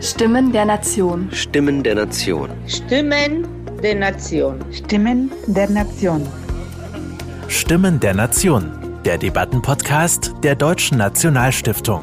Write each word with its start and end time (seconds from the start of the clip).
Stimmen 0.00 0.52
der 0.52 0.64
Nation. 0.64 1.28
Stimmen 1.32 1.82
der 1.82 1.94
Nation. 1.94 2.50
Stimmen 2.66 3.46
der 3.82 3.94
Nation. 3.94 4.64
Stimmen 4.72 5.30
der 5.46 5.70
Nation. 5.70 6.26
Stimmen 7.48 8.00
der 8.00 8.14
Nation. 8.14 8.70
Der 9.04 9.18
Debattenpodcast 9.18 10.32
der 10.42 10.56
Deutschen 10.56 10.98
Nationalstiftung. 10.98 12.02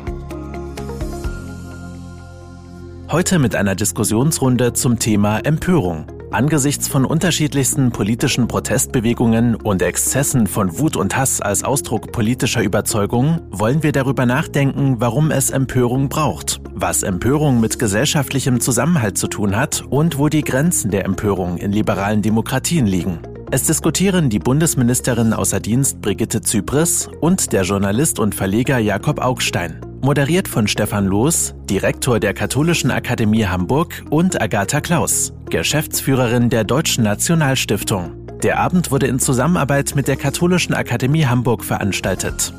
Heute 3.12 3.40
mit 3.40 3.56
einer 3.56 3.76
Diskussionsrunde 3.76 4.74
zum 4.74 4.98
Thema 4.98 5.40
Empörung. 5.40 6.06
Angesichts 6.32 6.88
von 6.88 7.04
unterschiedlichsten 7.04 7.92
politischen 7.92 8.48
Protestbewegungen 8.48 9.56
und 9.56 9.82
Exzessen 9.82 10.48
von 10.48 10.80
Wut 10.80 10.96
und 10.96 11.18
Hass 11.18 11.42
als 11.42 11.66
Ausdruck 11.66 12.14
politischer 12.14 12.64
Überzeugung 12.64 13.42
wollen 13.52 13.84
wir 13.84 13.92
darüber 13.92 14.26
nachdenken, 14.26 14.96
warum 15.00 15.30
es 15.30 15.50
Empörung 15.50 16.08
braucht, 16.08 16.62
was 16.74 17.04
Empörung 17.04 17.60
mit 17.60 17.80
gesellschaftlichem 17.80 18.62
Zusammenhalt 18.62 19.18
zu 19.18 19.28
tun 19.28 19.58
hat 19.58 19.84
und 19.90 20.18
wo 20.18 20.30
die 20.30 20.42
Grenzen 20.42 20.90
der 20.90 21.04
Empörung 21.04 21.58
in 21.58 21.74
liberalen 21.74 22.22
Demokratien 22.22 22.88
liegen. 22.88 23.20
Es 23.52 23.64
diskutieren 23.64 24.30
die 24.30 24.40
Bundesministerin 24.40 25.34
außer 25.34 25.60
Dienst 25.60 26.00
Brigitte 26.00 26.40
Zypris 26.40 27.10
und 27.20 27.52
der 27.52 27.64
Journalist 27.64 28.20
und 28.20 28.36
Verleger 28.36 28.78
Jakob 28.78 29.20
Augstein. 29.20 29.91
Moderiert 30.04 30.48
von 30.48 30.68
Stefan 30.68 31.06
Loos, 31.06 31.54
Direktor 31.70 32.20
der 32.20 32.34
Katholischen 32.34 32.90
Akademie 32.90 33.46
Hamburg 33.46 34.04
und 34.10 34.42
Agatha 34.42 34.82
Klaus, 34.82 35.32
Geschäftsführerin 35.52 36.50
der 36.50 36.64
Deutschen 36.64 37.04
Nationalstiftung. 37.04 38.28
Der 38.42 38.58
Abend 38.58 38.90
wurde 38.90 39.06
in 39.06 39.20
Zusammenarbeit 39.20 39.94
mit 39.94 40.08
der 40.08 40.16
Katholischen 40.18 40.74
Akademie 40.74 41.28
Hamburg 41.28 41.64
veranstaltet. 41.64 42.52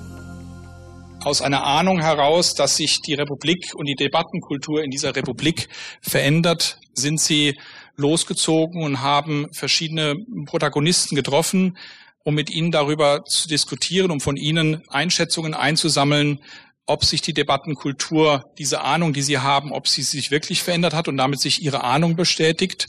Aus 1.25 1.43
einer 1.43 1.65
Ahnung 1.65 2.01
heraus, 2.01 2.55
dass 2.55 2.77
sich 2.77 3.01
die 3.01 3.15
Republik 3.15 3.75
und 3.75 3.87
die 3.87 3.97
Debattenkultur 3.97 4.85
in 4.85 4.93
dieser 4.93 5.17
Republik 5.17 5.69
verändert, 6.01 6.79
sind 6.95 7.19
sie 7.21 7.59
losgezogen 7.97 8.85
und 8.85 9.01
haben 9.01 9.49
verschiedene 9.53 10.15
Protagonisten 10.47 11.17
getroffen, 11.17 11.77
um 12.23 12.37
mit 12.37 12.51
ihnen 12.51 12.71
darüber 12.71 13.25
zu 13.25 13.49
diskutieren, 13.49 14.13
um 14.13 14.21
von 14.21 14.37
ihnen 14.37 14.83
Einschätzungen 14.89 15.55
einzusammeln, 15.55 16.39
ob 16.87 17.05
sich 17.05 17.23
die 17.23 17.33
Debattenkultur, 17.33 18.45
diese 18.59 18.83
Ahnung, 18.83 19.13
die 19.13 19.23
Sie 19.23 19.39
haben, 19.39 19.73
ob 19.73 19.87
sie 19.87 20.03
sich 20.03 20.31
wirklich 20.31 20.63
verändert 20.63 20.95
hat 20.95 21.09
und 21.09 21.17
damit 21.17 21.41
sich 21.41 21.63
Ihre 21.63 21.85
Ahnung 21.85 22.17
bestätigt 22.17 22.89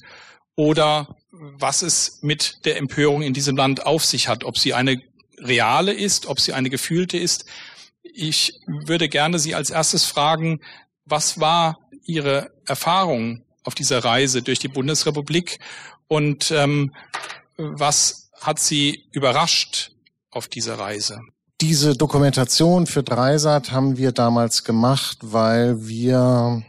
oder 0.55 1.15
was 1.31 1.81
es 1.81 2.19
mit 2.21 2.65
der 2.65 2.77
Empörung 2.77 3.21
in 3.21 3.33
diesem 3.33 3.57
Land 3.57 3.85
auf 3.85 4.05
sich 4.05 4.27
hat, 4.27 4.43
ob 4.43 4.57
sie 4.57 4.73
eine 4.73 5.01
reale 5.37 5.93
ist, 5.93 6.27
ob 6.27 6.39
sie 6.39 6.53
eine 6.53 6.69
gefühlte 6.69 7.17
ist. 7.17 7.45
Ich 8.03 8.53
würde 8.67 9.09
gerne 9.09 9.39
Sie 9.39 9.55
als 9.55 9.71
erstes 9.71 10.05
fragen, 10.05 10.59
was 11.05 11.39
war 11.39 11.79
Ihre 12.05 12.51
Erfahrung 12.65 13.45
auf 13.63 13.75
dieser 13.75 14.03
Reise 14.03 14.41
durch 14.41 14.59
die 14.59 14.67
Bundesrepublik 14.67 15.59
und 16.07 16.51
ähm, 16.51 16.93
was 17.57 18.29
hat 18.39 18.59
Sie 18.59 19.07
überrascht 19.11 19.91
auf 20.29 20.47
dieser 20.47 20.77
Reise? 20.77 21.19
Diese 21.65 21.95
Dokumentation 21.95 22.87
für 22.87 23.03
Dreisat 23.03 23.71
haben 23.71 23.95
wir 23.95 24.11
damals 24.11 24.65
gemacht, 24.65 25.19
weil 25.21 25.87
wir 25.87 26.61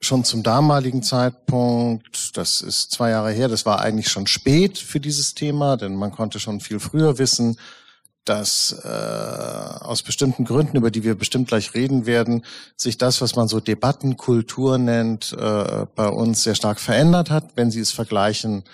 schon 0.00 0.24
zum 0.24 0.42
damaligen 0.42 1.04
Zeitpunkt, 1.04 2.36
das 2.36 2.60
ist 2.62 2.90
zwei 2.90 3.10
Jahre 3.10 3.30
her, 3.30 3.46
das 3.46 3.64
war 3.64 3.80
eigentlich 3.80 4.08
schon 4.08 4.26
spät 4.26 4.76
für 4.76 4.98
dieses 4.98 5.34
Thema, 5.34 5.76
denn 5.76 5.94
man 5.94 6.10
konnte 6.10 6.40
schon 6.40 6.58
viel 6.58 6.80
früher 6.80 7.18
wissen, 7.18 7.60
dass 8.24 8.74
äh, 8.82 8.88
aus 8.88 10.02
bestimmten 10.02 10.44
Gründen, 10.44 10.76
über 10.76 10.90
die 10.90 11.04
wir 11.04 11.14
bestimmt 11.14 11.46
gleich 11.46 11.74
reden 11.74 12.06
werden, 12.06 12.44
sich 12.76 12.98
das, 12.98 13.20
was 13.20 13.36
man 13.36 13.46
so 13.46 13.60
Debattenkultur 13.60 14.78
nennt, 14.78 15.32
äh, 15.38 15.86
bei 15.94 16.08
uns 16.08 16.42
sehr 16.42 16.56
stark 16.56 16.80
verändert 16.80 17.30
hat. 17.30 17.52
Wenn 17.54 17.70
Sie 17.70 17.80
es 17.80 17.92
vergleichen 17.92 18.64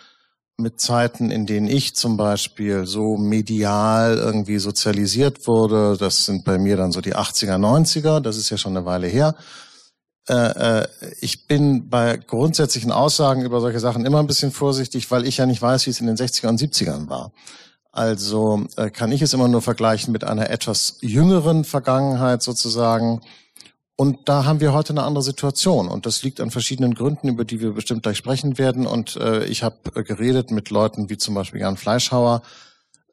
mit 0.60 0.80
Zeiten, 0.80 1.30
in 1.30 1.46
denen 1.46 1.68
ich 1.68 1.94
zum 1.94 2.16
Beispiel 2.16 2.84
so 2.84 3.16
medial 3.16 4.18
irgendwie 4.18 4.58
sozialisiert 4.58 5.46
wurde. 5.46 5.96
Das 5.96 6.24
sind 6.24 6.44
bei 6.44 6.58
mir 6.58 6.76
dann 6.76 6.90
so 6.90 7.00
die 7.00 7.14
80er, 7.14 7.56
90er. 7.56 8.18
Das 8.18 8.36
ist 8.36 8.50
ja 8.50 8.58
schon 8.58 8.76
eine 8.76 8.84
Weile 8.84 9.06
her. 9.06 9.36
Äh, 10.28 10.80
äh, 10.80 10.88
ich 11.20 11.46
bin 11.46 11.88
bei 11.88 12.16
grundsätzlichen 12.16 12.90
Aussagen 12.90 13.42
über 13.42 13.60
solche 13.60 13.78
Sachen 13.78 14.04
immer 14.04 14.18
ein 14.18 14.26
bisschen 14.26 14.50
vorsichtig, 14.50 15.08
weil 15.12 15.26
ich 15.26 15.36
ja 15.36 15.46
nicht 15.46 15.62
weiß, 15.62 15.86
wie 15.86 15.90
es 15.90 16.00
in 16.00 16.08
den 16.08 16.16
60er 16.16 16.48
und 16.48 16.60
70ern 16.60 17.08
war. 17.08 17.30
Also 17.92 18.66
äh, 18.76 18.90
kann 18.90 19.12
ich 19.12 19.22
es 19.22 19.32
immer 19.32 19.46
nur 19.46 19.62
vergleichen 19.62 20.12
mit 20.12 20.24
einer 20.24 20.50
etwas 20.50 20.98
jüngeren 21.00 21.62
Vergangenheit 21.62 22.42
sozusagen 22.42 23.20
und 24.00 24.28
da 24.28 24.44
haben 24.44 24.60
wir 24.60 24.72
heute 24.72 24.92
eine 24.92 25.02
andere 25.02 25.24
Situation. 25.24 25.88
Und 25.88 26.06
das 26.06 26.22
liegt 26.22 26.40
an 26.40 26.52
verschiedenen 26.52 26.94
Gründen, 26.94 27.26
über 27.26 27.44
die 27.44 27.60
wir 27.60 27.72
bestimmt 27.72 28.04
gleich 28.04 28.16
sprechen 28.16 28.56
werden. 28.56 28.86
Und 28.86 29.16
äh, 29.16 29.44
ich 29.46 29.64
habe 29.64 29.76
äh, 29.96 30.04
geredet 30.04 30.52
mit 30.52 30.70
Leuten 30.70 31.10
wie 31.10 31.16
zum 31.16 31.34
Beispiel 31.34 31.60
Jan 31.62 31.76
Fleischhauer, 31.76 32.42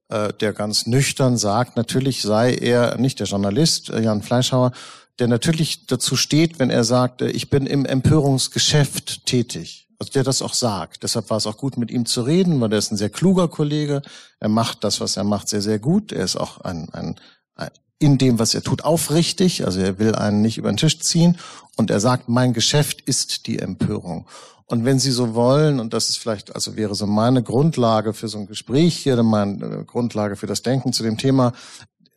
äh, 0.09 0.31
der 0.33 0.53
ganz 0.53 0.85
nüchtern 0.85 1.37
sagt, 1.37 1.75
natürlich 1.75 2.21
sei 2.21 2.53
er 2.53 2.99
nicht 2.99 3.19
der 3.19 3.25
Journalist, 3.25 3.89
äh, 3.89 3.99
Jan 3.99 4.21
Fleischhauer, 4.21 4.73
der 5.17 5.27
natürlich 5.27 5.87
dazu 5.87 6.15
steht, 6.15 6.59
wenn 6.59 6.69
er 6.69 6.83
sagt, 6.83 7.23
äh, 7.23 7.29
ich 7.29 7.49
bin 7.49 7.65
im 7.65 7.87
Empörungsgeschäft 7.87 9.25
tätig. 9.25 9.87
Also 9.97 10.11
der 10.13 10.23
das 10.23 10.43
auch 10.43 10.53
sagt. 10.53 11.01
Deshalb 11.01 11.31
war 11.31 11.37
es 11.37 11.47
auch 11.47 11.57
gut, 11.57 11.79
mit 11.79 11.89
ihm 11.89 12.05
zu 12.05 12.21
reden, 12.21 12.61
weil 12.61 12.71
er 12.71 12.77
ist 12.77 12.91
ein 12.91 12.97
sehr 12.97 13.09
kluger 13.09 13.47
Kollege. 13.47 14.03
Er 14.39 14.49
macht 14.49 14.83
das, 14.83 15.01
was 15.01 15.17
er 15.17 15.23
macht, 15.23 15.49
sehr, 15.49 15.63
sehr 15.63 15.79
gut. 15.79 16.11
Er 16.11 16.25
ist 16.25 16.35
auch 16.35 16.61
ein, 16.61 16.89
ein, 16.93 17.15
ein 17.55 17.69
in 17.99 18.17
dem, 18.17 18.39
was 18.39 18.53
er 18.53 18.61
tut, 18.61 18.83
aufrichtig. 18.83 19.65
Also 19.65 19.79
er 19.79 19.99
will 19.99 20.15
einen 20.15 20.41
nicht 20.41 20.57
über 20.57 20.71
den 20.71 20.77
Tisch 20.77 20.99
ziehen. 20.99 21.37
Und 21.77 21.91
er 21.91 21.99
sagt, 21.99 22.29
mein 22.29 22.53
Geschäft 22.53 23.01
ist 23.01 23.47
die 23.47 23.59
Empörung. 23.59 24.27
Und 24.67 24.83
wenn 24.83 24.99
Sie 24.99 25.11
so 25.11 25.35
wollen, 25.35 25.79
und 25.79 25.93
das 25.93 26.09
ist 26.09 26.17
vielleicht, 26.17 26.55
also 26.55 26.75
wäre 26.75 26.95
so 26.95 27.05
meine 27.05 27.43
Grundlage 27.43 28.13
für 28.13 28.27
so 28.27 28.39
ein 28.39 28.47
Gespräch 28.47 28.97
hier, 28.97 29.21
meine 29.21 29.85
Grundlage 29.85 30.35
für 30.35 30.47
das 30.47 30.63
Denken 30.63 30.91
zu 30.91 31.03
dem 31.03 31.17
Thema, 31.17 31.53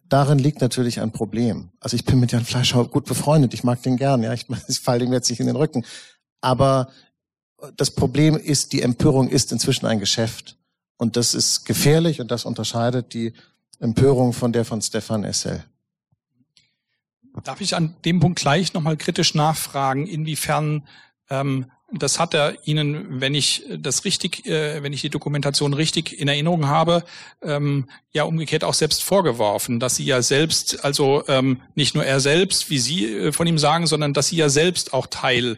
darin 0.08 0.38
liegt 0.38 0.62
natürlich 0.62 1.00
ein 1.00 1.12
Problem. 1.12 1.68
Also 1.80 1.94
ich 1.94 2.06
bin 2.06 2.20
mit 2.20 2.32
Jan 2.32 2.44
Fleischhauer 2.44 2.88
gut 2.88 3.04
befreundet, 3.04 3.52
ich 3.52 3.64
mag 3.64 3.82
den 3.82 3.98
gern, 3.98 4.22
ja, 4.22 4.32
ich, 4.32 4.46
ich 4.68 4.80
falle 4.80 5.00
dem 5.00 5.12
jetzt 5.12 5.28
nicht 5.28 5.40
in 5.40 5.46
den 5.46 5.56
Rücken. 5.56 5.84
Aber 6.40 6.88
das 7.76 7.90
Problem 7.90 8.36
ist, 8.36 8.72
die 8.72 8.82
Empörung 8.82 9.28
ist 9.28 9.52
inzwischen 9.52 9.86
ein 9.86 10.00
Geschäft. 10.00 10.56
Und 10.96 11.16
das 11.16 11.34
ist 11.34 11.64
gefährlich 11.64 12.20
und 12.20 12.30
das 12.30 12.44
unterscheidet 12.44 13.12
die 13.12 13.34
Empörung 13.80 14.32
von 14.32 14.52
der 14.52 14.64
von 14.64 14.82
Stefan 14.82 15.24
Essel. 15.24 15.64
Darf 17.44 17.60
ich 17.60 17.76
an 17.76 17.94
dem 18.04 18.18
Punkt 18.18 18.40
gleich 18.40 18.74
nochmal 18.74 18.96
kritisch 18.96 19.34
nachfragen, 19.34 20.06
inwiefern 20.06 20.86
ähm, 21.30 21.66
das 21.90 22.18
hat 22.18 22.34
er 22.34 22.66
Ihnen, 22.66 23.20
wenn 23.20 23.34
ich 23.34 23.64
das 23.78 24.04
richtig, 24.04 24.46
äh, 24.46 24.82
wenn 24.82 24.92
ich 24.92 25.00
die 25.00 25.08
Dokumentation 25.08 25.72
richtig 25.72 26.18
in 26.20 26.28
Erinnerung 26.28 26.66
habe, 26.66 27.02
ähm, 27.42 27.88
ja 28.12 28.24
umgekehrt 28.24 28.62
auch 28.62 28.74
selbst 28.74 29.02
vorgeworfen, 29.02 29.80
dass 29.80 29.96
Sie 29.96 30.04
ja 30.04 30.20
selbst, 30.20 30.84
also 30.84 31.24
ähm, 31.28 31.62
nicht 31.74 31.94
nur 31.94 32.04
er 32.04 32.20
selbst, 32.20 32.68
wie 32.68 32.78
Sie 32.78 33.06
äh, 33.06 33.32
von 33.32 33.46
ihm 33.46 33.58
sagen, 33.58 33.86
sondern 33.86 34.12
dass 34.12 34.28
Sie 34.28 34.36
ja 34.36 34.50
selbst 34.50 34.92
auch 34.92 35.06
Teil 35.06 35.56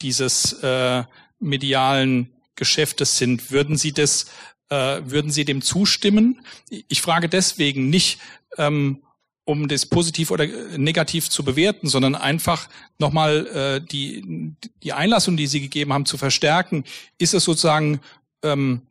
dieses 0.00 0.54
äh, 0.62 1.04
medialen 1.40 2.32
Geschäftes 2.54 3.18
sind. 3.18 3.50
Würden 3.50 3.76
Sie 3.76 3.92
das, 3.92 4.26
äh, 4.68 5.00
würden 5.04 5.30
Sie 5.30 5.44
dem 5.44 5.62
zustimmen? 5.62 6.40
Ich 6.68 7.00
frage 7.02 7.28
deswegen 7.28 7.88
nicht, 7.90 8.18
ähm, 8.58 9.02
um 9.44 9.68
das 9.68 9.86
positiv 9.86 10.32
oder 10.32 10.46
negativ 10.76 11.30
zu 11.30 11.44
bewerten, 11.44 11.88
sondern 11.88 12.16
einfach 12.16 12.68
nochmal 12.98 13.46
äh, 13.46 13.80
die, 13.80 14.54
die 14.82 14.92
Einlassung, 14.92 15.36
die 15.36 15.46
Sie 15.46 15.60
gegeben 15.60 15.92
haben, 15.92 16.04
zu 16.04 16.18
verstärken. 16.18 16.84
Ist 17.18 17.32
es 17.32 17.44
sozusagen 17.44 18.00
ähm, 18.42 18.82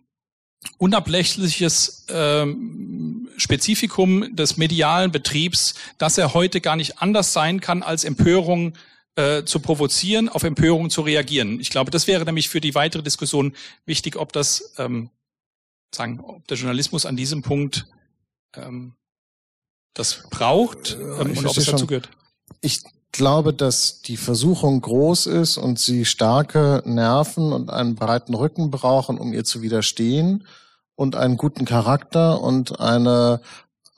unablässliches 0.78 2.06
ähm, 2.10 3.30
Spezifikum 3.38 4.36
des 4.36 4.58
medialen 4.58 5.12
Betriebs, 5.12 5.76
dass 5.98 6.18
er 6.18 6.34
heute 6.34 6.62
gar 6.62 6.76
nicht 6.76 7.02
anders 7.02 7.34
sein 7.34 7.60
kann, 7.60 7.84
als 7.84 8.04
Empörung 8.04 8.74
äh, 9.16 9.44
zu 9.44 9.60
provozieren, 9.60 10.30
auf 10.30 10.44
Empörung 10.44 10.90
zu 10.90 11.02
reagieren. 11.02 11.60
Ich 11.60 11.70
glaube, 11.70 11.92
das 11.92 12.08
wäre 12.08 12.26
nämlich 12.26 12.50
für 12.50 12.62
die 12.62 12.76
weitere 12.76 13.04
Diskussion 13.04 13.56
wichtig, 13.86 14.16
ob 14.16 14.34
das 14.34 14.74
ähm, 14.78 15.10
sagen, 15.96 16.20
ob 16.20 16.48
der 16.48 16.58
Journalismus 16.58 17.06
an 17.06 17.16
diesem 17.16 17.42
Punkt 17.42 17.88
ähm, 18.56 18.94
das 19.94 20.24
braucht 20.30 20.98
ähm, 21.00 21.38
und 21.38 21.46
ob 21.48 21.58
es 21.58 21.66
dazu 21.66 21.88
gehört? 21.88 22.10
Ich 22.62 22.84
glaube, 23.12 23.54
dass 23.54 24.02
die 24.02 24.18
Versuchung 24.18 24.82
groß 24.82 25.28
ist 25.28 25.58
und 25.58 25.80
sie 25.80 26.06
starke 26.06 26.84
Nerven 26.86 27.54
und 27.54 27.70
einen 27.70 27.96
breiten 27.96 28.34
Rücken 28.34 28.72
brauchen, 28.72 29.18
um 29.18 29.32
ihr 29.34 29.46
zu 29.46 29.62
widerstehen 29.62 30.46
und 30.96 31.16
einen 31.16 31.38
guten 31.38 31.66
Charakter 31.66 32.42
und 32.42 32.80
eine 32.80 33.42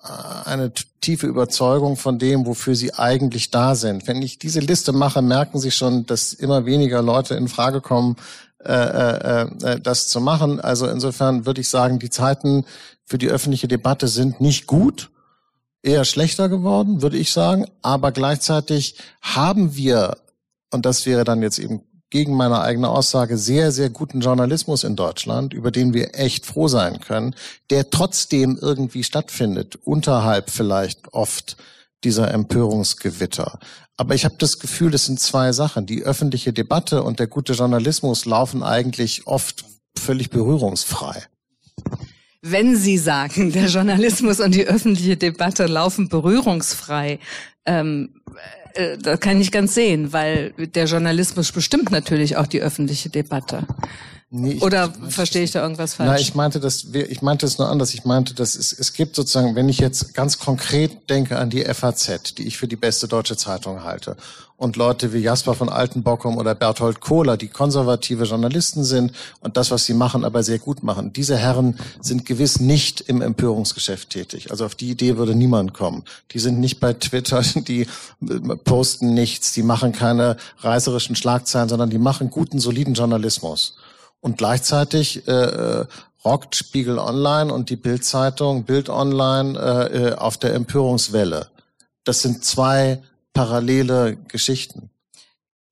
äh, 0.04 0.50
eine 0.50 0.72
tiefe 1.02 1.28
Überzeugung 1.28 1.98
von 1.98 2.20
dem, 2.20 2.46
wofür 2.46 2.76
sie 2.76 2.94
eigentlich 2.94 3.52
da 3.52 3.76
sind. 3.76 4.08
Wenn 4.08 4.22
ich 4.22 4.40
diese 4.40 4.60
Liste 4.60 4.92
mache, 4.92 5.22
merken 5.22 5.60
Sie 5.60 5.72
schon, 5.72 6.06
dass 6.06 6.34
immer 6.34 6.66
weniger 6.66 7.02
Leute 7.02 7.36
in 7.36 7.48
Frage 7.48 7.82
kommen, 7.82 8.16
äh, 8.64 8.74
äh, 8.74 9.48
äh, 9.64 9.80
das 9.80 10.08
zu 10.08 10.20
machen. 10.20 10.60
Also 10.60 10.88
insofern 10.88 11.46
würde 11.46 11.62
ich 11.62 11.70
sagen, 11.70 12.00
die 12.00 12.10
Zeiten 12.10 12.66
für 13.06 13.18
die 13.18 13.30
öffentliche 13.30 13.68
Debatte 13.68 14.08
sind 14.08 14.42
nicht 14.42 14.68
gut. 14.68 15.10
eher 15.84 16.06
schlechter 16.06 16.50
geworden, 16.50 17.02
würde 17.02 17.18
ich 17.18 17.32
sagen. 17.32 17.66
Aber 17.82 18.12
gleichzeitig 18.12 18.96
haben 19.22 19.76
wir, 19.76 20.18
und 20.72 20.86
das 20.86 21.06
wäre 21.06 21.24
dann 21.24 21.42
jetzt 21.42 21.60
eben 21.60 21.82
gegen 22.10 22.36
meine 22.36 22.62
eigene 22.62 22.90
Aussage, 22.90 23.38
sehr, 23.38 23.72
sehr 23.72 23.90
guten 23.90 24.22
Journalismus 24.22 24.84
in 24.84 24.96
Deutschland, 24.96 25.54
über 25.54 25.72
den 25.72 25.94
wir 25.94 26.16
echt 26.16 26.46
froh 26.46 26.68
sein 26.68 27.00
können, 27.00 27.36
der 27.70 27.90
trotzdem 27.90 28.58
irgendwie 28.62 29.04
stattfindet, 29.04 29.78
unterhalb 29.84 30.50
vielleicht 30.50 31.14
oft 31.14 31.58
dieser 32.04 32.32
Empörungsgewitter. 32.32 33.60
Aber 33.98 34.14
ich 34.14 34.26
habe 34.26 34.36
das 34.38 34.60
Gefühl, 34.60 34.94
es 34.94 35.06
sind 35.06 35.20
zwei 35.20 35.52
Sachen. 35.52 35.86
Die 35.86 36.04
öffentliche 36.04 36.54
Debatte 36.54 37.04
und 37.04 37.20
der 37.20 37.28
gute 37.28 37.54
Journalismus 37.54 38.26
laufen 38.26 38.64
eigentlich 38.64 39.26
oft 39.26 39.66
völlig 39.98 40.30
berührungsfrei. 40.30 41.24
Wenn 42.42 42.76
Sie 42.76 42.98
sagen, 42.98 43.52
der 43.54 43.66
Journalismus 43.66 44.40
und 44.40 44.54
die 44.54 44.66
öffentliche 44.66 45.18
Debatte 45.18 45.66
laufen 45.66 46.10
berührungsfrei, 46.10 47.20
ähm, 47.66 48.22
äh, 48.76 48.98
das 48.98 49.20
kann 49.20 49.42
ich 49.42 49.52
ganz 49.52 49.74
sehen, 49.74 50.14
weil 50.14 50.52
der 50.52 50.86
Journalismus 50.86 51.52
bestimmt 51.52 51.92
natürlich 51.92 52.38
auch 52.38 52.48
die 52.48 52.62
öffentliche 52.62 53.10
Debatte. 53.10 53.66
Nee, 54.30 54.54
ich, 54.54 54.62
Oder 54.62 54.92
ich, 55.08 55.14
verstehe 55.14 55.44
ich 55.44 55.52
da 55.52 55.62
irgendwas 55.62 55.94
falsch? 55.94 56.10
Nein, 56.10 56.22
ich 56.22 56.36
meinte 56.36 56.60
das, 56.60 56.84
ich 56.94 57.22
meinte 57.22 57.46
es 57.46 57.58
nur 57.58 57.70
anders. 57.70 57.94
Ich 57.94 58.04
meinte, 58.04 58.34
dass 58.34 58.56
es, 58.56 58.78
es 58.78 58.92
gibt 58.92 59.16
sozusagen, 59.16 59.56
wenn 59.56 59.70
ich 59.70 59.80
jetzt 59.80 60.14
ganz 60.14 60.38
konkret 60.38 61.10
denke 61.10 61.38
an 61.38 61.50
die 61.50 61.64
FAZ, 61.64 62.36
die 62.38 62.46
ich 62.46 62.58
für 62.58 62.68
die 62.68 62.76
beste 62.76 63.08
deutsche 63.08 63.38
Zeitung 63.38 63.84
halte, 63.84 64.18
und 64.58 64.76
Leute 64.76 65.14
wie 65.14 65.20
Jasper 65.20 65.54
von 65.54 65.70
Altenbockum 65.70 66.38
oder 66.38 66.56
Berthold 66.56 67.00
Kohler, 67.00 67.38
die 67.38 67.48
konservative 67.48 68.24
Journalisten 68.24 68.84
sind 68.84 69.14
und 69.40 69.56
das, 69.56 69.70
was 69.72 69.86
sie 69.86 69.94
machen, 69.94 70.26
aber 70.26 70.42
sehr 70.44 70.58
gut 70.58 70.84
machen. 70.84 71.14
Diese 71.14 71.38
Herren 71.38 71.78
sind 72.02 72.26
gewiss 72.26 72.60
nicht 72.60 73.02
im 73.02 73.22
Empörungsgeschäft 73.22 74.10
tätig. 74.10 74.50
Also 74.50 74.66
auf 74.66 74.74
die 74.74 74.90
Idee 74.90 75.18
würde 75.18 75.36
niemand 75.36 75.74
kommen. 75.74 76.04
Die 76.32 76.40
sind 76.40 76.60
nicht 76.60 76.80
bei 76.80 76.94
Twitter, 76.94 77.42
die 77.56 77.88
posten 78.66 79.14
nichts, 79.14 79.54
die 79.54 79.64
machen 79.64 79.92
keine 79.92 80.38
reißerischen 80.60 81.16
Schlagzeilen, 81.16 81.70
sondern 81.70 81.92
die 81.92 82.00
machen 82.00 82.32
guten, 82.32 82.60
soliden 82.60 82.96
Journalismus. 82.96 83.78
Und 84.22 84.38
gleichzeitig 84.38 85.28
äh, 85.28 85.32
äh, 85.32 85.86
rockt 86.26 86.56
Spiegel 86.56 87.00
Online 87.00 87.54
und 87.54 87.70
die 87.70 87.76
Bildzeitung 87.76 88.64
Bild 88.64 88.90
Online 88.90 89.58
äh, 89.60 90.10
äh, 90.10 90.14
auf 90.16 90.38
der 90.38 90.54
Empörungswelle. 90.54 91.48
Das 92.04 92.22
sind 92.22 92.44
zwei 92.44 93.02
parallele 93.34 94.18
Geschichten. 94.28 94.90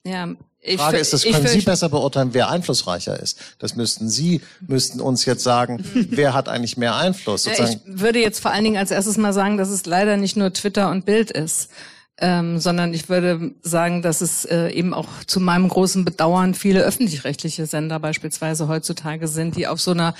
Ja, 0.05 0.29
ich, 0.67 0.79
Frage 0.79 0.97
ist, 0.97 1.13
das 1.13 1.23
können 1.23 1.45
Sie 1.45 1.61
besser 1.61 1.89
beurteilen, 1.89 2.29
wer 2.33 2.49
einflussreicher 2.49 3.19
ist. 3.19 3.39
Das 3.59 3.75
müssten 3.75 4.09
Sie, 4.09 4.41
müssten 4.61 4.99
uns 4.99 5.25
jetzt 5.25 5.43
sagen, 5.43 5.83
wer 5.93 6.33
hat 6.33 6.49
eigentlich 6.49 6.75
mehr 6.75 6.95
Einfluss? 6.95 7.45
Ja, 7.45 7.53
ich 7.69 7.79
würde 7.85 8.19
jetzt 8.19 8.39
vor 8.39 8.51
allen 8.51 8.63
Dingen 8.63 8.77
als 8.77 8.89
erstes 8.89 9.17
mal 9.17 9.33
sagen, 9.33 9.57
dass 9.57 9.69
es 9.69 9.85
leider 9.85 10.17
nicht 10.17 10.37
nur 10.37 10.53
Twitter 10.53 10.89
und 10.89 11.05
Bild 11.05 11.29
ist 11.29 11.69
ähm, 12.17 12.59
sondern 12.59 12.93
ich 12.93 13.09
würde 13.09 13.51
sagen, 13.61 14.01
dass 14.01 14.21
es 14.21 14.45
äh, 14.45 14.69
eben 14.69 14.93
auch 14.93 15.07
zu 15.27 15.39
meinem 15.39 15.67
großen 15.67 16.05
Bedauern 16.05 16.53
viele 16.53 16.81
öffentlich-rechtliche 16.81 17.65
Sender 17.65 17.99
beispielsweise 17.99 18.67
heutzutage 18.67 19.27
sind, 19.27 19.57
die 19.57 19.67
auf 19.67 19.81
so 19.81 19.91
einer 19.91 20.15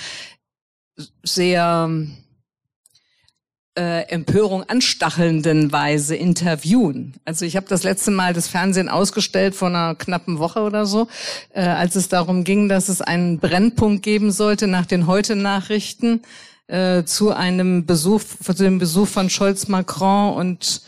sehr 1.22 1.90
äh, 3.78 4.08
Empörung 4.08 4.62
anstachelnden 4.64 5.72
Weise 5.72 6.16
interviewen. 6.16 7.14
Also 7.24 7.44
ich 7.44 7.56
habe 7.56 7.66
das 7.68 7.82
letzte 7.82 8.10
Mal 8.10 8.32
das 8.32 8.48
Fernsehen 8.48 8.88
ausgestellt 8.88 9.54
vor 9.54 9.68
einer 9.68 9.94
knappen 9.94 10.38
Woche 10.38 10.60
oder 10.60 10.86
so, 10.86 11.08
äh, 11.52 11.60
als 11.60 11.94
es 11.96 12.08
darum 12.08 12.44
ging, 12.44 12.68
dass 12.68 12.88
es 12.88 13.00
einen 13.00 13.38
Brennpunkt 13.38 14.02
geben 14.02 14.32
sollte 14.32 14.66
nach 14.66 14.86
den 14.86 15.06
Heute-Nachrichten 15.06 16.22
äh, 16.66 17.04
zu 17.04 17.32
einem 17.32 17.86
Besuch, 17.86 18.22
zu 18.42 18.52
dem 18.54 18.78
Besuch 18.78 19.08
von 19.08 19.30
Scholz, 19.30 19.68
Macron 19.68 20.34
und 20.34 20.82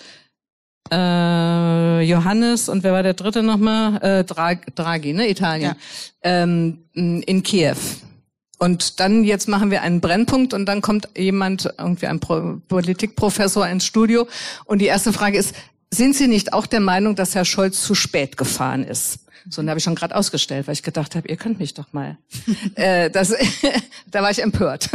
äh, 0.90 2.00
Johannes 2.02 2.68
und 2.68 2.82
wer 2.82 2.92
war 2.92 3.02
der 3.02 3.14
dritte 3.14 3.42
nochmal? 3.42 4.02
Äh, 4.02 4.24
Draghi, 4.24 4.70
Draghi, 4.74 5.12
ne? 5.12 5.28
Italien. 5.28 5.74
Ja. 5.74 5.76
Ähm, 6.22 6.78
in 6.92 7.42
Kiew. 7.42 7.76
Und 8.58 8.98
dann 8.98 9.22
jetzt 9.22 9.48
machen 9.48 9.70
wir 9.70 9.82
einen 9.82 10.00
Brennpunkt 10.00 10.52
und 10.52 10.66
dann 10.66 10.82
kommt 10.82 11.08
jemand, 11.16 11.72
irgendwie 11.78 12.08
ein 12.08 12.18
Pro 12.18 12.60
Politikprofessor 12.66 13.68
ins 13.68 13.84
Studio 13.84 14.26
und 14.64 14.80
die 14.80 14.86
erste 14.86 15.12
Frage 15.12 15.38
ist, 15.38 15.54
sind 15.90 16.16
Sie 16.16 16.28
nicht 16.28 16.52
auch 16.52 16.66
der 16.66 16.80
Meinung, 16.80 17.14
dass 17.14 17.34
Herr 17.34 17.44
Scholz 17.44 17.82
zu 17.82 17.94
spät 17.94 18.36
gefahren 18.36 18.84
ist? 18.84 19.20
So, 19.50 19.60
und 19.60 19.66
da 19.66 19.70
habe 19.70 19.78
ich 19.78 19.84
schon 19.84 19.94
gerade 19.94 20.14
ausgestellt, 20.14 20.66
weil 20.66 20.74
ich 20.74 20.82
gedacht 20.82 21.14
habe, 21.14 21.28
ihr 21.28 21.36
könnt 21.36 21.58
mich 21.58 21.74
doch 21.74 21.92
mal. 21.92 22.18
äh, 22.74 23.10
das, 23.10 23.34
da 24.10 24.22
war 24.22 24.30
ich 24.30 24.42
empört. 24.42 24.90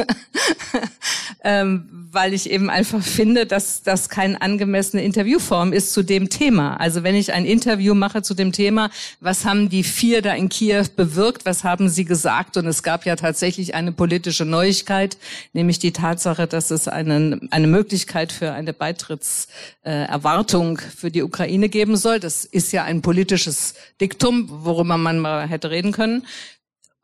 ähm, 1.44 2.04
weil 2.14 2.34
ich 2.34 2.52
eben 2.52 2.70
einfach 2.70 3.02
finde, 3.02 3.48
dass 3.48 3.82
das 3.82 4.08
keine 4.08 4.40
angemessene 4.42 5.04
Interviewform 5.04 5.74
ist 5.74 5.94
zu 5.94 6.04
dem 6.04 6.30
Thema. 6.30 6.76
Also 6.76 7.02
wenn 7.02 7.16
ich 7.16 7.34
ein 7.34 7.46
Interview 7.46 7.96
mache 7.96 8.22
zu 8.22 8.36
dem 8.36 8.52
Thema, 8.52 8.92
was 9.20 9.46
haben 9.46 9.68
die 9.68 9.84
vier 9.84 10.22
da 10.22 10.34
in 10.34 10.48
Kiew 10.48 10.86
bewirkt, 10.96 11.46
was 11.46 11.64
haben 11.64 11.90
sie 11.90 12.06
gesagt? 12.06 12.56
Und 12.58 12.68
es 12.68 12.84
gab 12.84 13.06
ja 13.06 13.16
tatsächlich 13.16 13.74
eine 13.74 13.92
politische 13.92 14.46
Neuigkeit, 14.46 15.18
nämlich 15.54 15.80
die 15.80 15.92
Tatsache, 15.92 16.46
dass 16.46 16.70
es 16.70 16.88
einen, 16.88 17.52
eine 17.52 17.68
Möglichkeit 17.68 18.32
für 18.32 18.52
eine 18.52 18.74
Beitrittserwartung 18.74 20.78
äh, 20.78 20.82
für 20.96 21.10
die 21.10 21.24
Ukraine 21.24 21.68
geben 21.68 21.98
soll. 21.98 22.20
Das 22.20 22.46
ist 22.46 22.72
ja 22.72 22.84
ein 22.84 23.02
politisches 23.02 23.74
Diktum, 24.00 24.43
worüber 24.50 24.98
man 24.98 25.20
mal 25.20 25.48
hätte 25.48 25.70
reden 25.70 25.92
können. 25.92 26.26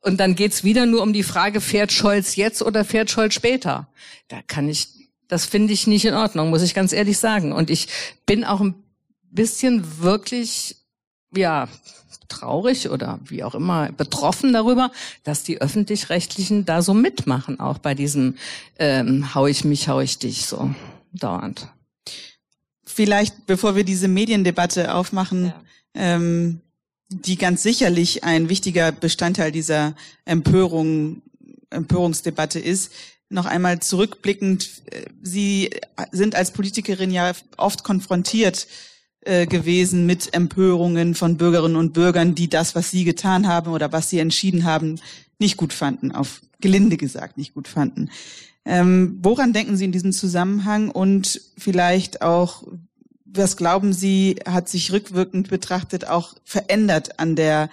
Und 0.01 0.19
dann 0.19 0.36
geht's 0.36 0.63
wieder 0.63 0.86
nur 0.86 1.01
um 1.01 1.13
die 1.13 1.24
Frage, 1.24 1.59
fährt 1.62 1.91
Scholz 1.91 2.36
jetzt 2.36 2.62
oder 2.62 2.86
fährt 2.86 3.12
Scholz 3.12 3.33
später? 3.33 3.89
Da 4.30 4.41
kann 4.47 4.69
ich, 4.69 4.88
das 5.27 5.45
finde 5.45 5.74
ich 5.74 5.88
nicht 5.88 6.06
in 6.06 6.13
Ordnung, 6.13 6.50
muss 6.50 6.62
ich 6.62 6.74
ganz 6.74 6.94
ehrlich 6.94 7.18
sagen. 7.18 7.51
Und 7.51 7.69
ich 7.69 7.88
bin 8.25 8.45
auch 8.45 8.62
ein 8.62 8.75
bisschen 9.31 10.01
wirklich, 10.01 10.77
ja, 11.36 11.68
traurig 12.30 12.89
oder 12.89 13.19
wie 13.25 13.44
auch 13.44 13.56
immer 13.56 13.91
betroffen 13.91 14.53
darüber, 14.53 14.91
dass 15.24 15.44
die 15.44 15.59
öffentlich-rechtlichen 15.59 16.63
da 16.63 16.81
so 16.81 16.94
mitmachen, 16.94 17.59
auch 17.59 17.80
bei 17.80 17.95
diesem 17.95 18.38
ähm, 18.77 19.33
hau 19.36 19.47
ich 19.47 19.65
mich, 19.65 19.89
hau 19.89 20.00
ich 20.00 20.19
dich 20.19 20.45
so 20.45 20.74
dauernd. 21.12 21.68
Vielleicht, 22.86 23.45
bevor 23.45 23.75
wir 23.75 23.83
diese 23.83 24.07
Mediendebatte 24.07 24.94
aufmachen, 24.94 25.45
ja. 25.45 25.62
ähm, 25.95 26.62
die 27.10 27.38
ganz 27.38 27.64
sicherlich 27.64 28.24
ein 28.24 28.50
wichtiger 28.50 28.92
Bestandteil 28.92 29.52
dieser 29.52 29.96
Empörung, 30.26 31.22
Empörungsdebatte 31.70 32.60
ist. 32.60 32.92
Noch 33.30 33.46
einmal 33.46 33.80
zurückblickend, 33.80 34.84
äh, 34.92 35.06
Sie 35.22 35.70
sind 36.12 36.36
als 36.36 36.52
Politikerin 36.52 37.12
ja 37.12 37.34
oft 37.58 37.84
konfrontiert 37.84 38.68
äh, 39.22 39.46
gewesen 39.48 40.06
mit 40.06 40.34
Empörungen 40.34 41.14
von 41.14 41.38
Bürgerinnen 41.38 41.76
und 41.76 41.94
Bürgern, 41.94 42.36
die 42.36 42.50
das, 42.50 42.74
was 42.74 42.89
Sie 42.89 43.04
getan 43.04 43.48
haben 43.48 43.72
oder 43.72 43.92
was 43.92 44.10
Sie 44.10 44.20
entschieden 44.20 44.63
haben, 44.63 45.00
nicht 45.39 45.58
gut 45.58 45.74
fanden, 45.74 46.12
auf 46.12 46.42
gelinde 46.62 46.98
gesagt 46.98 47.38
nicht 47.38 47.54
gut 47.54 47.68
fanden. 47.68 48.10
Ähm, 48.66 49.18
woran 49.22 49.54
denken 49.54 49.78
Sie 49.78 49.86
in 49.86 49.92
diesem 49.92 50.12
Zusammenhang 50.12 50.89
und 50.89 51.42
vielleicht 51.58 52.22
auch, 52.22 52.63
was 53.33 53.57
glauben 53.57 53.93
Sie, 53.93 54.38
hat 54.45 54.69
sich 54.69 54.91
rückwirkend 54.91 55.50
betrachtet 55.50 56.07
auch 56.07 56.36
verändert 56.43 57.19
an 57.19 57.36
der 57.36 57.69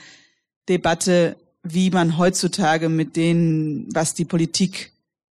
Debatte, 0.68 1.36
wie 1.62 1.90
man 1.90 2.18
heutzutage 2.18 2.88
mit 2.88 3.16
denen, 3.16 3.88
was 3.94 4.14
die 4.14 4.24
Politik 4.24 4.92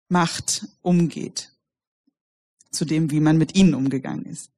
macht, 0.09 0.67
umgeht? 0.81 1.49
Zu 2.71 2.85
dem, 2.85 3.11
wie 3.11 3.19
man 3.19 3.37
mit 3.37 3.55
ihnen 3.55 3.75
umgegangen 3.75 4.25
ist. 4.25 4.49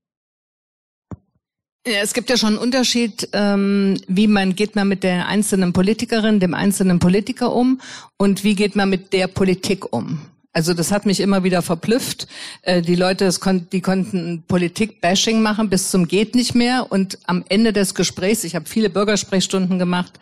Es 1.83 2.13
gibt 2.13 2.31
ja 2.31 2.37
schon 2.37 2.49
einen 2.49 2.57
Unterschied, 2.57 3.29
ähm, 3.33 4.01
wie 4.07 4.27
man 4.27 4.55
geht 4.55 4.75
man 4.75 4.87
mit 4.87 5.03
der 5.03 5.27
einzelnen 5.27 5.71
Politikerin, 5.71 6.39
dem 6.39 6.55
einzelnen 6.55 6.97
Politiker 6.97 7.53
um 7.53 7.79
und 8.17 8.43
wie 8.43 8.55
geht 8.55 8.75
man 8.75 8.89
mit 8.89 9.13
der 9.13 9.27
Politik 9.27 9.93
um. 9.93 10.19
Also 10.55 10.73
das 10.73 10.93
hat 10.93 11.05
mich 11.05 11.19
immer 11.19 11.43
wieder 11.43 11.61
verblüfft. 11.61 12.27
Äh, 12.61 12.81
die 12.81 12.95
Leute, 12.95 13.29
kon 13.41 13.67
die 13.73 13.81
konnten 13.81 14.41
Politik-Bashing 14.47 15.41
machen 15.41 15.69
bis 15.69 15.91
zum 15.91 16.07
geht 16.07 16.33
nicht 16.33 16.55
mehr. 16.55 16.87
Und 16.89 17.19
am 17.25 17.43
Ende 17.49 17.73
des 17.73 17.93
Gesprächs, 17.93 18.45
ich 18.45 18.55
habe 18.55 18.65
viele 18.65 18.89
Bürgersprechstunden 18.89 19.79
gemacht 19.79 20.13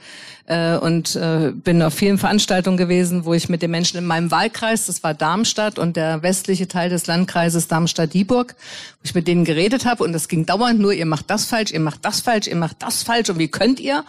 äh, 0.47 0.75
und 0.75 1.15
äh, 1.15 1.51
bin 1.53 1.83
auf 1.83 1.93
vielen 1.93 2.17
Veranstaltungen 2.17 2.77
gewesen, 2.77 3.25
wo 3.25 3.35
ich 3.35 3.47
mit 3.47 3.61
den 3.61 3.69
Menschen 3.69 3.97
in 3.97 4.07
meinem 4.07 4.31
Wahlkreis, 4.31 4.87
das 4.87 5.03
war 5.03 5.13
Darmstadt 5.13 5.77
und 5.77 5.97
der 5.97 6.23
westliche 6.23 6.67
Teil 6.67 6.89
des 6.89 7.05
Landkreises 7.05 7.67
Darmstadt-Dieburg, 7.67 8.55
wo 8.57 9.01
ich 9.03 9.13
mit 9.13 9.27
denen 9.27 9.45
geredet 9.45 9.85
habe 9.85 10.03
und 10.03 10.15
es 10.15 10.27
ging 10.27 10.47
dauernd 10.47 10.79
nur, 10.79 10.93
ihr 10.93 11.05
macht 11.05 11.29
das 11.29 11.45
falsch, 11.45 11.71
ihr 11.71 11.79
macht 11.79 12.03
das 12.05 12.21
falsch, 12.21 12.47
ihr 12.47 12.55
macht 12.55 12.77
das 12.79 13.03
falsch 13.03 13.29
und 13.29 13.37
wie 13.37 13.49
könnt 13.49 13.79
ihr? 13.79 14.03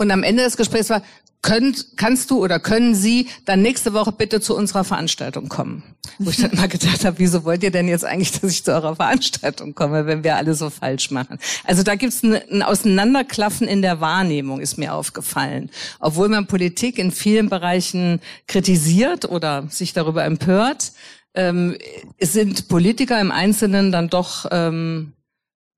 Und 0.00 0.10
am 0.10 0.22
Ende 0.22 0.42
des 0.42 0.56
Gesprächs 0.56 0.88
war, 0.88 1.02
könnt, 1.42 1.98
kannst 1.98 2.30
du 2.30 2.42
oder 2.42 2.58
können 2.58 2.94
Sie 2.94 3.28
dann 3.44 3.60
nächste 3.60 3.92
Woche 3.92 4.12
bitte 4.12 4.40
zu 4.40 4.56
unserer 4.56 4.82
Veranstaltung 4.82 5.50
kommen? 5.50 5.82
Wo 6.18 6.30
ich 6.30 6.38
dann 6.38 6.52
mal 6.54 6.68
gedacht 6.70 7.04
habe, 7.04 7.18
wieso 7.18 7.44
wollt 7.44 7.62
ihr 7.62 7.70
denn 7.70 7.86
jetzt 7.86 8.06
eigentlich, 8.06 8.32
dass 8.32 8.50
ich 8.50 8.64
zu 8.64 8.72
eurer 8.72 8.96
Veranstaltung 8.96 9.74
komme, 9.74 10.06
wenn 10.06 10.24
wir 10.24 10.36
alle 10.36 10.54
so 10.54 10.70
falsch 10.70 11.10
machen? 11.10 11.38
Also 11.64 11.82
da 11.82 11.96
gibt's 11.96 12.22
ein, 12.22 12.32
ein 12.50 12.62
Auseinanderklaffen 12.62 13.68
in 13.68 13.82
der 13.82 14.00
Wahrnehmung, 14.00 14.60
ist 14.60 14.78
mir 14.78 14.94
aufgefallen. 14.94 15.68
Obwohl 15.98 16.30
man 16.30 16.46
Politik 16.46 16.98
in 16.98 17.12
vielen 17.12 17.50
Bereichen 17.50 18.22
kritisiert 18.46 19.26
oder 19.26 19.66
sich 19.68 19.92
darüber 19.92 20.24
empört, 20.24 20.92
ähm, 21.34 21.76
es 22.16 22.32
sind 22.32 22.68
Politiker 22.68 23.20
im 23.20 23.32
Einzelnen 23.32 23.92
dann 23.92 24.08
doch 24.08 24.46
ähm, 24.50 25.12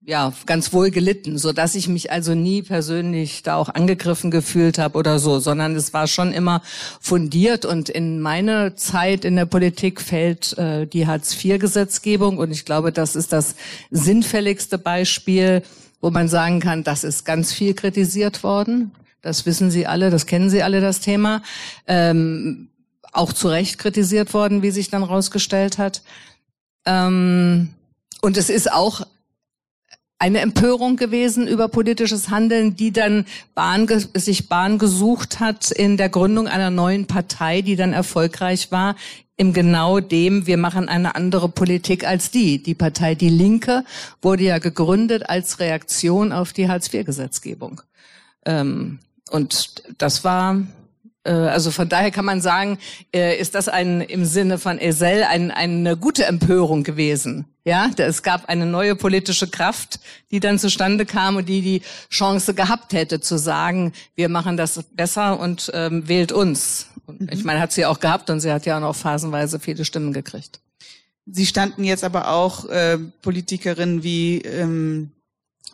ja 0.05 0.33
ganz 0.47 0.73
wohl 0.73 0.91
gelitten, 0.91 1.39
so 1.39 1.53
dass 1.53 1.75
ich 1.75 1.89
mich 1.89 2.11
also 2.11 2.35
nie 2.35 2.63
persönlich 2.63 3.43
da 3.43 3.57
auch 3.57 3.69
angegriffen 3.69 4.31
gefühlt 4.31 4.79
habe 4.79 4.99
oder 4.99 5.19
so, 5.19 5.39
sondern 5.39 5.77
es 5.77 5.93
war 5.93 6.09
schon 6.09 6.33
immer 6.33 6.63
fundiert 7.01 7.65
und 7.65 7.89
in 7.89 8.21
meine 8.21 8.75
Zeit 8.75 9.25
in 9.25 9.37
der 9.37 9.47
Politik 9.47 10.01
fällt 10.01 10.59
äh, 10.59 10.87
die 10.87 11.07
Hartz-IV-Gesetzgebung 11.07 12.39
und 12.39 12.51
ich 12.51 12.65
glaube, 12.65 12.91
das 12.91 13.15
ist 13.15 13.33
das 13.33 13.55
sinnfälligste 13.91 14.79
Beispiel, 14.79 15.63
wo 16.01 16.11
man 16.11 16.29
sagen 16.29 16.59
kann, 16.59 16.83
das 16.83 17.05
ist 17.05 17.25
ganz 17.25 17.53
viel 17.53 17.75
kritisiert 17.75 18.43
worden. 18.43 18.91
Das 19.21 19.47
wissen 19.47 19.71
Sie 19.71 19.87
alle, 19.87 20.11
das 20.11 20.27
kennen 20.27 20.51
Sie 20.51 20.65
alle, 20.65 20.81
das 20.81 20.99
Thema. 20.99 21.43
Ähm, 21.87 22.69
auch 23.13 23.33
zu 23.33 23.49
Recht 23.49 23.79
kritisiert 23.79 24.35
worden, 24.35 24.63
wie 24.63 24.73
sich 24.73 24.91
dann 24.91 25.05
rausgestellt 25.05 25.79
hat. 25.79 26.03
Ähm, 26.87 27.69
und 28.21 28.37
es 28.37 28.51
ist 28.51 28.73
auch 28.73 29.07
eine 30.23 30.39
Empörung 30.39 30.95
gewesen 30.95 31.49
über 31.49 31.67
politisches 31.67 32.31
Handeln, 32.31 32.77
die 32.77 32.93
dann 32.93 33.25
Bahn, 33.57 33.89
sich 34.15 34.49
Bahn 34.49 34.79
gesucht 34.79 35.41
hat 35.41 35.73
in 35.73 35.97
der 35.97 36.11
Gründung 36.11 36.47
einer 36.47 36.71
neuen 36.71 37.09
Partei, 37.09 37.61
die 37.61 37.75
dann 37.75 37.93
erfolgreich 37.93 38.71
war, 38.71 38.95
im 39.37 39.53
genau 39.53 39.99
dem, 39.99 40.47
wir 40.47 40.59
machen 40.59 40.89
eine 40.89 41.17
andere 41.17 41.49
Politik 41.49 42.07
als 42.07 42.31
die. 42.31 42.63
Die 42.63 42.77
Partei 42.77 43.17
Die 43.17 43.31
Linke 43.31 43.85
wurde 44.21 44.45
ja 44.45 44.59
gegründet 44.59 45.29
als 45.29 45.59
Reaktion 45.59 46.31
auf 46.31 46.53
die 46.53 46.69
Hartz-IV-Gesetzgebung. 46.69 47.83
Ähm, 48.47 49.01
und 49.29 49.83
das 49.99 50.23
war 50.23 50.63
also 51.31 51.71
von 51.71 51.89
daher 51.89 52.11
kann 52.11 52.25
man 52.25 52.41
sagen, 52.41 52.79
äh, 53.15 53.39
ist 53.39 53.55
das 53.55 53.69
ein 53.69 54.01
im 54.01 54.25
Sinne 54.25 54.59
von 54.59 54.81
Esel 54.81 55.25
ein, 55.25 55.51
eine 55.51 55.97
gute 55.97 56.25
Empörung 56.27 56.83
gewesen. 56.83 57.47
Ja, 57.65 57.89
es 57.97 58.25
gab 58.25 58.49
eine 58.49 58.67
neue 58.67 58.97
politische 58.97 59.49
Kraft, 59.49 60.01
die 60.33 60.41
dann 60.41 60.59
zustande 60.59 61.07
kam 61.07 61.37
und 61.37 61.49
die 61.49 61.63
die 61.63 61.83
Chance 62.11 62.55
gehabt 62.55 62.93
hätte 62.93 63.21
zu 63.21 63.39
sagen, 63.39 63.93
wir 64.17 64.29
machen 64.29 64.57
das 64.57 64.83
besser 64.95 65.39
und 65.39 65.71
ähm, 65.73 66.09
wählt 66.09 66.33
uns. 66.33 66.89
Und 67.07 67.21
mhm. 67.21 67.29
ich 67.31 67.45
meine, 67.45 67.61
hat 67.61 67.73
sie 67.73 67.87
auch 67.87 68.01
gehabt 68.01 68.31
und 68.31 68.41
sie 68.41 68.51
hat 68.51 68.67
ja 68.67 68.77
auch 68.77 68.81
noch 68.81 68.97
phasenweise 68.97 69.61
viele 69.61 69.85
Stimmen 69.85 70.13
gekriegt. 70.13 70.61
Sie 71.27 71.47
standen 71.47 71.85
jetzt 71.85 72.03
aber 72.03 72.33
auch 72.33 72.69
äh, 72.69 72.99
Politikerinnen 72.99 74.03
wie 74.03 74.39
ähm, 74.39 75.13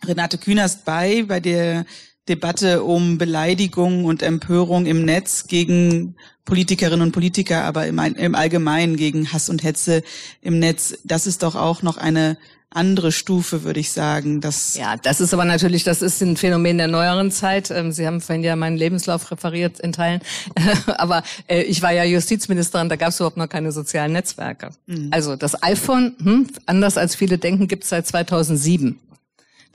Renate 0.05 0.37
Künast 0.37 0.85
bei, 0.85 1.25
bei 1.26 1.40
der 1.40 1.87
Debatte 2.28 2.82
um 2.82 3.18
Beleidigung 3.18 4.04
und 4.04 4.23
Empörung 4.23 4.87
im 4.87 5.04
Netz 5.04 5.47
gegen 5.47 6.16
Politikerinnen 6.44 7.02
und 7.02 7.12
Politiker, 7.12 7.64
aber 7.64 7.87
im, 7.87 7.99
im 7.99 8.35
Allgemeinen 8.35 8.97
gegen 8.97 9.32
Hass 9.32 9.49
und 9.49 9.62
Hetze 9.62 10.02
im 10.40 10.58
Netz. 10.58 10.99
Das 11.04 11.26
ist 11.26 11.42
doch 11.42 11.54
auch 11.54 11.82
noch 11.82 11.97
eine 11.97 12.38
andere 12.70 13.12
Stufe, 13.12 13.64
würde 13.64 13.80
ich 13.80 13.92
sagen. 13.92 14.40
Das 14.40 14.76
ja, 14.76 14.97
das 14.97 15.20
ist 15.20 15.32
aber 15.32 15.44
natürlich, 15.44 15.85
das 15.85 16.02
ist 16.02 16.23
ein 16.23 16.37
Phänomen 16.37 16.78
der 16.78 16.87
neueren 16.88 17.30
Zeit. 17.30 17.70
Ähm, 17.70 17.92
Sie 17.92 18.06
haben 18.06 18.20
vorhin 18.20 18.44
ja 18.44 18.56
meinen 18.56 18.76
Lebenslauf 18.76 19.30
referiert 19.30 19.80
in 19.80 19.92
Teilen. 19.92 20.20
aber 20.87 21.23
äh, 21.47 21.62
ich 21.62 21.80
war 21.82 21.92
ja 21.92 22.04
Justizministerin, 22.04 22.88
da 22.88 22.97
gab 22.97 23.08
es 23.08 23.20
überhaupt 23.20 23.38
noch 23.38 23.49
keine 23.49 23.73
sozialen 23.73 24.12
Netzwerke. 24.12 24.70
Mhm. 24.87 25.08
Also 25.11 25.37
das 25.37 25.62
iPhone, 25.62 26.14
hm, 26.23 26.49
anders 26.66 26.99
als 26.99 27.14
viele 27.14 27.38
denken, 27.38 27.68
gibt 27.68 27.85
es 27.85 27.90
seit 27.90 28.06
2007. 28.06 28.99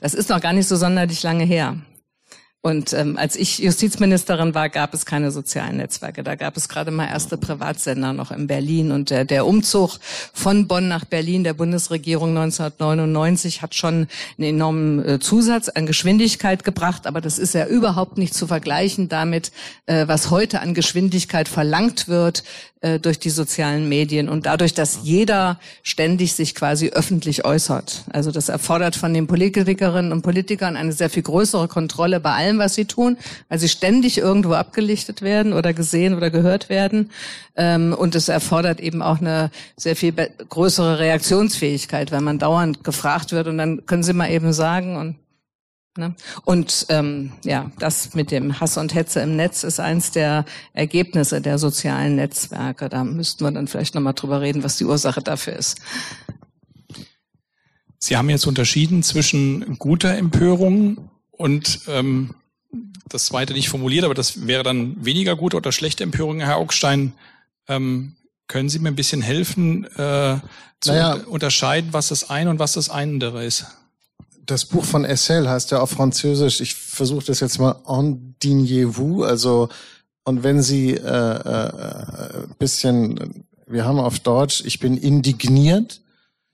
Das 0.00 0.14
ist 0.14 0.28
noch 0.28 0.40
gar 0.40 0.52
nicht 0.52 0.68
so 0.68 0.76
sonderlich 0.76 1.22
lange 1.22 1.44
her. 1.44 1.78
Und 2.66 2.94
ähm, 2.94 3.18
als 3.18 3.36
ich 3.36 3.58
Justizministerin 3.58 4.54
war, 4.54 4.70
gab 4.70 4.94
es 4.94 5.04
keine 5.04 5.30
sozialen 5.30 5.76
Netzwerke. 5.76 6.24
Da 6.24 6.34
gab 6.34 6.56
es 6.56 6.70
gerade 6.70 6.90
mal 6.90 7.06
erste 7.06 7.36
Privatsender 7.36 8.14
noch 8.14 8.30
in 8.30 8.46
Berlin. 8.46 8.90
Und 8.90 9.10
der, 9.10 9.26
der 9.26 9.44
Umzug 9.44 9.98
von 10.32 10.66
Bonn 10.66 10.88
nach 10.88 11.04
Berlin 11.04 11.44
der 11.44 11.52
Bundesregierung 11.52 12.30
1999 12.30 13.60
hat 13.60 13.74
schon 13.74 14.08
einen 14.38 14.48
enormen 14.48 15.06
äh, 15.06 15.20
Zusatz 15.20 15.68
an 15.68 15.84
Geschwindigkeit 15.84 16.64
gebracht. 16.64 17.06
Aber 17.06 17.20
das 17.20 17.38
ist 17.38 17.52
ja 17.52 17.66
überhaupt 17.66 18.16
nicht 18.16 18.32
zu 18.32 18.46
vergleichen 18.46 19.10
damit, 19.10 19.52
äh, 19.84 20.08
was 20.08 20.30
heute 20.30 20.62
an 20.62 20.72
Geschwindigkeit 20.72 21.50
verlangt 21.50 22.08
wird 22.08 22.44
äh, 22.84 23.00
durch 23.00 23.18
die 23.18 23.30
sozialen 23.30 23.88
Medien 23.88 24.28
und 24.28 24.44
dadurch, 24.44 24.74
dass 24.74 24.98
jeder 25.04 25.58
ständig 25.82 26.34
sich 26.34 26.54
quasi 26.54 26.90
öffentlich 26.90 27.46
äußert. 27.46 28.04
Also 28.12 28.30
das 28.30 28.50
erfordert 28.50 28.94
von 28.94 29.14
den 29.14 29.26
Politikerinnen 29.26 30.12
und 30.12 30.20
Politikern 30.20 30.76
eine 30.76 30.92
sehr 30.92 31.08
viel 31.08 31.22
größere 31.22 31.66
Kontrolle 31.66 32.20
bei 32.20 32.32
allem, 32.32 32.58
was 32.58 32.74
sie 32.74 32.84
tun, 32.84 33.16
weil 33.48 33.58
sie 33.58 33.70
ständig 33.70 34.18
irgendwo 34.18 34.52
abgelichtet 34.52 35.22
werden 35.22 35.54
oder 35.54 35.72
gesehen 35.72 36.14
oder 36.14 36.28
gehört 36.28 36.68
werden. 36.68 37.10
Ähm, 37.56 37.94
und 37.96 38.14
es 38.14 38.28
erfordert 38.28 38.80
eben 38.80 39.00
auch 39.00 39.18
eine 39.18 39.50
sehr 39.78 39.96
viel 39.96 40.12
größere 40.12 40.98
Reaktionsfähigkeit, 40.98 42.12
weil 42.12 42.20
man 42.20 42.38
dauernd 42.38 42.84
gefragt 42.84 43.32
wird 43.32 43.46
und 43.46 43.56
dann 43.56 43.86
können 43.86 44.02
Sie 44.02 44.12
mal 44.12 44.30
eben 44.30 44.52
sagen 44.52 44.96
und 44.96 45.16
Ne? 45.96 46.14
Und 46.44 46.86
ähm, 46.88 47.32
ja, 47.44 47.70
das 47.78 48.14
mit 48.14 48.32
dem 48.32 48.58
Hass 48.58 48.76
und 48.76 48.94
Hetze 48.94 49.20
im 49.20 49.36
Netz 49.36 49.62
ist 49.62 49.78
eins 49.78 50.10
der 50.10 50.44
Ergebnisse 50.72 51.40
der 51.40 51.58
sozialen 51.58 52.16
Netzwerke. 52.16 52.88
Da 52.88 53.04
müssten 53.04 53.44
wir 53.44 53.52
dann 53.52 53.68
vielleicht 53.68 53.94
nochmal 53.94 54.14
drüber 54.14 54.40
reden, 54.40 54.64
was 54.64 54.76
die 54.76 54.84
Ursache 54.84 55.22
dafür 55.22 55.54
ist. 55.54 55.80
Sie 58.00 58.16
haben 58.16 58.28
jetzt 58.28 58.46
unterschieden 58.46 59.02
zwischen 59.02 59.78
guter 59.78 60.16
Empörung 60.16 61.10
und 61.30 61.80
ähm, 61.86 62.34
das 63.08 63.26
zweite 63.26 63.52
nicht 63.52 63.68
formuliert, 63.68 64.04
aber 64.04 64.14
das 64.14 64.46
wäre 64.48 64.64
dann 64.64 65.04
weniger 65.04 65.36
gute 65.36 65.56
oder 65.56 65.70
schlechte 65.70 66.02
Empörung, 66.02 66.40
Herr 66.40 66.56
Augstein. 66.56 67.12
Ähm, 67.68 68.16
können 68.48 68.68
Sie 68.68 68.80
mir 68.80 68.88
ein 68.88 68.96
bisschen 68.96 69.22
helfen, 69.22 69.84
äh, 69.84 70.38
zu 70.80 70.92
naja. 70.92 71.14
unterscheiden, 71.26 71.92
was 71.92 72.08
das 72.08 72.28
eine 72.28 72.50
und 72.50 72.58
was 72.58 72.72
das 72.72 72.90
andere 72.90 73.44
ist? 73.44 73.66
Das 74.46 74.64
Buch 74.64 74.84
von 74.84 75.04
Essel 75.04 75.48
heißt 75.48 75.70
ja 75.70 75.80
auf 75.80 75.90
Französisch, 75.90 76.60
ich 76.60 76.74
versuche 76.74 77.26
das 77.26 77.40
jetzt 77.40 77.58
mal, 77.58 77.76
Endignez-vous, 77.86 79.24
also 79.24 79.68
und 80.24 80.42
wenn 80.42 80.62
Sie 80.62 80.94
äh, 80.94 80.98
äh, 80.98 82.46
bisschen, 82.58 83.44
wir 83.66 83.84
haben 83.84 83.98
auf 83.98 84.20
Deutsch, 84.20 84.62
ich 84.64 84.80
bin 84.80 84.96
indigniert, 84.96 86.00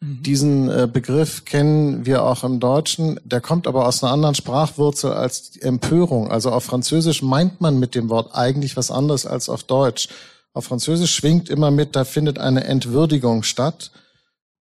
mhm. 0.01 0.23
diesen 0.23 0.69
äh, 0.69 0.89
Begriff 0.93 1.45
kennen 1.45 2.05
wir 2.05 2.25
auch 2.25 2.43
im 2.43 2.59
Deutschen, 2.59 3.21
der 3.25 3.41
kommt 3.41 3.69
aber 3.69 3.87
aus 3.87 4.03
einer 4.03 4.13
anderen 4.13 4.35
Sprachwurzel 4.35 5.13
als 5.13 5.57
Empörung. 5.59 6.33
Also 6.33 6.51
auf 6.51 6.65
Französisch 6.65 7.23
meint 7.23 7.61
man 7.61 7.79
mit 7.79 7.95
dem 7.95 8.09
Wort 8.09 8.35
eigentlich 8.35 8.77
was 8.77 8.91
anderes 8.91 9.25
als 9.25 9.49
auf 9.49 9.63
Deutsch. 9.63 10.09
Auf 10.53 10.65
Französisch 10.65 11.15
schwingt 11.15 11.49
immer 11.49 11.71
mit, 11.71 11.95
da 11.95 12.05
findet 12.05 12.41
eine 12.41 12.65
Entwürdigung 12.65 13.45
statt 13.45 13.93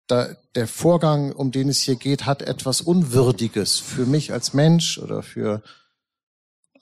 da, 0.07 0.29
der 0.55 0.67
Vorgang, 0.67 1.31
um 1.31 1.51
den 1.51 1.69
es 1.69 1.81
hier 1.81 1.95
geht, 1.95 2.25
hat 2.25 2.41
etwas 2.41 2.81
Unwürdiges 2.81 3.77
für 3.77 4.05
mich 4.05 4.33
als 4.33 4.53
Mensch 4.53 4.97
oder 4.97 5.23
für 5.23 5.61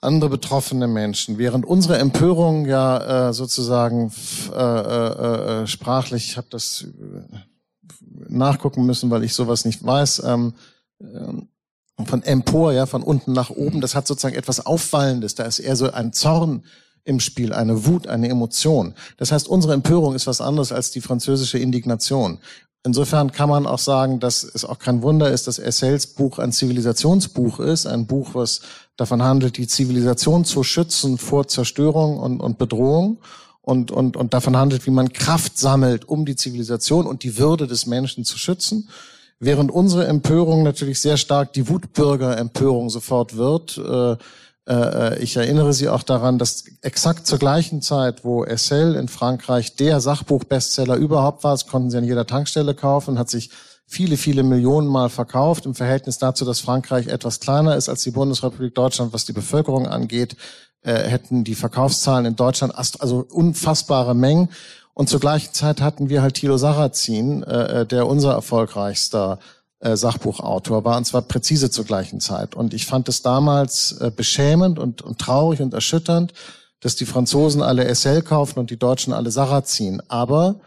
andere 0.02 0.30
betroffene 0.30 0.88
Menschen. 0.88 1.38
Während 1.38 1.66
unsere 1.66 1.98
Empörung 1.98 2.66
ja 2.66 3.30
äh, 3.30 3.34
sozusagen 3.34 4.12
äh, 4.52 4.62
äh, 4.62 5.62
äh, 5.64 5.68
sprachlich, 5.68 6.30
ich 6.30 6.38
habe 6.38 6.48
das 6.50 6.86
äh, 6.88 7.38
nachgucken 8.30 8.86
müssen, 8.86 9.10
weil 9.10 9.24
ich 9.24 9.34
sowas 9.34 9.66
nicht 9.66 9.86
weiß, 9.86 10.24
ähm, 10.26 10.54
äh, 11.00 12.06
von 12.06 12.24
empor, 12.24 12.72
ja, 12.72 12.86
von 12.86 13.04
unten 13.04 13.34
nach 13.34 13.50
oben, 13.50 13.82
das 13.82 13.94
hat 13.94 14.08
sozusagen 14.08 14.36
etwas 14.36 14.66
Auffallendes. 14.66 15.36
Da 15.36 15.44
ist 15.44 15.60
eher 15.60 15.76
so 15.76 15.92
ein 15.92 16.14
Zorn 16.14 16.64
im 17.04 17.20
Spiel, 17.20 17.52
eine 17.54 17.86
Wut, 17.86 18.08
eine 18.08 18.30
Emotion. 18.30 18.94
Das 19.18 19.32
heißt, 19.32 19.48
unsere 19.48 19.74
Empörung 19.74 20.16
ist 20.16 20.28
was 20.28 20.42
anderes 20.42 20.72
als 20.72 20.92
die 20.92 21.02
französische 21.02 21.58
Indignation. 21.58 22.40
Insofern 22.86 23.32
kann 23.34 23.50
man 23.50 23.66
auch 23.66 23.80
sagen, 23.80 24.20
dass 24.22 24.44
es 24.44 24.64
auch 24.64 24.80
kein 24.80 25.02
Wunder 25.02 25.30
ist, 25.30 25.48
dass 25.48 25.60
Essels 25.60 26.08
Buch 26.08 26.40
ein 26.40 26.54
Zivilisationsbuch 26.54 27.60
ist, 27.60 27.86
ein 27.86 28.08
Buch, 28.08 28.36
was 28.36 28.62
davon 28.96 29.22
handelt, 29.22 29.58
die 29.58 29.68
Zivilisation 29.68 30.46
zu 30.46 30.64
schützen 30.64 31.18
vor 31.18 31.48
Zerstörung 31.48 32.18
und, 32.18 32.40
und 32.40 32.58
Bedrohung 32.58 33.18
und, 33.62 33.92
und, 33.92 34.16
und 34.16 34.34
davon 34.34 34.56
handelt, 34.56 34.86
wie 34.86 34.92
man 34.92 35.12
Kraft 35.12 35.58
sammelt, 35.58 36.08
um 36.08 36.26
die 36.26 36.38
Zivilisation 36.38 37.06
und 37.06 37.24
die 37.24 37.38
Würde 37.38 37.68
des 37.68 37.86
Menschen 37.86 38.24
zu 38.24 38.38
schützen. 38.38 38.90
Während 39.40 39.72
unsere 39.72 40.08
Empörung 40.08 40.64
natürlich 40.64 41.00
sehr 41.00 41.18
stark 41.18 41.54
die 41.54 41.68
Wutbürgerempörung 41.68 42.90
sofort 42.90 43.36
wird, 43.38 43.78
äh, 43.78 44.18
ich 45.20 45.36
erinnere 45.36 45.74
Sie 45.74 45.90
auch 45.90 46.04
daran, 46.04 46.38
dass 46.38 46.64
exakt 46.82 47.26
zur 47.26 47.40
gleichen 47.40 47.82
Zeit, 47.82 48.24
wo 48.24 48.44
Essel 48.44 48.96
in 48.96 49.08
Frankreich 49.08 49.76
der 49.76 50.00
Sachbuchbestseller 50.00 50.96
überhaupt 50.96 51.44
war, 51.44 51.52
das 51.54 51.66
konnten 51.66 51.90
Sie 51.90 51.98
an 51.98 52.04
jeder 52.04 52.28
Tankstelle 52.28 52.76
kaufen, 52.76 53.18
hat 53.18 53.32
sich 53.32 53.50
viele, 53.90 54.18
viele 54.18 54.44
Millionen 54.44 54.88
Mal 54.88 55.10
verkauft 55.10 55.66
im 55.66 55.74
Verhältnis 55.74 56.20
dazu, 56.20 56.46
dass 56.46 56.60
Frankreich 56.60 57.08
etwas 57.08 57.40
kleiner 57.40 57.76
ist 57.76 57.90
als 57.90 58.04
die 58.04 58.12
Bundesrepublik 58.12 58.76
Deutschland, 58.76 59.14
was 59.14 59.26
die 59.26 59.34
Bevölkerung 59.34 59.88
angeht, 59.88 60.36
äh, 60.84 60.94
hätten 60.94 61.44
die 61.44 61.56
Verkaufszahlen 61.56 62.26
in 62.26 62.36
Deutschland 62.36 62.74
also 62.76 63.26
unfassbare 63.30 64.14
Mengen. 64.14 64.50
Und 64.94 65.10
zur 65.10 65.20
gleichen 65.20 65.54
Zeit 65.54 65.82
hatten 65.82 66.10
wir 66.10 66.22
halt 66.22 66.36
Thilo 66.36 66.58
Sarrazin, 66.58 67.42
äh, 67.44 67.86
der 67.88 68.06
unser 68.06 68.34
erfolgreichster 68.34 69.40
äh, 69.80 69.96
Sachbuchautor 69.96 70.84
war, 70.84 70.98
und 70.98 71.06
zwar 71.06 71.22
präzise 71.22 71.72
zur 71.72 71.86
gleichen 71.86 72.20
Zeit. 72.20 72.56
Und 72.56 72.74
ich 72.74 72.86
fand 72.86 73.08
es 73.10 73.22
damals 73.22 73.94
äh, 73.94 74.12
beschämend 74.16 74.80
und, 74.80 75.02
und 75.02 75.20
traurig 75.20 75.62
und 75.62 75.74
erschütternd, 75.74 76.34
dass 76.80 76.96
die 76.96 77.06
Franzosen 77.06 77.62
alle 77.62 77.94
SL 77.94 78.22
kaufen 78.22 78.60
und 78.60 78.70
die 78.70 78.78
Deutschen 78.78 79.14
alle 79.14 79.32
Sarrazin. 79.32 80.02
Aber 80.08 80.60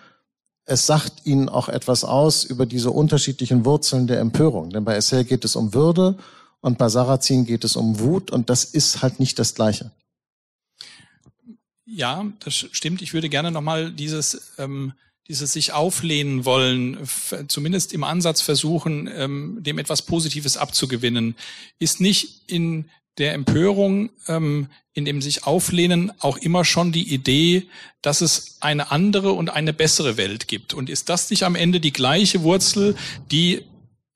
es 0.65 0.87
sagt 0.87 1.27
ihnen 1.27 1.49
auch 1.49 1.69
etwas 1.69 2.05
aus 2.05 2.45
über 2.45 2.67
diese 2.67 2.91
unterschiedlichen 2.91 3.65
Wurzeln 3.65 4.07
der 4.07 4.21
Empörung. 4.21 4.71
Denn 4.71 4.85
bei 4.85 4.95
Essel 4.95 5.25
geht 5.25 5.45
es 5.45 5.57
um 5.57 5.75
Würde 5.75 6.17
und 6.61 6.79
bei 6.79 6.89
Sarrazin 6.89 7.45
geht 7.45 7.65
es 7.65 7.77
um 7.77 7.99
Wut 7.99 8.31
und 8.31 8.49
das 8.49 8.65
ist 8.65 9.03
halt 9.03 9.21
nicht 9.21 9.39
das 9.39 9.55
Gleiche. 9.55 9.91
Ja, 11.85 12.25
das 12.45 12.55
stimmt. 12.55 13.03
Ich 13.03 13.13
würde 13.13 13.29
gerne 13.29 13.51
nochmal 13.51 13.93
dieses, 13.93 14.53
ähm, 14.57 14.93
dieses 15.29 15.53
sich 15.53 15.73
auflehnen 15.73 16.45
wollen, 16.45 16.99
zumindest 17.49 17.93
im 17.93 18.05
Ansatz 18.05 18.41
versuchen, 18.41 19.09
ähm, 19.15 19.59
dem 19.61 19.79
etwas 19.79 20.03
Positives 20.03 20.57
abzugewinnen, 20.57 21.37
ist 21.79 22.01
nicht 22.01 22.43
in 22.51 22.91
der 23.19 23.35
Empörung, 23.35 24.11
ähm, 24.27 24.69
in 24.95 25.05
dem 25.05 25.23
sich 25.23 25.45
auflehnen, 25.45 26.13
auch 26.19 26.37
immer 26.37 26.65
schon 26.65 26.93
die 26.93 27.13
Idee, 27.13 27.67
dass 28.03 28.21
es 28.21 28.59
eine 28.61 28.91
andere 28.91 29.33
und 29.33 29.51
eine 29.51 29.73
bessere 29.73 30.17
Welt 30.17 30.49
gibt. 30.49 30.75
Und 30.75 30.91
ist 30.91 31.09
das 31.09 31.31
nicht 31.31 31.45
am 31.45 31.55
Ende 31.55 31.81
die 31.81 31.93
gleiche 31.93 32.43
Wurzel, 32.43 32.97
die 33.31 33.63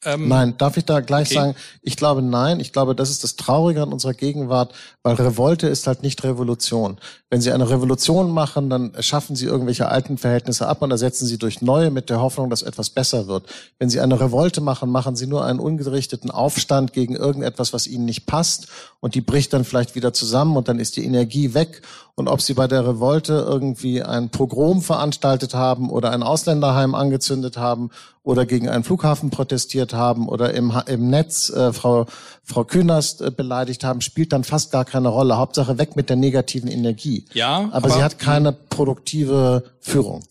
ähm, 0.04 0.28
nein, 0.28 0.54
darf 0.58 0.76
ich 0.76 0.84
da 0.84 1.00
gleich 1.00 1.28
okay. 1.28 1.34
sagen, 1.34 1.54
ich 1.82 1.96
glaube 1.96 2.22
nein, 2.22 2.60
ich 2.60 2.72
glaube, 2.72 2.94
das 2.94 3.10
ist 3.10 3.24
das 3.24 3.36
Traurige 3.36 3.82
an 3.82 3.92
unserer 3.92 4.14
Gegenwart, 4.14 4.74
weil 5.02 5.14
Revolte 5.14 5.66
ist 5.68 5.86
halt 5.86 6.02
nicht 6.02 6.22
Revolution. 6.22 6.98
Wenn 7.30 7.40
Sie 7.40 7.50
eine 7.50 7.68
Revolution 7.68 8.30
machen, 8.30 8.68
dann 8.68 8.92
schaffen 9.00 9.34
Sie 9.36 9.46
irgendwelche 9.46 9.88
alten 9.88 10.18
Verhältnisse 10.18 10.68
ab 10.68 10.82
und 10.82 10.90
ersetzen 10.90 11.26
Sie 11.26 11.38
durch 11.38 11.62
neue 11.62 11.90
mit 11.90 12.10
der 12.10 12.20
Hoffnung, 12.20 12.50
dass 12.50 12.62
etwas 12.62 12.90
besser 12.90 13.26
wird. 13.26 13.46
Wenn 13.78 13.88
Sie 13.88 14.00
eine 14.00 14.20
Revolte 14.20 14.60
machen, 14.60 14.90
machen 14.90 15.16
Sie 15.16 15.26
nur 15.26 15.44
einen 15.44 15.60
ungerichteten 15.60 16.30
Aufstand 16.30 16.92
gegen 16.92 17.16
irgendetwas, 17.16 17.72
was 17.72 17.86
Ihnen 17.86 18.04
nicht 18.04 18.26
passt 18.26 18.68
und 19.00 19.14
die 19.14 19.20
bricht 19.20 19.52
dann 19.52 19.64
vielleicht 19.64 19.94
wieder 19.94 20.12
zusammen 20.12 20.56
und 20.56 20.68
dann 20.68 20.78
ist 20.78 20.96
die 20.96 21.04
Energie 21.04 21.54
weg 21.54 21.82
und 22.14 22.28
ob 22.28 22.40
sie 22.40 22.54
bei 22.54 22.66
der 22.66 22.86
Revolte 22.86 23.44
irgendwie 23.46 24.02
ein 24.02 24.30
Pogrom 24.30 24.80
veranstaltet 24.80 25.54
haben 25.54 25.90
oder 25.90 26.12
ein 26.12 26.22
Ausländerheim 26.22 26.94
angezündet 26.94 27.58
haben 27.58 27.90
oder 28.22 28.46
gegen 28.46 28.68
einen 28.68 28.84
Flughafen 28.84 29.30
protestiert 29.30 29.92
haben 29.92 30.28
oder 30.28 30.54
im, 30.54 30.72
im 30.86 31.10
Netz 31.10 31.50
äh, 31.50 31.72
Frau, 31.72 32.06
Frau 32.42 32.64
Künast 32.64 33.20
äh, 33.20 33.30
beleidigt 33.30 33.84
haben, 33.84 34.00
spielt 34.00 34.32
dann 34.32 34.44
fast 34.44 34.72
gar 34.72 34.84
keine 34.84 35.08
Rolle. 35.08 35.36
Hauptsache 35.36 35.78
weg 35.78 35.94
mit 35.94 36.08
der 36.08 36.16
negativen 36.16 36.70
Energie. 36.70 37.26
Ja, 37.34 37.56
aber, 37.56 37.74
aber 37.74 37.90
sie 37.90 38.02
hat 38.02 38.18
keine 38.18 38.52
produktive 38.52 39.64
Führung. 39.80 40.24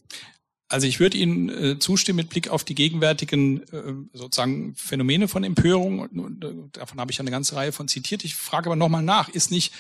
Also 0.68 0.88
ich 0.88 1.00
würde 1.00 1.18
Ihnen 1.18 1.50
äh, 1.50 1.80
zustimmen 1.80 2.18
mit 2.18 2.30
Blick 2.30 2.50
auf 2.50 2.64
die 2.64 2.76
gegenwärtigen 2.76 3.62
äh, 3.72 3.94
sozusagen 4.14 4.76
Phänomene 4.76 5.28
von 5.28 5.44
Empörung. 5.44 6.00
Und, 6.00 6.20
und, 6.20 6.44
äh, 6.44 6.54
davon 6.72 7.00
habe 7.00 7.12
ich 7.12 7.20
eine 7.20 7.32
ganze 7.32 7.56
Reihe 7.56 7.72
von 7.72 7.88
zitiert. 7.88 8.24
Ich 8.24 8.36
frage 8.36 8.68
aber 8.68 8.76
nochmal 8.76 9.04
nach, 9.04 9.30
ist 9.30 9.52
nicht 9.52 9.74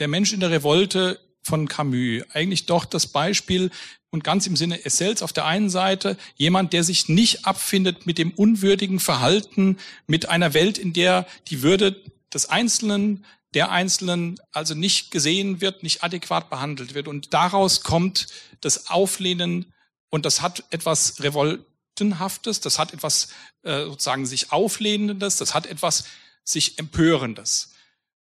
der 0.00 0.08
Mensch 0.08 0.32
in 0.32 0.40
der 0.40 0.50
Revolte 0.50 1.20
von 1.42 1.68
Camus. 1.68 2.24
Eigentlich 2.32 2.66
doch 2.66 2.84
das 2.84 3.06
Beispiel 3.06 3.70
und 4.10 4.24
ganz 4.24 4.46
im 4.46 4.56
Sinne 4.56 4.84
Essels 4.84 5.22
auf 5.22 5.32
der 5.32 5.44
einen 5.44 5.70
Seite 5.70 6.16
jemand, 6.36 6.72
der 6.72 6.82
sich 6.82 7.08
nicht 7.08 7.46
abfindet 7.46 8.06
mit 8.06 8.18
dem 8.18 8.32
unwürdigen 8.32 9.00
Verhalten, 9.00 9.78
mit 10.06 10.28
einer 10.28 10.54
Welt, 10.54 10.78
in 10.78 10.92
der 10.92 11.26
die 11.48 11.62
Würde 11.62 12.02
des 12.32 12.48
Einzelnen, 12.48 13.24
der 13.54 13.70
Einzelnen 13.70 14.38
also 14.52 14.74
nicht 14.74 15.10
gesehen 15.10 15.60
wird, 15.60 15.82
nicht 15.82 16.02
adäquat 16.02 16.50
behandelt 16.50 16.94
wird. 16.94 17.06
Und 17.06 17.34
daraus 17.34 17.82
kommt 17.82 18.26
das 18.60 18.88
Auflehnen 18.88 19.72
und 20.10 20.24
das 20.24 20.42
hat 20.42 20.64
etwas 20.70 21.22
Revoltenhaftes, 21.22 22.60
das 22.60 22.78
hat 22.78 22.92
etwas 22.92 23.28
äh, 23.62 23.84
sozusagen 23.84 24.26
sich 24.26 24.52
Auflehnendes, 24.52 25.36
das 25.36 25.54
hat 25.54 25.66
etwas 25.66 26.04
sich 26.44 26.78
Empörendes. 26.78 27.74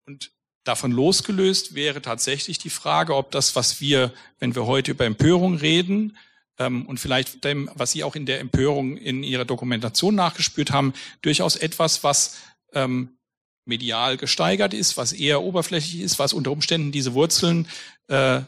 Und 0.05 0.31
Davon 0.65 0.91
losgelöst 0.91 1.73
wäre 1.73 2.01
tatsächlich 2.01 2.59
die 2.59 2.69
Frage, 2.69 3.15
ob 3.15 3.31
das, 3.31 3.55
was 3.55 3.81
wir, 3.81 4.13
wenn 4.39 4.53
wir 4.53 4.67
heute 4.67 4.91
über 4.91 5.05
Empörung 5.05 5.55
reden, 5.55 6.15
ähm, 6.59 6.85
und 6.85 6.99
vielleicht 6.99 7.43
dem, 7.43 7.71
was 7.73 7.91
Sie 7.91 8.03
auch 8.03 8.15
in 8.15 8.25
der 8.25 8.39
Empörung 8.39 8.97
in 8.97 9.23
Ihrer 9.23 9.45
Dokumentation 9.45 10.13
nachgespürt 10.13 10.71
haben, 10.71 10.93
durchaus 11.21 11.55
etwas, 11.55 12.03
was 12.03 12.37
ähm, 12.73 13.17
medial 13.65 14.17
gesteigert 14.17 14.73
ist, 14.73 14.97
was 14.97 15.13
eher 15.13 15.41
oberflächlich 15.41 16.01
ist, 16.01 16.19
was 16.19 16.33
unter 16.33 16.51
Umständen 16.51 16.91
diese 16.91 17.13
Wurzeln, 17.13 17.67
äh, 18.07 18.41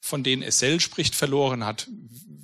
von 0.00 0.22
denen 0.22 0.42
Essel 0.42 0.80
spricht, 0.80 1.14
verloren 1.14 1.64
hat. 1.64 1.88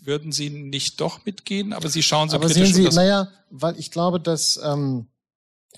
Würden 0.03 0.33
Sie 0.33 0.51
nicht 0.51 1.01
doch 1.01 1.25
mitgehen? 1.25 1.73
Aber 1.73 1.89
Sie 1.89 2.03
schauen 2.03 2.29
so 2.31 2.37
Aber 2.37 2.47
kritisch. 2.47 2.73
Sehen 2.73 2.91
Sie, 2.91 2.97
naja, 2.97 3.29
weil 3.51 3.79
ich 3.79 3.91
glaube, 3.91 4.21
dass 4.21 4.59
ähm, 4.63 5.07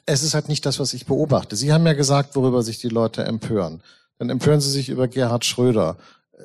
es 0.07 0.23
ist 0.23 0.35
halt 0.35 0.49
nicht 0.49 0.65
das, 0.67 0.79
was 0.79 0.95
ich 0.95 1.07
beobachte. 1.07 1.57
Sie 1.57 1.73
haben 1.73 1.87
ja 1.87 1.93
gesagt, 1.93 2.37
worüber 2.37 2.63
sich 2.63 2.79
die 2.79 2.89
Leute 2.89 3.25
empören. 3.25 3.83
Dann 4.19 4.31
empören 4.31 4.61
sie 4.61 4.71
sich 4.71 4.89
über 4.89 5.09
Gerhard 5.09 5.45
Schröder. 5.45 5.97
Äh, 6.33 6.45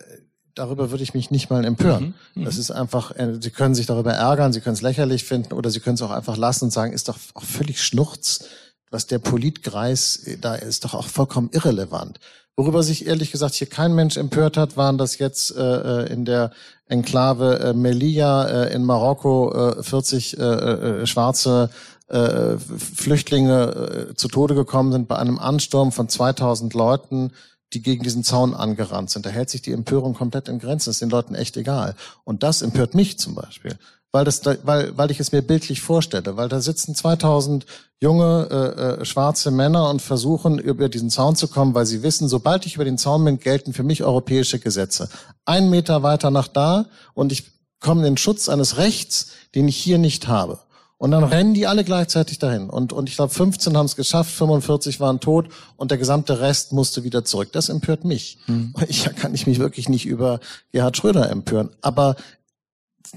darüber 0.56 0.92
würde 0.92 1.04
ich 1.04 1.13
mich 1.13 1.32
nicht 1.32 1.50
mal 1.50 1.66
empören. 1.66 2.16
Mhm. 2.34 2.42
mhm. 2.42 2.46
Das 2.46 2.58
ist 2.58 2.72
einfach, 2.72 3.16
äh, 3.16 3.38
Sie 3.40 3.52
können 3.52 3.76
sich 3.76 3.86
darüber 3.86 4.13
ärgern, 4.13 4.54
Sie 4.54 4.62
können 4.62 4.76
es 4.76 4.82
lächerlich 4.82 5.24
finden 5.24 5.54
oder 5.54 5.70
Sie 5.70 5.80
können 5.80 5.96
es 5.96 6.02
auch 6.02 6.12
einfach 6.12 6.38
lassen 6.38 6.66
und 6.66 6.72
sagen, 6.72 6.94
ist 6.94 7.10
doch 7.10 7.18
auch 7.34 7.44
völlig 7.44 7.82
Schnurz, 7.82 8.46
was 8.91 9.08
der 9.08 9.19
Politkreis 9.19 10.17
äh, 10.26 10.38
da 10.38 10.56
ist, 10.56 10.84
doch 10.86 10.93
auch 10.93 11.08
vollkommen 11.08 11.50
irrelevant. 11.52 12.19
Worüber 12.56 12.82
sich 12.82 13.06
ehrlich 13.06 13.32
gesagt 13.32 13.54
hier 13.54 13.67
kein 13.67 13.93
Mensch 13.93 14.17
empört 14.17 14.58
hat, 14.58 14.78
waren 14.78 14.97
das 14.97 15.19
jetzt 15.19 15.56
äh, 15.56 16.06
in 16.12 16.26
der 16.26 16.52
Enklave 16.88 17.60
äh, 17.60 17.73
Melilla 17.73 18.47
äh, 18.47 18.73
in 18.73 18.84
Marokko 18.84 19.78
äh, 19.78 19.84
40 19.84 20.39
äh, 20.39 21.06
schwarze 21.06 21.69
äh, 22.08 22.58
Flüchtlinge 22.58 24.10
äh, 24.12 24.15
zu 24.15 24.28
Tode 24.28 24.56
gekommen 24.56 24.91
sind 24.91 25.08
bei 25.08 25.17
einem 25.17 25.39
Ansturm 25.39 25.91
von 25.91 26.10
2000 26.10 26.73
Leuten, 26.73 27.32
die 27.73 27.82
gegen 27.82 28.04
diesen 28.04 28.23
Zaun 28.23 28.54
angerannt 28.54 29.10
sind. 29.10 29.26
Da 29.26 29.30
hält 29.30 29.50
sich 29.50 29.62
die 29.62 29.73
Empörung 29.73 30.13
komplett 30.13 30.47
in 30.47 30.60
Grenzen. 30.60 30.89
Ist 30.89 31.02
den 31.02 31.10
Leuten 31.10 31.36
echt 31.36 31.58
egal. 31.58 31.95
Und 32.23 32.43
das 32.43 32.62
empört 32.62 32.95
mich 32.95 33.19
zum 33.19 33.36
Beispiel, 33.36 33.78
weil 34.12 34.26
das, 34.26 34.41
weil, 34.63 34.98
weil 34.98 35.12
ich 35.12 35.20
es 35.20 35.32
mir 35.32 35.41
bildlich 35.41 35.82
vorstelle, 35.82 36.38
weil 36.38 36.50
da 36.50 36.62
sitzen 36.62 36.96
2000 36.96 37.65
junge 38.00 38.48
äh, 38.50 39.02
äh, 39.02 39.06
schwarze 39.06 39.52
Männer 39.52 39.89
und 39.89 40.02
versuchen 40.02 40.60
über 40.60 40.88
diesen 40.88 41.10
Zaun 41.10 41.36
zu 41.36 41.48
kommen, 41.48 41.74
weil 41.74 41.86
sie 41.86 42.04
wissen, 42.04 42.28
sobald 42.28 42.65
ich 42.65 42.76
über 42.76 42.86
den 42.86 42.98
Zaun 42.98 43.26
bin, 43.26 43.39
gelten 43.39 43.74
für 43.74 43.84
mich 43.84 44.04
europäische 44.04 44.60
Gesetze. 44.60 45.10
Ein 45.46 45.70
Meter 45.70 46.04
weiter 46.04 46.32
nach 46.32 46.48
da 46.48 46.86
und 47.13 47.32
ich 47.32 47.52
komme 47.80 48.02
in 48.02 48.13
den 48.13 48.17
Schutz 48.17 48.50
eines 48.50 48.78
Rechts, 48.78 49.32
den 49.56 49.67
ich 49.67 49.78
hier 49.78 49.98
nicht 49.98 50.28
habe. 50.28 50.60
Und 51.00 51.12
dann 51.12 51.24
rennen 51.24 51.54
die 51.54 51.67
alle 51.67 51.84
gleichzeitig 51.84 52.39
dahin. 52.39 52.72
Und, 52.72 52.91
und 52.91 53.08
ich 53.08 53.15
glaube, 53.15 53.32
15 53.32 53.78
haben 53.78 53.86
es 53.86 53.96
geschafft, 53.96 54.32
45 54.32 55.00
waren 55.00 55.20
tot 55.20 55.48
und 55.76 55.91
der 55.91 56.00
gesamte 56.00 56.39
Rest 56.39 56.74
musste 56.74 57.04
wieder 57.04 57.24
zurück. 57.24 57.50
Das 57.52 57.70
empört 57.70 58.04
mich. 58.04 58.39
Mhm. 58.48 58.74
Ich 58.88 59.04
kann 59.15 59.36
ich 59.36 59.46
mich 59.46 59.60
wirklich 59.60 59.89
nicht 59.89 60.08
über 60.08 60.39
Gerhard 60.72 60.98
Schröder 60.98 61.30
empören. 61.30 61.70
Aber 61.82 62.15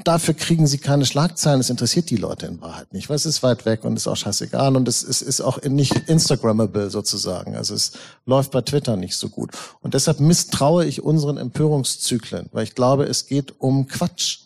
dafür 0.05 0.35
kriegen 0.35 0.67
sie 0.67 0.79
keine 0.79 1.07
Schlagzeilen. 1.07 1.61
Es 1.61 1.71
interessiert 1.71 2.11
die 2.11 2.17
Leute 2.17 2.47
in 2.47 2.61
Wahrheit 2.61 2.93
nicht, 2.93 3.09
weil 3.09 3.17
es 3.17 3.27
ist 3.27 3.43
weit 3.43 3.65
weg 3.65 3.85
und 3.85 3.97
ist 3.97 4.07
auch 4.07 4.17
scheißegal 4.17 4.77
und 4.77 4.89
es, 4.89 5.03
es 5.03 5.23
ist 5.23 5.41
auch 5.41 5.63
nicht 5.63 6.09
Instagrammable 6.09 6.91
sozusagen. 6.91 7.57
Also 7.57 7.75
es 7.75 7.93
läuft 8.27 8.51
bei 8.51 8.61
Twitter 8.61 8.97
nicht 8.97 9.17
so 9.17 9.29
gut. 9.29 9.51
Und 9.81 9.95
deshalb 9.95 10.21
misstraue 10.21 10.85
ich 10.85 11.03
unseren 11.03 11.37
Empörungszyklen, 11.37 12.49
weil 12.53 12.65
ich 12.65 12.75
glaube, 12.75 13.05
es 13.05 13.27
geht 13.27 13.61
um 13.61 13.89
Quatsch. 13.89 14.41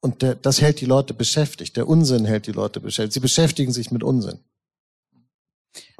Und 0.00 0.22
der, 0.22 0.34
das 0.34 0.60
hält 0.60 0.80
die 0.80 0.86
Leute 0.86 1.14
beschäftigt. 1.14 1.76
Der 1.76 1.88
Unsinn 1.88 2.26
hält 2.26 2.46
die 2.46 2.52
Leute 2.52 2.80
beschäftigt. 2.80 3.14
Sie 3.14 3.20
beschäftigen 3.20 3.72
sich 3.72 3.90
mit 3.90 4.02
Unsinn. 4.02 4.38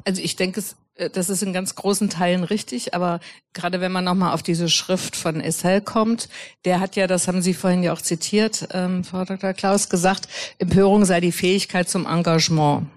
Also 0.03 0.21
ich 0.21 0.35
denke, 0.35 0.61
äh, 0.61 0.63
das 1.11 1.29
ist 1.29 1.43
in 1.43 1.51
ganz 1.51 1.75
großen 1.75 2.09
Teilen 2.09 2.43
richtig, 2.43 2.93
aber 2.93 3.19
gerade 3.53 3.81
wenn 3.81 3.91
man 3.91 4.05
nochmal 4.05 4.33
auf 4.33 4.43
diese 4.43 4.69
Schrift 4.69 5.15
von 5.15 5.41
Essel 5.41 5.81
kommt, 5.81 6.29
der 6.63 6.79
hat 6.79 6.95
ja, 6.95 7.05
das 7.07 7.27
haben 7.27 7.41
Sie 7.41 7.53
vorhin 7.53 7.83
ja 7.83 7.91
auch 7.91 8.01
zitiert, 8.01 8.69
ähm, 8.71 9.03
Frau 9.03 9.25
Dr. 9.25 9.53
Klaus, 9.53 9.89
gesagt, 9.89 10.29
Empörung 10.57 11.03
sei 11.05 11.19
die 11.19 11.33
Fähigkeit 11.33 11.89
zum 11.89 12.05
Engagement. 12.05 12.87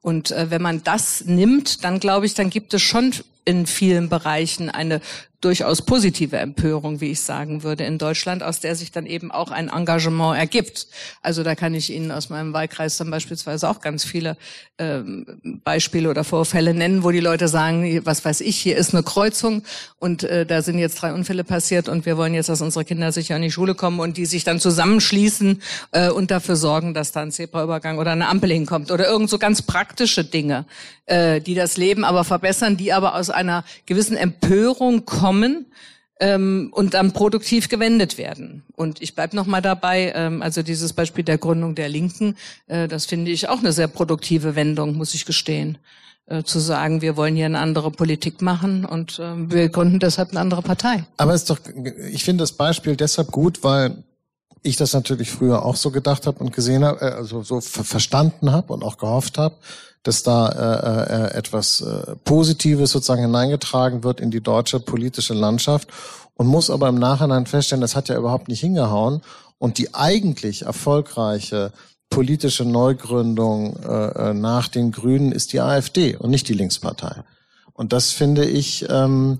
Und 0.00 0.30
äh, 0.30 0.50
wenn 0.50 0.62
man 0.62 0.82
das 0.82 1.24
nimmt, 1.26 1.84
dann 1.84 2.00
glaube 2.00 2.26
ich, 2.26 2.34
dann 2.34 2.50
gibt 2.50 2.72
es 2.74 2.82
schon 2.82 3.12
in 3.44 3.66
vielen 3.66 4.08
Bereichen 4.08 4.70
eine 4.70 5.00
durchaus 5.40 5.82
positive 5.82 6.36
Empörung, 6.36 7.00
wie 7.00 7.12
ich 7.12 7.20
sagen 7.20 7.62
würde, 7.62 7.84
in 7.84 7.98
Deutschland, 7.98 8.42
aus 8.42 8.58
der 8.58 8.74
sich 8.74 8.90
dann 8.90 9.06
eben 9.06 9.30
auch 9.30 9.52
ein 9.52 9.68
Engagement 9.68 10.36
ergibt. 10.36 10.88
Also 11.22 11.44
da 11.44 11.54
kann 11.54 11.74
ich 11.74 11.92
Ihnen 11.92 12.10
aus 12.10 12.28
meinem 12.28 12.52
Wahlkreis 12.52 12.96
dann 12.96 13.10
beispielsweise 13.10 13.68
auch 13.68 13.80
ganz 13.80 14.04
viele 14.04 14.36
ähm, 14.78 15.60
Beispiele 15.62 16.10
oder 16.10 16.24
Vorfälle 16.24 16.74
nennen, 16.74 17.04
wo 17.04 17.12
die 17.12 17.20
Leute 17.20 17.46
sagen, 17.46 18.00
was 18.04 18.24
weiß 18.24 18.40
ich, 18.40 18.56
hier 18.56 18.76
ist 18.76 18.94
eine 18.94 19.04
Kreuzung 19.04 19.62
und 20.00 20.24
äh, 20.24 20.44
da 20.44 20.60
sind 20.60 20.78
jetzt 20.78 20.96
drei 20.96 21.12
Unfälle 21.12 21.44
passiert 21.44 21.88
und 21.88 22.04
wir 22.04 22.16
wollen 22.16 22.34
jetzt, 22.34 22.48
dass 22.48 22.60
unsere 22.60 22.84
Kinder 22.84 23.12
sicher 23.12 23.36
in 23.36 23.42
die 23.42 23.52
Schule 23.52 23.76
kommen 23.76 24.00
und 24.00 24.16
die 24.16 24.26
sich 24.26 24.42
dann 24.42 24.58
zusammenschließen 24.58 25.62
äh, 25.92 26.10
und 26.10 26.32
dafür 26.32 26.56
sorgen, 26.56 26.94
dass 26.94 27.12
da 27.12 27.22
ein 27.22 27.30
Zebraübergang 27.30 27.98
oder 27.98 28.10
eine 28.10 28.28
Ampel 28.28 28.50
hinkommt 28.50 28.90
oder 28.90 29.06
irgend 29.06 29.30
so 29.30 29.38
ganz 29.38 29.62
praktische 29.62 30.24
Dinge, 30.24 30.64
äh, 31.06 31.40
die 31.40 31.54
das 31.54 31.76
Leben 31.76 32.04
aber 32.04 32.24
verbessern, 32.24 32.76
die 32.76 32.92
aber 32.92 33.14
aus 33.14 33.30
einer 33.30 33.64
gewissen 33.86 34.16
Empörung 34.16 35.04
kommen 35.04 35.27
kommen 35.28 35.66
ähm, 36.20 36.70
und 36.72 36.94
dann 36.94 37.12
produktiv 37.12 37.68
gewendet 37.68 38.16
werden. 38.16 38.62
Und 38.74 39.02
ich 39.02 39.14
bleib 39.14 39.34
noch 39.34 39.44
mal 39.44 39.60
dabei, 39.60 40.12
ähm, 40.14 40.40
also 40.40 40.62
dieses 40.62 40.94
Beispiel 40.94 41.22
der 41.22 41.36
Gründung 41.36 41.74
der 41.74 41.90
Linken, 41.90 42.34
äh, 42.66 42.88
das 42.88 43.04
finde 43.04 43.30
ich 43.30 43.50
auch 43.50 43.58
eine 43.58 43.72
sehr 43.72 43.88
produktive 43.88 44.56
Wendung, 44.56 44.96
muss 44.96 45.12
ich 45.12 45.26
gestehen. 45.26 45.76
Äh, 46.24 46.44
zu 46.44 46.60
sagen, 46.60 47.02
wir 47.02 47.18
wollen 47.18 47.36
hier 47.36 47.44
eine 47.44 47.58
andere 47.58 47.90
Politik 47.90 48.40
machen 48.40 48.86
und 48.86 49.18
äh, 49.18 49.50
wir 49.50 49.68
gründen 49.68 49.98
deshalb 49.98 50.30
eine 50.30 50.40
andere 50.40 50.62
Partei. 50.62 51.04
Aber 51.18 51.34
ist 51.34 51.50
doch, 51.50 51.58
ich 52.10 52.24
finde 52.24 52.42
das 52.42 52.52
Beispiel 52.52 52.96
deshalb 52.96 53.30
gut, 53.30 53.62
weil 53.62 54.02
ich 54.68 54.76
das 54.76 54.92
natürlich 54.92 55.30
früher 55.30 55.64
auch 55.64 55.76
so 55.76 55.90
gedacht 55.90 56.26
habe 56.26 56.38
und 56.40 56.52
gesehen 56.52 56.84
habe, 56.84 57.00
äh, 57.00 57.10
also 57.10 57.42
so 57.42 57.60
verstanden 57.60 58.52
habe 58.52 58.72
und 58.72 58.82
auch 58.82 58.98
gehofft 58.98 59.38
habe, 59.38 59.56
dass 60.02 60.22
da 60.22 60.48
äh, 60.48 61.34
äh, 61.34 61.34
etwas 61.34 61.80
äh, 61.80 62.16
Positives 62.24 62.92
sozusagen 62.92 63.22
hineingetragen 63.22 64.04
wird 64.04 64.20
in 64.20 64.30
die 64.30 64.40
deutsche 64.40 64.80
politische 64.80 65.34
Landschaft 65.34 65.88
und 66.34 66.46
muss 66.46 66.70
aber 66.70 66.88
im 66.88 66.98
Nachhinein 66.98 67.46
feststellen, 67.46 67.82
das 67.82 67.96
hat 67.96 68.08
ja 68.08 68.16
überhaupt 68.16 68.48
nicht 68.48 68.60
hingehauen 68.60 69.22
und 69.58 69.78
die 69.78 69.94
eigentlich 69.94 70.62
erfolgreiche 70.62 71.72
politische 72.10 72.64
Neugründung 72.64 73.76
äh, 73.84 74.30
äh 74.30 74.34
nach 74.34 74.68
den 74.68 74.92
Grünen 74.92 75.32
ist 75.32 75.52
die 75.52 75.60
AfD 75.60 76.16
und 76.16 76.30
nicht 76.30 76.48
die 76.48 76.54
Linkspartei. 76.54 77.22
Und 77.74 77.92
das 77.92 78.10
finde 78.10 78.44
ich 78.44 78.86
ähm, 78.88 79.38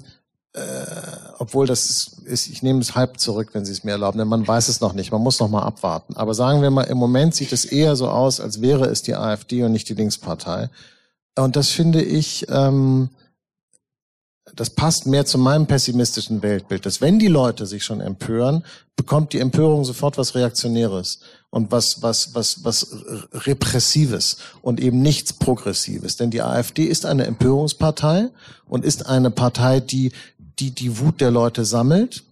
äh, 0.59 1.19
obwohl 1.39 1.67
das 1.67 2.15
ist, 2.25 2.49
ich 2.49 2.63
nehme 2.63 2.81
es 2.81 2.95
halb 2.95 3.21
zurück, 3.21 3.51
wenn 3.53 3.65
Sie 3.65 3.73
es 3.73 3.85
mir 3.85 3.93
erlauben, 3.93 4.19
denn 4.19 4.29
man 4.29 4.47
weiß 4.47 4.69
es 4.69 4.81
noch 4.81 4.93
nicht, 4.93 5.13
man 5.13 5.23
muss 5.23 5.39
noch 5.39 5.49
mal 5.49 5.63
abwarten. 5.63 6.17
Aber 6.17 6.35
sagen 6.35 6.63
wir 6.63 6.71
mal, 6.71 6.83
im 6.83 6.99
Moment 6.99 7.35
sieht 7.35 7.53
es 7.53 7.65
eher 7.65 7.95
so 7.97 8.09
aus, 8.09 8.41
als 8.41 8.61
wäre 8.61 8.87
es 8.87 9.03
die 9.03 9.15
AfD 9.15 9.63
und 9.63 9.73
nicht 9.73 9.89
die 9.89 9.95
Linkspartei. 9.95 10.69
Und 11.37 11.55
das 11.55 11.69
finde 11.69 12.03
ich, 12.03 12.47
ähm, 12.49 13.11
das 14.55 14.71
passt 14.71 15.07
mehr 15.07 15.25
zu 15.25 15.39
meinem 15.39 15.67
pessimistischen 15.67 16.43
Weltbild, 16.43 16.87
dass 16.87 17.01
wenn 17.01 17.19
die 17.19 17.29
Leute 17.29 17.67
sich 17.67 17.85
schon 17.85 18.01
empören, 18.01 18.65
bekommt 18.97 19.33
die 19.33 19.39
Empörung 19.39 19.85
sofort 19.85 20.19
was 20.19 20.35
Reaktionäres 20.35 21.21
und 21.51 21.71
was, 21.71 22.03
was, 22.03 22.35
was, 22.35 22.65
was 22.65 22.89
Repressives 23.33 24.39
und 24.61 24.81
eben 24.81 25.01
nichts 25.01 25.33
Progressives. 25.33 26.17
Denn 26.17 26.31
die 26.31 26.43
AfD 26.43 26.85
ist 26.85 27.07
eine 27.07 27.27
Empörungspartei 27.27 28.31
und 28.67 28.85
ist 28.85 29.07
eine 29.07 29.31
Partei, 29.31 29.81
die 29.81 30.13
die 30.59 30.71
die 30.71 30.99
Wut 30.99 31.21
der 31.21 31.31
Leute 31.31 31.65
sammelt, 31.65 32.25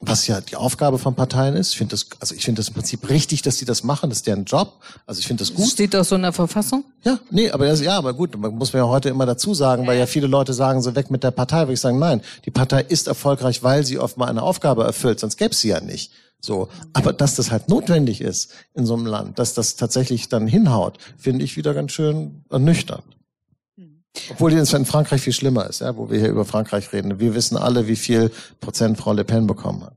was 0.00 0.26
ja 0.26 0.40
die 0.40 0.56
Aufgabe 0.56 0.98
von 0.98 1.14
Parteien 1.14 1.54
ist. 1.56 1.72
Ich 1.72 1.78
finde 1.78 1.90
das, 1.90 2.06
also 2.18 2.34
ich 2.34 2.44
finde 2.44 2.60
das 2.60 2.68
im 2.68 2.74
Prinzip 2.74 3.08
richtig, 3.10 3.42
dass 3.42 3.58
sie 3.58 3.66
das 3.66 3.84
machen. 3.84 4.08
Das 4.08 4.20
ist 4.20 4.26
deren 4.26 4.46
Job. 4.46 4.80
Also 5.06 5.18
ich 5.18 5.26
finde 5.26 5.42
das 5.44 5.54
gut. 5.54 5.68
Steht 5.68 5.92
das 5.92 6.08
so 6.08 6.16
in 6.16 6.22
der 6.22 6.32
Verfassung? 6.32 6.84
Ja, 7.04 7.18
nee, 7.30 7.50
aber 7.50 7.66
das, 7.66 7.82
ja, 7.82 7.98
aber 7.98 8.14
gut, 8.14 8.36
man 8.38 8.54
muss 8.54 8.72
man 8.72 8.82
ja 8.82 8.88
heute 8.88 9.10
immer 9.10 9.26
dazu 9.26 9.52
sagen, 9.52 9.86
weil 9.86 9.98
ja 9.98 10.06
viele 10.06 10.26
Leute 10.26 10.54
sagen, 10.54 10.80
so 10.80 10.94
weg 10.94 11.10
mit 11.10 11.22
der 11.22 11.32
Partei. 11.32 11.60
Würde 11.60 11.74
ich 11.74 11.80
sagen, 11.80 11.98
nein, 11.98 12.22
die 12.46 12.50
Partei 12.50 12.80
ist 12.80 13.08
erfolgreich, 13.08 13.62
weil 13.62 13.84
sie 13.84 13.98
oft 13.98 14.16
mal 14.16 14.26
eine 14.26 14.42
Aufgabe 14.42 14.84
erfüllt, 14.84 15.20
sonst 15.20 15.36
gäbe 15.36 15.54
sie 15.54 15.68
ja 15.68 15.80
nicht. 15.80 16.12
So, 16.40 16.68
aber 16.94 17.12
dass 17.12 17.34
das 17.34 17.50
halt 17.50 17.68
notwendig 17.68 18.22
ist 18.22 18.52
in 18.72 18.86
so 18.86 18.94
einem 18.94 19.04
Land, 19.04 19.38
dass 19.38 19.52
das 19.52 19.76
tatsächlich 19.76 20.30
dann 20.30 20.46
hinhaut, 20.46 20.96
finde 21.18 21.44
ich 21.44 21.58
wieder 21.58 21.74
ganz 21.74 21.92
schön 21.92 22.44
ernüchternd. 22.48 23.04
Obwohl 24.30 24.52
es 24.52 24.72
in 24.72 24.86
Frankreich 24.86 25.22
viel 25.22 25.32
schlimmer 25.32 25.68
ist, 25.68 25.80
ja, 25.80 25.96
wo 25.96 26.10
wir 26.10 26.18
hier 26.18 26.30
über 26.30 26.44
Frankreich 26.44 26.92
reden. 26.92 27.20
Wir 27.20 27.34
wissen 27.34 27.56
alle, 27.56 27.86
wie 27.86 27.96
viel 27.96 28.30
Prozent 28.60 28.98
Frau 28.98 29.12
Le 29.12 29.24
Pen 29.24 29.46
bekommen 29.46 29.84
hat. 29.84 29.96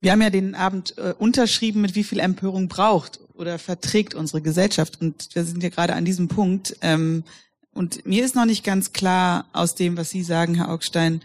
Wir 0.00 0.12
haben 0.12 0.22
ja 0.22 0.30
den 0.30 0.54
Abend 0.54 0.96
äh, 0.98 1.14
unterschrieben, 1.18 1.80
mit 1.80 1.94
wie 1.94 2.04
viel 2.04 2.20
Empörung 2.20 2.68
braucht 2.68 3.20
oder 3.34 3.58
verträgt 3.58 4.14
unsere 4.14 4.42
Gesellschaft. 4.42 5.00
Und 5.00 5.34
wir 5.34 5.44
sind 5.44 5.62
ja 5.62 5.70
gerade 5.70 5.94
an 5.94 6.04
diesem 6.04 6.28
Punkt. 6.28 6.76
Ähm, 6.82 7.24
und 7.72 8.06
mir 8.06 8.24
ist 8.24 8.34
noch 8.34 8.44
nicht 8.44 8.64
ganz 8.64 8.92
klar 8.92 9.46
aus 9.52 9.74
dem, 9.74 9.96
was 9.96 10.10
Sie 10.10 10.22
sagen, 10.22 10.54
Herr 10.54 10.70
Augstein, 10.70 11.22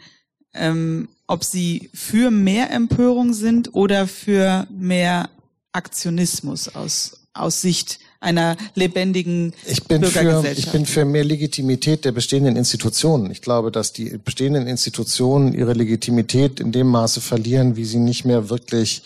ähm, 0.53 1.09
ob 1.27 1.43
Sie 1.43 1.89
für 1.93 2.31
mehr 2.31 2.71
Empörung 2.71 3.33
sind 3.33 3.73
oder 3.73 4.07
für 4.07 4.67
mehr 4.69 5.29
Aktionismus 5.71 6.73
aus, 6.75 7.27
aus 7.33 7.61
Sicht 7.61 7.99
einer 8.21 8.55
lebendigen 8.75 9.53
ich 9.65 9.83
bin 9.83 10.01
Bürgergesellschaft. 10.01 10.55
Für, 10.55 10.59
ich 10.59 10.71
bin 10.71 10.85
für 10.85 11.05
mehr 11.05 11.25
Legitimität 11.25 12.05
der 12.05 12.11
bestehenden 12.11 12.55
Institutionen. 12.55 13.31
Ich 13.31 13.41
glaube, 13.41 13.71
dass 13.71 13.91
die 13.91 14.17
bestehenden 14.17 14.67
Institutionen 14.67 15.53
ihre 15.53 15.73
Legitimität 15.73 16.59
in 16.59 16.71
dem 16.71 16.87
Maße 16.87 17.19
verlieren, 17.19 17.75
wie 17.75 17.85
sie 17.85 17.99
nicht 17.99 18.23
mehr 18.23 18.49
wirklich 18.49 19.03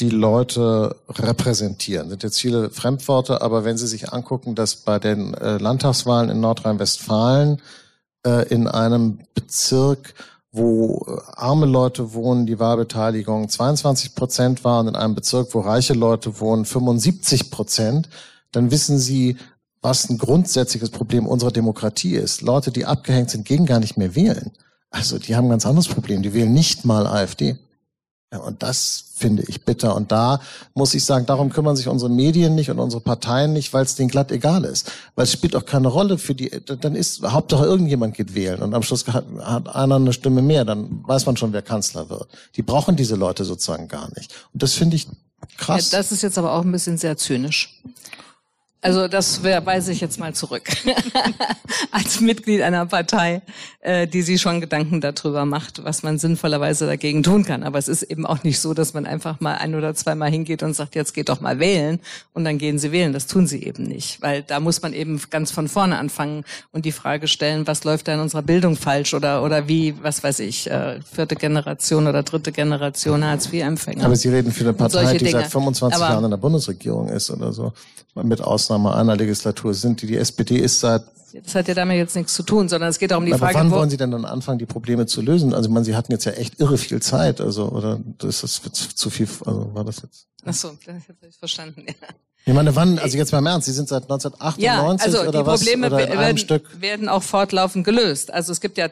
die 0.00 0.10
Leute 0.10 0.96
repräsentieren. 1.08 2.08
Das 2.08 2.14
sind 2.14 2.22
jetzt 2.24 2.40
viele 2.40 2.70
Fremdworte, 2.70 3.42
aber 3.42 3.64
wenn 3.64 3.76
Sie 3.76 3.86
sich 3.86 4.12
angucken, 4.12 4.56
dass 4.56 4.74
bei 4.74 4.98
den 4.98 5.34
äh, 5.34 5.58
Landtagswahlen 5.58 6.30
in 6.30 6.40
Nordrhein-Westfalen 6.40 7.62
äh, 8.26 8.48
in 8.48 8.66
einem 8.66 9.20
Bezirk 9.34 10.14
wo 10.54 11.04
äh, 11.08 11.20
arme 11.34 11.66
Leute 11.66 12.14
wohnen, 12.14 12.46
die 12.46 12.60
Wahlbeteiligung 12.60 13.48
22 13.48 14.14
Prozent 14.14 14.64
war 14.64 14.80
und 14.80 14.88
in 14.88 14.96
einem 14.96 15.16
Bezirk, 15.16 15.52
wo 15.52 15.60
reiche 15.60 15.94
Leute 15.94 16.38
wohnen, 16.38 16.64
75 16.64 17.50
Prozent, 17.50 18.08
dann 18.54 18.70
wissen 18.70 18.98
Sie, 18.98 19.36
was 19.82 20.08
ein 20.08 20.18
grundsätzliches 20.18 20.90
Problem 20.90 21.26
unserer 21.26 21.50
Demokratie 21.50 22.14
ist. 22.14 22.40
Leute, 22.40 22.70
die 22.70 22.86
abgehängt 22.86 23.30
sind, 23.30 23.44
gehen 23.44 23.66
gar 23.66 23.80
nicht 23.80 23.98
mehr 23.98 24.14
wählen. 24.14 24.50
Also 24.90 25.18
die 25.18 25.36
haben 25.36 25.46
ein 25.46 25.50
ganz 25.50 25.66
anderes 25.66 25.88
Problem. 25.88 26.22
Die 26.22 26.32
wählen 26.32 26.52
nicht 26.52 26.84
mal 26.84 27.06
AfD. 27.06 27.58
Ja, 28.32 28.40
und 28.40 28.62
das 28.62 29.12
finde 29.14 29.44
ich 29.46 29.64
bitter. 29.64 29.94
Und 29.94 30.10
da 30.10 30.40
muss 30.74 30.94
ich 30.94 31.04
sagen, 31.04 31.26
darum 31.26 31.50
kümmern 31.50 31.76
sich 31.76 31.86
unsere 31.86 32.10
Medien 32.10 32.54
nicht 32.54 32.70
und 32.70 32.78
unsere 32.78 33.00
Parteien 33.00 33.52
nicht, 33.52 33.72
weil 33.72 33.84
es 33.84 33.94
denen 33.94 34.08
glatt 34.08 34.32
egal 34.32 34.64
ist. 34.64 34.90
Weil 35.14 35.24
es 35.24 35.32
spielt 35.32 35.54
auch 35.54 35.64
keine 35.64 35.88
Rolle 35.88 36.18
für 36.18 36.34
die, 36.34 36.50
dann 36.80 36.96
ist, 36.96 37.22
Hauptsache 37.22 37.64
irgendjemand 37.64 38.14
geht 38.16 38.34
wählen 38.34 38.60
und 38.60 38.74
am 38.74 38.82
Schluss 38.82 39.06
hat, 39.06 39.24
einer 39.68 39.96
eine 39.96 40.12
Stimme 40.12 40.42
mehr, 40.42 40.64
dann 40.64 41.04
weiß 41.06 41.26
man 41.26 41.36
schon, 41.36 41.52
wer 41.52 41.62
Kanzler 41.62 42.08
wird. 42.08 42.26
Die 42.56 42.62
brauchen 42.62 42.96
diese 42.96 43.14
Leute 43.14 43.44
sozusagen 43.44 43.86
gar 43.86 44.08
nicht. 44.16 44.34
Und 44.52 44.62
das 44.62 44.72
finde 44.72 44.96
ich 44.96 45.06
krass. 45.56 45.92
Ja, 45.92 45.98
das 45.98 46.10
ist 46.10 46.22
jetzt 46.22 46.36
aber 46.36 46.54
auch 46.54 46.62
ein 46.62 46.72
bisschen 46.72 46.98
sehr 46.98 47.16
zynisch. 47.16 47.80
Also 48.84 49.08
das 49.08 49.42
weise 49.42 49.92
ich 49.92 50.02
jetzt 50.02 50.20
mal 50.20 50.34
zurück. 50.34 50.68
Als 51.90 52.20
Mitglied 52.20 52.60
einer 52.60 52.84
Partei, 52.84 53.40
äh, 53.80 54.06
die 54.06 54.20
sich 54.20 54.42
schon 54.42 54.60
Gedanken 54.60 55.00
darüber 55.00 55.46
macht, 55.46 55.82
was 55.84 56.02
man 56.02 56.18
sinnvollerweise 56.18 56.84
dagegen 56.84 57.22
tun 57.22 57.46
kann. 57.46 57.62
Aber 57.62 57.78
es 57.78 57.88
ist 57.88 58.02
eben 58.02 58.26
auch 58.26 58.44
nicht 58.44 58.60
so, 58.60 58.74
dass 58.74 58.92
man 58.92 59.06
einfach 59.06 59.40
mal 59.40 59.54
ein 59.54 59.74
oder 59.74 59.94
zweimal 59.94 60.30
hingeht 60.30 60.62
und 60.62 60.74
sagt, 60.74 60.96
jetzt 60.96 61.14
geht 61.14 61.30
doch 61.30 61.40
mal 61.40 61.60
wählen 61.60 61.98
und 62.34 62.44
dann 62.44 62.58
gehen 62.58 62.78
sie 62.78 62.92
wählen. 62.92 63.14
Das 63.14 63.26
tun 63.26 63.46
sie 63.46 63.62
eben 63.62 63.84
nicht. 63.84 64.20
Weil 64.20 64.42
da 64.42 64.60
muss 64.60 64.82
man 64.82 64.92
eben 64.92 65.18
ganz 65.30 65.50
von 65.50 65.68
vorne 65.68 65.96
anfangen 65.96 66.44
und 66.70 66.84
die 66.84 66.92
Frage 66.92 67.26
stellen, 67.26 67.66
was 67.66 67.84
läuft 67.84 68.06
da 68.08 68.12
in 68.12 68.20
unserer 68.20 68.42
Bildung 68.42 68.76
falsch 68.76 69.14
oder, 69.14 69.42
oder 69.42 69.66
wie, 69.66 69.94
was 70.02 70.22
weiß 70.22 70.40
ich, 70.40 70.70
äh, 70.70 71.00
vierte 71.10 71.36
Generation 71.36 72.06
oder 72.06 72.22
dritte 72.22 72.52
Generation 72.52 73.24
Hartz-IV-Empfänger. 73.24 74.04
Aber 74.04 74.16
Sie 74.16 74.28
reden 74.28 74.52
für 74.52 74.64
eine 74.64 74.74
Partei, 74.74 75.12
die 75.14 75.24
Dinge. 75.24 75.30
seit 75.30 75.50
25 75.50 76.02
Aber 76.02 76.12
Jahren 76.12 76.24
in 76.24 76.30
der 76.30 76.36
Bundesregierung 76.36 77.08
ist 77.08 77.30
oder 77.30 77.50
so. 77.50 77.72
Mit 78.22 78.40
Ausnahme 78.40 78.73
Ausnahme 78.74 78.94
einer 78.94 79.16
Legislatur 79.16 79.74
sind. 79.74 80.02
Die, 80.02 80.06
die 80.06 80.16
SPD 80.16 80.58
ist 80.58 80.80
seit 80.80 81.02
das 81.42 81.56
hat 81.56 81.66
ja 81.66 81.74
damit 81.74 81.96
jetzt 81.96 82.14
nichts 82.14 82.32
zu 82.32 82.44
tun, 82.44 82.68
sondern 82.68 82.90
es 82.90 83.00
geht 83.00 83.12
auch 83.12 83.18
um 83.18 83.26
die 83.26 83.32
Aber 83.32 83.40
Frage, 83.40 83.56
wann 83.56 83.72
wollen 83.72 83.90
Sie 83.90 83.96
denn 83.96 84.12
dann 84.12 84.24
anfangen, 84.24 84.60
die 84.60 84.66
Probleme 84.66 85.06
zu 85.06 85.20
lösen? 85.20 85.52
Also, 85.52 85.68
ich 85.68 85.74
meine, 85.74 85.84
Sie 85.84 85.96
hatten 85.96 86.12
jetzt 86.12 86.26
ja 86.26 86.30
echt 86.30 86.60
irre 86.60 86.78
viel 86.78 87.02
Zeit, 87.02 87.40
also, 87.40 87.70
oder 87.70 87.98
ist 88.22 88.44
das 88.44 88.62
zu 88.94 89.10
viel, 89.10 89.26
also, 89.44 89.74
war 89.74 89.84
das 89.84 90.02
jetzt? 90.02 90.28
Ach 90.44 90.54
so, 90.54 90.68
das 90.86 90.94
habe 91.08 91.18
ich 91.28 91.36
verstanden, 91.36 91.86
ja. 91.88 91.94
Ich 92.44 92.54
meine, 92.54 92.76
wann, 92.76 93.00
also 93.00 93.18
jetzt 93.18 93.32
mal 93.32 93.38
im 93.38 93.46
Ernst, 93.46 93.66
Sie 93.66 93.72
sind 93.72 93.88
seit 93.88 94.04
1998 94.04 94.64
ja, 94.64 94.86
also 95.20 95.28
oder 95.28 95.40
die 95.40 95.46
was? 95.46 95.60
Probleme 95.60 95.88
oder 95.88 95.96
werden, 95.96 96.60
werden 96.78 97.08
auch 97.08 97.24
fortlaufend 97.24 97.84
gelöst. 97.84 98.32
Also 98.32 98.52
es 98.52 98.60
gibt 98.60 98.78
ja 98.78 98.90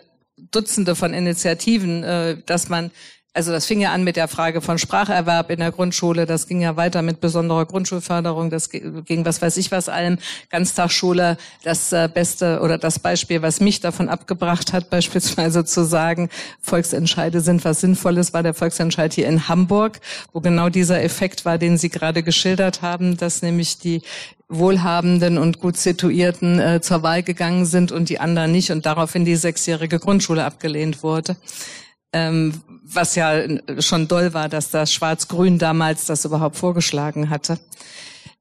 Dutzende 0.51 0.97
von 0.97 1.15
Initiativen, 1.15 2.03
äh, 2.03 2.39
dass 2.45 2.69
man 2.69 2.91
also 3.35 3.51
das 3.51 3.65
fing 3.65 3.81
ja 3.81 3.93
an 3.93 4.05
mit 4.05 4.17
der 4.17 4.29
Frage 4.29 4.61
von 4.61 4.77
Spracherwerb 4.79 5.51
in 5.51 5.61
der 5.61 5.73
Grundschule, 5.73 6.27
das 6.27 6.47
ging 6.47 6.61
ja 6.61 6.77
weiter 6.77 7.01
mit 7.01 7.21
besonderer 7.21 7.65
Grundschulförderung, 7.65 8.51
das 8.51 8.69
ging 8.69 9.25
was 9.25 9.41
weiß 9.41 9.57
ich 9.57 9.71
was 9.73 9.89
allem, 9.89 10.19
Ganztagsschule, 10.51 11.39
das 11.65 11.93
äh, 11.93 12.11
Beste 12.13 12.61
oder 12.61 12.77
das 12.77 12.99
Beispiel, 12.99 13.41
was 13.41 13.61
mich 13.61 13.81
davon 13.81 14.11
abgebracht 14.11 14.75
hat, 14.75 14.91
beispielsweise 14.91 15.65
zu 15.65 15.85
sagen, 15.85 16.29
Volksentscheide 16.61 17.41
sind 17.41 17.65
was 17.65 17.81
Sinnvolles, 17.81 18.35
war 18.35 18.43
der 18.43 18.55
Volksentscheid 18.55 19.15
hier 19.15 19.29
in 19.29 19.49
Hamburg, 19.49 20.01
wo 20.33 20.41
genau 20.41 20.69
dieser 20.69 21.03
Effekt 21.03 21.47
war, 21.47 21.57
den 21.57 21.79
Sie 21.79 21.89
gerade 21.89 22.23
geschildert 22.23 22.83
haben, 22.83 23.17
dass 23.17 23.41
nämlich 23.41 23.79
die 23.79 24.03
Wohlhabenden 24.51 25.39
und 25.39 25.59
gut 25.59 25.79
Situierten 25.79 26.61
äh, 26.61 26.81
zur 26.83 27.03
Wahl 27.03 27.23
gegangen 27.23 27.65
sind 27.65 27.91
und 27.93 28.11
die 28.11 28.21
anderen 28.21 28.53
nicht 28.53 28.71
und 28.71 28.85
daraufhin 28.85 29.25
die 29.25 29.37
sechsjährige 29.37 29.99
Grundschule 29.99 30.45
abgelehnt 30.45 31.03
wurde. 31.03 31.37
Ähm, 32.13 32.61
was 32.95 33.15
ja 33.15 33.43
schon 33.81 34.09
doll 34.09 34.35
war, 34.35 34.49
dass 34.49 34.71
das 34.71 34.93
Schwarz-Grün 34.93 35.59
damals 35.59 36.07
das 36.07 36.25
überhaupt 36.25 36.57
vorgeschlagen 36.57 37.31
hatte. 37.31 37.59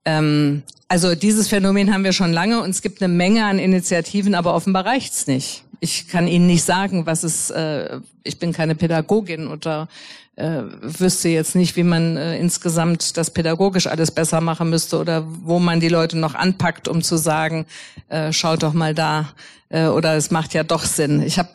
Ähm, 0.05 0.63
also 0.87 1.15
dieses 1.15 1.47
Phänomen 1.47 1.93
haben 1.93 2.03
wir 2.03 2.11
schon 2.11 2.33
lange 2.33 2.61
und 2.61 2.71
es 2.71 2.81
gibt 2.81 3.01
eine 3.01 3.13
Menge 3.13 3.45
an 3.45 3.59
Initiativen, 3.59 4.35
aber 4.35 4.53
offenbar 4.53 4.85
reicht's 4.85 5.27
nicht. 5.27 5.63
Ich 5.79 6.07
kann 6.07 6.27
Ihnen 6.27 6.47
nicht 6.47 6.63
sagen, 6.63 7.05
was 7.05 7.23
es, 7.23 7.49
äh, 7.49 7.99
ich 8.23 8.39
bin 8.39 8.51
keine 8.51 8.75
Pädagogin 8.75 9.47
oder 9.47 9.87
äh, 10.35 10.63
wüsste 10.81 11.29
jetzt 11.29 11.55
nicht, 11.55 11.75
wie 11.75 11.83
man 11.83 12.17
äh, 12.17 12.37
insgesamt 12.37 13.17
das 13.17 13.31
pädagogisch 13.31 13.87
alles 13.87 14.11
besser 14.11 14.41
machen 14.41 14.69
müsste 14.69 14.97
oder 14.97 15.25
wo 15.27 15.59
man 15.59 15.79
die 15.79 15.89
Leute 15.89 16.17
noch 16.17 16.35
anpackt, 16.35 16.87
um 16.87 17.01
zu 17.01 17.17
sagen, 17.17 17.65
äh, 18.09 18.31
schaut 18.33 18.63
doch 18.63 18.73
mal 18.73 18.93
da 18.93 19.29
äh, 19.69 19.85
oder 19.87 20.15
es 20.15 20.31
macht 20.31 20.53
ja 20.53 20.63
doch 20.63 20.83
Sinn. 20.83 21.21
Ich 21.21 21.39
habe 21.39 21.49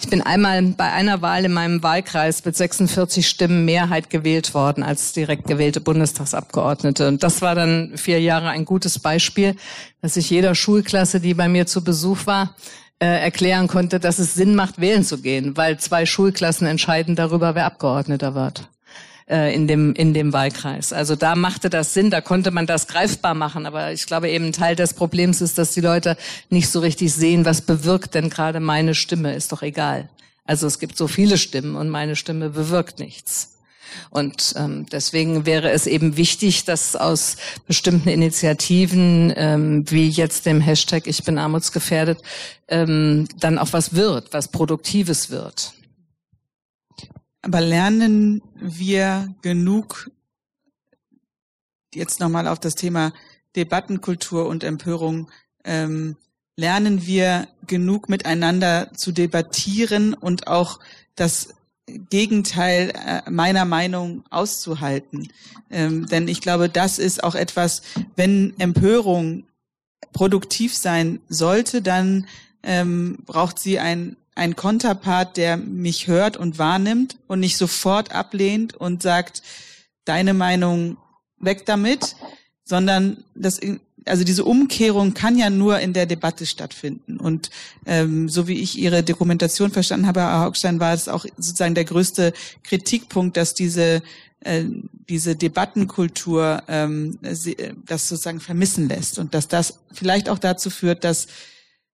ich 0.00 0.08
bin 0.08 0.22
einmal 0.22 0.62
bei 0.62 0.92
einer 0.92 1.22
Wahl 1.22 1.44
in 1.44 1.52
meinem 1.52 1.82
Wahlkreis 1.82 2.44
mit 2.44 2.56
46 2.56 3.28
Stimmen 3.28 3.64
Mehrheit 3.64 4.10
gewählt 4.10 4.54
worden 4.54 4.84
als 4.84 5.12
direkt 5.12 5.48
gewählte 5.48 5.80
Bundestagsabgeordnete. 5.80 7.08
Und 7.08 7.24
das 7.24 7.42
war 7.42 7.56
dann 7.56 7.92
vier 7.96 8.20
Jahre 8.20 8.50
ein 8.50 8.64
gutes 8.64 9.00
Beispiel, 9.00 9.56
dass 10.00 10.16
ich 10.16 10.30
jeder 10.30 10.54
Schulklasse, 10.54 11.18
die 11.20 11.34
bei 11.34 11.48
mir 11.48 11.66
zu 11.66 11.82
Besuch 11.82 12.26
war, 12.26 12.54
äh, 13.00 13.06
erklären 13.06 13.66
konnte, 13.66 13.98
dass 13.98 14.20
es 14.20 14.34
Sinn 14.34 14.54
macht, 14.54 14.80
wählen 14.80 15.02
zu 15.02 15.20
gehen, 15.20 15.56
weil 15.56 15.78
zwei 15.78 16.06
Schulklassen 16.06 16.66
entscheiden 16.66 17.16
darüber, 17.16 17.56
wer 17.56 17.66
Abgeordneter 17.66 18.34
wird. 18.36 18.68
Äh, 19.28 19.54
in 19.54 19.66
dem 19.66 19.94
in 19.94 20.14
dem 20.14 20.32
Wahlkreis. 20.32 20.92
Also 20.92 21.16
da 21.16 21.34
machte 21.34 21.70
das 21.70 21.94
Sinn, 21.94 22.10
da 22.10 22.20
konnte 22.20 22.50
man 22.50 22.66
das 22.66 22.86
greifbar 22.86 23.34
machen. 23.34 23.66
Aber 23.66 23.92
ich 23.92 24.06
glaube 24.06 24.30
eben 24.30 24.52
Teil 24.52 24.76
des 24.76 24.94
Problems 24.94 25.40
ist, 25.40 25.58
dass 25.58 25.72
die 25.72 25.80
Leute 25.80 26.16
nicht 26.50 26.68
so 26.68 26.80
richtig 26.80 27.12
sehen, 27.12 27.44
was 27.44 27.62
bewirkt 27.62 28.14
denn 28.14 28.30
gerade 28.30 28.60
meine 28.60 28.94
Stimme. 28.94 29.34
Ist 29.34 29.52
doch 29.52 29.62
egal. 29.62 30.08
Also 30.44 30.66
es 30.66 30.78
gibt 30.78 30.96
so 30.96 31.08
viele 31.08 31.36
Stimmen 31.36 31.76
und 31.76 31.90
meine 31.90 32.16
Stimme 32.16 32.50
bewirkt 32.50 32.98
nichts. 32.98 33.58
Und 34.10 34.54
ähm, 34.56 34.86
deswegen 34.90 35.46
wäre 35.46 35.70
es 35.70 35.86
eben 35.86 36.16
wichtig, 36.16 36.64
dass 36.64 36.96
aus 36.96 37.36
bestimmten 37.66 38.08
Initiativen 38.08 39.32
ähm, 39.36 39.84
wie 39.88 40.08
jetzt 40.08 40.46
dem 40.46 40.60
Hashtag 40.60 41.06
Ich 41.06 41.24
bin 41.24 41.38
armutsgefährdet 41.38 42.18
ähm, 42.68 43.28
dann 43.38 43.58
auch 43.58 43.72
was 43.72 43.94
wird, 43.94 44.32
was 44.32 44.48
Produktives 44.48 45.30
wird. 45.30 45.72
Aber 47.48 47.62
lernen 47.62 48.42
wir 48.60 49.34
genug 49.40 50.10
jetzt 51.94 52.20
nochmal 52.20 52.46
auf 52.46 52.60
das 52.60 52.74
Thema 52.74 53.14
Debattenkultur 53.56 54.46
und 54.46 54.64
Empörung 54.64 55.30
ähm, 55.64 56.18
lernen 56.58 57.06
wir 57.06 57.48
genug 57.66 58.10
miteinander 58.10 58.92
zu 58.92 59.12
debattieren 59.12 60.12
und 60.12 60.46
auch 60.46 60.78
das 61.14 61.54
Gegenteil 61.86 62.92
äh, 62.94 63.30
meiner 63.30 63.64
Meinung 63.64 64.24
auszuhalten. 64.28 65.32
Ähm, 65.70 66.04
denn 66.04 66.28
ich 66.28 66.42
glaube, 66.42 66.68
das 66.68 66.98
ist 66.98 67.24
auch 67.24 67.34
etwas, 67.34 67.80
wenn 68.14 68.60
Empörung 68.60 69.44
produktiv 70.12 70.76
sein 70.76 71.20
sollte, 71.30 71.80
dann 71.80 72.26
ähm, 72.62 73.20
braucht 73.24 73.58
sie 73.58 73.78
ein, 73.78 74.18
ein 74.38 74.56
Konterpart, 74.56 75.36
der 75.36 75.56
mich 75.56 76.06
hört 76.06 76.36
und 76.36 76.58
wahrnimmt 76.58 77.16
und 77.26 77.40
nicht 77.40 77.56
sofort 77.56 78.12
ablehnt 78.12 78.74
und 78.74 79.02
sagt, 79.02 79.42
deine 80.04 80.32
Meinung 80.32 80.96
weg 81.38 81.66
damit, 81.66 82.16
sondern 82.64 83.24
das 83.34 83.60
also 84.06 84.24
diese 84.24 84.44
Umkehrung 84.44 85.12
kann 85.12 85.36
ja 85.36 85.50
nur 85.50 85.80
in 85.80 85.92
der 85.92 86.06
Debatte 86.06 86.46
stattfinden. 86.46 87.18
Und 87.18 87.50
ähm, 87.84 88.30
so 88.30 88.48
wie 88.48 88.58
ich 88.58 88.78
Ihre 88.78 89.02
Dokumentation 89.02 89.70
verstanden 89.70 90.06
habe, 90.06 90.20
Herr 90.20 90.40
Haugstein, 90.40 90.80
war 90.80 90.94
es 90.94 91.08
auch 91.08 91.26
sozusagen 91.36 91.74
der 91.74 91.84
größte 91.84 92.32
Kritikpunkt, 92.62 93.36
dass 93.36 93.52
diese 93.52 94.02
äh, 94.40 94.64
diese 95.08 95.36
Debattenkultur 95.36 96.62
ähm, 96.68 97.18
äh, 97.22 97.72
das 97.84 98.08
sozusagen 98.08 98.40
vermissen 98.40 98.88
lässt 98.88 99.18
und 99.18 99.34
dass 99.34 99.48
das 99.48 99.80
vielleicht 99.92 100.28
auch 100.28 100.38
dazu 100.38 100.70
führt, 100.70 101.04
dass 101.04 101.26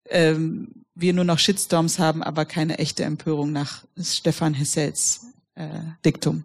ähm, 0.08 0.84
wir 0.94 1.12
nur 1.12 1.24
noch 1.24 1.38
Shitstorms 1.38 1.98
haben, 1.98 2.22
aber 2.22 2.44
keine 2.44 2.78
echte 2.78 3.04
Empörung 3.04 3.52
nach 3.52 3.84
Stefan 4.00 4.54
Hessels 4.54 5.26
äh, 5.54 5.68
Diktum. 6.04 6.44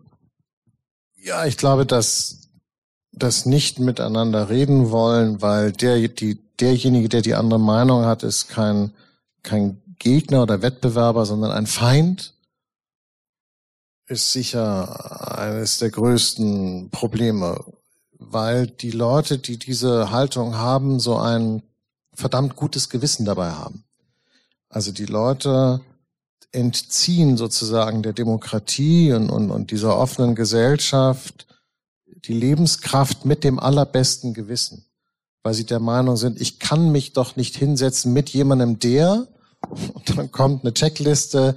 Ja, 1.22 1.46
ich 1.46 1.58
glaube, 1.58 1.86
dass 1.86 2.50
das 3.12 3.46
nicht 3.46 3.80
miteinander 3.80 4.50
reden 4.50 4.92
wollen, 4.92 5.42
weil 5.42 5.72
der, 5.72 6.08
die, 6.08 6.40
derjenige, 6.60 7.10
der 7.10 7.22
die 7.22 7.36
andere 7.36 7.60
Meinung 7.60 8.06
hat, 8.06 8.24
ist 8.24 8.48
kein, 8.48 8.94
kein 9.44 9.82
Gegner 10.00 10.44
oder 10.44 10.62
Wettbewerber, 10.62 11.26
sondern 11.26 11.52
ein 11.52 11.68
Feind, 11.68 12.34
ist 14.08 14.34
sicher 14.34 15.38
eines 15.38 15.78
der 15.78 15.92
größten 15.92 16.90
Probleme, 16.90 17.64
weil 18.18 18.68
die 18.68 18.92
Leute, 18.92 19.38
die 19.38 19.58
diese 19.58 20.10
Haltung 20.10 20.56
haben, 20.56 21.00
so 21.00 21.18
ein 21.18 21.62
verdammt 22.20 22.56
gutes 22.56 22.90
Gewissen 22.90 23.26
dabei 23.26 23.52
haben. 23.52 23.84
Also 24.70 24.92
die 24.92 25.06
Leute 25.06 25.82
entziehen 26.52 27.38
sozusagen 27.38 28.04
der 28.04 28.14
Demokratie 28.14 29.14
und, 29.14 29.30
und, 29.30 29.52
und 29.52 29.72
dieser 29.72 29.98
offenen 29.98 30.36
Gesellschaft 30.36 31.48
die 32.26 32.34
Lebenskraft 32.34 33.26
mit 33.26 33.44
dem 33.44 33.60
allerbesten 33.60 34.34
Gewissen, 34.34 34.86
weil 35.44 35.54
sie 35.54 35.66
der 35.66 35.80
Meinung 35.80 36.18
sind, 36.18 36.42
ich 36.42 36.60
kann 36.60 36.92
mich 36.92 37.14
doch 37.14 37.36
nicht 37.36 37.56
hinsetzen 37.56 38.14
mit 38.14 38.30
jemandem, 38.30 38.80
der, 38.80 39.28
und 39.70 40.18
dann 40.18 40.32
kommt 40.32 40.64
eine 40.64 40.74
Checkliste, 40.74 41.56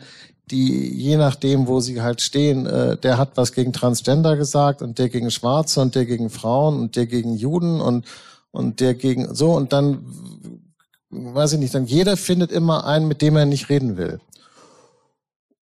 die 0.50 0.88
je 0.94 1.16
nachdem, 1.16 1.66
wo 1.66 1.80
sie 1.80 2.02
halt 2.02 2.20
stehen, 2.20 2.66
äh, 2.66 2.96
der 2.96 3.16
hat 3.16 3.36
was 3.36 3.52
gegen 3.52 3.72
Transgender 3.72 4.36
gesagt 4.36 4.82
und 4.82 4.98
der 4.98 5.08
gegen 5.08 5.30
Schwarze 5.30 5.80
und 5.80 5.94
der 5.94 6.04
gegen 6.04 6.30
Frauen 6.30 6.78
und 6.78 6.96
der 6.96 7.06
gegen 7.06 7.34
Juden 7.34 7.80
und 7.80 8.06
und 8.52 8.80
der 8.80 8.94
gegen 8.94 9.34
so 9.34 9.52
und 9.54 9.72
dann 9.72 10.06
weiß 11.10 11.54
ich 11.54 11.58
nicht, 11.58 11.74
dann 11.74 11.86
jeder 11.86 12.16
findet 12.16 12.52
immer 12.52 12.86
einen, 12.86 13.06
mit 13.06 13.20
dem 13.20 13.36
er 13.36 13.44
nicht 13.44 13.68
reden 13.68 13.96
will. 13.96 14.20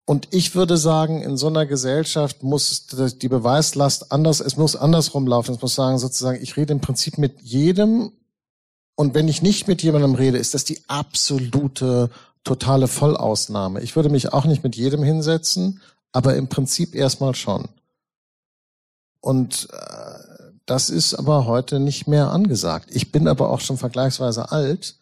Und 0.07 0.29
ich 0.33 0.55
würde 0.55 0.77
sagen, 0.77 1.23
in 1.23 1.37
so 1.37 1.47
einer 1.47 1.65
Gesellschaft 1.65 2.43
muss 2.43 2.87
die 2.87 3.29
Beweislast 3.29 4.13
anders, 4.13 4.41
es 4.41 4.57
muss 4.57 4.77
andersrum 4.77 5.27
laufen. 5.27 5.55
Es 5.55 5.63
muss 5.63 5.75
sagen, 5.75 5.99
sozusagen, 5.99 6.43
ich 6.43 6.57
rede 6.57 6.75
im 6.75 6.81
Prinzip 6.81 7.17
mit 7.17 7.41
jedem. 7.41 8.13
Und 8.97 9.15
wenn 9.15 9.29
ich 9.29 9.41
nicht 9.41 9.67
mit 9.67 9.83
jemandem 9.83 10.15
rede, 10.15 10.37
ist 10.37 10.53
das 10.53 10.65
die 10.65 10.83
absolute, 10.89 12.11
totale 12.45 12.87
Vollausnahme. 12.87 13.81
Ich 13.81 13.97
würde 13.97 14.11
mich 14.11 14.33
auch 14.33 14.45
nicht 14.45 14.63
mit 14.63 14.77
jedem 14.77 15.03
hinsetzen, 15.03 15.81
aber 16.13 16.37
im 16.37 16.49
Prinzip 16.49 16.95
erstmal 16.95 17.35
schon. 17.35 17.69
Und 19.21 19.69
äh, 19.73 20.04
das 20.67 20.91
ist 20.91 21.15
aber 21.15 21.47
heute 21.47 21.79
nicht 21.81 22.07
mehr 22.07 22.31
angesagt. 22.31 22.89
Ich 22.93 23.13
bin 23.13 23.29
aber 23.29 23.51
auch 23.51 23.61
schon 23.61 23.77
vergleichsweise 23.77 24.51
alt 24.51 24.97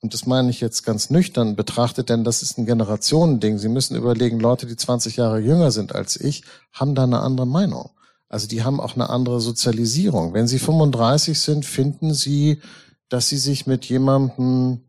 und 0.00 0.14
das 0.14 0.26
meine 0.26 0.50
ich 0.50 0.60
jetzt 0.60 0.84
ganz 0.84 1.10
nüchtern 1.10 1.56
betrachtet, 1.56 2.08
denn 2.08 2.22
das 2.22 2.42
ist 2.42 2.56
ein 2.56 2.66
Generationending. 2.66 3.58
Sie 3.58 3.68
müssen 3.68 3.96
überlegen, 3.96 4.38
Leute, 4.38 4.66
die 4.66 4.76
20 4.76 5.16
Jahre 5.16 5.40
jünger 5.40 5.70
sind 5.72 5.94
als 5.94 6.16
ich, 6.20 6.44
haben 6.72 6.94
da 6.94 7.04
eine 7.04 7.20
andere 7.20 7.46
Meinung. 7.46 7.90
Also 8.28 8.46
die 8.46 8.62
haben 8.62 8.80
auch 8.80 8.94
eine 8.94 9.10
andere 9.10 9.40
Sozialisierung. 9.40 10.34
Wenn 10.34 10.46
sie 10.46 10.58
35 10.58 11.40
sind, 11.40 11.64
finden 11.64 12.14
sie, 12.14 12.60
dass 13.08 13.28
sie 13.28 13.38
sich 13.38 13.66
mit 13.66 13.86
jemandem, 13.86 14.82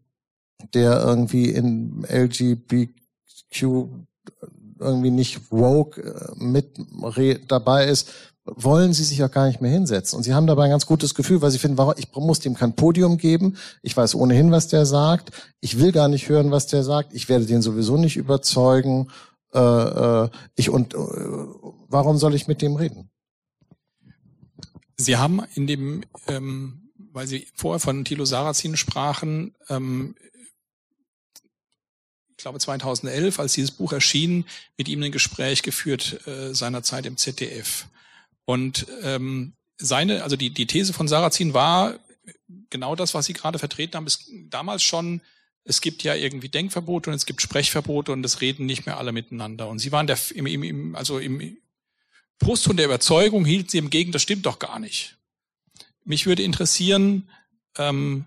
der 0.73 1.01
irgendwie 1.01 1.45
in 1.45 2.05
LGBTQ 2.07 2.91
irgendwie 4.79 5.11
nicht 5.11 5.51
woke 5.51 6.01
äh, 6.01 6.35
mit 6.35 6.77
dabei 7.47 7.85
ist, 7.85 8.09
wollen 8.55 8.93
sie 8.93 9.03
sich 9.03 9.23
auch 9.23 9.31
gar 9.31 9.47
nicht 9.47 9.61
mehr 9.61 9.71
hinsetzen. 9.71 10.17
Und 10.17 10.23
sie 10.23 10.33
haben 10.33 10.47
dabei 10.47 10.65
ein 10.65 10.69
ganz 10.69 10.85
gutes 10.85 11.15
Gefühl, 11.15 11.41
weil 11.41 11.51
sie 11.51 11.59
finden, 11.59 11.77
warum, 11.77 11.93
ich 11.97 12.13
muss 12.13 12.39
dem 12.39 12.55
kein 12.55 12.75
Podium 12.75 13.17
geben. 13.17 13.57
Ich 13.81 13.95
weiß 13.95 14.15
ohnehin, 14.15 14.51
was 14.51 14.67
der 14.67 14.85
sagt. 14.85 15.31
Ich 15.59 15.79
will 15.79 15.91
gar 15.91 16.07
nicht 16.07 16.29
hören, 16.29 16.51
was 16.51 16.67
der 16.67 16.83
sagt. 16.83 17.13
Ich 17.13 17.29
werde 17.29 17.45
den 17.45 17.61
sowieso 17.61 17.97
nicht 17.97 18.17
überzeugen. 18.17 19.09
Äh, 19.53 19.59
äh, 19.59 20.29
ich 20.55 20.69
und 20.69 20.93
äh, 20.93 20.97
warum 20.97 22.17
soll 22.17 22.35
ich 22.35 22.47
mit 22.47 22.61
dem 22.61 22.75
reden? 22.75 23.09
Sie 24.97 25.17
haben 25.17 25.41
in 25.55 25.65
dem, 25.65 26.03
ähm, 26.27 26.89
weil 27.11 27.25
Sie 27.25 27.47
vorher 27.55 27.79
von 27.79 28.03
Thilo 28.03 28.25
Sarrazin 28.25 28.75
sprachen, 28.75 29.55
ähm, 29.69 30.15
ich 32.39 32.43
glaube 32.43 32.59
2011, 32.59 33.37
als 33.39 33.53
dieses 33.53 33.71
Buch 33.71 33.91
erschien, 33.91 34.45
mit 34.77 34.87
ihm 34.87 35.03
ein 35.03 35.11
Gespräch 35.11 35.61
geführt 35.61 36.25
äh, 36.25 36.53
seiner 36.53 36.83
Zeit 36.83 37.05
im 37.05 37.17
ZDF. 37.17 37.87
Und 38.49 38.87
ähm, 39.03 39.53
seine, 39.77 40.23
also 40.23 40.35
die, 40.35 40.49
die 40.49 40.65
These 40.65 40.91
von 40.91 41.07
Sarrazin 41.07 41.53
war 41.53 41.99
genau 42.71 42.95
das, 42.95 43.13
was 43.13 43.27
Sie 43.27 43.33
gerade 43.33 43.59
vertreten 43.59 43.95
haben, 43.95 44.07
ist 44.07 44.27
damals 44.49 44.81
schon, 44.81 45.21
es 45.65 45.81
gibt 45.81 46.01
ja 46.01 46.15
irgendwie 46.15 46.49
Denkverbote 46.49 47.11
und 47.11 47.15
es 47.15 47.27
gibt 47.27 47.43
Sprechverbote 47.43 48.11
und 48.11 48.25
es 48.25 48.41
reden 48.41 48.65
nicht 48.65 48.87
mehr 48.87 48.97
alle 48.97 49.11
miteinander. 49.11 49.67
Und 49.67 49.77
Sie 49.77 49.91
waren 49.91 50.07
der, 50.07 50.17
im, 50.33 50.47
im, 50.47 50.63
im, 50.63 50.95
also 50.95 51.19
im 51.19 51.57
Brustton 52.39 52.75
der 52.75 52.87
Überzeugung 52.87 53.45
hielten 53.45 53.69
Sie 53.69 53.77
im 53.77 53.91
Gegenteil, 53.91 54.13
das 54.13 54.23
stimmt 54.23 54.47
doch 54.47 54.57
gar 54.57 54.79
nicht. 54.79 55.15
Mich 56.03 56.25
würde 56.25 56.41
interessieren, 56.41 57.29
ähm, 57.77 58.25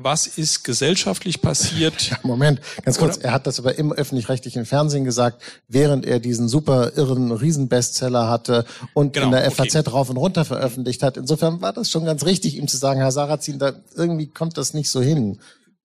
was 0.00 0.28
ist 0.28 0.62
gesellschaftlich 0.62 1.42
passiert? 1.42 1.88
Ja, 2.08 2.18
Moment, 2.22 2.60
ganz 2.84 2.96
kurz. 2.96 3.18
Er 3.18 3.32
hat 3.32 3.46
das 3.46 3.58
aber 3.58 3.76
im 3.76 3.92
öffentlich-rechtlichen 3.92 4.64
Fernsehen 4.64 5.04
gesagt, 5.04 5.42
während 5.66 6.06
er 6.06 6.20
diesen 6.20 6.48
super 6.48 6.92
irren 6.96 7.32
Riesenbestseller 7.32 8.28
hatte 8.30 8.64
und 8.94 9.12
genau, 9.12 9.26
in 9.26 9.32
der 9.32 9.50
FAZ 9.50 9.76
okay. 9.76 9.90
rauf 9.90 10.08
und 10.08 10.16
runter 10.16 10.44
veröffentlicht 10.44 11.02
hat. 11.02 11.16
Insofern 11.16 11.60
war 11.60 11.72
das 11.72 11.90
schon 11.90 12.04
ganz 12.04 12.24
richtig, 12.24 12.56
ihm 12.56 12.68
zu 12.68 12.76
sagen, 12.76 13.00
Herr 13.00 13.12
Sarrazin, 13.12 13.58
da 13.58 13.72
irgendwie 13.94 14.28
kommt 14.28 14.56
das 14.56 14.72
nicht 14.72 14.88
so 14.88 15.02
hin. 15.02 15.40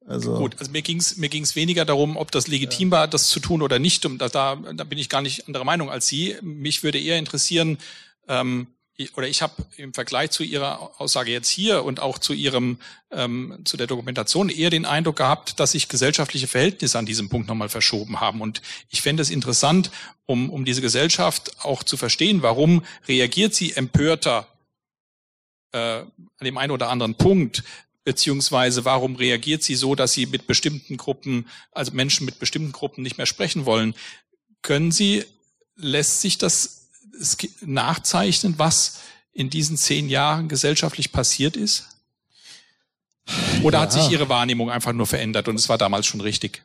Also 0.06 0.36
Gut, 0.36 0.56
also 0.60 0.71
mir 0.71 0.82
ging 0.82 0.99
es 0.99 1.17
mir 1.17 1.30
ging's 1.30 1.56
weniger 1.56 1.84
darum, 1.84 2.15
ob 2.15 2.32
das 2.32 2.47
legitim 2.47 2.91
war, 2.91 3.08
das 3.08 3.28
zu 3.28 3.39
tun 3.39 3.62
oder 3.62 3.80
nicht. 3.80 4.06
Da, 4.06 4.30
da, 4.30 4.56
da 4.56 4.84
bin 4.84 4.99
ich 4.99 5.10
gar 5.10 5.21
nicht 5.21 5.47
anderer 5.47 5.65
Meinung 5.65 5.89
als 5.89 6.08
Sie. 6.08 6.36
Mich 6.41 6.84
würde 6.84 6.99
eher 6.99 7.17
interessieren, 7.17 7.78
ähm, 8.28 8.67
oder 9.15 9.27
ich 9.27 9.41
habe 9.41 9.53
im 9.77 9.93
Vergleich 9.93 10.29
zu 10.32 10.43
Ihrer 10.43 11.01
Aussage 11.01 11.32
jetzt 11.32 11.49
hier 11.49 11.84
und 11.84 11.99
auch 11.99 12.19
zu 12.19 12.34
Ihrem 12.34 12.77
ähm, 13.12 13.60
zu 13.65 13.75
der 13.75 13.88
Dokumentation 13.88 14.49
eher 14.49 14.69
den 14.69 14.86
Eindruck 14.86 15.15
gehabt, 15.15 15.60
dass 15.60 15.71
sich 15.71 15.89
gesellschaftliche 15.89 16.47
Verhältnisse 16.47 16.99
an 16.99 17.06
diesem 17.06 17.27
Punkt 17.27 17.47
nochmal 17.47 17.69
verschoben 17.69 18.19
haben. 18.19 18.39
Und 18.39 18.62
ich 18.89 19.01
fände 19.01 19.23
es 19.23 19.32
interessant, 19.32 19.89
um, 20.25 20.49
um 20.49 20.63
diese 20.63 20.82
Gesellschaft 20.82 21.65
auch 21.65 21.82
zu 21.84 21.97
verstehen, 21.97 22.43
warum 22.43 22.86
reagiert 23.08 23.56
sie 23.56 23.73
empörter 23.73 24.47
äh, 25.71 25.77
an 25.77 26.12
dem 26.43 26.58
einen 26.58 26.71
oder 26.71 26.89
anderen 26.89 27.15
Punkt, 27.15 27.63
beziehungsweise 28.03 28.86
warum 28.86 29.15
reagiert 29.15 29.63
sie 29.63 29.75
so, 29.75 29.95
dass 29.95 30.13
sie 30.13 30.27
mit 30.27 30.45
bestimmten 30.45 30.97
Gruppen, 30.97 31.47
also 31.71 31.93
Menschen 31.93 32.25
mit 32.25 32.38
bestimmten 32.38 32.71
Gruppen 32.71 33.01
nicht 33.01 33.17
mehr 33.17 33.25
sprechen 33.25 33.65
wollen. 33.65 33.95
Können 34.62 34.91
Sie, 34.91 35.25
lässt 35.75 36.21
sich 36.21 36.38
das 36.38 36.83
nachzeichnen, 37.62 38.56
was 38.58 38.99
in 39.34 39.49
diesen 39.49 39.78
zehn 39.78 40.10
Jahren 40.10 40.47
gesellschaftlich 40.47 41.12
passiert 41.12 41.58
ist? 41.58 41.86
Oder 43.63 43.78
ja. 43.78 43.84
hat 43.84 43.93
sich 43.93 44.10
Ihre 44.10 44.30
Wahrnehmung 44.30 44.69
einfach 44.69 44.93
nur 44.93 45.08
verändert 45.08 45.47
und 45.47 45.56
es 45.56 45.69
war 45.69 45.78
damals 45.78 46.06
schon 46.06 46.21
richtig? 46.21 46.63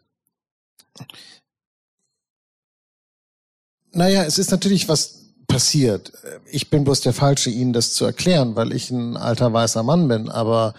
Naja, 3.92 4.24
es 4.24 4.38
ist 4.38 4.50
natürlich 4.50 4.88
was 4.88 5.18
passiert. 5.46 6.12
Ich 6.50 6.68
bin 6.68 6.84
bloß 6.84 7.00
der 7.00 7.12
Falsche, 7.12 7.50
Ihnen 7.50 7.72
das 7.72 7.94
zu 7.94 8.04
erklären, 8.04 8.54
weil 8.54 8.72
ich 8.72 8.90
ein 8.90 9.16
alter 9.16 9.52
weißer 9.52 9.82
Mann 9.82 10.08
bin. 10.08 10.28
Aber, 10.28 10.74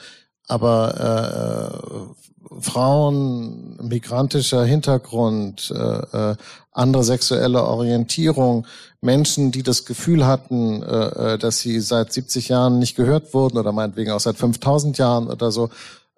aber 0.47 2.13
äh, 2.53 2.61
Frauen, 2.61 3.77
migrantischer 3.87 4.63
Hintergrund, 4.65 5.71
äh, 5.75 6.31
äh, 6.31 6.35
andere 6.79 7.03
sexuelle 7.03 7.63
Orientierung, 7.63 8.65
Menschen, 9.01 9.51
die 9.51 9.63
das 9.63 9.85
Gefühl 9.85 10.25
hatten, 10.25 10.81
äh, 10.81 11.33
äh 11.33 11.37
dass 11.37 11.59
sie 11.59 11.79
seit 11.79 12.11
70 12.11 12.49
Jahren 12.49 12.79
nicht 12.79 12.95
gehört 12.95 13.33
wurden 13.33 13.57
oder 13.57 13.71
meinetwegen 13.71 14.11
auch 14.11 14.19
seit 14.19 14.37
5000 14.37 14.97
Jahren 14.97 15.27
oder 15.27 15.51
so, 15.51 15.69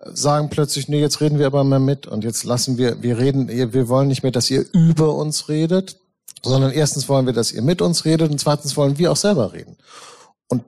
sagen 0.05 0.49
plötzlich, 0.49 0.87
nee, 0.87 0.99
jetzt 0.99 1.21
reden 1.21 1.39
wir 1.39 1.45
aber 1.45 1.63
mal 1.63 1.79
mit 1.79 2.07
und 2.07 2.23
jetzt 2.23 2.43
lassen 2.43 2.77
wir, 2.77 3.01
wir 3.03 3.17
reden, 3.17 3.47
wir 3.47 3.87
wollen 3.87 4.07
nicht 4.07 4.23
mehr, 4.23 4.31
dass 4.31 4.49
ihr 4.49 4.65
über 4.73 5.15
uns 5.15 5.47
redet, 5.49 5.97
sondern 6.43 6.71
erstens 6.71 7.07
wollen 7.07 7.25
wir, 7.25 7.33
dass 7.33 7.51
ihr 7.51 7.61
mit 7.61 7.81
uns 7.81 8.05
redet 8.05 8.31
und 8.31 8.39
zweitens 8.39 8.75
wollen 8.77 8.97
wir 8.97 9.11
auch 9.11 9.17
selber 9.17 9.53
reden. 9.53 9.77
Und 10.47 10.63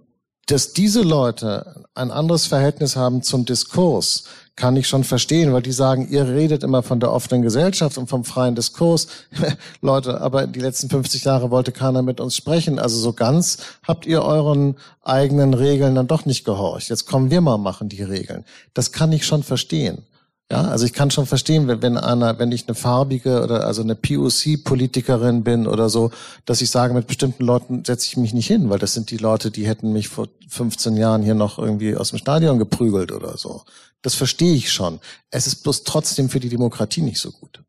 dass 0.46 0.74
diese 0.74 1.02
Leute 1.02 1.86
ein 1.96 2.12
anderes 2.12 2.46
Verhältnis 2.46 2.96
haben 2.96 3.24
zum 3.24 3.46
Diskurs, 3.46 4.26
kann 4.56 4.76
ich 4.76 4.88
schon 4.88 5.04
verstehen, 5.04 5.52
weil 5.52 5.64
die 5.64 5.72
sagen, 5.72 6.08
ihr 6.10 6.28
redet 6.28 6.64
immer 6.64 6.84
von 6.84 7.00
der 7.00 7.12
offenen 7.12 7.42
Gesellschaft 7.42 7.98
und 7.98 8.08
vom 8.08 8.24
freien 8.24 8.54
Diskurs. 8.54 9.08
Leute, 9.82 10.22
aber 10.22 10.46
die 10.46 10.60
letzten 10.60 10.90
50 10.90 11.24
Jahre 11.24 11.50
wollte 11.50 11.72
keiner 11.72 12.04
mit 12.04 12.20
uns 12.20 12.36
sprechen. 12.36 12.78
Also 12.78 13.00
so 13.00 13.14
ganz 13.14 13.58
habt 13.84 14.06
ihr 14.06 14.22
euren 14.22 14.76
eigenen 15.02 15.54
Regeln 15.56 15.96
dann 15.96 16.08
doch 16.08 16.26
nicht 16.26 16.46
gehorcht. 16.46 16.90
Jetzt 16.90 17.08
kommen 17.08 17.32
wir 17.32 17.42
mal 17.42 17.58
machen 17.58 17.90
die 17.90 18.04
Regeln. 18.04 18.46
Das 18.74 18.92
kann 18.92 19.12
ich 19.12 19.26
schon 19.26 19.42
verstehen. 19.42 20.04
Ja, 20.52 20.66
also 20.66 20.86
ich 20.86 20.94
kann 20.94 21.10
schon 21.10 21.26
verstehen, 21.26 21.68
wenn, 21.68 21.82
wenn 21.82 21.98
einer, 21.98 22.38
wenn 22.38 22.52
ich 22.52 22.68
eine 22.68 22.76
farbige 22.76 23.42
oder 23.44 23.66
also 23.66 23.82
eine 23.82 23.96
POC-Politikerin 23.96 25.44
bin 25.44 25.68
oder 25.68 25.90
so, 25.90 26.12
dass 26.46 26.62
ich 26.62 26.70
sage, 26.70 26.94
mit 26.94 27.08
bestimmten 27.08 27.44
Leuten 27.44 27.84
setze 27.86 28.08
ich 28.08 28.18
mich 28.18 28.34
nicht 28.34 28.48
hin, 28.48 28.70
weil 28.70 28.80
das 28.80 28.94
sind 28.94 29.10
die 29.10 29.18
Leute, 29.18 29.52
die 29.52 29.66
hätten 29.66 29.94
mich 29.94 30.10
vor 30.10 30.28
15 30.50 30.98
Jahren 30.98 31.24
hier 31.24 31.34
noch 31.34 31.58
irgendwie 31.58 31.96
aus 31.96 32.10
dem 32.10 32.20
Stadion 32.20 32.60
geprügelt 32.60 33.12
oder 33.12 33.38
so. 33.38 33.64
Das 34.02 34.16
verstehe 34.16 34.54
ich 34.54 34.72
schon. 34.72 35.00
Es 35.32 35.48
ist 35.48 35.64
bloß 35.64 35.86
trotzdem 35.86 36.30
für 36.30 36.42
die 36.42 36.50
Demokratie 36.50 37.02
nicht 37.02 37.20
so 37.20 37.32
gut. 37.32 37.64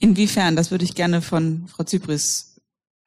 Inwiefern? 0.00 0.56
Das 0.56 0.70
würde 0.70 0.84
ich 0.84 0.94
gerne 0.94 1.20
von 1.20 1.68
Frau 1.68 1.84
Zypris 1.84 2.56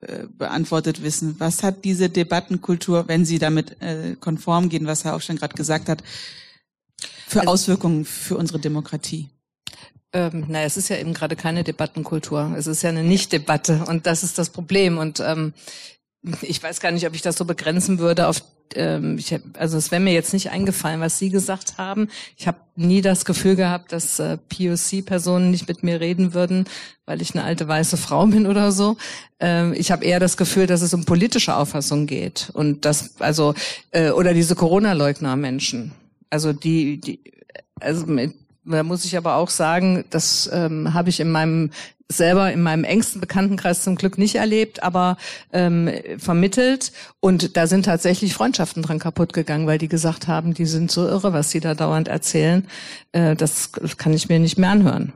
äh, 0.01 0.27
beantwortet 0.37 1.01
wissen. 1.01 1.35
Was 1.39 1.63
hat 1.63 1.83
diese 1.83 2.09
Debattenkultur, 2.09 3.07
wenn 3.07 3.25
Sie 3.25 3.39
damit 3.39 3.81
äh, 3.81 4.15
konform 4.19 4.69
gehen, 4.69 4.85
was 4.85 5.03
Herr 5.03 5.19
schon 5.19 5.37
gerade 5.37 5.55
gesagt 5.55 5.89
hat, 5.89 6.03
für 7.27 7.41
also, 7.41 7.51
Auswirkungen 7.51 8.05
für 8.05 8.37
unsere 8.37 8.59
Demokratie? 8.59 9.29
Ähm, 10.11 10.45
naja, 10.47 10.65
es 10.65 10.77
ist 10.77 10.89
ja 10.89 10.97
eben 10.97 11.13
gerade 11.13 11.35
keine 11.35 11.63
Debattenkultur. 11.63 12.53
Es 12.57 12.67
ist 12.67 12.83
ja 12.83 12.89
eine 12.89 13.03
Nicht-Debatte 13.03 13.85
und 13.87 14.05
das 14.05 14.23
ist 14.23 14.37
das 14.37 14.49
Problem. 14.49 14.97
Und 14.97 15.19
ähm, 15.19 15.53
ich 16.41 16.61
weiß 16.61 16.79
gar 16.79 16.91
nicht, 16.91 17.07
ob 17.07 17.15
ich 17.15 17.21
das 17.21 17.35
so 17.35 17.45
begrenzen 17.45 17.99
würde 17.99 18.27
auf 18.27 18.41
ähm, 18.75 19.17
ich 19.17 19.33
hab, 19.33 19.41
also 19.57 19.77
es 19.77 19.91
wäre 19.91 20.01
mir 20.01 20.13
jetzt 20.13 20.33
nicht 20.33 20.49
eingefallen, 20.49 21.01
was 21.01 21.19
Sie 21.19 21.29
gesagt 21.29 21.77
haben. 21.77 22.09
Ich 22.37 22.47
habe 22.47 22.57
nie 22.75 23.01
das 23.01 23.25
Gefühl 23.25 23.55
gehabt, 23.55 23.91
dass 23.91 24.19
äh, 24.19 24.37
POC-Personen 24.37 25.51
nicht 25.51 25.67
mit 25.67 25.83
mir 25.83 25.99
reden 25.99 26.33
würden, 26.33 26.65
weil 27.05 27.21
ich 27.21 27.35
eine 27.35 27.43
alte 27.43 27.67
weiße 27.67 27.97
Frau 27.97 28.25
bin 28.25 28.47
oder 28.47 28.71
so. 28.71 28.97
Ähm, 29.39 29.73
ich 29.75 29.91
habe 29.91 30.05
eher 30.05 30.19
das 30.19 30.37
Gefühl, 30.37 30.67
dass 30.67 30.81
es 30.81 30.93
um 30.93 31.05
politische 31.05 31.55
Auffassung 31.55 32.07
geht 32.07 32.49
und 32.53 32.85
das 32.85 33.19
also 33.19 33.53
äh, 33.91 34.11
oder 34.11 34.33
diese 34.33 34.55
Corona-Leugner-Menschen. 34.55 35.91
Also 36.33 36.51
die, 36.51 36.99
die 36.99 37.19
also 37.79 38.07
mit, 38.07 38.33
da 38.65 38.81
muss 38.81 39.05
ich 39.05 39.15
aber 39.15 39.35
auch 39.35 39.51
sagen, 39.51 40.03
das 40.09 40.49
ähm, 40.51 40.95
habe 40.95 41.09
ich 41.09 41.19
in 41.19 41.29
meinem 41.29 41.69
selber 42.07 42.51
in 42.51 42.63
meinem 42.63 42.83
engsten 42.83 43.21
Bekanntenkreis 43.21 43.83
zum 43.83 43.95
Glück 43.95 44.17
nicht 44.17 44.35
erlebt, 44.35 44.81
aber 44.81 45.17
ähm, 45.51 45.91
vermittelt. 46.17 46.91
Und 47.19 47.55
da 47.55 47.67
sind 47.67 47.85
tatsächlich 47.85 48.33
Freundschaften 48.33 48.81
dran 48.81 48.97
kaputt 48.97 49.31
gegangen, 49.33 49.67
weil 49.67 49.77
die 49.77 49.87
gesagt 49.87 50.27
haben, 50.27 50.55
die 50.55 50.65
sind 50.65 50.91
so 50.91 51.07
irre, 51.07 51.33
was 51.33 51.51
sie 51.51 51.59
da 51.59 51.75
dauernd 51.75 52.07
erzählen. 52.07 52.67
Äh, 53.11 53.35
das 53.35 53.71
kann 53.97 54.13
ich 54.13 54.27
mir 54.27 54.39
nicht 54.39 54.57
mehr 54.57 54.71
anhören. 54.71 55.13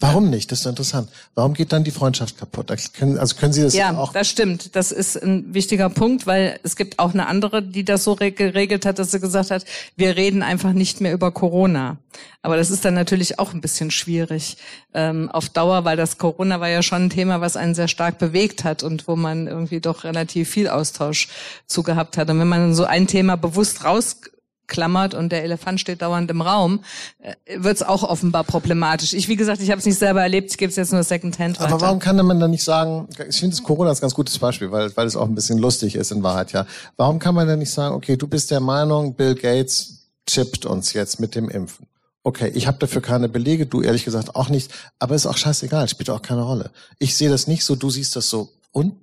Warum 0.00 0.30
nicht? 0.30 0.52
Das 0.52 0.60
ist 0.60 0.66
interessant. 0.66 1.10
Warum 1.34 1.54
geht 1.54 1.72
dann 1.72 1.82
die 1.82 1.90
Freundschaft 1.90 2.38
kaputt? 2.38 2.70
Also 2.70 2.90
können 2.92 3.52
Sie 3.52 3.62
das 3.62 3.74
ja, 3.74 3.98
auch? 3.98 4.14
Ja, 4.14 4.20
das 4.20 4.28
stimmt. 4.28 4.76
Das 4.76 4.92
ist 4.92 5.16
ein 5.16 5.52
wichtiger 5.52 5.90
Punkt, 5.90 6.24
weil 6.24 6.60
es 6.62 6.76
gibt 6.76 7.00
auch 7.00 7.14
eine 7.14 7.26
andere, 7.26 7.64
die 7.64 7.84
das 7.84 8.04
so 8.04 8.14
geregelt 8.14 8.86
hat, 8.86 9.00
dass 9.00 9.10
sie 9.10 9.18
gesagt 9.18 9.50
hat, 9.50 9.64
wir 9.96 10.16
reden 10.16 10.44
einfach 10.44 10.72
nicht 10.72 11.00
mehr 11.00 11.12
über 11.12 11.32
Corona. 11.32 11.96
Aber 12.42 12.56
das 12.56 12.70
ist 12.70 12.84
dann 12.84 12.94
natürlich 12.94 13.40
auch 13.40 13.52
ein 13.52 13.60
bisschen 13.60 13.90
schwierig 13.90 14.56
ähm, 14.94 15.30
auf 15.32 15.48
Dauer, 15.48 15.84
weil 15.84 15.96
das 15.96 16.16
Corona 16.16 16.60
war 16.60 16.68
ja 16.68 16.82
schon 16.82 17.06
ein 17.06 17.10
Thema, 17.10 17.40
was 17.40 17.56
einen 17.56 17.74
sehr 17.74 17.88
stark 17.88 18.18
bewegt 18.18 18.62
hat 18.62 18.84
und 18.84 19.08
wo 19.08 19.16
man 19.16 19.48
irgendwie 19.48 19.80
doch 19.80 20.04
relativ 20.04 20.48
viel 20.48 20.68
Austausch 20.68 21.26
zu 21.66 21.82
gehabt 21.82 22.16
hat. 22.16 22.30
Und 22.30 22.38
wenn 22.38 22.48
man 22.48 22.72
so 22.72 22.84
ein 22.84 23.08
Thema 23.08 23.36
bewusst 23.36 23.84
raus 23.84 24.20
klammert 24.68 25.14
und 25.14 25.30
der 25.30 25.42
Elefant 25.42 25.80
steht 25.80 26.02
dauernd 26.02 26.30
im 26.30 26.40
Raum, 26.40 26.80
äh, 27.18 27.34
wird 27.56 27.76
es 27.76 27.82
auch 27.82 28.04
offenbar 28.04 28.44
problematisch. 28.44 29.14
Ich, 29.14 29.28
wie 29.28 29.36
gesagt, 29.36 29.60
ich 29.60 29.70
habe 29.70 29.80
es 29.80 29.86
nicht 29.86 29.98
selber 29.98 30.22
erlebt, 30.22 30.50
ich 30.50 30.58
gebe 30.58 30.70
es 30.70 30.76
jetzt 30.76 30.92
nur 30.92 31.02
Secondhand 31.02 31.58
weiter. 31.58 31.72
Aber 31.72 31.80
warum 31.80 31.98
kann 31.98 32.16
man 32.24 32.38
dann 32.38 32.50
nicht 32.50 32.64
sagen, 32.64 33.08
ich 33.28 33.40
finde 33.40 33.56
das 33.56 33.64
Corona 33.64 33.90
ist 33.90 33.98
ein 33.98 34.02
ganz 34.02 34.14
gutes 34.14 34.38
Beispiel, 34.38 34.70
weil, 34.70 34.96
weil 34.96 35.06
es 35.06 35.16
auch 35.16 35.26
ein 35.26 35.34
bisschen 35.34 35.58
lustig 35.58 35.96
ist 35.96 36.12
in 36.12 36.22
Wahrheit, 36.22 36.52
ja. 36.52 36.66
Warum 36.96 37.18
kann 37.18 37.34
man 37.34 37.48
dann 37.48 37.58
nicht 37.58 37.72
sagen, 37.72 37.94
okay, 37.94 38.16
du 38.16 38.28
bist 38.28 38.50
der 38.50 38.60
Meinung, 38.60 39.14
Bill 39.14 39.34
Gates 39.34 40.06
chippt 40.28 40.66
uns 40.66 40.92
jetzt 40.92 41.18
mit 41.18 41.34
dem 41.34 41.48
Impfen. 41.48 41.86
Okay, 42.22 42.50
ich 42.54 42.66
habe 42.66 42.78
dafür 42.78 43.00
keine 43.00 43.28
Belege, 43.28 43.66
du 43.66 43.80
ehrlich 43.80 44.04
gesagt 44.04 44.34
auch 44.36 44.50
nicht, 44.50 44.70
aber 44.98 45.14
ist 45.14 45.26
auch 45.26 45.36
scheißegal, 45.36 45.88
spielt 45.88 46.10
auch 46.10 46.20
keine 46.20 46.42
Rolle. 46.42 46.70
Ich 46.98 47.16
sehe 47.16 47.30
das 47.30 47.46
nicht 47.46 47.64
so, 47.64 47.74
du 47.74 47.88
siehst 47.88 48.16
das 48.16 48.28
so. 48.28 48.50
Und 48.70 48.94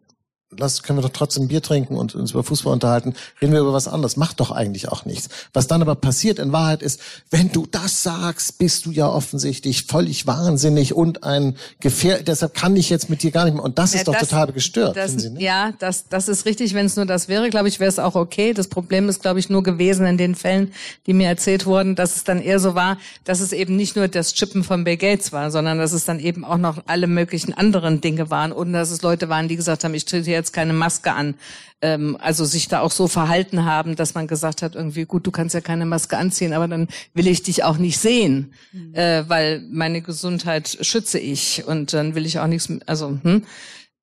lass, 0.58 0.84
können 0.84 1.00
wir 1.00 1.04
doch 1.04 1.10
trotzdem 1.10 1.48
Bier 1.48 1.62
trinken 1.62 1.96
und 1.96 2.16
uns 2.16 2.32
über 2.32 2.44
Fußball 2.44 2.74
unterhalten, 2.74 3.14
reden 3.42 3.54
wir 3.54 3.62
über 3.62 3.74
was 3.74 3.88
anderes. 3.88 4.18
Macht 4.18 4.40
doch 4.40 4.52
eigentlich 4.52 4.90
auch 4.90 5.06
nichts. 5.06 5.30
Was 5.54 5.68
dann 5.68 5.82
aber 5.82 5.96
passiert 5.96 6.40
in 6.40 6.52
Wahrheit 6.52 6.82
ist, 6.82 7.00
wenn 7.30 7.52
du 7.52 7.66
das 7.70 8.04
sagst, 8.04 8.58
bist 8.58 8.86
du 8.86 8.92
ja 8.92 9.08
offensichtlich 9.08 9.86
völlig 9.86 10.28
wahnsinnig 10.28 10.94
und 10.94 11.24
ein 11.24 11.56
Gefähr, 11.80 12.22
deshalb 12.22 12.54
kann 12.54 12.76
ich 12.76 12.90
jetzt 12.90 13.10
mit 13.10 13.24
dir 13.24 13.32
gar 13.32 13.46
nicht 13.46 13.56
mehr. 13.56 13.64
Und 13.64 13.78
das 13.78 13.94
ja, 13.94 14.00
ist 14.00 14.08
doch 14.08 14.14
das, 14.14 14.30
total 14.30 14.52
gestört. 14.52 14.98
Das, 14.98 15.12
Sie, 15.12 15.30
ne? 15.30 15.42
Ja, 15.42 15.74
das, 15.80 16.08
das 16.10 16.28
ist 16.28 16.46
richtig. 16.46 16.74
Wenn 16.74 16.86
es 16.86 16.96
nur 16.96 17.06
das 17.06 17.28
wäre, 17.28 17.50
glaube 17.50 17.68
ich, 17.68 17.80
wäre 17.80 17.90
es 17.90 18.00
auch 18.00 18.16
okay. 18.16 18.54
Das 18.54 18.68
Problem 18.68 19.10
ist, 19.10 19.22
glaube 19.22 19.40
ich, 19.40 19.50
nur 19.50 19.64
gewesen 19.64 20.06
in 20.06 20.18
den 20.18 20.36
Fällen, 20.36 20.74
die 21.06 21.14
mir 21.14 21.28
erzählt 21.28 21.66
wurden, 21.66 21.96
dass 21.96 22.16
es 22.16 22.24
dann 22.24 22.42
eher 22.42 22.60
so 22.60 22.76
war, 22.76 22.98
dass 23.24 23.40
es 23.40 23.54
eben 23.54 23.76
nicht 23.76 23.96
nur 23.96 24.08
das 24.08 24.34
Chippen 24.34 24.64
von 24.64 24.84
Bill 24.84 24.98
Gates 24.98 25.32
war, 25.32 25.52
sondern 25.52 25.78
dass 25.78 25.92
es 25.92 26.06
dann 26.06 26.20
eben 26.20 26.46
auch 26.46 26.58
noch 26.58 26.84
alle 26.88 27.08
möglichen 27.08 27.54
anderen 27.54 28.02
Dinge 28.02 28.30
waren 28.30 28.52
und 28.52 28.74
dass 28.74 28.92
es 28.92 29.02
Leute 29.02 29.30
waren, 29.30 29.48
die 29.48 29.56
gesagt 29.56 29.84
haben, 29.84 29.94
ich 29.94 30.06
trete 30.06 30.30
jetzt 30.30 30.45
keine 30.54 30.74
Maske 30.74 31.14
an. 31.14 31.36
Ähm, 31.82 32.18
also 32.20 32.46
sich 32.46 32.68
da 32.68 32.82
auch 32.82 32.92
so 32.92 33.08
verhalten 33.08 33.66
haben, 33.66 33.96
dass 33.96 34.14
man 34.14 34.28
gesagt 34.28 34.62
hat, 34.62 34.76
irgendwie, 34.76 35.06
gut, 35.06 35.28
du 35.28 35.32
kannst 35.32 35.54
ja 35.54 35.62
keine 35.62 35.86
Maske 35.86 36.18
anziehen, 36.18 36.54
aber 36.54 36.68
dann 36.68 36.88
will 37.14 37.28
ich 37.28 37.44
dich 37.44 37.64
auch 37.64 37.78
nicht 37.78 38.00
sehen, 38.00 38.54
mhm. 38.72 38.96
äh, 38.96 39.28
weil 39.30 39.62
meine 39.70 40.02
Gesundheit 40.02 40.78
schütze 40.82 41.20
ich 41.20 41.66
und 41.68 41.94
dann 41.94 42.16
will 42.16 42.26
ich 42.26 42.40
auch 42.40 42.48
nichts, 42.48 42.70
also, 42.86 43.18
hm, 43.22 43.44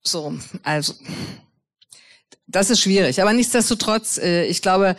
so, 0.02 0.34
also. 0.62 0.94
Das 2.46 2.70
ist 2.70 2.80
schwierig, 2.80 3.22
aber 3.22 3.32
nichtsdestotrotz, 3.32 4.18
äh, 4.18 4.44
ich 4.44 4.60
glaube, 4.60 4.96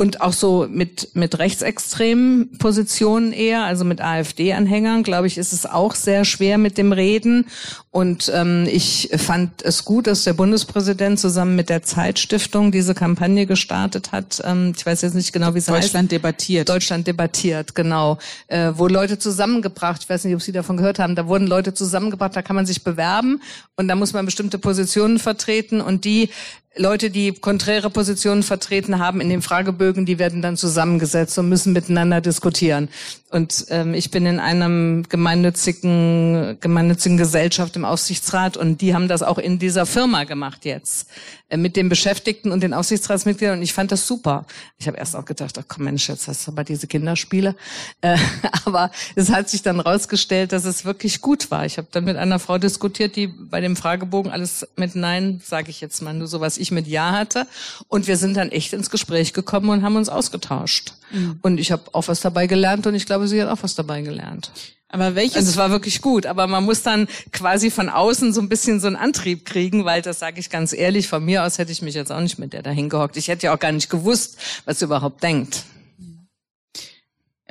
und 0.00 0.22
auch 0.22 0.32
so 0.32 0.66
mit, 0.66 1.10
mit 1.12 1.38
rechtsextremen 1.38 2.56
Positionen 2.56 3.34
eher, 3.34 3.64
also 3.64 3.84
mit 3.84 4.00
AfD-Anhängern, 4.00 5.02
glaube 5.02 5.26
ich, 5.26 5.36
ist 5.36 5.52
es 5.52 5.66
auch 5.66 5.94
sehr 5.94 6.24
schwer 6.24 6.56
mit 6.56 6.78
dem 6.78 6.92
Reden. 6.92 7.48
Und 7.90 8.32
ähm, 8.34 8.66
ich 8.66 9.10
fand 9.18 9.60
es 9.62 9.84
gut, 9.84 10.06
dass 10.06 10.24
der 10.24 10.32
Bundespräsident 10.32 11.20
zusammen 11.20 11.54
mit 11.54 11.68
der 11.68 11.82
Zeitstiftung 11.82 12.72
diese 12.72 12.94
Kampagne 12.94 13.44
gestartet 13.44 14.10
hat. 14.10 14.40
Ähm, 14.42 14.72
ich 14.74 14.86
weiß 14.86 15.02
jetzt 15.02 15.16
nicht 15.16 15.34
genau, 15.34 15.52
wie 15.54 15.58
es 15.58 15.68
heißt. 15.68 15.88
Deutschland 15.88 16.12
debattiert. 16.12 16.70
Deutschland 16.70 17.06
debattiert, 17.06 17.74
genau. 17.74 18.16
Äh, 18.46 18.72
wo 18.76 18.86
Leute 18.86 19.18
zusammengebracht, 19.18 20.04
ich 20.04 20.08
weiß 20.08 20.24
nicht, 20.24 20.34
ob 20.34 20.40
Sie 20.40 20.52
davon 20.52 20.78
gehört 20.78 20.98
haben, 20.98 21.14
da 21.14 21.26
wurden 21.26 21.46
Leute 21.46 21.74
zusammengebracht, 21.74 22.34
da 22.34 22.40
kann 22.40 22.56
man 22.56 22.64
sich 22.64 22.84
bewerben 22.84 23.42
und 23.76 23.86
da 23.86 23.96
muss 23.96 24.14
man 24.14 24.24
bestimmte 24.24 24.58
Positionen 24.58 25.18
vertreten 25.18 25.82
und 25.82 26.06
die 26.06 26.30
Leute, 26.76 27.10
die 27.10 27.32
konträre 27.32 27.90
Positionen 27.90 28.44
vertreten 28.44 29.00
haben 29.00 29.20
in 29.20 29.28
den 29.28 29.42
Fragebögen, 29.42 30.06
die 30.06 30.20
werden 30.20 30.40
dann 30.40 30.56
zusammengesetzt 30.56 31.36
und 31.36 31.48
müssen 31.48 31.72
miteinander 31.72 32.20
diskutieren. 32.20 32.88
Und 33.30 33.66
ähm, 33.68 33.94
ich 33.94 34.10
bin 34.10 34.26
in 34.26 34.40
einem 34.40 35.04
gemeinnützigen, 35.08 36.58
gemeinnützigen 36.60 37.16
Gesellschaft 37.16 37.76
im 37.76 37.84
Aufsichtsrat 37.84 38.56
und 38.56 38.80
die 38.80 38.92
haben 38.92 39.06
das 39.06 39.22
auch 39.22 39.38
in 39.38 39.60
dieser 39.60 39.86
Firma 39.86 40.24
gemacht 40.24 40.64
jetzt 40.64 41.08
äh, 41.48 41.56
mit 41.56 41.76
den 41.76 41.88
Beschäftigten 41.88 42.50
und 42.50 42.60
den 42.60 42.74
Aufsichtsratsmitgliedern 42.74 43.58
und 43.58 43.62
ich 43.62 43.72
fand 43.72 43.92
das 43.92 44.04
super. 44.08 44.46
Ich 44.78 44.88
habe 44.88 44.96
erst 44.98 45.14
auch 45.14 45.24
gedacht, 45.24 45.56
ach 45.60 45.64
komm 45.68 45.84
Mensch, 45.84 46.08
jetzt 46.08 46.26
hast 46.26 46.44
du 46.44 46.50
aber 46.50 46.64
diese 46.64 46.86
Kinderspiele. 46.86 47.54
Äh, 48.02 48.16
aber 48.64 48.90
es 49.14 49.30
hat 49.30 49.50
sich 49.50 49.62
dann 49.62 49.78
rausgestellt, 49.78 50.52
dass 50.52 50.64
es 50.64 50.86
wirklich 50.86 51.20
gut 51.20 51.50
war. 51.50 51.66
Ich 51.66 51.76
habe 51.76 51.88
dann 51.90 52.04
mit 52.04 52.16
einer 52.16 52.38
Frau 52.38 52.56
diskutiert, 52.56 53.14
die 53.14 53.26
bei 53.26 53.60
dem 53.60 53.76
Fragebogen 53.76 54.32
alles 54.32 54.66
mit 54.76 54.94
Nein, 54.94 55.42
sage 55.44 55.70
ich 55.70 55.82
jetzt 55.82 56.00
mal, 56.00 56.14
nur 56.14 56.26
so 56.26 56.40
was 56.40 56.56
ich 56.56 56.70
mit 56.70 56.86
Ja 56.86 57.12
hatte. 57.12 57.46
Und 57.88 58.06
wir 58.06 58.16
sind 58.16 58.38
dann 58.38 58.50
echt 58.50 58.72
ins 58.72 58.88
Gespräch 58.88 59.34
gekommen 59.34 59.68
und 59.68 59.82
haben 59.82 59.96
uns 59.96 60.08
ausgetauscht. 60.08 60.94
Mhm. 61.10 61.38
Und 61.42 61.58
ich 61.58 61.72
habe 61.72 61.82
auch 61.92 62.08
was 62.08 62.20
dabei 62.20 62.46
gelernt 62.46 62.86
und 62.86 62.94
ich 62.94 63.06
glaube, 63.06 63.28
sie 63.28 63.40
hat 63.40 63.48
auch 63.48 63.62
was 63.62 63.74
dabei 63.74 64.02
gelernt. 64.02 64.50
Aber 64.92 65.14
welches? 65.14 65.36
Also 65.36 65.50
es 65.50 65.56
war 65.56 65.70
wirklich 65.70 66.02
gut, 66.02 66.26
aber 66.26 66.48
man 66.48 66.64
muss 66.64 66.82
dann 66.82 67.06
quasi 67.32 67.70
von 67.70 67.88
außen 67.88 68.32
so 68.32 68.40
ein 68.40 68.48
bisschen 68.48 68.80
so 68.80 68.88
einen 68.88 68.96
Antrieb 68.96 69.44
kriegen, 69.44 69.84
weil 69.84 70.02
das 70.02 70.18
sage 70.18 70.40
ich 70.40 70.50
ganz 70.50 70.72
ehrlich, 70.72 71.06
von 71.06 71.24
mir 71.24 71.44
aus 71.44 71.58
hätte 71.58 71.70
ich 71.70 71.80
mich 71.80 71.94
jetzt 71.94 72.10
auch 72.10 72.18
nicht 72.20 72.40
mit 72.40 72.52
der 72.52 72.62
dahin 72.62 72.88
gehockt. 72.88 73.16
Ich 73.16 73.28
hätte 73.28 73.46
ja 73.46 73.54
auch 73.54 73.60
gar 73.60 73.70
nicht 73.72 73.88
gewusst, 73.88 74.38
was 74.64 74.80
sie 74.80 74.86
überhaupt 74.86 75.22
denkt. 75.22 75.62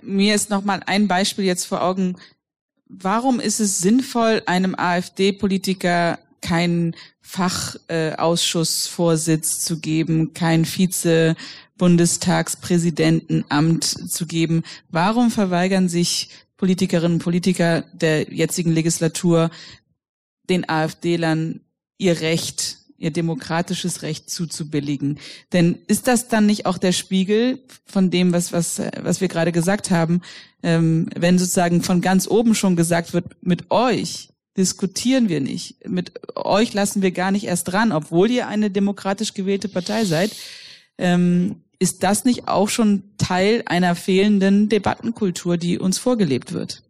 Mir 0.01 0.35
ist 0.35 0.49
noch 0.49 0.65
mal 0.65 0.81
ein 0.85 1.07
Beispiel 1.07 1.45
jetzt 1.45 1.63
vor 1.65 1.81
Augen. 1.81 2.17
Warum 2.87 3.39
ist 3.39 3.61
es 3.61 3.79
sinnvoll, 3.79 4.43
einem 4.45 4.75
AfD-Politiker 4.75 6.19
keinen 6.41 6.93
Fachausschussvorsitz 7.21 9.55
äh, 9.55 9.59
zu 9.59 9.79
geben, 9.79 10.33
kein 10.33 10.65
Vize-Bundestagspräsidentenamt 11.79 13.83
zu 13.83 14.25
geben? 14.25 14.63
Warum 14.89 15.31
verweigern 15.31 15.89
sich 15.89 16.29
Politikerinnen 16.57 17.13
und 17.13 17.23
Politiker 17.23 17.83
der 17.93 18.31
jetzigen 18.31 18.73
Legislatur 18.73 19.49
den 20.49 20.67
AfD-Lern 20.67 21.61
ihr 21.97 22.21
Recht, 22.21 22.77
ihr 22.97 23.11
demokratisches 23.11 24.01
Recht 24.01 24.29
zuzubilligen. 24.29 25.19
Denn 25.53 25.77
ist 25.87 26.07
das 26.07 26.27
dann 26.27 26.45
nicht 26.45 26.65
auch 26.65 26.77
der 26.77 26.91
Spiegel 26.91 27.63
von 27.85 28.11
dem, 28.11 28.33
was, 28.33 28.51
was, 28.51 28.81
was 29.01 29.21
wir 29.21 29.29
gerade 29.29 29.53
gesagt 29.53 29.89
haben, 29.89 30.21
ähm, 30.63 31.07
wenn 31.15 31.39
sozusagen 31.39 31.81
von 31.81 32.01
ganz 32.01 32.27
oben 32.27 32.55
schon 32.55 32.75
gesagt 32.75 33.13
wird, 33.13 33.37
mit 33.41 33.71
euch 33.71 34.29
diskutieren 34.57 35.29
wir 35.29 35.39
nicht, 35.39 35.87
mit 35.87 36.11
euch 36.35 36.73
lassen 36.73 37.01
wir 37.01 37.11
gar 37.11 37.31
nicht 37.31 37.45
erst 37.45 37.69
dran, 37.69 37.93
obwohl 37.93 38.29
ihr 38.29 38.47
eine 38.47 38.69
demokratisch 38.69 39.33
gewählte 39.33 39.69
Partei 39.69 40.03
seid, 40.03 40.35
ähm, 40.97 41.61
ist 41.79 42.03
das 42.03 42.25
nicht 42.25 42.47
auch 42.47 42.69
schon 42.69 43.03
Teil 43.17 43.63
einer 43.65 43.95
fehlenden 43.95 44.69
Debattenkultur, 44.69 45.57
die 45.57 45.79
uns 45.79 45.97
vorgelebt 45.97 46.51
wird? 46.51 46.83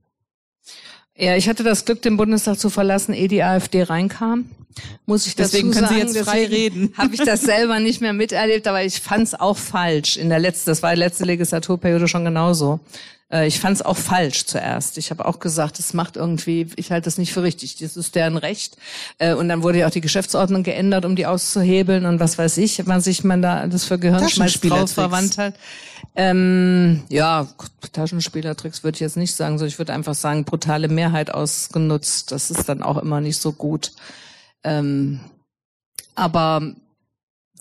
Ja, 1.19 1.35
ich 1.35 1.49
hatte 1.49 1.63
das 1.63 1.83
Glück, 1.83 2.01
den 2.01 2.15
Bundestag 2.15 2.57
zu 2.57 2.69
verlassen, 2.69 3.13
ehe 3.13 3.27
die 3.27 3.43
AfD 3.43 3.83
reinkam. 3.83 4.45
Muss 5.05 5.27
ich 5.27 5.35
deswegen 5.35 5.71
dazu 5.71 5.81
sagen, 5.81 5.95
können 5.95 6.09
Sie 6.09 6.17
jetzt 6.17 6.29
frei 6.29 6.45
reden. 6.45 6.93
Habe 6.97 7.13
ich 7.13 7.21
das 7.21 7.41
selber 7.41 7.79
nicht 7.79 7.99
mehr 7.99 8.13
miterlebt, 8.13 8.67
aber 8.67 8.83
ich 8.83 9.01
fand 9.01 9.23
es 9.23 9.35
auch 9.37 9.57
falsch. 9.57 10.15
In 10.15 10.29
der 10.29 10.39
letzten, 10.39 10.69
das 10.69 10.81
war 10.81 10.93
die 10.93 10.99
letzte 10.99 11.25
Legislaturperiode 11.25 12.07
schon 12.07 12.23
genauso. 12.23 12.79
Äh, 13.31 13.47
ich 13.47 13.59
fand 13.59 13.75
es 13.75 13.81
auch 13.81 13.97
falsch 13.97 14.45
zuerst. 14.45 14.97
Ich 14.97 15.11
habe 15.11 15.25
auch 15.25 15.39
gesagt, 15.39 15.79
es 15.79 15.93
macht 15.93 16.15
irgendwie, 16.15 16.67
ich 16.77 16.91
halte 16.91 17.05
das 17.05 17.17
nicht 17.17 17.33
für 17.33 17.43
richtig. 17.43 17.77
Das 17.77 17.97
ist 17.97 18.15
deren 18.15 18.37
Recht. 18.37 18.77
Äh, 19.17 19.33
und 19.33 19.49
dann 19.49 19.63
wurde 19.63 19.79
ja 19.79 19.87
auch 19.87 19.91
die 19.91 20.01
Geschäftsordnung 20.01 20.63
geändert, 20.63 21.03
um 21.03 21.15
die 21.15 21.25
auszuhebeln 21.25 22.05
und 22.05 22.19
was 22.19 22.37
weiß 22.37 22.57
ich, 22.57 22.85
was 22.87 23.03
sich 23.03 23.23
man 23.23 23.41
da 23.41 23.67
das 23.67 23.85
für 23.85 23.99
Gehirnschmalz 23.99 24.59
drauf 24.61 24.91
verwandt 24.91 25.37
hat. 25.37 25.55
Ähm, 26.15 27.03
ja, 27.09 27.47
Taschenspielertricks 27.93 28.83
würde 28.83 28.95
ich 28.95 29.01
jetzt 29.01 29.17
nicht 29.17 29.35
sagen, 29.35 29.57
so 29.57 29.65
ich 29.65 29.77
würde 29.77 29.93
einfach 29.93 30.15
sagen, 30.15 30.43
brutale 30.43 30.87
Mehrheit 30.87 31.31
ausgenutzt. 31.33 32.31
Das 32.31 32.51
ist 32.51 32.67
dann 32.67 32.83
auch 32.83 32.97
immer 32.97 33.21
nicht 33.21 33.39
so 33.39 33.51
gut. 33.53 33.93
Ähm, 34.63 35.19
aber 36.15 36.75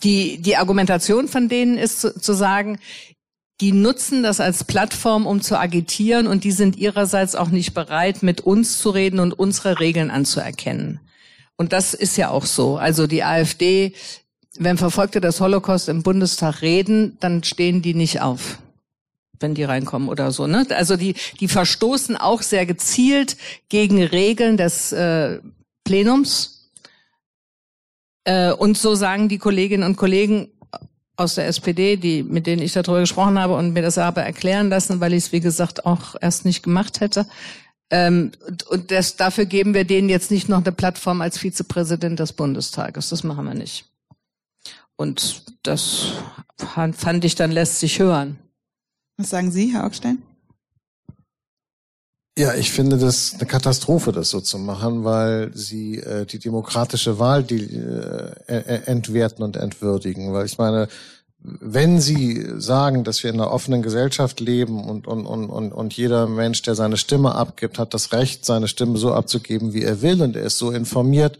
die, 0.03 0.41
die 0.41 0.57
Argumentation 0.57 1.27
von 1.27 1.49
denen 1.49 1.77
ist 1.77 2.01
zu, 2.01 2.19
zu 2.19 2.33
sagen, 2.33 2.79
die 3.61 3.71
nutzen 3.73 4.23
das 4.23 4.39
als 4.39 4.63
Plattform, 4.63 5.25
um 5.25 5.41
zu 5.41 5.59
agitieren 5.59 6.27
und 6.27 6.43
die 6.43 6.51
sind 6.51 6.77
ihrerseits 6.77 7.35
auch 7.35 7.49
nicht 7.49 7.73
bereit, 7.73 8.23
mit 8.23 8.41
uns 8.41 8.79
zu 8.79 8.89
reden 8.89 9.19
und 9.19 9.33
unsere 9.33 9.79
Regeln 9.79 10.11
anzuerkennen. 10.11 11.01
Und 11.57 11.73
das 11.73 11.93
ist 11.93 12.15
ja 12.15 12.29
auch 12.29 12.45
so. 12.45 12.77
Also 12.77 13.05
die 13.05 13.23
AfD, 13.23 13.93
wenn 14.57 14.77
Verfolgte 14.77 15.21
des 15.21 15.39
Holocaust 15.39 15.89
im 15.89 16.03
Bundestag 16.03 16.61
reden, 16.61 17.17
dann 17.19 17.43
stehen 17.43 17.81
die 17.81 17.93
nicht 17.93 18.21
auf 18.21 18.59
wenn 19.41 19.55
die 19.55 19.63
reinkommen 19.63 20.09
oder 20.09 20.31
so. 20.33 20.47
Ne? 20.47 20.67
Also 20.71 20.97
die, 20.97 21.15
die 21.39 21.47
verstoßen 21.47 22.17
auch 22.17 22.41
sehr 22.41 22.65
gezielt 22.65 23.37
gegen 23.69 24.03
Regeln 24.03 24.57
des 24.57 24.91
äh, 24.91 25.39
Plenums. 25.85 26.71
Äh, 28.25 28.51
und 28.51 28.77
so 28.77 28.95
sagen 28.95 29.29
die 29.29 29.37
Kolleginnen 29.37 29.83
und 29.83 29.95
Kollegen, 29.95 30.49
aus 31.19 31.35
der 31.35 31.47
SPD, 31.47 31.97
die, 31.97 32.23
mit 32.23 32.47
denen 32.47 32.61
ich 32.61 32.71
darüber 32.71 33.01
gesprochen 33.01 33.37
habe 33.37 33.55
und 33.55 33.73
mir 33.73 33.81
das 33.81 33.97
habe 33.97 34.21
erklären 34.21 34.69
lassen, 34.69 35.01
weil 35.01 35.13
ich 35.13 35.25
es, 35.25 35.31
wie 35.33 35.41
gesagt, 35.41 35.85
auch 35.85 36.15
erst 36.21 36.45
nicht 36.45 36.63
gemacht 36.63 37.01
hätte. 37.01 37.25
Ähm, 37.89 38.31
und 38.47 38.63
und 38.63 38.91
das, 38.91 39.17
dafür 39.17 39.45
geben 39.45 39.73
wir 39.73 39.83
denen 39.83 40.07
jetzt 40.07 40.31
nicht 40.31 40.47
noch 40.47 40.59
eine 40.59 40.71
Plattform 40.71 41.19
als 41.19 41.37
Vizepräsident 41.37 42.19
des 42.19 42.31
Bundestages. 42.31 43.09
Das 43.09 43.23
machen 43.23 43.45
wir 43.45 43.53
nicht. 43.53 43.83
Und 44.99 45.43
das 45.63 46.07
fand 46.57 47.23
ich 47.23 47.35
dann 47.35 47.51
lässt 47.51 47.79
sich 47.79 47.99
hören. 47.99 48.37
Was 49.15 49.29
sagen 49.29 49.49
Sie, 49.49 49.71
Herr 49.71 49.85
Augstein? 49.85 50.21
Ja, 52.37 52.53
ich 52.53 52.71
finde 52.71 52.97
das 52.97 53.35
eine 53.35 53.45
Katastrophe, 53.45 54.11
das 54.11 54.29
so 54.29 54.41
zu 54.41 54.57
machen, 54.57 55.05
weil 55.05 55.55
sie 55.55 55.99
äh, 55.99 56.25
die 56.25 56.39
demokratische 56.39 57.17
Wahl 57.17 57.43
die, 57.43 57.63
äh, 57.75 58.83
entwerten 58.87 59.41
und 59.41 59.55
entwürdigen. 59.55 60.33
Weil 60.33 60.45
ich 60.45 60.57
meine, 60.57 60.89
wenn 61.37 62.01
Sie 62.01 62.45
sagen, 62.57 63.05
dass 63.05 63.23
wir 63.23 63.29
in 63.29 63.39
einer 63.39 63.51
offenen 63.51 63.81
Gesellschaft 63.81 64.41
leben 64.41 64.83
und, 64.83 65.07
und, 65.07 65.25
und, 65.25 65.49
und, 65.49 65.71
und 65.71 65.93
jeder 65.95 66.27
Mensch, 66.27 66.61
der 66.63 66.75
seine 66.75 66.97
Stimme 66.97 67.35
abgibt, 67.35 67.79
hat 67.79 67.93
das 67.93 68.11
Recht, 68.11 68.43
seine 68.43 68.67
Stimme 68.67 68.97
so 68.97 69.13
abzugeben, 69.13 69.73
wie 69.73 69.83
er 69.83 70.01
will 70.01 70.21
und 70.21 70.35
er 70.35 70.43
ist 70.43 70.57
so 70.57 70.71
informiert, 70.71 71.39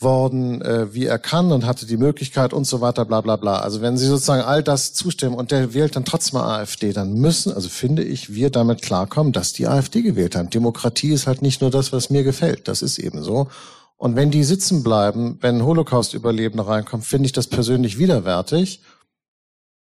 worden, 0.00 0.62
äh, 0.62 0.94
wie 0.94 1.06
er 1.06 1.18
kann 1.18 1.50
und 1.50 1.66
hatte 1.66 1.86
die 1.86 1.96
Möglichkeit 1.96 2.52
und 2.52 2.66
so 2.66 2.80
weiter, 2.80 3.04
bla 3.04 3.20
bla 3.20 3.36
bla. 3.36 3.58
Also 3.58 3.80
wenn 3.80 3.96
Sie 3.96 4.06
sozusagen 4.06 4.42
all 4.42 4.62
das 4.62 4.92
zustimmen 4.92 5.34
und 5.34 5.50
der 5.50 5.74
wählt 5.74 5.96
dann 5.96 6.04
trotzdem 6.04 6.40
AfD, 6.40 6.92
dann 6.92 7.14
müssen, 7.14 7.52
also 7.52 7.68
finde 7.68 8.04
ich, 8.04 8.32
wir 8.32 8.50
damit 8.50 8.82
klarkommen, 8.82 9.32
dass 9.32 9.52
die 9.52 9.66
AfD 9.66 10.02
gewählt 10.02 10.36
haben. 10.36 10.50
Demokratie 10.50 11.12
ist 11.12 11.26
halt 11.26 11.42
nicht 11.42 11.60
nur 11.60 11.70
das, 11.70 11.92
was 11.92 12.10
mir 12.10 12.22
gefällt. 12.22 12.68
Das 12.68 12.82
ist 12.82 12.98
eben 12.98 13.22
so. 13.22 13.48
Und 13.96 14.14
wenn 14.14 14.30
die 14.30 14.44
sitzen 14.44 14.84
bleiben, 14.84 15.38
wenn 15.40 15.64
Holocaust-Überlebende 15.64 16.66
reinkommen, 16.66 17.04
finde 17.04 17.26
ich 17.26 17.32
das 17.32 17.48
persönlich 17.48 17.98
widerwärtig. 17.98 18.80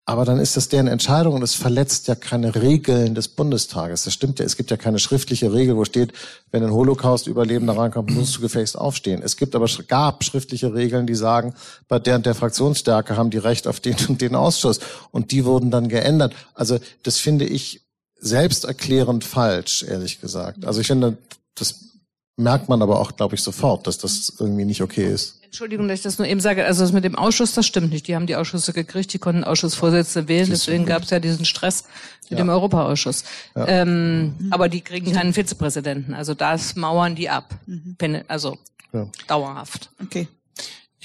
Aber 0.07 0.23
dann 0.23 0.39
ist 0.39 0.55
das 0.55 0.69
deren 0.69 0.85
Entscheidung 0.85 1.33
und 1.33 1.41
es 1.41 1.55
verletzt 1.55 2.07
ja 2.07 2.13
keine 2.13 2.53
Regeln 2.53 3.15
des 3.15 3.27
Bundestages. 3.27 4.03
Das 4.03 4.13
stimmt 4.13 4.37
ja. 4.37 4.45
Es 4.45 4.55
gibt 4.55 4.69
ja 4.69 4.77
keine 4.77 4.99
schriftliche 4.99 5.51
Regel, 5.51 5.75
wo 5.75 5.83
steht, 5.83 6.13
wenn 6.51 6.63
ein 6.63 6.71
Holocaust-Überlebender 6.71 7.75
reinkommt, 7.75 8.11
musst 8.11 8.37
du 8.37 8.41
gefälligst 8.41 8.77
aufstehen. 8.77 9.23
Es 9.23 9.35
gibt 9.35 9.55
aber, 9.55 9.67
gab 9.87 10.23
schriftliche 10.23 10.75
Regeln, 10.75 11.07
die 11.07 11.15
sagen, 11.15 11.55
bei 11.87 11.97
der 11.97 12.17
und 12.17 12.25
der 12.27 12.35
Fraktionsstärke 12.35 13.17
haben 13.17 13.31
die 13.31 13.39
Recht 13.39 13.67
auf 13.67 13.79
den 13.79 13.95
und 14.07 14.21
den 14.21 14.35
Ausschuss. 14.35 14.79
Und 15.09 15.31
die 15.31 15.43
wurden 15.43 15.71
dann 15.71 15.89
geändert. 15.89 16.35
Also 16.53 16.77
das 17.01 17.17
finde 17.17 17.45
ich 17.45 17.81
selbsterklärend 18.19 19.23
falsch, 19.23 19.83
ehrlich 19.83 20.21
gesagt. 20.21 20.65
Also 20.65 20.81
ich 20.81 20.87
finde, 20.87 21.17
das 21.55 21.94
merkt 22.37 22.69
man 22.69 22.81
aber 22.81 22.99
auch, 22.99 23.15
glaube 23.15 23.35
ich, 23.35 23.41
sofort, 23.41 23.87
dass 23.87 23.97
das 23.97 24.33
irgendwie 24.39 24.65
nicht 24.65 24.81
okay 24.81 25.11
ist. 25.11 25.39
Entschuldigung, 25.43 25.87
dass 25.87 25.99
ich 25.99 26.03
das 26.03 26.17
nur 26.17 26.27
eben 26.27 26.41
sage. 26.41 26.65
Also 26.65 26.83
das 26.83 26.91
mit 26.91 27.05
dem 27.05 27.15
Ausschuss, 27.15 27.53
das 27.53 27.65
stimmt 27.65 27.91
nicht. 27.91 28.07
Die 28.07 28.15
haben 28.15 28.27
die 28.27 28.35
Ausschüsse 28.35 28.73
gekriegt, 28.73 29.13
die 29.13 29.19
konnten 29.19 29.45
Ausschussvorsitzende 29.45 30.27
wählen. 30.27 30.49
Deswegen 30.49 30.85
gab 30.85 31.03
es 31.03 31.11
ja 31.11 31.19
diesen 31.19 31.45
Stress 31.45 31.85
mit 32.29 32.37
ja. 32.37 32.45
dem 32.45 32.49
Europaausschuss. 32.49 33.23
Ja. 33.55 33.65
Ähm, 33.67 34.35
mhm. 34.37 34.51
Aber 34.51 34.67
die 34.67 34.81
kriegen 34.81 35.13
keinen 35.13 35.33
Vizepräsidenten. 35.33 36.13
Also 36.13 36.33
das 36.33 36.75
mauern 36.75 37.15
die 37.15 37.29
ab. 37.29 37.57
Mhm. 37.67 37.95
Also 38.27 38.57
ja. 38.91 39.07
dauerhaft. 39.27 39.91
Okay. 40.03 40.27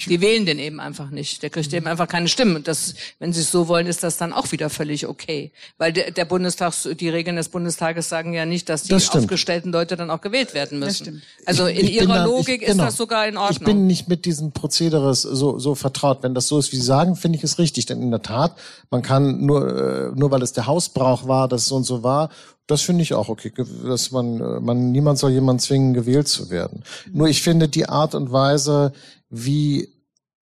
Die 0.09 0.21
wählen 0.21 0.45
den 0.45 0.59
eben 0.59 0.79
einfach 0.79 1.09
nicht. 1.09 1.43
Der 1.43 1.49
kriegt 1.49 1.73
eben 1.73 1.87
einfach 1.87 2.07
keine 2.07 2.27
Stimmen. 2.27 2.63
Das, 2.63 2.95
wenn 3.19 3.33
sie 3.33 3.41
es 3.41 3.51
so 3.51 3.67
wollen, 3.67 3.87
ist 3.87 4.03
das 4.03 4.17
dann 4.17 4.33
auch 4.33 4.51
wieder 4.51 4.69
völlig 4.69 5.07
okay. 5.07 5.51
Weil 5.77 5.93
der, 5.93 6.11
der 6.11 6.25
Bundestag, 6.25 6.73
die 6.99 7.09
Regeln 7.09 7.35
des 7.35 7.49
Bundestages 7.49 8.09
sagen 8.09 8.33
ja 8.33 8.45
nicht, 8.45 8.69
dass 8.69 8.83
die 8.83 8.89
das 8.89 9.09
aufgestellten 9.09 9.71
Leute 9.71 9.95
dann 9.95 10.09
auch 10.09 10.21
gewählt 10.21 10.53
werden 10.53 10.79
müssen. 10.79 11.21
Also 11.45 11.67
in 11.67 11.87
ich 11.87 11.93
ihrer 11.93 12.15
da, 12.15 12.25
Logik 12.25 12.61
ich, 12.61 12.67
genau, 12.67 12.83
ist 12.83 12.89
das 12.89 12.97
sogar 12.97 13.27
in 13.27 13.37
Ordnung. 13.37 13.57
Ich 13.59 13.65
bin 13.65 13.87
nicht 13.87 14.07
mit 14.07 14.25
diesem 14.25 14.51
Prozedere 14.51 15.13
so, 15.13 15.59
so 15.59 15.75
vertraut. 15.75 16.23
Wenn 16.23 16.33
das 16.33 16.47
so 16.47 16.59
ist, 16.59 16.71
wie 16.71 16.77
Sie 16.77 16.81
sagen, 16.81 17.15
finde 17.15 17.37
ich 17.37 17.43
es 17.43 17.59
richtig. 17.59 17.85
Denn 17.85 18.01
in 18.01 18.11
der 18.11 18.21
Tat, 18.21 18.55
man 18.89 19.01
kann 19.01 19.45
nur, 19.45 20.11
äh, 20.11 20.11
nur 20.15 20.31
weil 20.31 20.41
es 20.41 20.53
der 20.53 20.67
Hausbrauch 20.67 21.27
war, 21.27 21.47
dass 21.47 21.63
es 21.63 21.67
so 21.67 21.75
und 21.75 21.83
so 21.83 22.03
war, 22.03 22.29
das 22.67 22.81
finde 22.81 23.03
ich 23.03 23.13
auch 23.13 23.29
okay, 23.29 23.51
dass 23.83 24.11
man, 24.11 24.39
äh, 24.39 24.59
man, 24.59 24.91
niemand 24.91 25.19
soll 25.19 25.31
jemand 25.31 25.61
zwingen, 25.61 25.93
gewählt 25.93 26.27
zu 26.27 26.49
werden. 26.49 26.83
Nur 27.11 27.27
ich 27.27 27.41
finde 27.41 27.67
die 27.67 27.89
Art 27.89 28.15
und 28.15 28.31
Weise, 28.31 28.93
wie, 29.29 29.89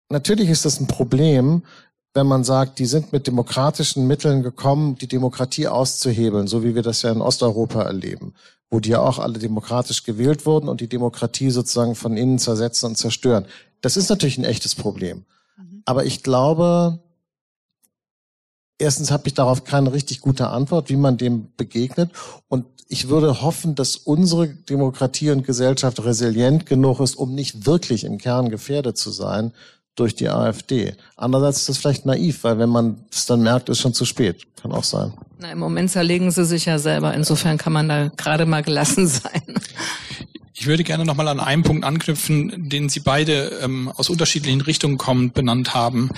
natürlich 0.09 0.51
ist 0.51 0.65
das 0.65 0.81
ein 0.81 0.87
Problem, 0.87 1.63
wenn 2.15 2.27
man 2.27 2.45
sagt, 2.45 2.79
die 2.79 2.87
sind 2.87 3.13
mit 3.13 3.27
demokratischen 3.27 4.07
Mitteln 4.07 4.43
gekommen, 4.43 4.97
die 4.97 5.07
Demokratie 5.07 5.69
auszuhebeln, 5.69 6.47
so 6.47 6.65
wie 6.65 6.75
wir 6.75 6.83
das 6.83 7.03
ja 7.03 7.13
in 7.13 7.21
Osteuropa 7.21 7.83
erleben, 7.83 8.33
wo 8.71 8.81
die 8.81 8.91
ja 8.91 9.01
auch 9.01 9.19
alle 9.19 9.39
demokratisch 9.39 10.03
gewählt 10.03 10.47
wurden 10.47 10.69
und 10.69 10.81
die 10.81 10.89
Demokratie 10.89 11.51
sozusagen 11.51 11.95
von 11.95 12.17
innen 12.17 12.39
zersetzen 12.39 12.89
und 12.89 12.97
zerstören. 12.97 13.45
Das 13.83 13.99
ist 13.99 14.09
natürlich 14.09 14.39
ein 14.39 14.45
echtes 14.45 14.75
Problem. 14.75 15.27
Mhm. 15.59 15.83
Aber 15.85 16.07
ich 16.07 16.23
glaube, 16.23 17.01
erstens 18.79 19.11
habe 19.11 19.29
ich 19.29 19.35
darauf 19.35 19.65
keine 19.65 19.93
richtig 19.93 20.21
gute 20.21 20.49
Antwort, 20.49 20.89
wie 20.89 20.97
man 20.97 21.17
dem 21.17 21.49
begegnet. 21.57 22.11
Und 22.49 22.67
ich 22.89 23.09
würde 23.09 23.43
hoffen, 23.43 23.75
dass 23.75 23.97
unsere 23.97 24.49
Demokratie 24.49 25.31
und 25.31 25.45
Gesellschaft 25.45 26.05
resilient 26.05 26.67
genug 26.67 27.01
ist, 27.01 27.17
um 27.17 27.35
nicht 27.35 27.67
wirklich 27.67 28.05
im 28.05 28.19
Kern 28.19 28.49
gefährdet 28.49 28.97
zu 28.97 29.11
sein, 29.11 29.53
durch 29.97 30.15
die 30.15 30.29
AfD. 30.29 30.95
Andererseits 31.17 31.61
ist 31.61 31.69
das 31.71 31.79
vielleicht 31.79 32.07
naiv, 32.07 32.45
weil 32.45 32.59
wenn 32.59 32.69
man 32.69 33.05
es 33.11 33.27
dann 33.27 33.43
merkt, 33.43 33.69
ist 33.71 33.81
schon 33.81 33.95
zu 33.95 34.05
spät. 34.05 34.43
Kann 34.61 34.73
auch 34.73 34.85
sein. 34.85 35.15
Na, 35.39 35.51
im 35.51 35.59
Moment 35.59 35.91
zerlegen 35.91 36.31
sie 36.31 36.45
sich 36.45 36.67
ja 36.67 36.79
selber. 36.79 37.15
Insofern 37.15 37.57
kann 37.57 37.73
man 37.73 37.89
da 37.89 38.09
gerade 38.17 38.47
mal 38.47 38.63
gelassen 38.63 39.07
sein. 39.07 39.55
Ich 40.59 40.67
würde 40.67 40.85
gerne 40.85 41.05
nochmal 41.05 41.29
an 41.29 41.39
einen 41.39 41.63
Punkt 41.63 41.85
anknüpfen, 41.85 42.71
den 42.71 42.89
Sie 42.89 43.01
beide 43.01 43.61
ähm, 43.63 43.93
aus 43.95 44.09
unterschiedlichen 44.09 44.63
Richtungen 44.63 44.97
kommend 44.97 45.35
benannt 45.35 45.75
haben. 45.75 46.09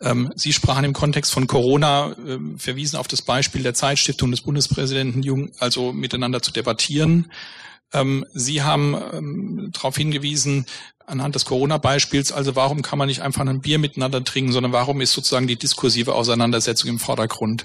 Ähm, 0.00 0.30
Sie 0.36 0.52
sprachen 0.52 0.84
im 0.84 0.92
Kontext 0.92 1.32
von 1.32 1.48
Corona, 1.48 2.12
äh, 2.12 2.38
verwiesen 2.56 2.96
auf 2.96 3.08
das 3.08 3.22
Beispiel 3.22 3.64
der 3.64 3.74
Zeitstiftung 3.74 4.30
des 4.30 4.42
Bundespräsidenten 4.42 5.24
Jung, 5.24 5.50
also 5.58 5.92
miteinander 5.92 6.40
zu 6.42 6.52
debattieren. 6.52 7.32
Ähm, 7.92 8.24
Sie 8.32 8.62
haben 8.62 8.96
ähm, 9.12 9.70
darauf 9.72 9.96
hingewiesen, 9.96 10.66
anhand 11.04 11.34
des 11.34 11.44
Corona-Beispiels, 11.44 12.30
also 12.30 12.54
warum 12.54 12.82
kann 12.82 13.00
man 13.00 13.08
nicht 13.08 13.22
einfach 13.22 13.44
ein 13.44 13.62
Bier 13.62 13.80
miteinander 13.80 14.22
trinken, 14.22 14.52
sondern 14.52 14.70
warum 14.70 15.00
ist 15.00 15.12
sozusagen 15.12 15.48
die 15.48 15.56
diskursive 15.56 16.14
Auseinandersetzung 16.14 16.88
im 16.88 16.98
Vordergrund? 17.00 17.64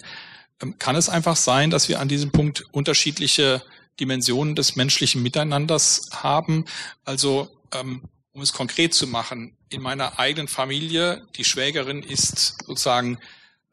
Ähm, 0.63 0.79
kann 0.79 0.95
es 0.95 1.09
einfach 1.09 1.35
sein, 1.35 1.69
dass 1.69 1.89
wir 1.89 1.99
an 1.99 2.07
diesem 2.07 2.31
Punkt 2.31 2.65
unterschiedliche 2.71 3.61
Dimensionen 3.99 4.55
des 4.55 4.75
menschlichen 4.75 5.21
Miteinanders 5.21 6.09
haben? 6.11 6.65
Also, 7.05 7.49
ähm, 7.73 8.03
um 8.31 8.41
es 8.41 8.53
konkret 8.53 8.93
zu 8.93 9.07
machen, 9.07 9.55
in 9.69 9.81
meiner 9.81 10.19
eigenen 10.19 10.47
Familie, 10.47 11.27
die 11.35 11.43
Schwägerin 11.43 12.01
ist 12.01 12.63
sozusagen 12.65 13.19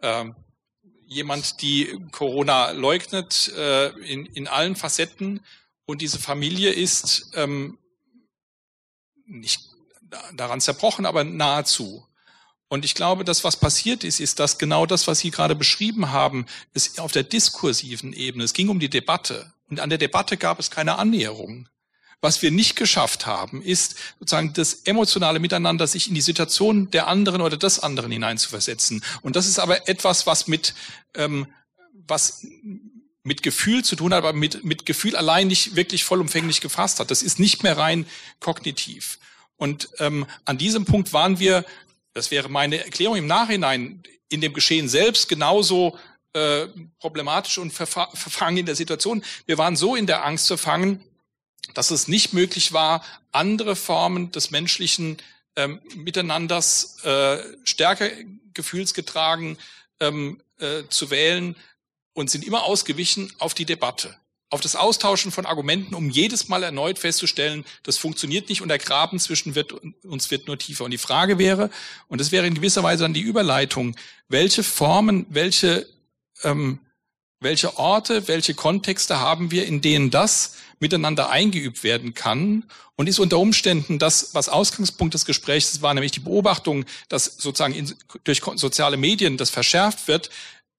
äh, 0.03 0.27
jemand, 1.07 1.61
die 1.62 1.99
Corona 2.12 2.71
leugnet 2.71 3.53
äh, 3.57 3.89
in, 4.01 4.27
in 4.27 4.49
allen 4.49 4.77
Facetten. 4.77 5.41
Und 5.85 6.03
diese 6.03 6.18
Familie 6.18 6.71
ist 6.71 7.33
ähm, 7.35 7.79
nicht 9.27 9.62
daran 10.35 10.61
zerbrochen, 10.61 11.07
aber 11.07 11.25
nahezu. 11.25 12.07
Und 12.68 12.85
ich 12.85 12.95
glaube, 12.95 13.25
das, 13.25 13.43
was 13.43 13.57
passiert 13.57 14.05
ist, 14.05 14.21
ist, 14.21 14.39
dass 14.39 14.59
genau 14.59 14.87
das, 14.87 15.09
was 15.09 15.18
Sie 15.18 15.33
gerade 15.33 15.57
beschrieben 15.57 16.12
haben, 16.12 16.47
ist 16.73 17.01
auf 17.01 17.11
der 17.11 17.25
diskursiven 17.25 18.12
Ebene. 18.12 18.45
Es 18.45 18.53
ging 18.53 18.68
um 18.68 18.79
die 18.79 18.89
Debatte. 18.89 19.53
Und 19.71 19.81
an 19.81 19.89
der 19.89 19.99
Debatte 19.99 20.37
gab 20.37 20.59
es 20.59 20.71
keine 20.71 20.99
Annäherung. 20.99 21.68
Was 22.23 22.43
wir 22.43 22.51
nicht 22.51 22.77
geschafft 22.77 23.25
haben, 23.25 23.62
ist 23.62 23.97
sozusagen 24.18 24.53
das 24.53 24.75
emotionale 24.85 25.39
Miteinander, 25.39 25.87
sich 25.87 26.09
in 26.09 26.14
die 26.14 26.21
Situation 26.21 26.91
der 26.91 27.07
anderen 27.07 27.41
oder 27.41 27.57
des 27.57 27.79
anderen 27.79 28.12
hineinzuversetzen. 28.12 29.03
Und 29.23 29.37
das 29.37 29.47
ist 29.47 29.59
aber 29.59 29.89
etwas, 29.89 30.27
was 30.27 30.47
mit, 30.47 30.75
ähm, 31.14 31.47
was 32.07 32.47
mit 33.23 33.43
Gefühl 33.43 33.85
zu 33.85 33.97
tun 33.97 34.12
hat, 34.12 34.18
aber 34.18 34.35
mit, 34.35 34.64
mit 34.64 34.85
Gefühl 34.85 35.16
allein 35.16 35.47
nicht 35.47 35.77
wirklich 35.77 36.05
vollumfänglich 36.05 36.61
gefasst 36.61 37.01
hat. 37.01 37.11
Das 37.11 37.23
ist 37.23 37.39
nicht 37.39 37.62
mehr 37.62 37.79
rein 37.79 38.07
kognitiv. 38.39 39.18
Und 39.57 39.89
ähm, 39.99 40.27
an 40.45 40.59
diesem 40.59 40.85
Punkt 40.85 41.14
waren 41.14 41.39
wir, 41.39 41.64
das 42.12 42.31
wäre 42.31 42.51
meine 42.51 42.85
Erklärung 42.85 43.16
im 43.16 43.27
Nachhinein, 43.27 44.03
in 44.29 44.41
dem 44.41 44.53
Geschehen 44.53 44.89
selbst 44.89 45.29
genauso 45.29 45.99
äh, 46.33 46.66
problematisch 46.99 47.59
und 47.59 47.72
verfa 47.72 48.11
verfangen 48.14 48.59
in 48.59 48.66
der 48.66 48.76
Situation. 48.76 49.24
Wir 49.47 49.59
waren 49.59 49.76
so 49.76 49.97
in 49.97 50.07
der 50.07 50.24
Angst 50.24 50.47
verfangen, 50.47 51.03
dass 51.74 51.91
es 51.91 52.09
nicht 52.09 52.33
möglich 52.33 52.72
war, 52.72 53.05
andere 53.33 53.76
Formen 53.76 54.33
des 54.33 54.51
menschlichen 54.51 55.18
ähm, 55.57 55.81
Miteinanders 55.97 57.03
äh, 57.05 57.39
stärker 57.64 58.09
gefühlsgetragen 58.55 59.59
ähm, 60.01 60.41
äh, 60.59 60.83
zu 60.89 61.11
wählen, 61.11 61.57
und 62.12 62.31
sind 62.31 62.47
immer 62.47 62.64
ausgewichen 62.64 63.33
auf 63.39 63.55
die 63.55 63.64
Debatte, 63.64 64.14
auf 64.51 64.61
das 64.61 64.76
Austauschen 64.76 65.31
von 65.31 65.47
Argumenten, 65.47 65.95
um 65.95 66.11
jedes 66.11 66.49
Mal 66.49 66.62
erneut 66.62 66.99
festzustellen, 66.99 67.64
das 67.85 67.97
funktioniert 67.97 68.49
nicht 68.49 68.62
und 68.62 68.68
der 68.68 68.78
Graben 68.78 69.18
zwischen 69.18 69.55
wird, 69.55 69.72
uns 70.05 70.31
wird 70.31 70.47
nur 70.47 70.59
tiefer. 70.59 70.85
Und 70.85 70.91
die 70.91 70.99
Frage 70.99 71.39
wäre, 71.39 71.70
und 72.09 72.20
das 72.20 72.33
wäre 72.33 72.47
in 72.47 72.55
gewisser 72.55 72.83
Weise 72.83 73.05
dann 73.05 73.14
die 73.14 73.20
Überleitung, 73.20 73.97
welche 74.28 74.62
Formen, 74.62 75.26
welche, 75.28 75.87
ähm, 76.45 76.80
welche 77.41 77.78
Orte, 77.78 78.28
welche 78.28 78.55
Kontexte 78.55 79.18
haben 79.18 79.51
wir, 79.51 79.66
in 79.66 79.80
denen 79.80 80.11
das 80.11 80.57
miteinander 80.78 81.30
eingeübt 81.30 81.82
werden 81.84 82.12
kann? 82.14 82.64
Und 82.97 83.09
ist 83.09 83.18
unter 83.18 83.38
Umständen 83.38 83.99
das, 83.99 84.34
was 84.34 84.51
Ausgangspunkt 84.51 85.14
des 85.14 85.24
Gesprächs 85.24 85.80
war, 85.80 85.95
nämlich 85.95 86.12
die 86.12 86.20
Beobachtung, 86.20 86.84
dass 87.09 87.24
sozusagen 87.24 87.74
in, 87.74 87.95
durch 88.24 88.43
soziale 88.57 88.99
Medien 88.99 89.38
das 89.38 89.49
verschärft 89.49 90.07
wird, 90.07 90.28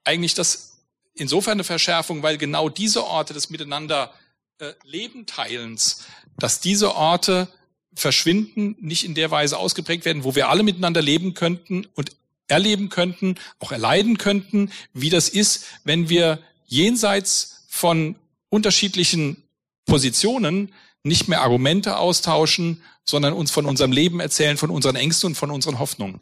eigentlich 0.03 0.35
das 0.35 0.77
insofern 1.15 1.53
eine 1.53 1.63
Verschärfung, 1.63 2.21
weil 2.21 2.37
genau 2.37 2.69
diese 2.69 3.05
Orte 3.05 3.33
des 3.33 3.49
Miteinander 3.49 4.13
äh, 4.59 4.73
Leben 4.83 5.25
teilens, 5.25 6.05
dass 6.37 6.59
diese 6.59 6.95
Orte 6.95 7.47
verschwinden, 7.95 8.75
nicht 8.79 9.03
in 9.03 9.15
der 9.15 9.31
Weise 9.31 9.57
ausgeprägt 9.57 10.05
werden, 10.05 10.23
wo 10.23 10.35
wir 10.35 10.49
alle 10.49 10.63
miteinander 10.63 11.01
leben 11.01 11.33
könnten 11.33 11.87
und 11.95 12.11
erleben 12.51 12.89
könnten, 12.89 13.35
auch 13.59 13.71
erleiden 13.71 14.17
könnten, 14.17 14.71
wie 14.93 15.09
das 15.09 15.29
ist, 15.29 15.65
wenn 15.83 16.09
wir 16.09 16.39
jenseits 16.67 17.65
von 17.67 18.15
unterschiedlichen 18.49 19.43
Positionen 19.85 20.71
nicht 21.03 21.27
mehr 21.27 21.41
Argumente 21.41 21.97
austauschen, 21.97 22.81
sondern 23.03 23.33
uns 23.33 23.49
von 23.51 23.65
unserem 23.65 23.91
Leben 23.91 24.19
erzählen, 24.19 24.57
von 24.57 24.69
unseren 24.69 24.95
Ängsten 24.95 25.27
und 25.27 25.35
von 25.35 25.51
unseren 25.51 25.79
Hoffnungen. 25.79 26.21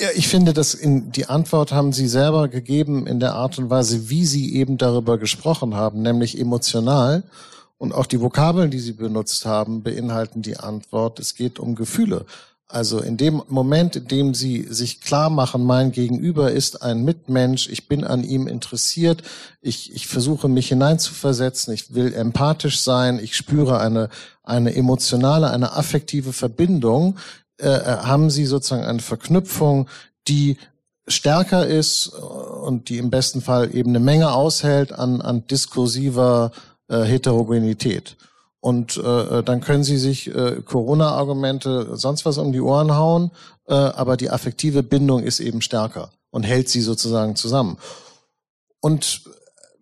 Ja, 0.00 0.08
ich 0.14 0.28
finde, 0.28 0.52
dass 0.52 0.74
in 0.74 1.12
die 1.12 1.26
Antwort 1.26 1.72
haben 1.72 1.92
Sie 1.92 2.08
selber 2.08 2.48
gegeben 2.48 3.06
in 3.06 3.20
der 3.20 3.34
Art 3.34 3.58
und 3.58 3.70
Weise, 3.70 4.10
wie 4.10 4.26
Sie 4.26 4.54
eben 4.54 4.76
darüber 4.76 5.18
gesprochen 5.18 5.74
haben, 5.74 6.02
nämlich 6.02 6.38
emotional. 6.38 7.22
Und 7.78 7.92
auch 7.94 8.06
die 8.06 8.20
Vokabeln, 8.20 8.70
die 8.70 8.80
Sie 8.80 8.92
benutzt 8.92 9.46
haben, 9.46 9.82
beinhalten 9.82 10.42
die 10.42 10.56
Antwort. 10.56 11.20
Es 11.20 11.36
geht 11.36 11.58
um 11.60 11.76
Gefühle. 11.76 12.26
Also 12.70 13.00
in 13.00 13.16
dem 13.16 13.42
Moment, 13.48 13.96
in 13.96 14.08
dem 14.08 14.34
Sie 14.34 14.66
sich 14.68 15.00
klar 15.00 15.30
machen, 15.30 15.64
mein 15.64 15.90
Gegenüber 15.90 16.52
ist 16.52 16.82
ein 16.82 17.02
Mitmensch, 17.02 17.66
ich 17.70 17.88
bin 17.88 18.04
an 18.04 18.22
ihm 18.22 18.46
interessiert, 18.46 19.22
ich, 19.62 19.94
ich 19.94 20.06
versuche 20.06 20.48
mich 20.48 20.68
hineinzuversetzen, 20.68 21.72
ich 21.72 21.94
will 21.94 22.12
empathisch 22.12 22.82
sein, 22.82 23.18
ich 23.22 23.36
spüre 23.36 23.80
eine, 23.80 24.10
eine 24.42 24.76
emotionale, 24.76 25.50
eine 25.50 25.72
affektive 25.72 26.34
Verbindung, 26.34 27.16
äh, 27.58 27.68
äh, 27.68 27.96
haben 28.02 28.28
sie 28.28 28.44
sozusagen 28.44 28.84
eine 28.84 29.00
Verknüpfung, 29.00 29.88
die 30.28 30.58
stärker 31.06 31.66
ist 31.66 32.08
und 32.08 32.90
die 32.90 32.98
im 32.98 33.08
besten 33.08 33.40
Fall 33.40 33.74
eben 33.74 33.90
eine 33.90 34.00
Menge 34.00 34.32
aushält 34.32 34.92
an, 34.92 35.22
an 35.22 35.46
diskursiver 35.46 36.52
äh, 36.88 37.00
Heterogenität. 37.00 38.16
Und 38.68 38.98
äh, 38.98 39.38
äh 39.38 39.42
dann 39.42 39.62
können 39.62 39.82
Sie 39.82 39.96
sich 39.96 40.28
äh, 40.34 40.60
Corona-Argumente 40.62 41.96
sonst 41.96 42.26
was 42.26 42.36
um 42.36 42.52
die 42.52 42.60
Ohren 42.60 42.94
hauen, 42.96 43.30
äh, 43.66 43.72
aber 43.72 44.18
die 44.18 44.28
affektive 44.28 44.82
Bindung 44.82 45.22
ist 45.22 45.40
eben 45.40 45.62
stärker 45.62 46.10
und 46.30 46.42
hält 46.42 46.68
sie 46.68 46.82
sozusagen 46.82 47.34
zusammen. 47.34 47.78
Und 48.80 49.22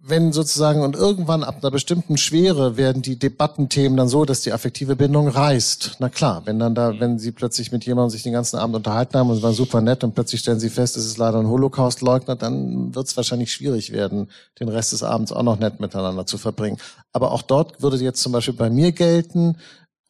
wenn 0.08 0.32
sozusagen 0.32 0.82
und 0.82 0.94
irgendwann 0.94 1.42
ab 1.42 1.56
einer 1.60 1.72
bestimmten 1.72 2.16
Schwere 2.16 2.76
werden 2.76 3.02
die 3.02 3.18
Debattenthemen 3.18 3.96
dann 3.96 4.08
so, 4.08 4.24
dass 4.24 4.40
die 4.40 4.52
affektive 4.52 4.94
Bindung 4.94 5.26
reißt. 5.26 5.96
Na 5.98 6.08
klar, 6.08 6.42
wenn 6.44 6.60
dann 6.60 6.76
da, 6.76 7.00
wenn 7.00 7.18
sie 7.18 7.32
plötzlich 7.32 7.72
mit 7.72 7.84
jemandem 7.84 8.10
sich 8.10 8.22
den 8.22 8.32
ganzen 8.32 8.56
Abend 8.56 8.76
unterhalten 8.76 9.18
haben 9.18 9.30
und 9.30 9.36
es 9.36 9.42
war 9.42 9.52
super 9.52 9.80
nett 9.80 10.04
und 10.04 10.14
plötzlich 10.14 10.42
stellen 10.42 10.60
sie 10.60 10.70
fest, 10.70 10.96
es 10.96 11.06
ist 11.06 11.18
leider 11.18 11.40
ein 11.40 11.48
Holocaust-Leugner, 11.48 12.36
dann 12.36 12.94
wird 12.94 13.08
es 13.08 13.16
wahrscheinlich 13.16 13.52
schwierig 13.52 13.90
werden, 13.90 14.30
den 14.60 14.68
Rest 14.68 14.92
des 14.92 15.02
Abends 15.02 15.32
auch 15.32 15.42
noch 15.42 15.58
nett 15.58 15.80
miteinander 15.80 16.24
zu 16.24 16.38
verbringen. 16.38 16.78
Aber 17.12 17.32
auch 17.32 17.42
dort 17.42 17.82
würde 17.82 17.96
jetzt 17.96 18.22
zum 18.22 18.32
Beispiel 18.32 18.54
bei 18.54 18.70
mir 18.70 18.92
gelten, 18.92 19.56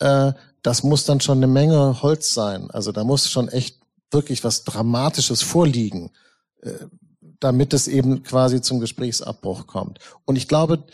äh, 0.01 0.33
das 0.63 0.83
muss 0.83 1.05
dann 1.05 1.21
schon 1.21 1.39
eine 1.39 1.47
Menge 1.47 2.03
Holz 2.03 2.35
sein. 2.35 2.71
Also 2.71 2.93
da 2.93 3.03
muss 3.03 3.31
schon 3.31 3.49
echt 3.49 3.79
wirklich 4.11 4.45
was 4.45 4.65
Dramatisches 4.65 5.43
vorliegen 5.43 6.11
äh, 6.63 6.73
damit 7.41 7.73
es 7.73 7.89
eben 7.89 8.23
quasi 8.23 8.61
zum 8.61 8.81
Gesprächsabbruch 8.81 9.67
kommt. 9.67 9.99
Und 10.25 10.37
ich 10.37 10.49
glaube, 10.49 10.85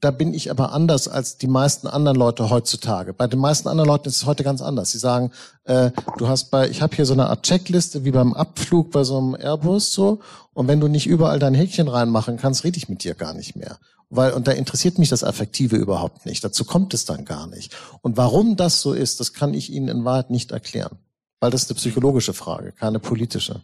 da 0.00 0.10
bin 0.10 0.34
ich 0.34 0.50
aber 0.50 0.72
anders 0.72 1.08
als 1.08 1.38
die 1.38 1.46
meisten 1.46 1.86
anderen 1.86 2.18
Leute 2.18 2.50
heutzutage. 2.50 3.14
Bei 3.14 3.26
den 3.26 3.38
meisten 3.40 3.68
anderen 3.68 3.88
Leuten 3.88 4.08
ist 4.08 4.16
es 4.16 4.26
heute 4.26 4.44
ganz 4.44 4.60
anders. 4.60 4.90
Sie 4.90 4.98
sagen, 4.98 5.30
äh, 5.64 5.90
du 6.18 6.28
hast 6.28 6.50
bei, 6.50 6.68
ich 6.68 6.82
habe 6.82 6.94
hier 6.94 7.06
so 7.06 7.14
eine 7.14 7.28
Art 7.28 7.42
Checkliste 7.44 8.04
wie 8.04 8.10
beim 8.10 8.34
Abflug 8.34 8.90
bei 8.90 9.02
so 9.04 9.16
einem 9.16 9.34
Airbus 9.34 9.92
so. 9.92 10.20
Und 10.52 10.68
wenn 10.68 10.80
du 10.80 10.88
nicht 10.88 11.06
überall 11.06 11.38
dein 11.38 11.54
Häkchen 11.54 11.88
reinmachen 11.88 12.36
kannst, 12.36 12.64
rede 12.64 12.76
ich 12.76 12.88
mit 12.88 13.02
dir 13.02 13.14
gar 13.14 13.32
nicht 13.32 13.56
mehr. 13.56 13.78
Weil, 14.10 14.32
und 14.32 14.46
da 14.46 14.52
interessiert 14.52 14.98
mich 14.98 15.08
das 15.08 15.24
Affektive 15.24 15.76
überhaupt 15.76 16.26
nicht. 16.26 16.44
Dazu 16.44 16.64
kommt 16.64 16.92
es 16.92 17.04
dann 17.04 17.24
gar 17.24 17.46
nicht. 17.46 17.74
Und 18.02 18.16
warum 18.16 18.56
das 18.56 18.80
so 18.80 18.92
ist, 18.92 19.20
das 19.20 19.32
kann 19.32 19.54
ich 19.54 19.70
Ihnen 19.72 19.88
in 19.88 20.04
Wahrheit 20.04 20.30
nicht 20.30 20.50
erklären. 20.50 20.98
Weil 21.40 21.50
das 21.50 21.62
ist 21.62 21.70
eine 21.70 21.76
psychologische 21.76 22.34
Frage, 22.34 22.72
keine 22.72 22.98
politische. 22.98 23.62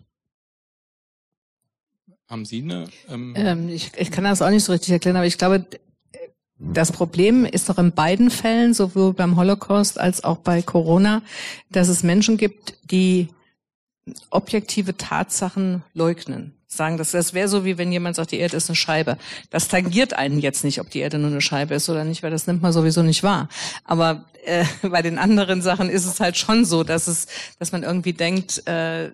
Haben 2.35 2.45
Sie 2.47 2.63
eine? 2.63 2.89
Ähm 3.09 3.33
ähm, 3.37 3.69
ich, 3.69 3.93
ich 3.97 4.11
kann 4.11 4.25
das 4.25 4.43
auch 4.43 4.51
nicht 4.51 4.65
so 4.65 4.73
richtig 4.73 4.91
erklären, 4.91 5.15
aber 5.15 5.27
ich 5.27 5.39
glaube, 5.39 5.67
das 6.59 6.91
Problem 6.91 7.45
ist 7.45 7.69
doch 7.69 7.79
in 7.79 7.93
beiden 7.93 8.29
Fällen, 8.29 8.75
sowohl 8.75 9.13
beim 9.13 9.37
Holocaust 9.37 10.01
als 10.01 10.25
auch 10.25 10.39
bei 10.39 10.61
Corona, 10.61 11.23
dass 11.71 11.87
es 11.87 12.03
Menschen 12.03 12.37
gibt, 12.37 12.75
die 12.91 13.29
objektive 14.31 14.97
Tatsachen 14.97 15.85
leugnen. 15.93 16.57
Sagen, 16.67 16.97
das, 16.97 17.13
das 17.13 17.35
wäre 17.35 17.47
so, 17.47 17.65
wie 17.65 17.79
wenn 17.79 17.93
jemand 17.93 18.17
sagt, 18.17 18.33
die 18.33 18.41
Erde 18.41 18.57
ist 18.57 18.69
eine 18.69 18.75
Scheibe. 18.75 19.17
Das 19.51 19.69
tangiert 19.69 20.15
einen 20.15 20.41
jetzt 20.41 20.65
nicht, 20.65 20.81
ob 20.81 20.91
die 20.91 20.99
Erde 20.99 21.21
nur 21.21 21.31
eine 21.31 21.41
Scheibe 21.41 21.75
ist 21.75 21.89
oder 21.89 22.03
nicht, 22.03 22.25
weil 22.25 22.33
das 22.33 22.49
nimmt 22.49 22.63
man 22.63 22.73
sowieso 22.73 23.05
nicht 23.05 23.23
wahr. 23.23 23.49
Aber 23.85 24.25
äh, 24.45 24.65
bei 24.83 25.03
den 25.03 25.19
anderen 25.19 25.63
Sachen 25.63 25.89
ist 25.89 26.05
es 26.05 26.19
halt 26.19 26.37
schon 26.37 26.65
so, 26.65 26.83
dass 26.83 27.07
es, 27.07 27.29
dass 27.61 27.71
man 27.71 27.85
irgendwie 27.85 28.13
denkt, 28.13 28.67
äh, 28.67 29.13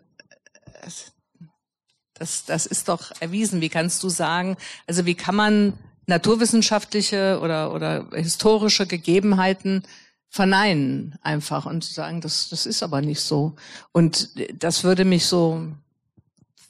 das, 2.21 2.45
das 2.45 2.67
ist 2.67 2.89
doch 2.89 3.11
erwiesen. 3.21 3.61
Wie 3.61 3.71
kannst 3.71 4.03
du 4.03 4.11
sagen, 4.11 4.57
also 4.87 5.07
wie 5.07 5.15
kann 5.15 5.35
man 5.35 5.73
naturwissenschaftliche 6.07 7.41
oder, 7.43 7.73
oder 7.73 8.07
historische 8.13 8.87
Gegebenheiten 8.87 9.83
verneinen 10.29 11.19
einfach 11.23 11.65
und 11.65 11.83
sagen, 11.83 12.21
das, 12.21 12.51
das 12.51 12.67
ist 12.67 12.83
aber 12.83 13.01
nicht 13.01 13.21
so. 13.21 13.55
Und 13.93 14.29
das 14.63 14.85
würde 14.85 15.05
mich 15.05 15.25
so 15.27 15.67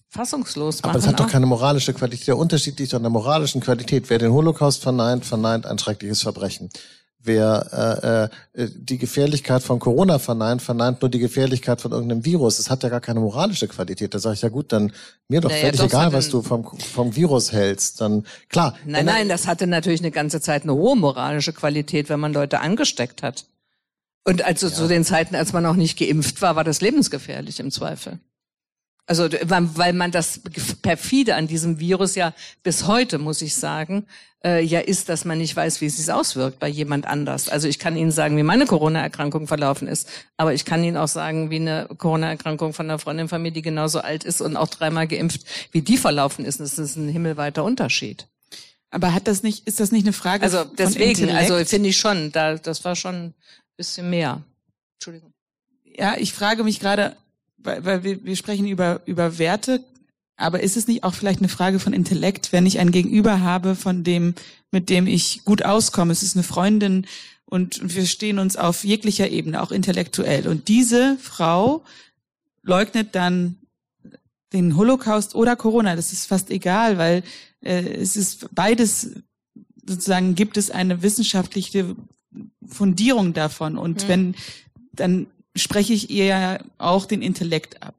fassungslos 0.08 0.82
machen. 0.82 0.90
Aber 0.90 0.98
es 0.98 1.06
hat 1.06 1.18
doch 1.18 1.28
keine 1.28 1.46
moralische 1.46 1.92
Qualität. 1.92 2.28
Der 2.28 2.38
Unterschied 2.38 2.78
liegt 2.78 2.94
an 2.94 3.02
der 3.02 3.10
moralischen 3.10 3.60
Qualität. 3.60 4.08
Wer 4.08 4.18
den 4.18 4.32
Holocaust 4.32 4.82
verneint, 4.82 5.24
verneint 5.24 5.66
ein 5.66 5.78
schreckliches 5.78 6.22
Verbrechen. 6.22 6.70
Wer 7.22 8.30
äh, 8.54 8.62
äh, 8.62 8.68
die 8.74 8.96
Gefährlichkeit 8.96 9.62
von 9.62 9.78
Corona 9.78 10.18
verneint, 10.18 10.62
verneint 10.62 11.02
nur 11.02 11.10
die 11.10 11.18
Gefährlichkeit 11.18 11.80
von 11.80 11.92
irgendeinem 11.92 12.24
Virus. 12.24 12.56
Das 12.56 12.70
hat 12.70 12.82
ja 12.82 12.88
gar 12.88 13.02
keine 13.02 13.20
moralische 13.20 13.68
Qualität. 13.68 14.14
Da 14.14 14.18
sage 14.18 14.34
ich 14.34 14.42
ja 14.42 14.48
gut, 14.48 14.72
dann 14.72 14.92
mir 15.28 15.42
doch 15.42 15.50
naja, 15.50 15.64
völlig 15.64 15.80
doch, 15.80 15.86
egal, 15.86 16.12
was 16.14 16.30
du 16.30 16.40
vom, 16.40 16.78
vom 16.78 17.14
Virus 17.14 17.52
hältst. 17.52 18.00
Dann 18.00 18.24
klar. 18.48 18.74
Nein, 18.86 19.04
nein, 19.04 19.28
das 19.28 19.46
hatte 19.46 19.66
natürlich 19.66 20.00
eine 20.00 20.10
ganze 20.10 20.40
Zeit 20.40 20.62
eine 20.62 20.74
hohe 20.74 20.96
moralische 20.96 21.52
Qualität, 21.52 22.08
wenn 22.08 22.20
man 22.20 22.32
Leute 22.32 22.60
angesteckt 22.60 23.22
hat. 23.22 23.44
Und 24.24 24.42
also 24.42 24.68
ja. 24.68 24.72
zu 24.72 24.88
den 24.88 25.04
Zeiten, 25.04 25.34
als 25.34 25.52
man 25.52 25.62
noch 25.62 25.76
nicht 25.76 25.98
geimpft 25.98 26.40
war, 26.40 26.56
war 26.56 26.64
das 26.64 26.80
lebensgefährlich 26.80 27.60
im 27.60 27.70
Zweifel. 27.70 28.18
Also 29.10 29.28
weil 29.42 29.92
man 29.92 30.12
das 30.12 30.40
perfide 30.82 31.34
an 31.34 31.48
diesem 31.48 31.80
Virus 31.80 32.14
ja 32.14 32.32
bis 32.62 32.86
heute, 32.86 33.18
muss 33.18 33.42
ich 33.42 33.56
sagen, 33.56 34.06
äh, 34.44 34.62
ja 34.62 34.78
ist, 34.78 35.08
dass 35.08 35.24
man 35.24 35.38
nicht 35.38 35.56
weiß, 35.56 35.80
wie 35.80 35.86
es 35.86 35.96
sich 35.96 36.12
auswirkt 36.12 36.60
bei 36.60 36.68
jemand 36.68 37.08
anders. 37.08 37.48
Also 37.48 37.66
ich 37.66 37.80
kann 37.80 37.96
Ihnen 37.96 38.12
sagen, 38.12 38.36
wie 38.36 38.44
meine 38.44 38.66
Corona-Erkrankung 38.66 39.48
verlaufen 39.48 39.88
ist, 39.88 40.08
aber 40.36 40.54
ich 40.54 40.64
kann 40.64 40.84
Ihnen 40.84 40.96
auch 40.96 41.08
sagen, 41.08 41.50
wie 41.50 41.56
eine 41.56 41.88
Corona-Erkrankung 41.98 42.72
von 42.72 42.86
einer 42.86 43.00
Freundin 43.00 43.28
von 43.28 43.42
mir, 43.42 43.50
die 43.50 43.62
genauso 43.62 43.98
alt 43.98 44.22
ist 44.22 44.40
und 44.40 44.56
auch 44.56 44.68
dreimal 44.68 45.08
geimpft, 45.08 45.40
wie 45.72 45.82
die 45.82 45.96
verlaufen 45.96 46.44
ist. 46.44 46.60
Das 46.60 46.78
ist 46.78 46.94
ein 46.94 47.08
himmelweiter 47.08 47.64
Unterschied. 47.64 48.28
Aber 48.92 49.12
hat 49.12 49.26
das 49.26 49.42
nicht, 49.42 49.66
ist 49.66 49.80
das 49.80 49.90
nicht 49.90 50.04
eine 50.04 50.12
Frage? 50.12 50.44
Also 50.44 50.62
deswegen, 50.62 51.30
also 51.30 51.64
finde 51.64 51.88
ich 51.88 51.96
schon, 51.96 52.30
da, 52.30 52.54
das 52.54 52.84
war 52.84 52.94
schon 52.94 53.16
ein 53.16 53.34
bisschen 53.76 54.08
mehr. 54.08 54.44
Entschuldigung. 54.98 55.32
Ja, 55.82 56.14
ich 56.16 56.32
frage 56.32 56.62
mich 56.62 56.78
gerade, 56.78 57.16
weil, 57.62 57.84
weil 57.84 58.04
wir, 58.04 58.24
wir 58.24 58.36
sprechen 58.36 58.66
über, 58.66 59.00
über 59.06 59.38
Werte, 59.38 59.84
aber 60.36 60.60
ist 60.62 60.76
es 60.76 60.88
nicht 60.88 61.04
auch 61.04 61.14
vielleicht 61.14 61.40
eine 61.40 61.48
Frage 61.48 61.78
von 61.78 61.92
Intellekt, 61.92 62.52
wenn 62.52 62.66
ich 62.66 62.78
ein 62.78 62.92
Gegenüber 62.92 63.40
habe, 63.40 63.74
von 63.74 64.04
dem, 64.04 64.34
mit 64.70 64.88
dem 64.88 65.06
ich 65.06 65.44
gut 65.44 65.64
auskomme? 65.64 66.12
Es 66.12 66.22
ist 66.22 66.34
eine 66.34 66.42
Freundin 66.42 67.06
und, 67.44 67.94
wir 67.94 68.06
stehen 68.06 68.38
uns 68.38 68.56
auf 68.56 68.84
jeglicher 68.84 69.28
Ebene, 69.28 69.60
auch 69.60 69.72
intellektuell. 69.72 70.46
Und 70.46 70.68
diese 70.68 71.18
Frau 71.20 71.82
leugnet 72.62 73.14
dann 73.14 73.56
den 74.52 74.76
Holocaust 74.76 75.34
oder 75.34 75.56
Corona. 75.56 75.96
Das 75.96 76.12
ist 76.12 76.26
fast 76.26 76.50
egal, 76.50 76.96
weil 76.96 77.22
äh, 77.60 77.82
es 77.82 78.16
ist 78.16 78.54
beides 78.54 79.10
sozusagen 79.86 80.36
gibt 80.36 80.56
es 80.56 80.70
eine 80.70 81.02
wissenschaftliche 81.02 81.96
Fundierung 82.64 83.32
davon. 83.32 83.76
Und 83.76 84.04
mhm. 84.04 84.08
wenn 84.08 84.34
dann 84.92 85.26
spreche 85.56 85.92
ich 85.92 86.10
ihr 86.10 86.26
ja 86.26 86.58
auch 86.78 87.06
den 87.06 87.22
Intellekt 87.22 87.82
ab. 87.82 87.94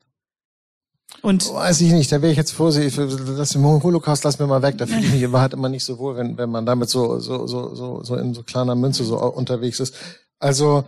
Und 1.22 1.54
weiß 1.54 1.82
ich 1.82 1.92
nicht, 1.92 2.12
da 2.12 2.22
wäre 2.22 2.32
ich 2.32 2.38
jetzt 2.38 2.52
vorsichtig. 2.52 2.96
Das 3.38 3.54
im 3.54 3.64
Holocaust 3.64 4.24
lassen 4.24 4.40
wir 4.40 4.48
mal 4.48 4.62
weg. 4.62 4.78
Da 4.78 4.88
fühle 4.88 5.02
ich 5.02 5.12
mich 5.12 5.22
immer 5.22 5.42
halt 5.42 5.54
immer 5.54 5.70
nicht 5.70 5.84
so 5.84 6.00
wohl, 6.00 6.16
wenn, 6.16 6.38
wenn 6.38 6.50
man 6.50 6.66
damit 6.66 6.90
so, 6.90 7.20
so, 7.20 7.46
so, 7.48 7.76
so, 7.76 8.04
so 8.04 8.16
in 8.16 8.34
so 8.34 8.44
kleiner 8.44 8.76
Münze 8.76 9.04
so 9.04 9.18
unterwegs 9.18 9.80
ist. 9.80 9.94
Also, 10.40 10.86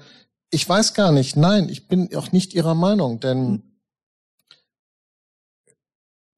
ich 0.49 0.67
weiß 0.67 0.93
gar 0.93 1.11
nicht. 1.11 1.35
Nein, 1.35 1.69
ich 1.69 1.87
bin 1.87 2.15
auch 2.15 2.31
nicht 2.31 2.53
Ihrer 2.53 2.73
Meinung, 2.73 3.19
denn 3.19 3.63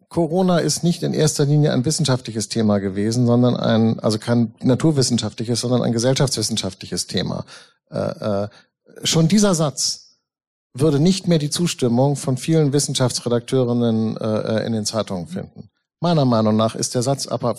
Corona 0.09 0.59
ist 0.59 0.83
nicht 0.83 1.03
in 1.03 1.13
erster 1.13 1.45
Linie 1.45 1.73
ein 1.73 1.85
wissenschaftliches 1.85 2.49
Thema 2.49 2.79
gewesen, 2.79 3.25
sondern 3.25 3.55
ein, 3.55 3.99
also 3.99 4.17
kein 4.17 4.55
naturwissenschaftliches, 4.61 5.61
sondern 5.61 5.81
ein 5.83 5.93
gesellschaftswissenschaftliches 5.93 7.07
Thema. 7.07 7.45
Äh, 7.91 7.97
äh, 8.43 8.47
schon 9.03 9.27
dieser 9.27 9.55
Satz 9.55 10.04
würde 10.75 10.99
nicht 10.99 11.27
mehr 11.27 11.39
die 11.39 11.49
Zustimmung 11.49 12.15
von 12.15 12.37
vielen 12.37 12.73
Wissenschaftsredakteurinnen 12.73 14.17
äh, 14.17 14.65
in 14.65 14.73
den 14.73 14.85
Zeitungen 14.85 15.27
finden. 15.27 15.69
Meiner 16.01 16.25
Meinung 16.25 16.55
nach 16.55 16.75
ist 16.75 16.93
der 16.93 17.01
Satz 17.01 17.25
aber 17.25 17.55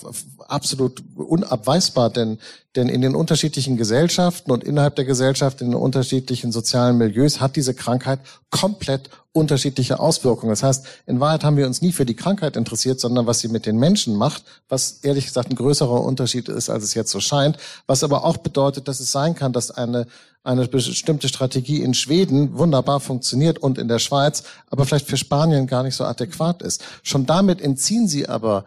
absolut 0.47 1.03
unabweisbar, 1.17 2.11
denn, 2.11 2.39
denn 2.77 2.89
in 2.89 3.01
den 3.01 3.15
unterschiedlichen 3.15 3.77
Gesellschaften 3.77 4.53
und 4.53 4.63
innerhalb 4.63 4.95
der 4.95 5.07
Gesellschaft, 5.07 5.63
in 5.63 5.71
den 5.71 5.81
unterschiedlichen 5.81 6.53
sozialen 6.53 6.99
Milieus 6.99 7.41
hat 7.41 7.57
diese 7.57 7.75
Krankheit 7.75 8.21
komplett 8.51 9.11
unterschiedliche 9.37 10.01
Auswirkungen. 10.01 10.51
Das 10.51 10.63
heißt, 10.63 10.87
in 11.07 11.21
Wahrheit 11.21 11.45
haben 11.45 11.57
wir 11.57 11.67
uns 11.67 11.83
nie 11.83 11.93
für 11.93 12.07
die 12.07 12.17
Krankheit 12.17 12.57
interessiert, 12.57 12.99
sondern 12.99 13.27
was 13.27 13.41
sie 13.41 13.49
mit 13.49 13.67
den 13.67 13.79
Menschen 13.79 14.17
macht, 14.17 14.43
was 14.69 15.01
ehrlich 15.03 15.27
gesagt 15.27 15.51
ein 15.51 15.57
größerer 15.57 16.03
Unterschied 16.03 16.49
ist, 16.49 16.71
als 16.71 16.83
es 16.83 16.95
jetzt 16.95 17.11
so 17.11 17.21
scheint, 17.21 17.59
was 17.87 18.03
aber 18.03 18.25
auch 18.25 18.39
bedeutet, 18.39 18.89
dass 18.89 18.99
es 19.01 19.13
sein 19.13 19.35
kann, 19.35 19.53
dass 19.53 19.71
eine 19.71 20.07
eine 20.43 20.69
bestimmte 20.69 21.27
Strategie 21.27 21.83
in 21.83 21.93
Schweden 21.93 22.57
wunderbar 22.57 23.01
funktioniert 23.01 23.59
und 23.59 23.79
in 23.79 23.89
der 23.89 23.99
Schweiz, 23.99 24.45
aber 24.71 24.87
vielleicht 24.87 25.09
für 25.09 25.17
Spanien 25.17 25.67
gar 25.67 25.83
nicht 25.83 25.97
so 25.97 26.05
adäquat 26.05 26.63
ist. 26.63 26.85
Schon 27.03 27.27
damit 27.27 27.61
entziehen 27.61 28.07
sie 28.07 28.29
aber 28.29 28.65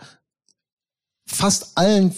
fast 1.25 1.77
allen 1.77 2.13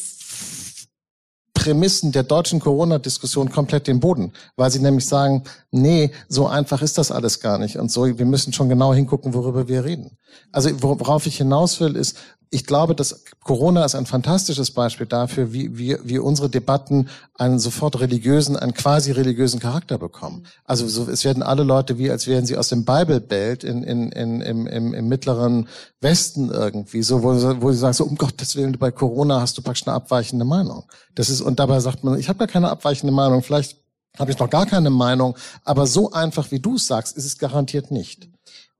Prämissen 1.61 2.11
der 2.11 2.23
deutschen 2.23 2.59
Corona-Diskussion 2.59 3.51
komplett 3.51 3.85
den 3.85 3.99
Boden, 3.99 4.33
weil 4.55 4.71
sie 4.71 4.79
nämlich 4.79 5.07
sagen, 5.07 5.43
nee, 5.69 6.09
so 6.27 6.47
einfach 6.47 6.81
ist 6.81 6.97
das 6.97 7.11
alles 7.11 7.39
gar 7.39 7.59
nicht 7.59 7.77
und 7.77 7.91
so, 7.91 8.17
wir 8.17 8.25
müssen 8.25 8.51
schon 8.51 8.67
genau 8.67 8.95
hingucken, 8.95 9.35
worüber 9.35 9.67
wir 9.67 9.85
reden. 9.85 10.17
Also 10.51 10.71
worauf 10.81 11.27
ich 11.27 11.37
hinaus 11.37 11.79
will, 11.79 11.95
ist, 11.95 12.17
ich 12.53 12.65
glaube, 12.65 12.95
dass 12.95 13.23
Corona 13.43 13.85
ist 13.85 13.95
ein 13.95 14.05
fantastisches 14.05 14.71
Beispiel 14.71 15.07
dafür, 15.07 15.53
wie, 15.53 15.77
wie, 15.77 15.97
wie 16.03 16.19
unsere 16.19 16.49
Debatten 16.49 17.07
einen 17.35 17.59
sofort 17.59 18.01
religiösen, 18.01 18.57
einen 18.57 18.73
quasi 18.73 19.11
religiösen 19.13 19.61
Charakter 19.61 19.97
bekommen. 19.97 20.45
Also 20.65 20.85
so, 20.89 21.09
es 21.09 21.23
werden 21.23 21.43
alle 21.43 21.63
Leute 21.63 21.97
wie, 21.97 22.11
als 22.11 22.27
wären 22.27 22.45
sie 22.45 22.57
aus 22.57 22.67
dem 22.67 22.83
Bible 22.83 23.21
Belt 23.21 23.63
in, 23.63 23.83
in, 23.83 24.11
in, 24.11 24.41
im, 24.41 24.67
im, 24.67 24.93
im 24.93 25.07
mittleren 25.07 25.69
Westen 26.01 26.51
irgendwie, 26.51 27.03
so, 27.03 27.23
wo, 27.23 27.29
wo 27.61 27.71
sie 27.71 27.77
sagen, 27.77 27.93
so 27.93 28.03
um 28.03 28.17
Gottes 28.17 28.57
Willen, 28.57 28.77
bei 28.77 28.91
Corona 28.91 29.39
hast 29.39 29.57
du 29.57 29.61
praktisch 29.61 29.87
eine 29.87 29.95
abweichende 29.95 30.43
Meinung. 30.43 30.83
Das 31.15 31.29
ist, 31.29 31.39
und 31.39 31.57
dabei 31.57 31.79
sagt 31.79 32.03
man, 32.03 32.19
ich 32.19 32.27
habe 32.27 32.39
gar 32.39 32.49
keine 32.49 32.69
abweichende 32.69 33.13
Meinung, 33.13 33.43
vielleicht 33.43 33.77
habe 34.19 34.29
ich 34.29 34.39
noch 34.39 34.49
gar 34.49 34.65
keine 34.65 34.89
Meinung, 34.89 35.37
aber 35.63 35.87
so 35.87 36.11
einfach, 36.11 36.51
wie 36.51 36.59
du 36.59 36.75
es 36.75 36.85
sagst, 36.85 37.15
ist 37.15 37.25
es 37.25 37.37
garantiert 37.37 37.91
nicht. 37.91 38.27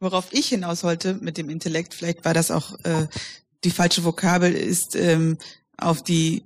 Worauf 0.01 0.33
ich 0.33 0.47
hinaus 0.47 0.83
wollte 0.83 1.13
mit 1.13 1.37
dem 1.37 1.47
Intellekt, 1.49 1.93
vielleicht 1.93 2.25
war 2.25 2.33
das 2.33 2.49
auch 2.49 2.73
äh, 2.83 3.05
die 3.63 3.71
falsche 3.71 4.03
Vokabel 4.03 4.53
ist 4.53 4.95
ähm, 4.95 5.37
auf 5.77 6.03
die 6.03 6.43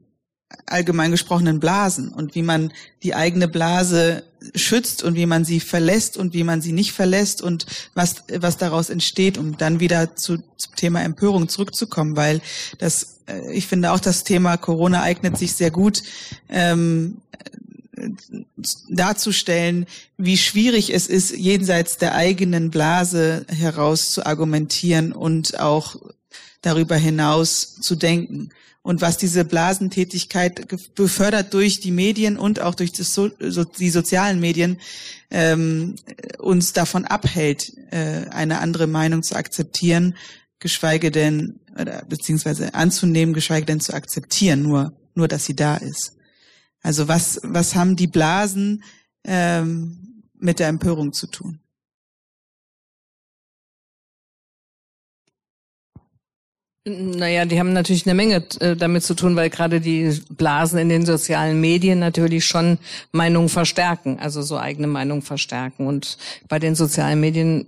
allgemein 0.67 1.11
gesprochenen 1.11 1.59
Blasen 1.59 2.09
und 2.09 2.35
wie 2.35 2.41
man 2.41 2.71
die 3.03 3.15
eigene 3.15 3.47
Blase 3.47 4.23
schützt 4.53 5.03
und 5.03 5.15
wie 5.15 5.25
man 5.25 5.43
sie 5.43 5.59
verlässt 5.59 6.17
und 6.17 6.33
wie 6.33 6.43
man 6.43 6.61
sie 6.61 6.71
nicht 6.71 6.91
verlässt 6.91 7.41
und 7.41 7.65
was, 7.93 8.23
was 8.31 8.57
daraus 8.57 8.89
entsteht, 8.89 9.37
um 9.37 9.57
dann 9.57 9.79
wieder 9.79 10.15
zu, 10.15 10.37
zum 10.57 10.75
Thema 10.75 11.01
Empörung 11.01 11.49
zurückzukommen, 11.49 12.15
weil 12.15 12.41
das, 12.77 13.21
äh, 13.27 13.53
ich 13.53 13.67
finde 13.67 13.91
auch 13.91 13.99
das 13.99 14.23
Thema 14.23 14.57
Corona 14.57 15.01
eignet 15.01 15.37
sich 15.37 15.53
sehr 15.53 15.71
gut, 15.71 16.03
ähm, 16.49 17.17
darzustellen, 18.89 19.85
wie 20.17 20.37
schwierig 20.37 20.93
es 20.93 21.07
ist, 21.07 21.35
jenseits 21.35 21.97
der 21.97 22.13
eigenen 22.13 22.69
Blase 22.69 23.45
heraus 23.47 24.11
zu 24.11 24.25
argumentieren 24.25 25.13
und 25.13 25.59
auch 25.59 25.95
darüber 26.65 26.95
hinaus 26.95 27.75
zu 27.75 27.95
denken. 27.95 28.49
Und 28.81 29.01
was 29.01 29.17
diese 29.17 29.45
Blasentätigkeit 29.45 30.67
befördert 30.93 31.53
durch 31.53 31.79
die 31.79 31.91
Medien 31.91 32.37
und 32.37 32.59
auch 32.59 32.75
durch 32.75 32.91
so, 32.93 33.29
die 33.29 33.89
sozialen 33.89 34.39
Medien 34.39 34.79
ähm, 35.31 35.95
uns 36.37 36.73
davon 36.73 37.05
abhält, 37.05 37.73
äh, 37.91 38.27
eine 38.29 38.59
andere 38.59 38.85
Meinung 38.85 39.23
zu 39.23 39.35
akzeptieren, 39.35 40.15
geschweige 40.59 41.09
denn, 41.09 41.59
oder, 41.79 42.05
beziehungsweise 42.07 42.75
anzunehmen, 42.75 43.33
geschweige 43.33 43.65
denn 43.65 43.79
zu 43.79 43.93
akzeptieren, 43.93 44.61
nur, 44.61 44.93
nur 45.15 45.27
dass 45.27 45.45
sie 45.45 45.55
da 45.55 45.77
ist. 45.77 46.13
Also 46.81 47.07
was, 47.07 47.39
was 47.41 47.73
haben 47.73 47.95
die 47.95 48.07
Blasen 48.07 48.83
ähm, 49.23 50.23
mit 50.37 50.59
der 50.59 50.67
Empörung 50.67 51.11
zu 51.11 51.25
tun? 51.25 51.59
Naja, 56.87 57.45
die 57.45 57.59
haben 57.59 57.73
natürlich 57.73 58.05
eine 58.05 58.13
Menge 58.13 58.43
äh, 58.59 58.75
damit 58.75 59.03
zu 59.03 59.15
tun, 59.15 59.35
weil 59.35 59.49
gerade 59.49 59.81
die 59.81 60.21
Blasen 60.29 60.77
in 60.77 60.89
den 60.89 61.03
sozialen 61.03 61.59
Medien 61.59 61.97
natürlich 61.97 62.45
schon 62.45 62.77
Meinungen 63.11 63.49
verstärken, 63.49 64.19
also 64.19 64.43
so 64.43 64.59
eigene 64.59 64.85
Meinungen 64.85 65.23
verstärken. 65.23 65.87
Und 65.87 66.19
bei 66.47 66.59
den 66.59 66.75
sozialen 66.75 67.19
Medien 67.19 67.65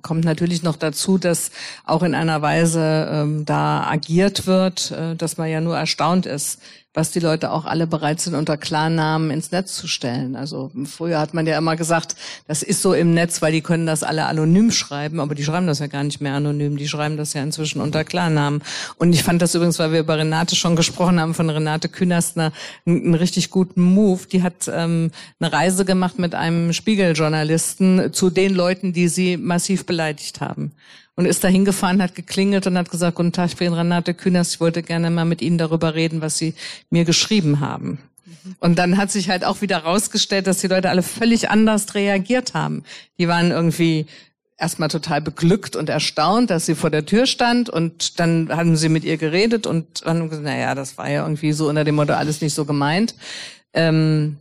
kommt 0.00 0.24
natürlich 0.24 0.62
noch 0.62 0.76
dazu, 0.76 1.18
dass 1.18 1.50
auch 1.84 2.02
in 2.02 2.14
einer 2.14 2.40
Weise 2.40 3.08
ähm, 3.12 3.44
da 3.44 3.86
agiert 3.86 4.46
wird, 4.46 4.90
äh, 4.92 5.16
dass 5.16 5.36
man 5.36 5.50
ja 5.50 5.60
nur 5.60 5.76
erstaunt 5.76 6.24
ist, 6.24 6.62
was 6.94 7.10
die 7.10 7.18
Leute 7.18 7.50
auch 7.50 7.64
alle 7.64 7.88
bereit 7.88 8.20
sind, 8.20 8.36
unter 8.36 8.56
Klarnamen 8.56 9.32
ins 9.32 9.50
Netz 9.50 9.74
zu 9.74 9.88
stellen. 9.88 10.36
Also 10.36 10.70
früher 10.84 11.18
hat 11.18 11.34
man 11.34 11.44
ja 11.44 11.58
immer 11.58 11.74
gesagt, 11.74 12.14
das 12.46 12.62
ist 12.62 12.80
so 12.80 12.94
im 12.94 13.12
Netz, 13.14 13.42
weil 13.42 13.50
die 13.50 13.62
können 13.62 13.84
das 13.84 14.04
alle 14.04 14.26
anonym 14.26 14.70
schreiben, 14.70 15.18
aber 15.18 15.34
die 15.34 15.42
schreiben 15.42 15.66
das 15.66 15.80
ja 15.80 15.88
gar 15.88 16.04
nicht 16.04 16.20
mehr 16.20 16.34
anonym, 16.34 16.76
die 16.76 16.88
schreiben 16.88 17.16
das 17.16 17.32
ja 17.32 17.42
inzwischen 17.42 17.80
unter 17.80 18.04
Klarnamen. 18.04 18.62
Und 18.96 19.12
ich 19.12 19.24
fand 19.24 19.42
das 19.42 19.56
übrigens, 19.56 19.80
weil 19.80 19.90
wir 19.90 20.00
über 20.00 20.16
Renate 20.18 20.54
schon 20.54 20.76
gesprochen 20.76 21.18
haben, 21.18 21.34
von 21.34 21.50
Renate 21.50 21.88
Künastner, 21.88 22.52
einen, 22.86 23.14
richtig 23.14 23.50
guten 23.50 23.82
Move. 23.82 24.20
Die 24.30 24.44
hat 24.44 24.70
ähm, 24.72 25.10
eine 25.40 25.52
Reise 25.52 25.84
gemacht 25.84 26.20
mit 26.20 26.36
einem 26.36 26.72
Spiegeljournalisten 26.72 28.12
zu 28.12 28.30
den 28.30 28.54
Leuten, 28.54 28.92
die 28.92 29.08
sie 29.08 29.36
massiv 29.36 29.84
beleidigt 29.84 30.40
haben 30.40 30.72
und 31.16 31.26
ist 31.26 31.44
da 31.44 31.48
hingefahren, 31.48 32.02
hat 32.02 32.14
geklingelt 32.14 32.66
und 32.66 32.76
hat 32.76 32.90
gesagt, 32.90 33.16
guten 33.16 33.32
Tag, 33.32 33.50
ich 33.50 33.56
bin 33.56 33.72
Renate 33.72 34.14
Künast, 34.14 34.54
ich 34.54 34.60
wollte 34.60 34.82
gerne 34.82 35.10
mal 35.10 35.24
mit 35.24 35.42
Ihnen 35.42 35.58
darüber 35.58 35.94
reden, 35.94 36.20
was 36.20 36.38
Sie 36.38 36.54
mir 36.90 37.04
geschrieben 37.04 37.60
haben. 37.60 37.98
Und 38.60 38.78
dann 38.78 38.96
hat 38.96 39.10
sich 39.10 39.30
halt 39.30 39.44
auch 39.44 39.60
wieder 39.60 39.78
rausgestellt, 39.78 40.46
dass 40.46 40.58
die 40.58 40.66
Leute 40.66 40.90
alle 40.90 41.02
völlig 41.02 41.50
anders 41.50 41.94
reagiert 41.94 42.54
haben. 42.54 42.84
Die 43.18 43.28
waren 43.28 43.50
irgendwie 43.50 44.06
erstmal 44.56 44.88
total 44.88 45.20
beglückt 45.20 45.76
und 45.76 45.88
erstaunt, 45.88 46.50
dass 46.50 46.66
sie 46.66 46.74
vor 46.74 46.90
der 46.90 47.06
Tür 47.06 47.26
stand 47.26 47.68
und 47.68 48.20
dann 48.20 48.50
haben 48.50 48.76
sie 48.76 48.88
mit 48.88 49.04
ihr 49.04 49.16
geredet 49.16 49.66
und 49.66 50.02
haben 50.04 50.28
gesagt, 50.28 50.44
naja, 50.44 50.74
das 50.74 50.96
war 50.96 51.10
ja 51.10 51.22
irgendwie 51.22 51.52
so 51.52 51.68
unter 51.68 51.84
dem 51.84 51.96
Motto 51.96 52.12
alles 52.12 52.40
nicht 52.40 52.54
so 52.54 52.64
gemeint. 52.64 53.14
Ähm, 53.72 54.36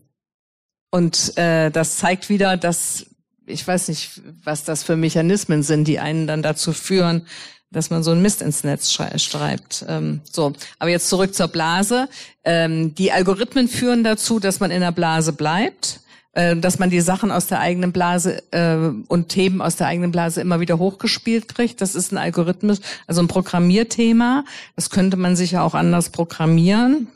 und 0.91 1.37
äh, 1.37 1.71
das 1.71 1.97
zeigt 1.97 2.29
wieder, 2.29 2.55
dass 2.57 3.07
ich 3.45 3.67
weiß 3.67 3.89
nicht, 3.89 4.21
was 4.43 4.63
das 4.63 4.83
für 4.83 4.95
Mechanismen 4.95 5.63
sind, 5.63 5.87
die 5.87 5.99
einen 5.99 6.27
dann 6.27 6.41
dazu 6.41 6.73
führen, 6.73 7.25
dass 7.73 7.89
man 7.89 8.03
so 8.03 8.11
ein 8.11 8.21
Mist 8.21 8.41
ins 8.41 8.63
Netz 8.63 8.93
schreibt. 8.93 9.85
Ähm, 9.87 10.21
so, 10.31 10.53
aber 10.79 10.91
jetzt 10.91 11.09
zurück 11.09 11.33
zur 11.33 11.47
Blase. 11.47 12.07
Ähm, 12.43 12.93
die 12.95 13.11
Algorithmen 13.11 13.67
führen 13.67 14.03
dazu, 14.03 14.39
dass 14.39 14.59
man 14.59 14.71
in 14.71 14.81
der 14.81 14.91
Blase 14.91 15.33
bleibt, 15.33 16.01
äh, 16.33 16.55
dass 16.55 16.77
man 16.77 16.91
die 16.91 17.01
Sachen 17.01 17.31
aus 17.31 17.47
der 17.47 17.59
eigenen 17.59 17.91
Blase 17.91 18.43
äh, 18.51 18.77
und 19.07 19.29
Themen 19.29 19.61
aus 19.61 19.75
der 19.75 19.87
eigenen 19.87 20.11
Blase 20.11 20.39
immer 20.39 20.59
wieder 20.59 20.77
hochgespielt 20.77 21.49
kriegt. 21.53 21.81
Das 21.81 21.95
ist 21.95 22.11
ein 22.11 22.17
Algorithmus, 22.17 22.79
also 23.07 23.21
ein 23.21 23.27
Programmierthema. 23.27 24.45
Das 24.75 24.91
könnte 24.91 25.17
man 25.17 25.35
sicher 25.35 25.63
auch 25.63 25.73
anders 25.73 26.11
programmieren. 26.11 27.07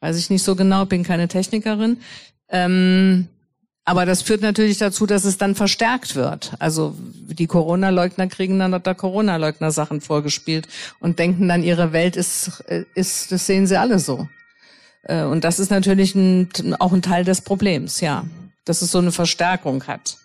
Weiß 0.00 0.18
ich 0.18 0.30
nicht 0.30 0.44
so 0.44 0.54
genau, 0.54 0.84
bin 0.84 1.02
keine 1.02 1.28
Technikerin. 1.28 1.98
Ähm, 2.50 3.28
aber 3.88 4.04
das 4.04 4.20
führt 4.20 4.42
natürlich 4.42 4.76
dazu, 4.76 5.06
dass 5.06 5.24
es 5.24 5.38
dann 5.38 5.54
verstärkt 5.54 6.14
wird. 6.14 6.52
Also 6.58 6.94
die 6.98 7.46
Corona-Leugner 7.46 8.26
kriegen 8.26 8.58
dann 8.58 8.78
da 8.82 8.92
Corona-Leugner-Sachen 8.92 10.02
vorgespielt 10.02 10.68
und 11.00 11.18
denken 11.18 11.48
dann, 11.48 11.62
ihre 11.62 11.90
Welt 11.94 12.14
ist, 12.14 12.62
ist, 12.94 13.32
das 13.32 13.46
sehen 13.46 13.66
sie 13.66 13.80
alle 13.80 13.98
so. 13.98 14.28
Äh, 15.04 15.22
und 15.22 15.42
das 15.42 15.58
ist 15.58 15.70
natürlich 15.70 16.14
ein, 16.14 16.50
auch 16.78 16.92
ein 16.92 17.00
Teil 17.00 17.24
des 17.24 17.40
Problems, 17.40 18.02
ja. 18.02 18.26
Dass 18.66 18.82
es 18.82 18.90
so 18.90 18.98
eine 18.98 19.10
Verstärkung 19.10 19.86
hat. 19.86 20.18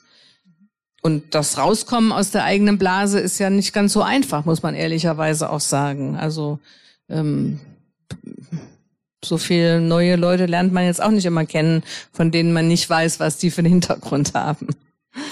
Und 1.01 1.33
das 1.33 1.57
Rauskommen 1.57 2.11
aus 2.11 2.31
der 2.31 2.43
eigenen 2.43 2.77
Blase 2.77 3.21
ist 3.21 3.39
ja 3.39 3.49
nicht 3.49 3.71
ganz 3.71 3.93
so 3.93 4.01
einfach, 4.01 4.43
muss 4.43 4.61
man 4.61 4.75
ehrlicherweise 4.75 5.49
auch 5.49 5.61
sagen. 5.61 6.17
Also 6.17 6.59
ähm, 7.07 7.61
so 9.23 9.37
viele 9.37 9.81
neue 9.81 10.15
Leute 10.15 10.45
lernt 10.45 10.73
man 10.73 10.85
jetzt 10.85 11.01
auch 11.01 11.11
nicht 11.11 11.25
immer 11.25 11.45
kennen, 11.45 11.83
von 12.11 12.31
denen 12.31 12.53
man 12.53 12.67
nicht 12.67 12.89
weiß, 12.89 13.19
was 13.19 13.37
die 13.37 13.51
für 13.51 13.59
einen 13.59 13.71
Hintergrund 13.71 14.33
haben. 14.33 14.67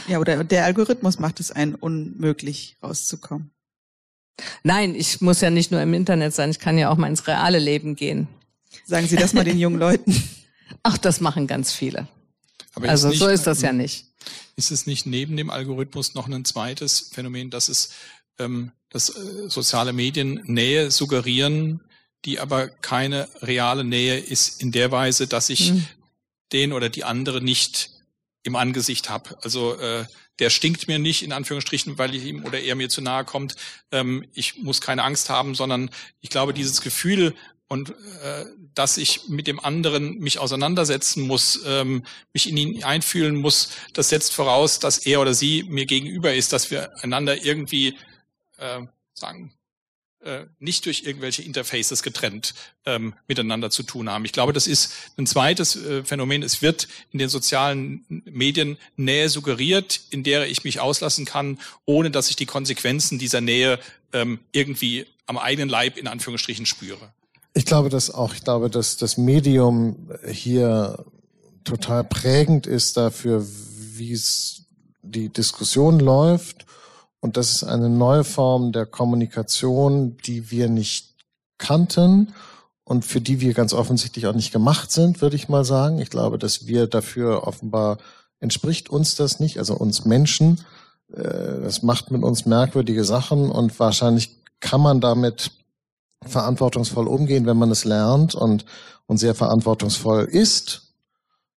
Ja, 0.07 0.19
oder 0.19 0.43
der 0.43 0.65
Algorithmus 0.65 1.19
macht 1.19 1.39
es 1.39 1.51
einen 1.51 1.75
unmöglich 1.75 2.77
rauszukommen. 2.83 3.51
Nein, 4.63 4.95
ich 4.95 5.21
muss 5.21 5.41
ja 5.41 5.49
nicht 5.49 5.71
nur 5.71 5.81
im 5.81 5.93
Internet 5.93 6.33
sein, 6.33 6.51
ich 6.51 6.59
kann 6.59 6.77
ja 6.77 6.89
auch 6.89 6.97
mal 6.97 7.07
ins 7.07 7.27
reale 7.27 7.59
Leben 7.59 7.95
gehen. 7.95 8.27
Sagen 8.85 9.07
Sie 9.07 9.15
das 9.15 9.33
mal 9.33 9.43
den 9.43 9.59
jungen 9.59 9.79
Leuten. 9.79 10.15
Ach, 10.83 10.97
das 10.97 11.21
machen 11.21 11.47
ganz 11.47 11.71
viele. 11.73 12.07
Aber 12.73 12.89
also 12.89 13.09
nicht, 13.09 13.19
so 13.19 13.27
ist 13.27 13.45
das 13.45 13.61
ja 13.61 13.73
nicht. 13.73 14.05
Ist 14.55 14.71
es 14.71 14.87
nicht 14.87 15.05
neben 15.05 15.35
dem 15.35 15.49
Algorithmus 15.49 16.13
noch 16.13 16.27
ein 16.27 16.45
zweites 16.45 17.09
Phänomen, 17.11 17.49
dass 17.49 17.69
es 17.69 17.91
ähm, 18.39 18.71
dass 18.89 19.09
äh, 19.09 19.49
soziale 19.49 19.93
Medien 19.93 20.41
Nähe 20.45 20.91
suggerieren, 20.91 21.81
die 22.25 22.39
aber 22.39 22.67
keine 22.67 23.27
reale 23.41 23.83
Nähe 23.83 24.19
ist 24.19 24.61
in 24.61 24.71
der 24.71 24.91
Weise, 24.91 25.27
dass 25.27 25.49
ich 25.49 25.71
mhm. 25.71 25.87
den 26.53 26.73
oder 26.73 26.89
die 26.89 27.03
andere 27.03 27.41
nicht 27.41 27.91
im 28.43 28.55
Angesicht 28.55 29.09
habe. 29.09 29.37
Also 29.43 29.75
äh, 29.75 30.05
der 30.39 30.49
stinkt 30.49 30.87
mir 30.87 30.99
nicht 30.99 31.23
in 31.23 31.33
Anführungsstrichen, 31.33 31.97
weil 31.97 32.15
ich 32.15 32.25
ihm 32.25 32.45
oder 32.45 32.59
er 32.59 32.75
mir 32.75 32.89
zu 32.89 33.01
nahe 33.01 33.25
kommt. 33.25 33.55
Ähm, 33.91 34.25
ich 34.33 34.57
muss 34.57 34.81
keine 34.81 35.03
Angst 35.03 35.29
haben, 35.29 35.55
sondern 35.55 35.89
ich 36.19 36.29
glaube, 36.29 36.53
dieses 36.53 36.81
Gefühl 36.81 37.35
und 37.67 37.91
äh, 37.91 38.45
dass 38.73 38.97
ich 38.97 39.29
mit 39.29 39.47
dem 39.47 39.59
anderen 39.59 40.17
mich 40.19 40.39
auseinandersetzen 40.39 41.25
muss, 41.25 41.61
ähm, 41.65 42.03
mich 42.33 42.49
in 42.49 42.57
ihn 42.57 42.83
einfühlen 42.83 43.35
muss, 43.35 43.69
das 43.93 44.09
setzt 44.09 44.33
voraus, 44.33 44.79
dass 44.79 44.97
er 44.97 45.21
oder 45.21 45.33
sie 45.33 45.63
mir 45.63 45.85
gegenüber 45.85 46.33
ist, 46.33 46.53
dass 46.53 46.69
wir 46.69 47.01
einander 47.01 47.45
irgendwie 47.45 47.97
äh, 48.57 48.81
sagen 49.13 49.53
äh, 50.23 50.45
nicht 50.59 50.85
durch 50.85 51.03
irgendwelche 51.03 51.41
Interfaces 51.41 52.03
getrennt 52.03 52.53
ähm, 52.85 53.13
miteinander 53.27 53.71
zu 53.71 53.81
tun 53.81 54.09
haben. 54.09 54.23
Ich 54.23 54.33
glaube, 54.33 54.53
das 54.53 54.67
ist 54.67 54.93
ein 55.17 55.25
zweites 55.25 55.75
äh, 55.75 56.03
Phänomen. 56.03 56.43
Es 56.43 56.61
wird 56.61 56.87
in 57.11 57.17
den 57.19 57.27
sozialen 57.27 58.05
Medien 58.25 58.77
Nähe 58.97 59.29
suggeriert, 59.29 59.99
in 60.11 60.23
der 60.23 60.47
ich 60.47 60.63
mich 60.63 60.79
auslassen 60.79 61.25
kann, 61.25 61.59
ohne 61.85 62.11
dass 62.11 62.29
ich 62.29 62.35
die 62.35 62.45
Konsequenzen 62.45 63.17
dieser 63.17 63.41
Nähe 63.41 63.79
ähm, 64.13 64.39
irgendwie 64.51 65.07
am 65.25 65.37
eigenen 65.37 65.69
Leib 65.69 65.97
in 65.97 66.07
Anführungsstrichen 66.07 66.65
spüre. 66.65 67.11
Ich 67.53 67.65
glaube, 67.65 67.89
dass 67.89 68.11
auch, 68.11 68.33
ich 68.35 68.43
glaube, 68.43 68.69
dass 68.69 68.97
das 68.97 69.17
Medium 69.17 70.11
hier 70.29 71.03
total 71.63 72.03
prägend 72.03 72.67
ist 72.67 72.95
dafür, 72.95 73.45
wie 73.95 74.13
es 74.13 74.65
die 75.01 75.29
Diskussion 75.29 75.99
läuft 75.99 76.65
und 77.21 77.37
das 77.37 77.51
ist 77.51 77.63
eine 77.63 77.89
neue 77.89 78.23
Form 78.23 78.71
der 78.71 78.85
Kommunikation, 78.85 80.17
die 80.25 80.51
wir 80.51 80.67
nicht 80.67 81.15
kannten 81.59 82.33
und 82.83 83.05
für 83.05 83.21
die 83.21 83.39
wir 83.39 83.53
ganz 83.53 83.73
offensichtlich 83.73 84.25
auch 84.25 84.33
nicht 84.33 84.51
gemacht 84.51 84.91
sind, 84.91 85.21
würde 85.21 85.35
ich 85.35 85.47
mal 85.47 85.63
sagen. 85.63 85.99
Ich 85.99 86.09
glaube, 86.09 86.39
dass 86.39 86.65
wir 86.65 86.87
dafür 86.87 87.47
offenbar 87.47 87.99
entspricht 88.39 88.89
uns 88.89 89.15
das 89.15 89.39
nicht, 89.39 89.59
also 89.59 89.75
uns 89.75 90.03
Menschen. 90.03 90.65
Äh, 91.13 91.61
das 91.61 91.83
macht 91.83 92.09
mit 92.09 92.23
uns 92.23 92.47
merkwürdige 92.47 93.05
Sachen 93.05 93.51
und 93.51 93.79
wahrscheinlich 93.79 94.41
kann 94.59 94.81
man 94.81 94.99
damit 94.99 95.51
verantwortungsvoll 96.23 97.07
umgehen, 97.07 97.45
wenn 97.45 97.57
man 97.57 97.69
es 97.69 97.85
lernt 97.85 98.33
und, 98.33 98.65
und 99.05 99.17
sehr 99.17 99.35
verantwortungsvoll 99.35 100.25
ist. 100.25 100.93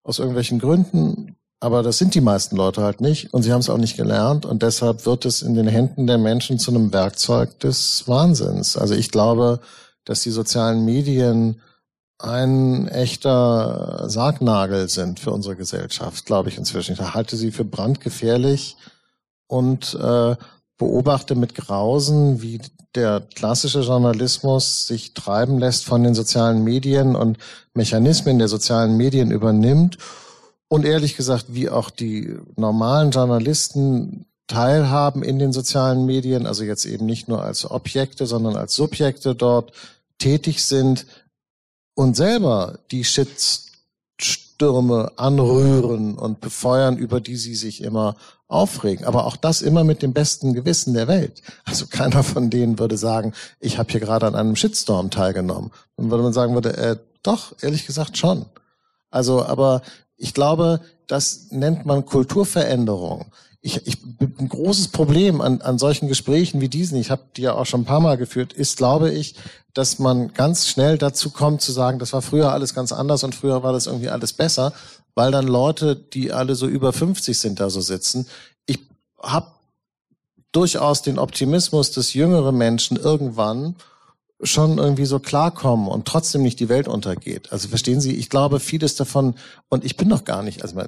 Aus 0.03 0.19
irgendwelchen 0.19 0.59
Gründen 0.59 1.37
aber 1.65 1.83
das 1.83 1.97
sind 1.97 2.15
die 2.15 2.21
meisten 2.21 2.57
Leute 2.57 2.83
halt 2.83 3.01
nicht 3.01 3.33
und 3.33 3.43
sie 3.43 3.51
haben 3.51 3.61
es 3.61 3.71
auch 3.71 3.79
nicht 3.79 3.97
gelernt 3.97 4.45
und 4.45 4.63
deshalb 4.63 5.07
wird 5.07 5.25
es 5.25 5.41
in 5.41 5.55
den 5.55 5.67
Händen 5.67 6.07
der 6.07 6.19
Menschen 6.19 6.59
zu 6.59 6.71
einem 6.71 6.93
Werkzeug 6.93 7.59
des 7.61 8.07
Wahnsinns. 8.07 8.77
Also 8.77 8.95
ich 8.95 9.11
glaube, 9.11 9.61
dass 10.05 10.21
die 10.21 10.31
sozialen 10.31 10.85
Medien 10.85 11.63
ein 12.19 12.87
echter 12.89 14.05
Sargnagel 14.11 14.91
sind 14.91 15.21
für 15.21 15.31
unsere 15.31 15.57
Gesellschaft, 15.57 16.27
glaube 16.27 16.51
ich 16.51 16.59
inzwischen. 16.59 16.93
Ich 16.93 17.01
halte 17.01 17.39
sie 17.39 17.51
für 17.51 17.65
brandgefährlich 17.65 18.77
und 19.47 19.95
äh, 19.95 20.37
beobachte 20.77 21.35
mit 21.35 21.55
Grausen, 21.55 22.43
wie 22.43 22.61
der 22.95 23.23
klassische 23.35 23.81
Journalismus 23.81 24.87
sich 24.87 25.15
treiben 25.15 25.59
lässt 25.59 25.87
von 25.87 26.03
den 26.03 26.15
sozialen 26.15 26.63
Medien 26.63 27.17
und 27.17 27.39
Mechanismen 27.73 28.39
der 28.39 28.49
sozialen 28.49 28.99
Medien 28.99 29.31
übernimmt 29.31 29.97
und 30.69 30.85
ehrlich 30.85 31.17
gesagt, 31.17 31.47
wie 31.49 31.69
auch 31.69 31.91
die 31.91 32.37
normalen 32.57 33.11
Journalisten 33.11 34.27
teilhaben 34.47 35.23
in 35.23 35.39
den 35.39 35.53
sozialen 35.53 36.07
Medien, 36.07 36.47
also 36.47 36.65
jetzt 36.65 36.85
eben 36.85 37.07
nicht 37.07 37.29
nur 37.29 37.43
als 37.43 37.71
Objekte, 37.71 38.27
sondern 38.27 38.57
als 38.57 38.75
Subjekte 38.75 39.35
dort 39.35 39.73
tätig 40.19 40.65
sind 40.65 41.07
und 41.95 42.17
selber 42.17 42.79
die 42.91 43.05
Shitstürme 43.05 45.13
anrühren 45.17 46.19
und 46.19 46.41
befeuern, 46.41 46.99
über 46.99 47.21
die 47.21 47.37
sie 47.37 47.55
sich 47.55 47.83
immer 47.83 48.17
aufregen. 48.49 49.07
Aber 49.07 49.27
auch 49.27 49.37
das 49.37 49.63
immer 49.63 49.85
mit 49.85 50.03
dem 50.03 50.13
besten 50.13 50.53
Gewissen 50.53 50.95
der 50.95 51.09
Welt. 51.09 51.43
Also 51.65 51.87
keiner 51.87 52.23
von 52.23 52.51
denen 52.51 52.79
würde 52.79 52.99
sagen, 52.99 53.33
ich 53.61 53.79
habe 53.79 53.91
hier 53.91 54.01
gerade 54.01 54.27
an 54.27 54.35
einem 54.35 54.57
Shitstorm 54.57 55.11
teilgenommen. 55.11 55.71
Dann 55.97 56.11
würde 56.11 56.23
man 56.23 56.33
sagen, 56.33 56.55
würde, 56.55 56.77
äh, 56.77 56.97
doch, 57.23 57.55
ehrlich 57.63 57.87
gesagt 57.87 58.19
schon. 58.19 58.45
Also, 59.11 59.45
aber 59.45 59.83
ich 60.17 60.35
glaube, 60.35 60.81
das 61.07 61.51
nennt 61.51 61.87
man 61.87 62.07
Kulturveränderung. 62.07 63.27
ich, 63.61 63.87
ich 63.87 63.99
ein 64.39 64.49
großes 64.49 64.89
Problem 64.89 65.41
an, 65.41 65.63
an 65.63 65.79
solchen 65.79 66.07
Gesprächen 66.07 66.61
wie 66.61 66.69
diesen, 66.69 66.99
ich 66.99 67.11
habe 67.11 67.23
die 67.35 67.43
ja 67.43 67.55
auch 67.55 67.65
schon 67.65 67.81
ein 67.81 67.87
paar 67.87 68.01
Mal 68.01 68.19
geführt, 68.19 68.53
ist, 68.53 68.77
glaube 68.77 69.11
ich, 69.11 69.37
dass 69.73 69.99
man 69.99 70.35
ganz 70.35 70.69
schnell 70.69 70.99
dazu 70.99 71.31
kommt 71.31 71.63
zu 71.63 71.73
sagen, 71.73 71.99
das 71.99 72.13
war 72.13 72.21
früher 72.21 72.53
alles 72.53 72.75
ganz 72.75 72.93
anders 72.93 73.25
und 73.25 73.35
früher 73.35 73.63
war 73.63 73.73
das 73.73 73.87
irgendwie 73.87 74.11
alles 74.11 74.35
besser, 74.35 74.75
weil 75.15 75.31
dann 75.31 75.47
Leute, 75.47 75.97
die 75.97 76.31
alle 76.31 76.55
so 76.55 76.67
über 76.67 76.93
50 76.93 77.39
sind, 77.39 77.59
da 77.59 77.71
so 77.71 77.81
sitzen. 77.81 78.27
Ich 78.67 78.81
habe 79.23 79.47
durchaus 80.53 81.01
den 81.01 81.19
Optimismus, 81.19 81.91
dass 81.91 82.13
jüngere 82.13 82.53
Menschen 82.53 82.99
irgendwann 82.99 83.77
schon 84.43 84.79
irgendwie 84.79 85.07
so 85.07 85.21
klarkommen 85.21 85.89
und 85.89 86.07
trotzdem 86.07 86.43
nicht 86.43 86.61
die 86.61 86.69
Welt 86.69 86.89
untergeht. 86.89 87.53
Also 87.53 87.69
verstehen 87.69 88.01
Sie, 88.01 88.15
ich 88.15 88.31
glaube, 88.31 88.61
vieles 88.61 88.97
davon, 88.97 89.35
und 89.69 89.85
ich 89.85 89.97
bin 89.97 90.09
noch 90.09 90.25
gar 90.25 90.43
nicht, 90.43 90.63
also 90.63 90.83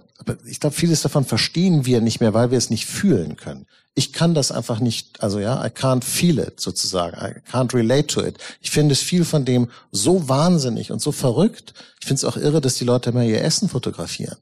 ich 0.47 0.61
glaube, 0.61 0.77
vieles 0.77 1.03
davon 1.03 1.25
verstehen 1.25 1.87
wir 1.87 2.01
nicht 2.01 2.21
mehr, 2.21 2.35
weil 2.35 2.51
wir 2.51 2.59
es 2.59 2.71
nicht 2.71 2.87
fühlen 2.87 3.37
können. 3.37 3.67
Ich 3.95 4.13
kann 4.13 4.35
das 4.35 4.53
einfach 4.53 4.81
nicht, 4.81 5.23
also 5.23 5.39
ja, 5.39 5.65
I 5.65 5.69
can't 5.69 6.05
feel 6.05 6.39
it 6.39 6.61
sozusagen, 6.61 7.17
I 7.17 7.41
can't 7.51 7.73
relate 7.73 8.09
to 8.09 8.23
it. 8.23 8.37
Ich 8.61 8.71
finde 8.71 8.93
es 8.93 9.01
viel 9.01 9.25
von 9.25 9.45
dem 9.45 9.71
so 9.91 10.29
wahnsinnig 10.29 10.93
und 10.93 11.01
so 11.01 11.13
verrückt. 11.13 11.73
Ich 12.01 12.07
finde 12.07 12.19
es 12.19 12.25
auch 12.25 12.37
irre, 12.37 12.61
dass 12.61 12.75
die 12.75 12.85
Leute 12.85 13.11
immer 13.11 13.25
ihr 13.25 13.43
Essen 13.43 13.69
fotografieren. 13.69 14.37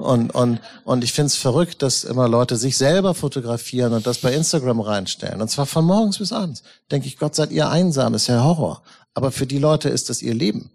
Und, 0.00 0.30
und, 0.30 0.60
und 0.84 1.04
ich 1.04 1.12
finde 1.12 1.26
es 1.26 1.36
verrückt, 1.36 1.82
dass 1.82 2.04
immer 2.04 2.28
Leute 2.28 2.56
sich 2.56 2.76
selber 2.76 3.14
fotografieren 3.14 3.92
und 3.92 4.06
das 4.06 4.18
bei 4.18 4.34
Instagram 4.34 4.80
reinstellen. 4.80 5.40
Und 5.40 5.50
zwar 5.50 5.66
von 5.66 5.84
morgens 5.84 6.18
bis 6.18 6.32
abends. 6.32 6.62
Denke 6.90 7.06
ich, 7.06 7.18
Gott 7.18 7.34
seid 7.34 7.50
ihr 7.52 7.68
einsam, 7.68 8.14
ist 8.14 8.26
ja 8.26 8.42
Horror. 8.42 8.82
Aber 9.14 9.30
für 9.30 9.46
die 9.46 9.58
Leute 9.58 9.88
ist 9.88 10.08
das 10.08 10.22
ihr 10.22 10.34
Leben. 10.34 10.70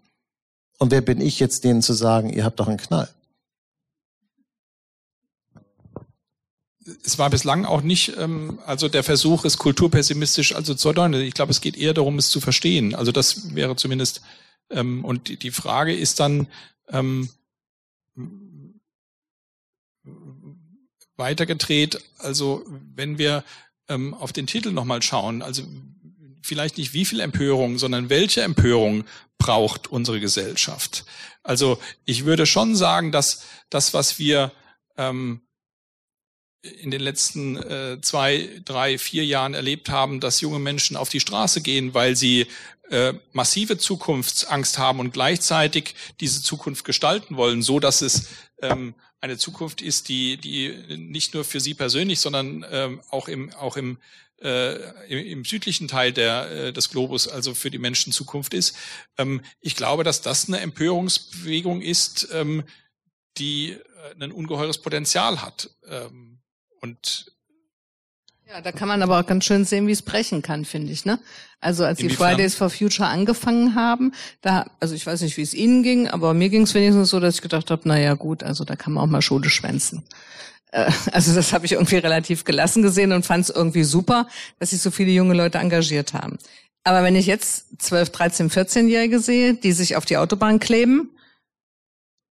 Und 0.78 0.90
wer 0.90 1.00
bin 1.00 1.20
ich 1.20 1.40
jetzt, 1.40 1.64
denen 1.64 1.82
zu 1.82 1.92
sagen, 1.92 2.30
ihr 2.30 2.44
habt 2.44 2.60
doch 2.60 2.68
einen 2.68 2.76
Knall? 2.76 3.08
es 7.04 7.18
war 7.18 7.30
bislang 7.30 7.64
auch 7.64 7.82
nicht, 7.82 8.16
ähm, 8.16 8.58
also 8.64 8.88
der 8.88 9.02
Versuch, 9.02 9.44
es 9.44 9.58
kulturpessimistisch 9.58 10.54
also 10.54 10.74
zu 10.74 10.92
deuten. 10.92 11.14
Ich 11.14 11.34
glaube, 11.34 11.50
es 11.50 11.60
geht 11.60 11.76
eher 11.76 11.94
darum, 11.94 12.18
es 12.18 12.30
zu 12.30 12.40
verstehen. 12.40 12.94
Also 12.94 13.12
das 13.12 13.54
wäre 13.54 13.76
zumindest, 13.76 14.22
ähm, 14.70 15.04
und 15.04 15.28
die, 15.28 15.36
die 15.36 15.50
Frage 15.50 15.94
ist 15.94 16.20
dann, 16.20 16.46
ähm, 16.88 17.28
weitergedreht. 21.16 22.00
Also 22.18 22.64
wenn 22.94 23.18
wir 23.18 23.44
ähm, 23.88 24.14
auf 24.14 24.32
den 24.32 24.46
Titel 24.46 24.72
nochmal 24.72 25.02
schauen, 25.02 25.42
also 25.42 25.62
vielleicht 26.42 26.78
nicht 26.78 26.92
wie 26.92 27.04
viel 27.04 27.20
Empörung, 27.20 27.78
sondern 27.78 28.08
welche 28.08 28.42
Empörung 28.42 29.04
braucht 29.38 29.88
unsere 29.88 30.20
Gesellschaft. 30.20 31.04
Also 31.42 31.78
ich 32.04 32.24
würde 32.24 32.46
schon 32.46 32.74
sagen, 32.74 33.12
dass 33.12 33.44
das, 33.70 33.94
was 33.94 34.18
wir 34.18 34.52
ähm, 34.96 35.40
in 36.62 36.90
den 36.90 37.00
letzten 37.00 37.56
äh, 37.56 38.00
zwei, 38.00 38.48
drei, 38.64 38.98
vier 38.98 39.24
Jahren 39.24 39.54
erlebt 39.54 39.88
haben, 39.88 40.20
dass 40.20 40.40
junge 40.40 40.58
Menschen 40.58 40.96
auf 40.96 41.08
die 41.08 41.20
Straße 41.20 41.60
gehen, 41.60 41.94
weil 41.94 42.16
sie 42.16 42.46
äh, 42.90 43.14
massive 43.32 43.78
Zukunftsangst 43.78 44.78
haben 44.78 45.00
und 45.00 45.12
gleichzeitig 45.12 45.94
diese 46.20 46.42
Zukunft 46.42 46.84
gestalten 46.84 47.36
wollen, 47.36 47.62
so 47.62 47.80
dass 47.80 48.02
es 48.02 48.28
ähm, 48.62 48.94
eine 49.20 49.38
Zukunft 49.38 49.82
ist, 49.82 50.08
die, 50.08 50.36
die 50.36 50.96
nicht 50.96 51.34
nur 51.34 51.44
für 51.44 51.60
Sie 51.60 51.74
persönlich, 51.74 52.20
sondern 52.20 52.64
ähm, 52.70 53.00
auch 53.10 53.28
im, 53.28 53.52
auch 53.54 53.76
im, 53.76 53.98
äh, 54.42 54.74
im, 55.08 55.26
im 55.26 55.44
südlichen 55.44 55.88
Teil 55.88 56.12
der, 56.12 56.50
äh, 56.50 56.72
des 56.72 56.90
Globus, 56.90 57.26
also 57.28 57.54
für 57.54 57.70
die 57.70 57.78
Menschen 57.78 58.12
Zukunft 58.12 58.54
ist. 58.54 58.76
Ähm, 59.18 59.40
ich 59.60 59.76
glaube, 59.76 60.04
dass 60.04 60.20
das 60.20 60.48
eine 60.48 60.60
Empörungsbewegung 60.60 61.80
ist, 61.80 62.28
ähm, 62.32 62.64
die 63.38 63.72
äh, 63.72 63.80
ein 64.22 64.32
ungeheures 64.32 64.78
Potenzial 64.78 65.42
hat. 65.42 65.70
Ähm, 65.88 66.38
und 66.80 67.32
ja, 68.48 68.60
da 68.60 68.70
kann 68.70 68.86
man 68.86 69.02
aber 69.02 69.18
auch 69.18 69.26
ganz 69.26 69.44
schön 69.44 69.64
sehen, 69.64 69.88
wie 69.88 69.92
es 69.92 70.02
brechen 70.02 70.40
kann, 70.40 70.64
finde 70.64 70.92
ich. 70.92 71.04
Ne? 71.04 71.18
Also 71.60 71.84
als 71.84 71.98
die 71.98 72.10
Fridays 72.10 72.54
for 72.54 72.70
Future 72.70 73.08
angefangen 73.08 73.74
haben, 73.74 74.12
da, 74.42 74.66
also 74.78 74.94
ich 74.94 75.06
weiß 75.06 75.22
nicht, 75.22 75.36
wie 75.36 75.42
es 75.42 75.54
Ihnen 75.54 75.82
ging, 75.82 76.06
aber 76.08 76.34
mir 76.34 76.48
ging 76.48 76.62
es 76.62 76.74
wenigstens 76.74 77.10
so, 77.10 77.18
dass 77.18 77.36
ich 77.36 77.42
gedacht 77.42 77.70
habe, 77.70 77.82
na 77.84 77.98
ja 77.98 78.14
gut, 78.14 78.42
also 78.42 78.64
da 78.64 78.76
kann 78.76 78.92
man 78.92 79.04
auch 79.04 79.10
mal 79.10 79.22
Schule 79.22 79.48
schwänzen. 79.48 80.04
Äh, 80.70 80.90
also 81.12 81.34
das 81.34 81.52
habe 81.52 81.66
ich 81.66 81.72
irgendwie 81.72 81.96
relativ 81.96 82.44
gelassen 82.44 82.82
gesehen 82.82 83.12
und 83.12 83.24
fand 83.24 83.44
es 83.44 83.50
irgendwie 83.50 83.84
super, 83.84 84.28
dass 84.58 84.70
sich 84.70 84.80
so 84.80 84.90
viele 84.90 85.10
junge 85.10 85.34
Leute 85.34 85.58
engagiert 85.58 86.12
haben. 86.12 86.38
Aber 86.84 87.02
wenn 87.02 87.16
ich 87.16 87.26
jetzt 87.26 87.82
12, 87.82 88.10
13, 88.10 88.50
14-Jährige 88.50 89.18
sehe, 89.18 89.54
die 89.54 89.72
sich 89.72 89.96
auf 89.96 90.04
die 90.04 90.18
Autobahn 90.18 90.60
kleben, 90.60 91.10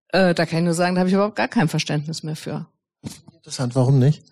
äh, 0.09 0.33
da 0.33 0.45
kann 0.45 0.59
ich 0.59 0.65
nur 0.65 0.73
sagen, 0.73 0.95
da 0.95 0.99
habe 0.99 1.09
ich 1.09 1.15
überhaupt 1.15 1.35
gar 1.35 1.49
kein 1.49 1.67
Verständnis 1.67 2.23
mehr 2.23 2.37
für. 2.37 2.67
Interessant, 3.33 3.75
warum 3.75 3.99
nicht? 3.99 4.23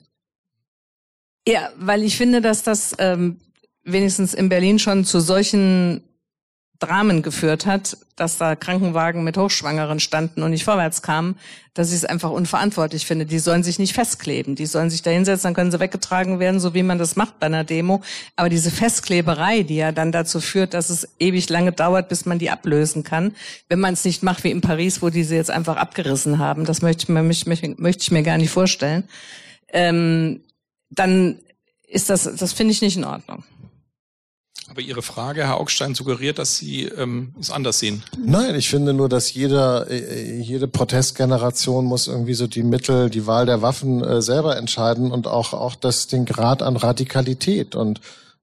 Ja, 1.46 1.72
weil 1.76 2.04
ich 2.04 2.16
finde, 2.16 2.40
dass 2.40 2.64
das 2.64 2.96
ähm, 3.00 3.42
wenigstens 3.84 4.34
in 4.34 4.50
Berlin 4.50 4.80
schon 4.80 5.06
zu 5.06 5.20
solchen 5.20 6.04
Dramen 6.80 7.22
geführt 7.22 7.66
hat, 7.66 7.98
dass 8.18 8.38
da 8.38 8.56
Krankenwagen 8.56 9.24
mit 9.24 9.38
Hochschwangeren 9.38 10.02
standen 10.02 10.44
und 10.44 10.52
nicht 10.52 10.66
vorwärts 10.66 11.02
kamen, 11.02 11.38
dass 11.74 11.90
ich 11.90 11.98
es 11.98 12.06
einfach 12.06 12.30
unverantwortlich 12.30 13.06
finde. 13.06 13.26
Die 13.26 13.40
sollen 13.40 13.64
sich 13.64 13.80
nicht 13.80 13.94
festkleben. 13.94 14.56
Die 14.56 14.66
sollen 14.66 14.90
sich 14.90 15.02
da 15.02 15.10
hinsetzen, 15.10 15.44
dann 15.44 15.54
können 15.54 15.72
sie 15.72 15.80
weggetragen 15.80 16.40
werden, 16.40 16.60
so 16.60 16.74
wie 16.74 16.84
man 16.84 16.98
das 16.98 17.16
macht 17.16 17.40
bei 17.40 17.46
einer 17.46 17.64
Demo. 17.64 18.02
Aber 18.36 18.50
diese 18.50 18.70
Festkleberei, 18.70 19.64
die 19.64 19.78
ja 19.78 19.94
dann 19.94 20.12
dazu 20.12 20.42
führt, 20.42 20.74
dass 20.74 20.90
es 20.90 21.08
ewig 21.20 21.48
lange 21.50 21.72
dauert, 21.72 22.10
bis 22.10 22.26
man 22.26 22.38
die 22.38 22.50
ablösen 22.50 23.04
kann, 23.04 23.34
wenn 23.70 23.80
man 23.80 23.94
es 23.94 24.04
nicht 24.04 24.22
macht 24.22 24.44
wie 24.44 24.52
in 24.52 24.62
Paris, 24.62 25.02
wo 25.02 25.10
die 25.10 25.24
sie 25.24 25.36
jetzt 25.36 25.52
einfach 25.52 25.78
abgerissen 25.78 26.38
haben, 26.38 26.66
das 26.66 26.82
möchte 26.82 27.04
ich 27.04 27.10
mir, 27.10 27.24
möchte, 27.24 27.76
möchte 27.78 28.02
ich 28.02 28.12
mir 28.12 28.24
gar 28.24 28.38
nicht 28.38 28.52
vorstellen. 28.52 29.06
Ähm, 29.70 30.42
dann 30.90 31.40
ist 31.88 32.10
das, 32.10 32.24
das 32.24 32.52
finde 32.52 32.74
ich 32.74 32.82
nicht 32.82 32.98
in 32.98 33.06
Ordnung. 33.06 33.44
Aber 34.74 34.82
Ihre 34.82 35.04
Frage, 35.04 35.46
Herr 35.46 35.60
Augstein, 35.60 35.94
suggeriert, 35.94 36.40
dass 36.40 36.58
Sie 36.58 36.86
ähm, 36.86 37.36
es 37.40 37.52
anders 37.52 37.78
sehen. 37.78 38.02
Nein, 38.18 38.56
ich 38.56 38.72
finde 38.72 38.92
nur, 38.96 39.08
dass 39.08 39.32
jeder, 39.32 39.88
äh, 39.88 40.40
jede 40.40 40.68
Protestgeneration 40.68 41.86
muss 41.86 42.08
irgendwie 42.08 42.34
so 42.34 42.48
die 42.48 42.64
Mittel, 42.64 43.12
die 43.12 43.28
Wahl 43.28 43.46
der 43.46 43.62
Waffen 43.62 44.04
äh, 44.04 44.24
selber 44.24 44.58
entscheiden 44.58 45.12
und 45.12 45.28
auch, 45.28 45.54
auch 45.54 45.76
das, 45.76 46.08
den 46.08 46.26
Grad 46.26 46.64
an 46.64 46.76
Radikalität. 46.76 47.76
Und 47.76 48.02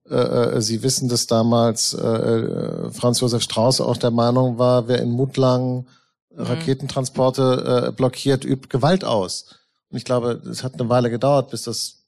äh, 0.09 0.15
äh 0.15 0.61
Sie 0.61 0.83
wissen, 0.83 1.09
dass 1.09 1.27
damals 1.27 1.93
äh, 1.95 2.07
äh, 2.07 2.91
Franz 2.91 3.19
Josef 3.19 3.43
Strauß 3.43 3.81
auch 3.81 3.97
der 3.97 4.11
Meinung 4.11 4.57
war, 4.57 4.87
wer 4.87 5.01
in 5.01 5.11
Mutlang 5.11 5.85
mhm. 6.33 6.43
Raketentransporte 6.43 7.87
äh, 7.87 7.91
blockiert, 7.91 8.45
übt 8.45 8.69
Gewalt 8.69 9.03
aus. 9.03 9.47
Und 9.89 9.97
ich 9.97 10.05
glaube, 10.05 10.41
es 10.49 10.63
hat 10.63 10.75
eine 10.75 10.87
Weile 10.87 11.09
gedauert, 11.09 11.49
bis 11.49 11.63
das 11.63 12.00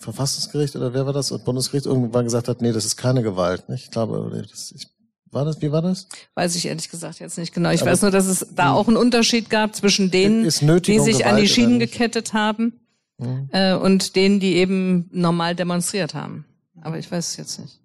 Verfassungsgericht 0.00 0.74
oder 0.76 0.94
wer 0.94 1.06
war 1.06 1.12
das? 1.12 1.30
Und 1.30 1.44
Bundesgericht 1.44 1.86
irgendwann 1.86 2.24
gesagt 2.24 2.48
hat, 2.48 2.62
nee, 2.62 2.72
das 2.72 2.86
ist 2.86 2.96
keine 2.96 3.22
Gewalt. 3.22 3.68
Nicht? 3.68 3.84
Ich 3.84 3.90
glaube, 3.90 4.30
das, 4.50 4.72
ich, 4.72 4.88
war 5.30 5.44
das, 5.44 5.60
wie 5.60 5.70
war 5.70 5.82
das? 5.82 6.08
Weiß 6.34 6.56
ich 6.56 6.66
ehrlich 6.66 6.88
gesagt 6.88 7.20
jetzt 7.20 7.36
nicht 7.36 7.54
genau. 7.54 7.70
Ich 7.70 7.82
Aber 7.82 7.90
weiß 7.90 8.02
nur, 8.02 8.10
dass 8.10 8.26
es 8.26 8.46
da 8.54 8.72
auch 8.72 8.88
einen 8.88 8.96
Unterschied 8.96 9.50
gab 9.50 9.76
zwischen 9.76 10.10
denen, 10.10 10.44
die 10.44 10.48
sich 10.48 11.18
Gewalt 11.18 11.26
an 11.26 11.36
die 11.36 11.48
Schienen 11.48 11.78
gekettet 11.78 12.32
haben 12.32 12.80
mhm. 13.18 13.48
äh, 13.52 13.74
und 13.74 14.16
denen, 14.16 14.40
die 14.40 14.56
eben 14.56 15.08
normal 15.12 15.54
demonstriert 15.54 16.14
haben. 16.14 16.46
Aber 16.80 16.98
ich 16.98 17.10
weiß 17.10 17.28
es 17.28 17.36
jetzt 17.36 17.60
nicht. 17.60 17.78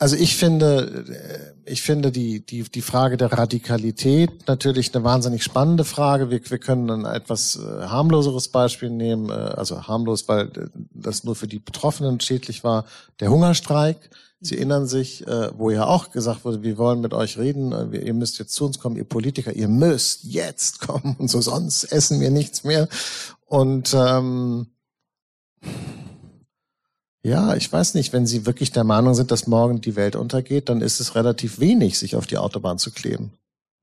Also 0.00 0.14
ich 0.14 0.36
finde, 0.36 1.04
äh, 1.08 1.70
ich 1.70 1.82
finde 1.82 2.12
die, 2.12 2.40
die, 2.46 2.62
die 2.62 2.82
Frage 2.82 3.16
der 3.16 3.32
Radikalität 3.32 4.46
natürlich 4.46 4.94
eine 4.94 5.02
wahnsinnig 5.02 5.42
spannende 5.42 5.84
Frage. 5.84 6.30
Wir, 6.30 6.40
wir 6.48 6.58
können 6.58 6.88
ein 6.90 7.04
etwas 7.04 7.56
äh, 7.56 7.86
harmloseres 7.86 8.48
Beispiel 8.48 8.90
nehmen, 8.90 9.28
äh, 9.28 9.32
also 9.32 9.88
harmlos, 9.88 10.28
weil 10.28 10.50
das 10.92 11.24
nur 11.24 11.34
für 11.34 11.48
die 11.48 11.58
Betroffenen 11.58 12.20
schädlich 12.20 12.62
war, 12.62 12.84
der 13.18 13.30
Hungerstreik. 13.30 14.10
Sie 14.40 14.56
erinnern 14.56 14.86
sich, 14.86 15.24
wo 15.56 15.68
ja 15.70 15.84
auch 15.84 16.12
gesagt 16.12 16.44
wurde, 16.44 16.62
wir 16.62 16.78
wollen 16.78 17.00
mit 17.00 17.12
euch 17.12 17.38
reden, 17.38 17.92
ihr 17.92 18.14
müsst 18.14 18.38
jetzt 18.38 18.54
zu 18.54 18.66
uns 18.66 18.78
kommen, 18.78 18.94
ihr 18.94 19.02
Politiker, 19.02 19.52
ihr 19.52 19.66
müsst 19.66 20.22
jetzt 20.22 20.78
kommen 20.78 21.16
und 21.18 21.28
so, 21.28 21.40
sonst 21.40 21.82
essen 21.82 22.20
wir 22.20 22.30
nichts 22.30 22.62
mehr. 22.62 22.88
Und 23.46 23.96
ähm, 23.98 24.68
ja, 27.22 27.54
ich 27.56 27.70
weiß 27.70 27.94
nicht, 27.94 28.12
wenn 28.12 28.26
Sie 28.26 28.46
wirklich 28.46 28.70
der 28.72 28.84
Meinung 28.84 29.14
sind, 29.14 29.30
dass 29.30 29.46
morgen 29.46 29.80
die 29.80 29.96
Welt 29.96 30.16
untergeht, 30.16 30.68
dann 30.68 30.80
ist 30.80 31.00
es 31.00 31.14
relativ 31.14 31.58
wenig, 31.58 31.98
sich 31.98 32.14
auf 32.16 32.26
die 32.26 32.38
Autobahn 32.38 32.78
zu 32.78 32.92
kleben. 32.92 33.32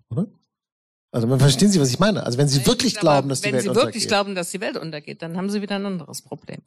Oder? 0.10 0.28
Also 1.16 1.38
verstehen 1.38 1.72
Sie, 1.72 1.80
was 1.80 1.90
ich 1.90 2.00
meine? 2.00 2.26
Also 2.26 2.38
wenn 2.38 2.50
Sie 2.50 2.66
wirklich 2.66 2.96
glauben, 2.96 3.30
dass 3.30 3.40
die 3.40 3.54
Welt 3.54 3.68
untergeht. 3.68 3.76
Wenn 3.76 3.82
Sie 3.82 3.88
wirklich 3.88 4.08
glauben, 4.10 4.36
dass 4.36 4.52
die 4.52 4.60
Welt 4.60 4.76
untergeht, 4.76 5.22
dann 5.22 5.38
haben 5.38 5.50
Sie 5.50 5.62
wieder 5.62 5.76
ein 5.78 5.86
anderes 5.86 6.22
Problem. 6.22 6.62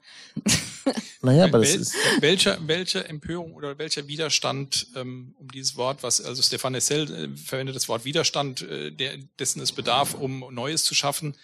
naja, 1.22 1.44
aber 1.44 1.58
das 1.58 1.74
ist 1.74 1.94
welcher 2.20 2.56
welcher 2.66 3.10
Empörung 3.10 3.52
oder 3.52 3.76
welcher 3.76 4.08
Widerstand 4.08 4.86
ähm, 4.96 5.34
um 5.38 5.48
dieses 5.48 5.76
Wort, 5.76 6.02
was 6.02 6.22
also 6.22 6.40
Stefan 6.40 6.74
Essel 6.74 7.12
äh, 7.12 7.36
verwendet 7.36 7.76
das 7.76 7.90
Wort 7.90 8.06
Widerstand, 8.06 8.62
äh, 8.62 8.90
der, 8.90 9.18
dessen 9.38 9.60
es 9.60 9.72
bedarf, 9.72 10.14
um 10.14 10.46
Neues 10.50 10.84
zu 10.84 10.94
schaffen. 10.94 11.34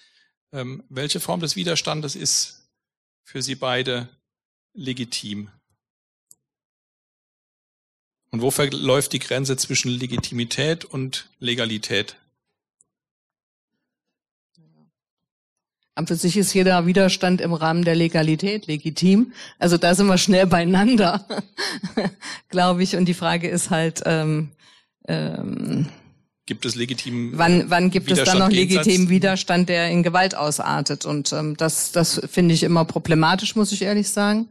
Ähm, 0.54 0.82
welche 0.88 1.20
Form 1.20 1.40
des 1.40 1.56
Widerstandes 1.56 2.16
ist 2.16 2.70
für 3.22 3.42
Sie 3.42 3.54
beide 3.54 4.08
legitim? 4.74 5.50
Und 8.30 8.42
wo 8.42 8.50
verläuft 8.50 9.12
die 9.12 9.20
Grenze 9.20 9.56
zwischen 9.56 9.90
Legitimität 9.90 10.84
und 10.84 11.28
Legalität? 11.38 12.16
an 15.94 16.06
für 16.06 16.16
sich 16.16 16.36
ist 16.36 16.52
jeder 16.54 16.86
Widerstand 16.86 17.40
im 17.40 17.52
Rahmen 17.52 17.84
der 17.84 17.94
Legalität 17.94 18.66
legitim. 18.66 19.32
Also 19.58 19.78
da 19.78 19.94
sind 19.94 20.06
wir 20.06 20.18
schnell 20.18 20.46
beieinander, 20.46 21.24
glaube 22.48 22.82
ich. 22.82 22.96
Und 22.96 23.06
die 23.06 23.14
Frage 23.14 23.48
ist 23.48 23.70
halt, 23.70 24.02
ähm, 24.04 24.50
ähm, 25.06 25.88
gibt 26.46 26.66
es 26.66 26.74
legitim 26.74 27.32
wann 27.36 27.70
wann 27.70 27.90
gibt 27.90 28.10
es 28.10 28.22
dann 28.24 28.38
noch 28.38 28.50
legitimen 28.50 29.08
Widerstand, 29.08 29.68
der 29.68 29.90
in 29.90 30.02
Gewalt 30.02 30.36
ausartet? 30.36 31.06
Und 31.06 31.32
ähm, 31.32 31.56
das 31.56 31.92
das 31.92 32.20
finde 32.30 32.54
ich 32.54 32.62
immer 32.62 32.84
problematisch, 32.84 33.56
muss 33.56 33.72
ich 33.72 33.82
ehrlich 33.82 34.10
sagen. 34.10 34.48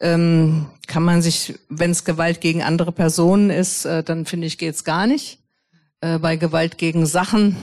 Ähm, 0.00 0.66
kann 0.86 1.02
man 1.02 1.20
sich, 1.20 1.54
wenn 1.68 1.90
es 1.90 2.04
Gewalt 2.04 2.40
gegen 2.40 2.62
andere 2.62 2.92
Personen 2.92 3.50
ist, 3.50 3.84
äh, 3.84 4.02
dann 4.02 4.24
finde 4.24 4.46
ich 4.46 4.58
geht's 4.58 4.84
gar 4.84 5.06
nicht. 5.06 5.38
Äh, 6.00 6.18
bei 6.18 6.36
Gewalt 6.36 6.78
gegen 6.78 7.06
Sachen 7.06 7.56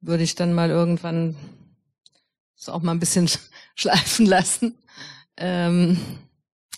würde 0.00 0.22
ich 0.22 0.34
dann 0.34 0.52
mal 0.52 0.70
irgendwann 0.70 1.36
das 2.56 2.68
auch 2.68 2.82
mal 2.82 2.92
ein 2.92 3.00
bisschen 3.00 3.30
schleifen 3.74 4.26
lassen. 4.26 4.74
Ähm, 5.36 5.98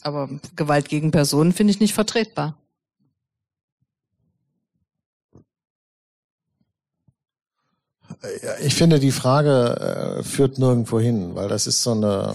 aber 0.02 0.28
Gewalt 0.56 0.88
gegen 0.88 1.10
Personen 1.10 1.52
finde 1.52 1.72
ich 1.72 1.80
nicht 1.80 1.94
vertretbar. 1.94 2.56
Ich 8.62 8.74
finde, 8.74 8.98
die 8.98 9.12
Frage 9.12 10.18
äh, 10.18 10.22
führt 10.22 10.58
nirgendwo 10.58 10.98
hin, 10.98 11.34
weil 11.34 11.48
das 11.48 11.66
ist 11.66 11.82
so 11.82 11.92
eine, 11.92 12.34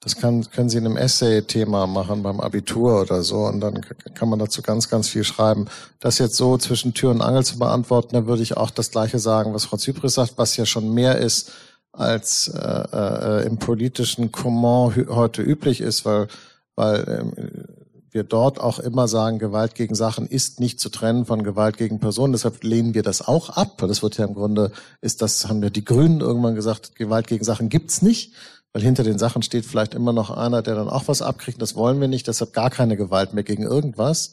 das 0.00 0.16
kann, 0.16 0.48
können 0.50 0.68
Sie 0.68 0.78
in 0.78 0.86
einem 0.86 0.96
Essay-Thema 0.96 1.86
machen 1.86 2.22
beim 2.22 2.40
Abitur 2.40 3.00
oder 3.00 3.22
so 3.22 3.46
und 3.46 3.60
dann 3.60 3.80
kann 4.14 4.28
man 4.28 4.38
dazu 4.38 4.60
ganz, 4.60 4.90
ganz 4.90 5.08
viel 5.08 5.24
schreiben. 5.24 5.66
Das 6.00 6.18
jetzt 6.18 6.36
so 6.36 6.58
zwischen 6.58 6.92
Tür 6.92 7.10
und 7.10 7.22
Angel 7.22 7.44
zu 7.44 7.58
beantworten, 7.58 8.14
da 8.14 8.26
würde 8.26 8.42
ich 8.42 8.56
auch 8.56 8.70
das 8.70 8.90
Gleiche 8.90 9.18
sagen, 9.18 9.54
was 9.54 9.64
Frau 9.64 9.78
Zypris 9.78 10.14
sagt, 10.14 10.34
was 10.36 10.56
ja 10.56 10.66
schon 10.66 10.92
mehr 10.92 11.16
ist, 11.18 11.52
als 11.92 12.48
äh, 12.48 13.40
äh, 13.40 13.46
im 13.46 13.58
politischen 13.58 14.30
Comment 14.32 15.08
heute 15.08 15.42
üblich 15.42 15.80
ist, 15.80 16.04
weil, 16.04 16.28
weil 16.76 17.32
ähm, 17.36 17.64
wir 18.10 18.24
dort 18.24 18.58
auch 18.60 18.78
immer 18.78 19.08
sagen, 19.08 19.38
Gewalt 19.38 19.74
gegen 19.74 19.94
Sachen 19.94 20.26
ist 20.26 20.60
nicht 20.60 20.80
zu 20.80 20.88
trennen 20.88 21.26
von 21.26 21.42
Gewalt 21.42 21.76
gegen 21.76 22.00
Personen. 22.00 22.32
Deshalb 22.32 22.62
lehnen 22.64 22.94
wir 22.94 23.02
das 23.02 23.26
auch 23.26 23.50
ab. 23.50 23.78
Das 23.78 24.02
wird 24.02 24.18
ja 24.18 24.24
im 24.24 24.34
Grunde, 24.34 24.72
ist 25.00 25.22
das, 25.22 25.48
haben 25.48 25.62
ja 25.62 25.70
die 25.70 25.84
Grünen 25.84 26.20
irgendwann 26.20 26.54
gesagt, 26.54 26.96
Gewalt 26.96 27.26
gegen 27.26 27.44
Sachen 27.44 27.68
gibt's 27.68 28.02
nicht, 28.02 28.34
weil 28.72 28.82
hinter 28.82 29.04
den 29.04 29.18
Sachen 29.18 29.42
steht 29.42 29.66
vielleicht 29.66 29.94
immer 29.94 30.12
noch 30.12 30.30
einer, 30.30 30.62
der 30.62 30.74
dann 30.74 30.88
auch 30.88 31.08
was 31.08 31.22
abkriegt. 31.22 31.60
Das 31.60 31.74
wollen 31.74 32.00
wir 32.00 32.08
nicht. 32.08 32.26
Deshalb 32.28 32.52
gar 32.52 32.70
keine 32.70 32.96
Gewalt 32.96 33.34
mehr 33.34 33.44
gegen 33.44 33.62
irgendwas. 33.62 34.32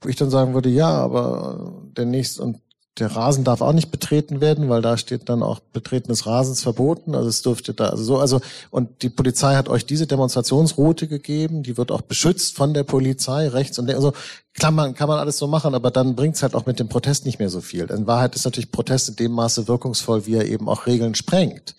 Wo 0.00 0.08
ich 0.08 0.16
dann 0.16 0.30
sagen 0.30 0.54
würde, 0.54 0.70
ja, 0.70 0.90
aber 0.90 1.82
der 1.96 2.06
nächste, 2.06 2.42
und 2.42 2.60
der 2.98 3.14
Rasen 3.14 3.44
darf 3.44 3.60
auch 3.60 3.72
nicht 3.72 3.90
betreten 3.90 4.40
werden, 4.40 4.68
weil 4.68 4.82
da 4.82 4.96
steht 4.96 5.28
dann 5.28 5.42
auch 5.42 5.60
Betreten 5.60 6.08
des 6.08 6.26
Rasens 6.26 6.62
verboten. 6.62 7.14
Also 7.14 7.28
es 7.28 7.42
dürfte 7.42 7.72
da, 7.72 7.86
also 7.90 8.02
so, 8.02 8.18
also, 8.18 8.40
und 8.70 9.02
die 9.02 9.08
Polizei 9.08 9.54
hat 9.54 9.68
euch 9.68 9.86
diese 9.86 10.06
Demonstrationsroute 10.06 11.06
gegeben, 11.06 11.62
die 11.62 11.76
wird 11.76 11.92
auch 11.92 12.02
beschützt 12.02 12.56
von 12.56 12.74
der 12.74 12.84
Polizei, 12.84 13.48
rechts 13.48 13.78
und. 13.78 13.90
Also 13.90 14.12
klar, 14.54 14.72
man, 14.72 14.94
kann 14.94 15.08
man 15.08 15.18
alles 15.18 15.38
so 15.38 15.46
machen, 15.46 15.74
aber 15.74 15.90
dann 15.90 16.16
bringt 16.16 16.36
es 16.36 16.42
halt 16.42 16.54
auch 16.54 16.66
mit 16.66 16.80
dem 16.80 16.88
Protest 16.88 17.24
nicht 17.26 17.38
mehr 17.38 17.50
so 17.50 17.60
viel. 17.60 17.84
In 17.84 18.06
Wahrheit 18.06 18.34
ist 18.34 18.44
natürlich 18.44 18.72
Protest 18.72 19.10
in 19.10 19.16
dem 19.16 19.32
Maße 19.32 19.68
wirkungsvoll, 19.68 20.26
wie 20.26 20.34
er 20.34 20.46
eben 20.46 20.68
auch 20.68 20.86
Regeln 20.86 21.14
sprengt. 21.14 21.76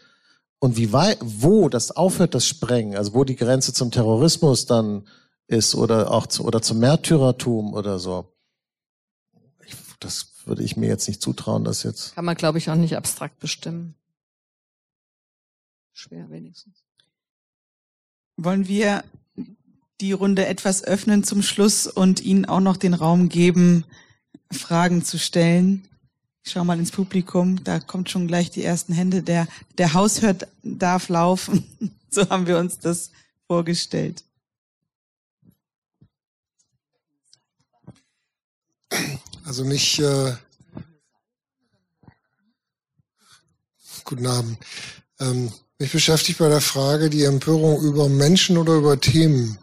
Und 0.59 0.77
wie 0.77 0.93
weit, 0.93 1.17
wo 1.21 1.69
das 1.69 1.91
aufhört, 1.91 2.35
das 2.35 2.45
Sprengen, 2.45 2.95
also 2.95 3.13
wo 3.13 3.23
die 3.23 3.35
Grenze 3.35 3.73
zum 3.73 3.91
Terrorismus 3.91 4.65
dann 4.65 5.07
ist 5.47 5.75
oder 5.75 6.11
auch 6.11 6.27
zu, 6.27 6.45
oder 6.45 6.61
zum 6.61 6.79
Märtyrertum 6.79 7.73
oder 7.73 7.99
so. 7.99 8.25
Ich, 9.65 9.75
das 9.99 10.30
würde 10.51 10.63
ich 10.63 10.75
mir 10.75 10.87
jetzt 10.87 11.07
nicht 11.07 11.21
zutrauen, 11.21 11.63
dass 11.63 11.83
jetzt. 11.83 12.13
Kann 12.13 12.25
man, 12.25 12.35
glaube 12.35 12.57
ich, 12.57 12.69
auch 12.69 12.75
nicht 12.75 12.97
abstrakt 12.97 13.39
bestimmen. 13.39 13.95
Schwer 15.93 16.29
wenigstens. 16.29 16.83
Wollen 18.35 18.67
wir 18.67 19.05
die 20.01 20.11
Runde 20.11 20.45
etwas 20.47 20.83
öffnen 20.83 21.23
zum 21.23 21.41
Schluss 21.41 21.87
und 21.87 22.19
Ihnen 22.19 22.43
auch 22.43 22.59
noch 22.59 22.75
den 22.75 22.93
Raum 22.93 23.29
geben, 23.29 23.85
Fragen 24.51 25.05
zu 25.05 25.17
stellen? 25.17 25.87
Ich 26.43 26.51
schau 26.51 26.65
mal 26.65 26.77
ins 26.77 26.91
Publikum, 26.91 27.63
da 27.63 27.79
kommt 27.79 28.09
schon 28.09 28.27
gleich 28.27 28.51
die 28.51 28.65
ersten 28.65 28.91
Hände. 28.91 29.23
Der, 29.23 29.47
der 29.77 29.93
Haushört 29.93 30.49
darf 30.63 31.07
laufen. 31.07 31.63
so 32.09 32.29
haben 32.29 32.45
wir 32.45 32.57
uns 32.57 32.77
das 32.77 33.11
vorgestellt. 33.47 34.25
Also 39.45 39.65
mich, 39.65 39.99
äh, 39.99 40.33
guten 44.03 44.27
Abend, 44.27 44.57
ähm, 45.19 45.51
mich 45.79 45.91
beschäftigt 45.91 46.39
bei 46.39 46.49
der 46.49 46.61
Frage 46.61 47.09
die 47.09 47.23
Empörung 47.23 47.81
über 47.81 48.07
Menschen 48.07 48.57
oder 48.57 48.73
über 48.75 48.99
Themen. 48.99 49.57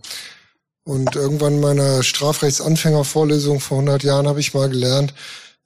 Und 0.84 1.14
irgendwann 1.14 1.54
in 1.54 1.60
meiner 1.60 2.02
Strafrechtsanfängervorlesung 2.02 3.60
vor 3.60 3.78
100 3.78 4.02
Jahren 4.02 4.26
habe 4.26 4.40
ich 4.40 4.54
mal 4.54 4.68
gelernt, 4.68 5.14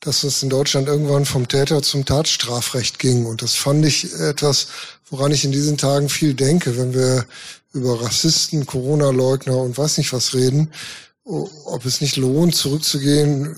dass 0.01 0.25
es 0.25 0.43
in 0.43 0.51
Deutschland 0.51 0.89
irgendwann 0.89 1.25
vom 1.25 1.49
Täter 1.49 1.81
zum 1.81 2.05
Tatstrafrecht 2.05 2.99
ging. 2.99 3.25
Und 3.25 3.41
das 3.41 3.55
fand 3.55 3.87
ich 3.87 4.13
etwas, 4.15 4.67
woran 5.09 5.33
ich 5.33 5.45
in 5.45 5.53
diesen 5.53 5.79
Tagen 5.79 6.09
viel 6.09 6.35
denke, 6.35 6.77
wenn 6.77 6.93
wir 6.93 7.25
über 7.73 8.03
Rassisten, 8.03 8.67
Corona-Leugner 8.67 9.57
und 9.57 9.79
weiß 9.79 9.99
nicht 9.99 10.13
was 10.13 10.35
reden, 10.35 10.73
ob 11.25 11.87
es 11.87 12.01
nicht 12.01 12.17
lohnt, 12.17 12.55
zurückzugehen 12.55 13.57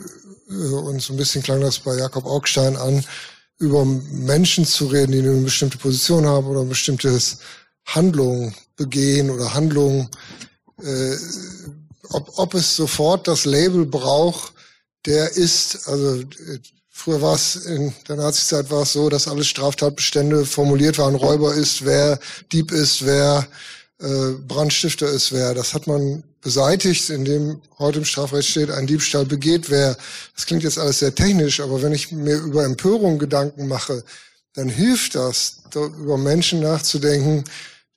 und 0.49 1.01
so 1.01 1.12
ein 1.12 1.16
bisschen 1.16 1.42
klang 1.42 1.61
das 1.61 1.78
bei 1.78 1.97
Jakob 1.97 2.26
Augstein 2.26 2.76
an, 2.76 3.05
über 3.59 3.84
Menschen 3.84 4.66
zu 4.66 4.86
reden, 4.86 5.12
die 5.12 5.18
eine 5.20 5.40
bestimmte 5.40 5.78
Position 5.78 6.26
haben 6.26 6.47
oder 6.47 6.61
ein 6.61 6.68
bestimmtes 6.68 7.38
Handlung 7.86 8.55
begehen 8.76 9.30
oder 9.30 9.55
Handlung, 9.55 10.09
äh, 10.82 11.16
ob, 12.11 12.38
ob 12.38 12.55
es 12.55 12.76
sofort 12.76 13.28
das 13.28 13.45
Label 13.45 13.86
braucht, 13.86 14.53
der 15.07 15.32
ist, 15.32 15.88
also 15.88 16.20
äh, 16.20 16.59
früher 16.88 17.20
war 17.20 17.34
es 17.34 17.57
in 17.66 17.92
der 18.09 18.16
Nazizeit 18.16 18.70
war 18.70 18.82
es 18.82 18.92
so, 18.92 19.09
dass 19.09 19.28
alle 19.28 19.45
Straftatbestände 19.45 20.45
formuliert 20.45 20.99
waren, 20.99 21.14
Räuber 21.14 21.55
ist, 21.55 21.84
wer 21.84 22.18
Dieb 22.53 22.72
ist, 22.72 23.05
wer 23.05 23.47
äh, 24.01 24.32
Brandstifter 24.47 25.09
ist, 25.09 25.32
wer. 25.32 25.55
Das 25.55 25.74
hat 25.74 25.86
man 25.86 26.24
beseitigt, 26.45 27.11
indem 27.11 27.61
heute 27.78 27.99
im 27.99 28.05
Strafrecht 28.05 28.49
steht, 28.49 28.70
ein 28.70 28.86
Diebstahl 28.86 29.24
begeht 29.24 29.70
wer. 29.70 29.97
Das 30.36 30.47
klingt 30.47 30.62
jetzt 30.62 30.78
alles 30.78 31.01
sehr 31.01 31.14
technisch, 31.14 31.61
aber 31.61 31.82
wenn 31.82 31.92
ich 31.92 32.12
mir 32.12 32.36
über 32.36 32.64
Empörung 32.64 33.18
Gedanken 33.18 33.66
mache, 33.66 34.05
dann 34.55 34.68
hilft 34.68 35.16
das, 35.16 35.62
über 35.74 36.16
Menschen 36.16 36.61
nachzudenken, 36.61 37.45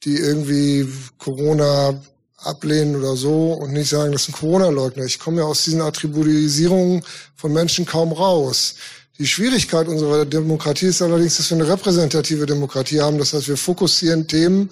die 0.04 0.16
irgendwie 0.16 0.88
Corona 1.20 2.02
ablehnen 2.38 2.96
oder 2.96 3.16
so 3.16 3.54
und 3.54 3.74
nicht 3.74 3.90
sagen, 3.90 4.12
das 4.14 4.26
sind 4.26 4.36
Corona-Leugner. 4.36 5.04
Ich 5.06 5.20
komme 5.20 5.42
ja 5.42 5.48
aus 5.48 5.66
diesen 5.66 5.82
Attributisierungen 5.82 7.04
von 7.36 7.52
Menschen 7.52 7.86
kaum 7.86 8.12
raus. 8.12 8.76
Die 9.20 9.28
Schwierigkeit 9.28 9.88
unserer 9.88 10.26
Demokratie 10.26 10.86
ist 10.86 11.02
allerdings, 11.02 11.38
dass 11.38 11.50
wir 11.50 11.58
eine 11.58 11.68
repräsentative 11.68 12.46
Demokratie 12.46 13.02
haben. 13.02 13.18
Das 13.18 13.34
heißt, 13.34 13.48
wir 13.48 13.58
fokussieren 13.58 14.28
Themen, 14.28 14.70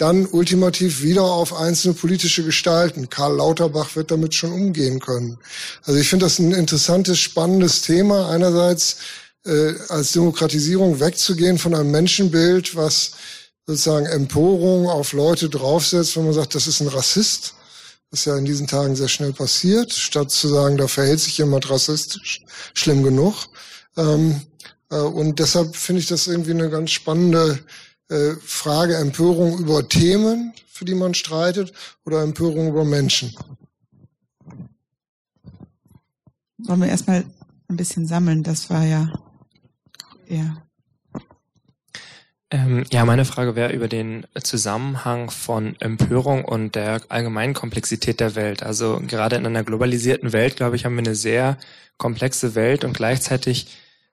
dann 0.00 0.24
ultimativ 0.26 1.02
wieder 1.02 1.24
auf 1.24 1.52
einzelne 1.52 1.92
politische 1.92 2.42
Gestalten. 2.42 3.10
Karl 3.10 3.36
Lauterbach 3.36 3.96
wird 3.96 4.10
damit 4.10 4.34
schon 4.34 4.52
umgehen 4.52 4.98
können. 4.98 5.36
Also 5.84 6.00
ich 6.00 6.08
finde 6.08 6.24
das 6.24 6.38
ein 6.38 6.52
interessantes, 6.52 7.18
spannendes 7.18 7.82
Thema. 7.82 8.30
Einerseits 8.30 8.96
äh, 9.44 9.74
als 9.88 10.12
Demokratisierung 10.12 11.00
wegzugehen 11.00 11.58
von 11.58 11.74
einem 11.74 11.90
Menschenbild, 11.90 12.76
was 12.76 13.12
sozusagen 13.66 14.06
Emporung 14.06 14.88
auf 14.88 15.12
Leute 15.12 15.50
draufsetzt, 15.50 16.16
wenn 16.16 16.24
man 16.24 16.32
sagt, 16.32 16.54
das 16.54 16.66
ist 16.66 16.80
ein 16.80 16.88
Rassist, 16.88 17.54
was 18.10 18.24
ja 18.24 18.38
in 18.38 18.46
diesen 18.46 18.66
Tagen 18.66 18.96
sehr 18.96 19.08
schnell 19.08 19.34
passiert, 19.34 19.92
statt 19.92 20.30
zu 20.30 20.48
sagen, 20.48 20.78
da 20.78 20.88
verhält 20.88 21.20
sich 21.20 21.36
jemand 21.36 21.68
rassistisch, 21.68 22.40
schlimm 22.72 23.02
genug. 23.02 23.34
Ähm, 23.98 24.40
äh, 24.90 24.96
und 24.96 25.38
deshalb 25.38 25.76
finde 25.76 26.00
ich 26.00 26.08
das 26.08 26.26
irgendwie 26.26 26.52
eine 26.52 26.70
ganz 26.70 26.90
spannende 26.90 27.58
äh, 28.10 28.34
Frage 28.42 28.96
Empörung 28.96 29.58
über 29.58 29.88
Themen, 29.88 30.52
für 30.66 30.84
die 30.84 30.94
man 30.94 31.14
streitet, 31.14 31.72
oder 32.04 32.22
Empörung 32.22 32.68
über 32.68 32.84
Menschen? 32.84 33.34
Wollen 36.58 36.80
wir 36.80 36.88
erstmal 36.88 37.24
ein 37.68 37.76
bisschen 37.76 38.06
sammeln? 38.06 38.42
Das 38.42 38.68
war 38.68 38.84
ja, 38.84 39.12
ja. 40.28 40.62
Ähm, 42.52 42.84
ja, 42.90 43.04
meine 43.04 43.24
Frage 43.24 43.54
wäre 43.54 43.72
über 43.72 43.86
den 43.86 44.26
Zusammenhang 44.42 45.30
von 45.30 45.76
Empörung 45.80 46.44
und 46.44 46.74
der 46.74 47.00
allgemeinen 47.08 47.54
Komplexität 47.54 48.18
der 48.18 48.34
Welt. 48.34 48.64
Also 48.64 49.00
gerade 49.06 49.36
in 49.36 49.46
einer 49.46 49.62
globalisierten 49.62 50.32
Welt, 50.32 50.56
glaube 50.56 50.74
ich, 50.74 50.84
haben 50.84 50.96
wir 50.96 51.04
eine 51.04 51.14
sehr 51.14 51.58
komplexe 51.96 52.56
Welt 52.56 52.84
und 52.84 52.92
gleichzeitig 52.92 53.68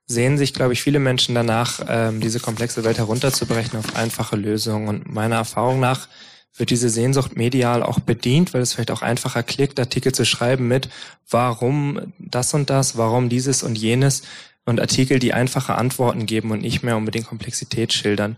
sehen 0.08 0.38
sich, 0.38 0.54
glaube 0.54 0.74
ich, 0.74 0.82
viele 0.82 1.00
Menschen 1.00 1.36
danach, 1.36 1.82
ähm, 1.88 2.22
diese 2.22 2.40
komplexe 2.40 2.84
Welt 2.84 2.98
herunterzubrechen 2.98 3.78
auf 3.78 3.96
einfache 3.96 4.38
Lösungen. 4.38 4.88
Und 4.88 5.14
meiner 5.14 5.36
Erfahrung 5.36 5.80
nach 5.80 6.08
wird 6.56 6.70
diese 6.70 6.90
Sehnsucht 6.90 7.36
medial 7.36 7.84
auch 7.84 8.00
bedient, 8.00 8.54
weil 8.54 8.62
es 8.62 8.74
vielleicht 8.74 8.92
auch 8.92 9.02
einfacher 9.02 9.44
klickt, 9.44 9.80
Artikel 9.80 10.14
zu 10.14 10.26
schreiben 10.26 10.68
mit, 10.68 10.90
warum 11.30 12.14
das 12.18 12.54
und 12.54 12.70
das, 12.70 12.98
warum 12.98 13.30
dieses 13.30 13.64
und 13.64 13.78
jenes 13.78 14.24
und 14.66 14.80
Artikel, 14.80 15.20
die 15.20 15.34
einfache 15.34 15.76
Antworten 15.76 16.26
geben 16.26 16.52
und 16.52 16.62
nicht 16.62 16.84
mehr 16.84 16.98
unbedingt 16.98 17.28
Komplexität 17.28 17.94
schildern. 17.94 18.38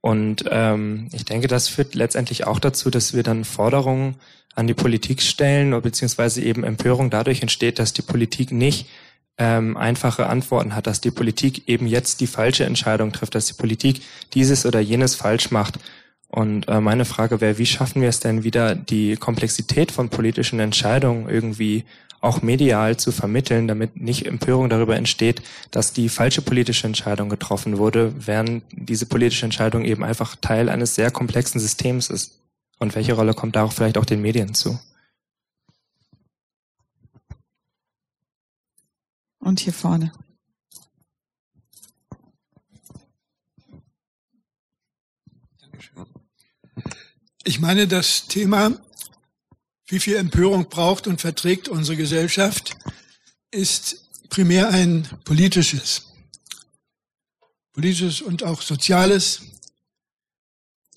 Und 0.00 0.44
ähm, 0.50 1.08
ich 1.12 1.24
denke, 1.24 1.48
das 1.48 1.68
führt 1.68 1.94
letztendlich 1.94 2.46
auch 2.46 2.58
dazu, 2.58 2.90
dass 2.90 3.14
wir 3.14 3.22
dann 3.22 3.44
Forderungen 3.44 4.16
an 4.54 4.66
die 4.66 4.74
Politik 4.74 5.22
stellen, 5.22 5.70
beziehungsweise 5.80 6.42
eben 6.42 6.62
Empörung 6.62 7.10
dadurch 7.10 7.40
entsteht, 7.40 7.78
dass 7.78 7.92
die 7.92 8.02
Politik 8.02 8.52
nicht 8.52 8.86
ähm, 9.38 9.76
einfache 9.76 10.26
Antworten 10.26 10.74
hat, 10.74 10.86
dass 10.86 11.00
die 11.00 11.10
Politik 11.10 11.68
eben 11.68 11.86
jetzt 11.86 12.20
die 12.20 12.26
falsche 12.26 12.64
Entscheidung 12.64 13.12
trifft, 13.12 13.34
dass 13.34 13.46
die 13.46 13.54
Politik 13.54 14.02
dieses 14.32 14.64
oder 14.64 14.80
jenes 14.80 15.14
falsch 15.14 15.50
macht. 15.50 15.78
Und 16.28 16.68
äh, 16.68 16.80
meine 16.80 17.04
Frage 17.04 17.40
wäre, 17.40 17.58
wie 17.58 17.66
schaffen 17.66 18.02
wir 18.02 18.08
es 18.08 18.20
denn 18.20 18.44
wieder, 18.44 18.74
die 18.74 19.16
Komplexität 19.16 19.92
von 19.92 20.08
politischen 20.08 20.60
Entscheidungen 20.60 21.28
irgendwie 21.28 21.84
auch 22.20 22.42
medial 22.42 22.96
zu 22.96 23.12
vermitteln, 23.12 23.68
damit 23.68 24.00
nicht 24.00 24.26
Empörung 24.26 24.68
darüber 24.70 24.96
entsteht, 24.96 25.42
dass 25.70 25.92
die 25.92 26.08
falsche 26.08 26.40
politische 26.40 26.86
Entscheidung 26.86 27.28
getroffen 27.28 27.76
wurde, 27.78 28.14
während 28.16 28.64
diese 28.72 29.06
politische 29.06 29.44
Entscheidung 29.44 29.84
eben 29.84 30.02
einfach 30.02 30.34
Teil 30.40 30.70
eines 30.70 30.94
sehr 30.94 31.10
komplexen 31.10 31.60
Systems 31.60 32.08
ist. 32.08 32.40
Und 32.78 32.94
welche 32.94 33.12
Rolle 33.12 33.34
kommt 33.34 33.56
da 33.56 33.62
auch 33.62 33.72
vielleicht 33.72 33.98
auch 33.98 34.06
den 34.06 34.22
Medien 34.22 34.54
zu? 34.54 34.78
Und 39.44 39.60
hier 39.60 39.74
vorne. 39.74 40.10
Ich 47.44 47.60
meine, 47.60 47.86
das 47.86 48.26
Thema, 48.26 48.72
wie 49.86 50.00
viel 50.00 50.16
Empörung 50.16 50.70
braucht 50.70 51.06
und 51.06 51.20
verträgt 51.20 51.68
unsere 51.68 51.98
Gesellschaft, 51.98 52.74
ist 53.50 54.28
primär 54.30 54.70
ein 54.70 55.06
politisches. 55.24 56.06
Politisches 57.74 58.22
und 58.22 58.44
auch 58.44 58.62
soziales. 58.62 59.42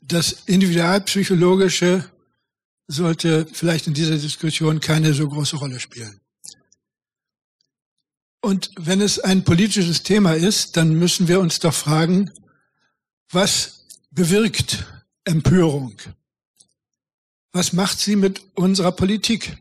Das 0.01 0.31
Individualpsychologische 0.45 2.09
sollte 2.87 3.45
vielleicht 3.51 3.87
in 3.87 3.93
dieser 3.93 4.17
Diskussion 4.17 4.79
keine 4.79 5.13
so 5.13 5.27
große 5.27 5.57
Rolle 5.57 5.81
spielen. 5.81 6.21
Und 8.47 8.71
wenn 8.77 9.01
es 9.01 9.19
ein 9.19 9.43
politisches 9.43 10.03
Thema 10.03 10.31
ist, 10.31 10.77
dann 10.77 10.93
müssen 10.93 11.27
wir 11.27 11.41
uns 11.41 11.59
doch 11.59 11.73
fragen, 11.73 12.31
was 13.29 13.85
bewirkt 14.09 14.85
Empörung? 15.25 15.97
Was 17.51 17.73
macht 17.73 17.99
sie 17.99 18.15
mit 18.15 18.41
unserer 18.55 18.93
Politik? 18.93 19.57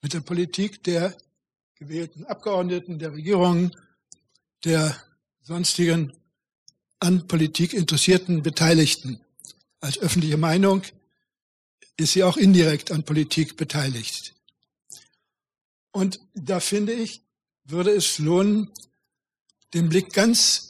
Mit 0.00 0.14
der 0.14 0.20
Politik 0.20 0.82
der 0.84 1.18
gewählten 1.74 2.24
Abgeordneten, 2.24 2.98
der 2.98 3.12
Regierungen, 3.12 3.76
der 4.64 4.96
sonstigen 5.42 6.14
an 7.00 7.28
Politik 7.28 7.74
interessierten 7.74 8.42
Beteiligten. 8.42 9.20
Als 9.80 9.98
öffentliche 9.98 10.38
Meinung 10.38 10.80
ist 11.98 12.14
sie 12.14 12.24
auch 12.24 12.38
indirekt 12.38 12.90
an 12.90 13.02
Politik 13.02 13.58
beteiligt. 13.58 14.34
Und 15.92 16.20
da 16.32 16.58
finde 16.58 16.94
ich, 16.94 17.27
würde 17.70 17.90
es 17.90 18.18
lohnen, 18.18 18.70
den 19.74 19.88
Blick 19.88 20.12
ganz 20.12 20.68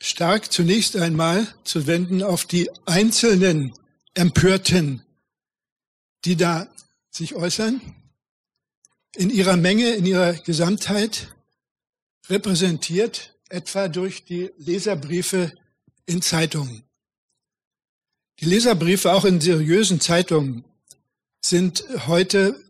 stark 0.00 0.52
zunächst 0.52 0.96
einmal 0.96 1.46
zu 1.64 1.86
wenden 1.86 2.22
auf 2.22 2.44
die 2.44 2.68
einzelnen 2.86 3.72
Empörten, 4.14 5.04
die 6.24 6.36
da 6.36 6.68
sich 7.10 7.34
äußern, 7.34 7.80
in 9.14 9.30
ihrer 9.30 9.56
Menge, 9.56 9.90
in 9.90 10.06
ihrer 10.06 10.32
Gesamtheit, 10.32 11.34
repräsentiert 12.28 13.38
etwa 13.48 13.88
durch 13.88 14.24
die 14.24 14.50
Leserbriefe 14.56 15.52
in 16.06 16.22
Zeitungen. 16.22 16.84
Die 18.40 18.46
Leserbriefe 18.46 19.12
auch 19.12 19.24
in 19.24 19.40
seriösen 19.40 20.00
Zeitungen 20.00 20.64
sind 21.40 21.84
heute 22.06 22.60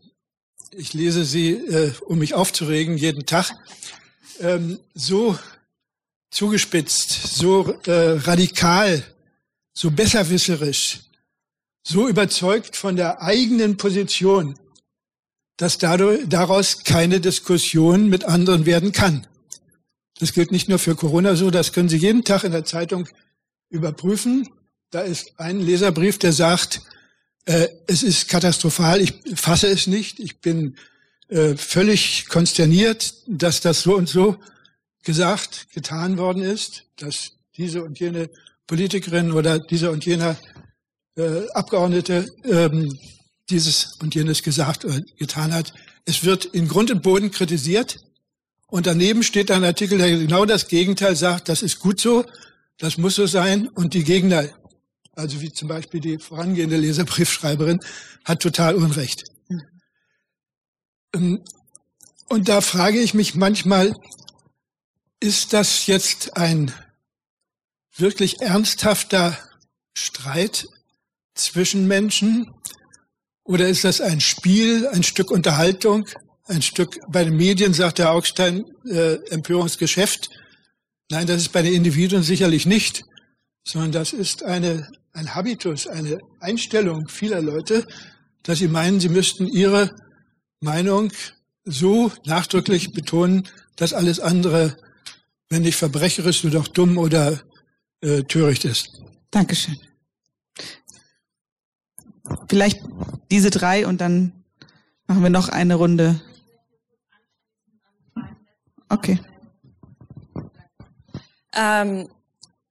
ich 0.77 0.93
lese 0.93 1.25
sie, 1.25 1.51
äh, 1.51 1.91
um 2.05 2.19
mich 2.19 2.33
aufzuregen, 2.33 2.97
jeden 2.97 3.25
Tag, 3.25 3.51
ähm, 4.39 4.79
so 4.93 5.37
zugespitzt, 6.31 7.35
so 7.35 7.73
äh, 7.85 8.17
radikal, 8.19 9.03
so 9.73 9.91
besserwisserisch, 9.91 11.01
so 11.83 12.07
überzeugt 12.07 12.75
von 12.75 12.95
der 12.95 13.21
eigenen 13.21 13.77
Position, 13.77 14.57
dass 15.57 15.77
dadurch, 15.77 16.21
daraus 16.27 16.83
keine 16.83 17.19
Diskussion 17.19 18.09
mit 18.09 18.25
anderen 18.25 18.65
werden 18.65 18.91
kann. 18.91 19.27
Das 20.19 20.33
gilt 20.33 20.51
nicht 20.51 20.69
nur 20.69 20.79
für 20.79 20.95
Corona 20.95 21.35
so, 21.35 21.51
das 21.51 21.73
können 21.73 21.89
Sie 21.89 21.97
jeden 21.97 22.23
Tag 22.23 22.43
in 22.43 22.51
der 22.51 22.65
Zeitung 22.65 23.07
überprüfen. 23.69 24.49
Da 24.91 25.01
ist 25.01 25.33
ein 25.37 25.59
Leserbrief, 25.59 26.17
der 26.19 26.33
sagt, 26.33 26.81
äh, 27.45 27.67
es 27.87 28.03
ist 28.03 28.27
katastrophal. 28.27 29.01
Ich 29.01 29.13
fasse 29.35 29.67
es 29.67 29.87
nicht. 29.87 30.19
Ich 30.19 30.39
bin 30.39 30.75
äh, 31.29 31.55
völlig 31.55 32.27
konsterniert, 32.29 33.13
dass 33.27 33.61
das 33.61 33.81
so 33.81 33.95
und 33.95 34.07
so 34.07 34.37
gesagt, 35.03 35.67
getan 35.73 36.17
worden 36.17 36.43
ist, 36.43 36.85
dass 36.97 37.31
diese 37.57 37.83
und 37.83 37.99
jene 37.99 38.29
Politikerin 38.67 39.31
oder 39.31 39.59
dieser 39.59 39.91
und 39.91 40.05
jener 40.05 40.37
äh, 41.15 41.47
Abgeordnete 41.53 42.27
ähm, 42.45 42.97
dieses 43.49 43.97
und 44.01 44.15
jenes 44.15 44.41
gesagt 44.41 44.85
oder 44.85 45.01
getan 45.17 45.53
hat. 45.53 45.73
Es 46.05 46.23
wird 46.23 46.45
in 46.45 46.67
Grund 46.67 46.91
und 46.91 47.03
Boden 47.03 47.31
kritisiert 47.31 47.99
und 48.67 48.87
daneben 48.87 49.23
steht 49.23 49.51
ein 49.51 49.63
Artikel, 49.63 49.97
der 49.97 50.09
genau 50.09 50.45
das 50.45 50.67
Gegenteil 50.67 51.15
sagt, 51.15 51.49
das 51.49 51.61
ist 51.61 51.79
gut 51.79 51.99
so, 51.99 52.25
das 52.77 52.97
muss 52.97 53.15
so 53.15 53.27
sein 53.27 53.67
und 53.67 53.93
die 53.93 54.03
Gegner 54.03 54.45
also 55.15 55.41
wie 55.41 55.51
zum 55.51 55.67
Beispiel 55.67 55.99
die 55.99 56.17
vorangehende 56.19 56.77
Leserbriefschreiberin, 56.77 57.79
hat 58.25 58.41
total 58.41 58.75
Unrecht. 58.75 59.23
Ähm, 61.13 61.43
und 62.29 62.49
da 62.49 62.61
frage 62.61 62.99
ich 62.99 63.13
mich 63.13 63.35
manchmal, 63.35 63.93
ist 65.19 65.53
das 65.53 65.87
jetzt 65.87 66.35
ein 66.35 66.73
wirklich 67.95 68.41
ernsthafter 68.41 69.37
Streit 69.93 70.67
zwischen 71.35 71.87
Menschen 71.87 72.51
oder 73.43 73.67
ist 73.67 73.83
das 73.83 74.01
ein 74.01 74.19
Spiel, 74.19 74.87
ein 74.87 75.03
Stück 75.03 75.29
Unterhaltung, 75.29 76.07
ein 76.45 76.61
Stück, 76.61 76.99
bei 77.07 77.23
den 77.23 77.35
Medien 77.35 77.73
sagt 77.73 77.99
der 77.99 78.11
Augstein, 78.11 78.65
äh, 78.85 79.15
Empörungsgeschäft. 79.29 80.29
Nein, 81.09 81.27
das 81.27 81.41
ist 81.41 81.51
bei 81.51 81.61
den 81.61 81.73
Individuen 81.73 82.23
sicherlich 82.23 82.65
nicht, 82.65 83.03
sondern 83.63 83.91
das 83.91 84.13
ist 84.13 84.43
eine 84.43 84.91
ein 85.13 85.35
Habitus, 85.35 85.87
eine 85.87 86.19
Einstellung 86.39 87.07
vieler 87.07 87.41
Leute, 87.41 87.87
dass 88.43 88.59
sie 88.59 88.67
meinen, 88.67 88.99
sie 88.99 89.09
müssten 89.09 89.47
ihre 89.47 89.95
Meinung 90.59 91.11
so 91.63 92.11
nachdrücklich 92.25 92.91
betonen, 92.91 93.47
dass 93.75 93.93
alles 93.93 94.19
andere, 94.19 94.77
wenn 95.49 95.61
nicht 95.61 95.77
verbrecherisch, 95.77 96.43
nur 96.43 96.51
doch 96.51 96.67
dumm 96.67 96.97
oder 96.97 97.41
äh, 98.01 98.23
töricht 98.23 98.65
ist. 98.65 99.01
Dankeschön. 99.31 99.77
Vielleicht 102.49 102.81
diese 103.31 103.49
drei 103.49 103.87
und 103.87 104.01
dann 104.01 104.43
machen 105.07 105.23
wir 105.23 105.29
noch 105.29 105.49
eine 105.49 105.75
Runde. 105.75 106.19
Okay. 108.89 109.19
Ähm, 111.53 112.09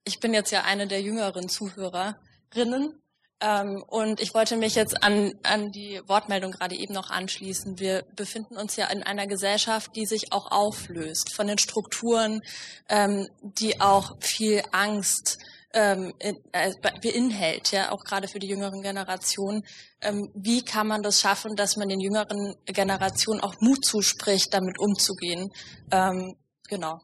ich 0.03 0.19
bin 0.19 0.33
jetzt 0.33 0.51
ja 0.51 0.63
eine 0.63 0.87
der 0.87 1.01
jüngeren 1.01 1.47
Zuhörer 1.47 2.17
Rinnen. 2.55 2.99
Ähm, 3.39 3.83
und 3.87 4.21
ich 4.21 4.33
wollte 4.33 4.55
mich 4.55 4.75
jetzt 4.75 5.03
an, 5.03 5.33
an 5.43 5.71
die 5.71 6.01
Wortmeldung 6.07 6.51
gerade 6.51 6.75
eben 6.75 6.93
noch 6.93 7.09
anschließen. 7.09 7.77
Wir 7.77 8.05
befinden 8.15 8.55
uns 8.55 8.77
ja 8.77 8.87
in 8.87 9.03
einer 9.03 9.27
Gesellschaft, 9.27 9.95
die 9.95 10.05
sich 10.05 10.31
auch 10.31 10.49
auflöst 10.51 11.33
von 11.33 11.47
den 11.47 11.57
Strukturen, 11.57 12.41
ähm, 12.87 13.27
die 13.41 13.81
auch 13.81 14.15
viel 14.21 14.63
Angst 14.71 15.39
ähm, 15.73 16.13
äh, 16.19 16.71
beinhält, 17.01 17.71
ja, 17.71 17.91
auch 17.91 18.03
gerade 18.03 18.27
für 18.27 18.39
die 18.39 18.47
jüngeren 18.47 18.81
Generationen. 18.81 19.63
Ähm, 20.01 20.29
wie 20.35 20.63
kann 20.63 20.87
man 20.87 21.01
das 21.01 21.19
schaffen, 21.19 21.55
dass 21.55 21.75
man 21.75 21.89
den 21.89 21.99
jüngeren 21.99 22.55
Generationen 22.65 23.41
auch 23.41 23.55
Mut 23.59 23.83
zuspricht, 23.83 24.53
damit 24.53 24.79
umzugehen? 24.79 25.51
Ähm, 25.91 26.35
genau. 26.69 27.01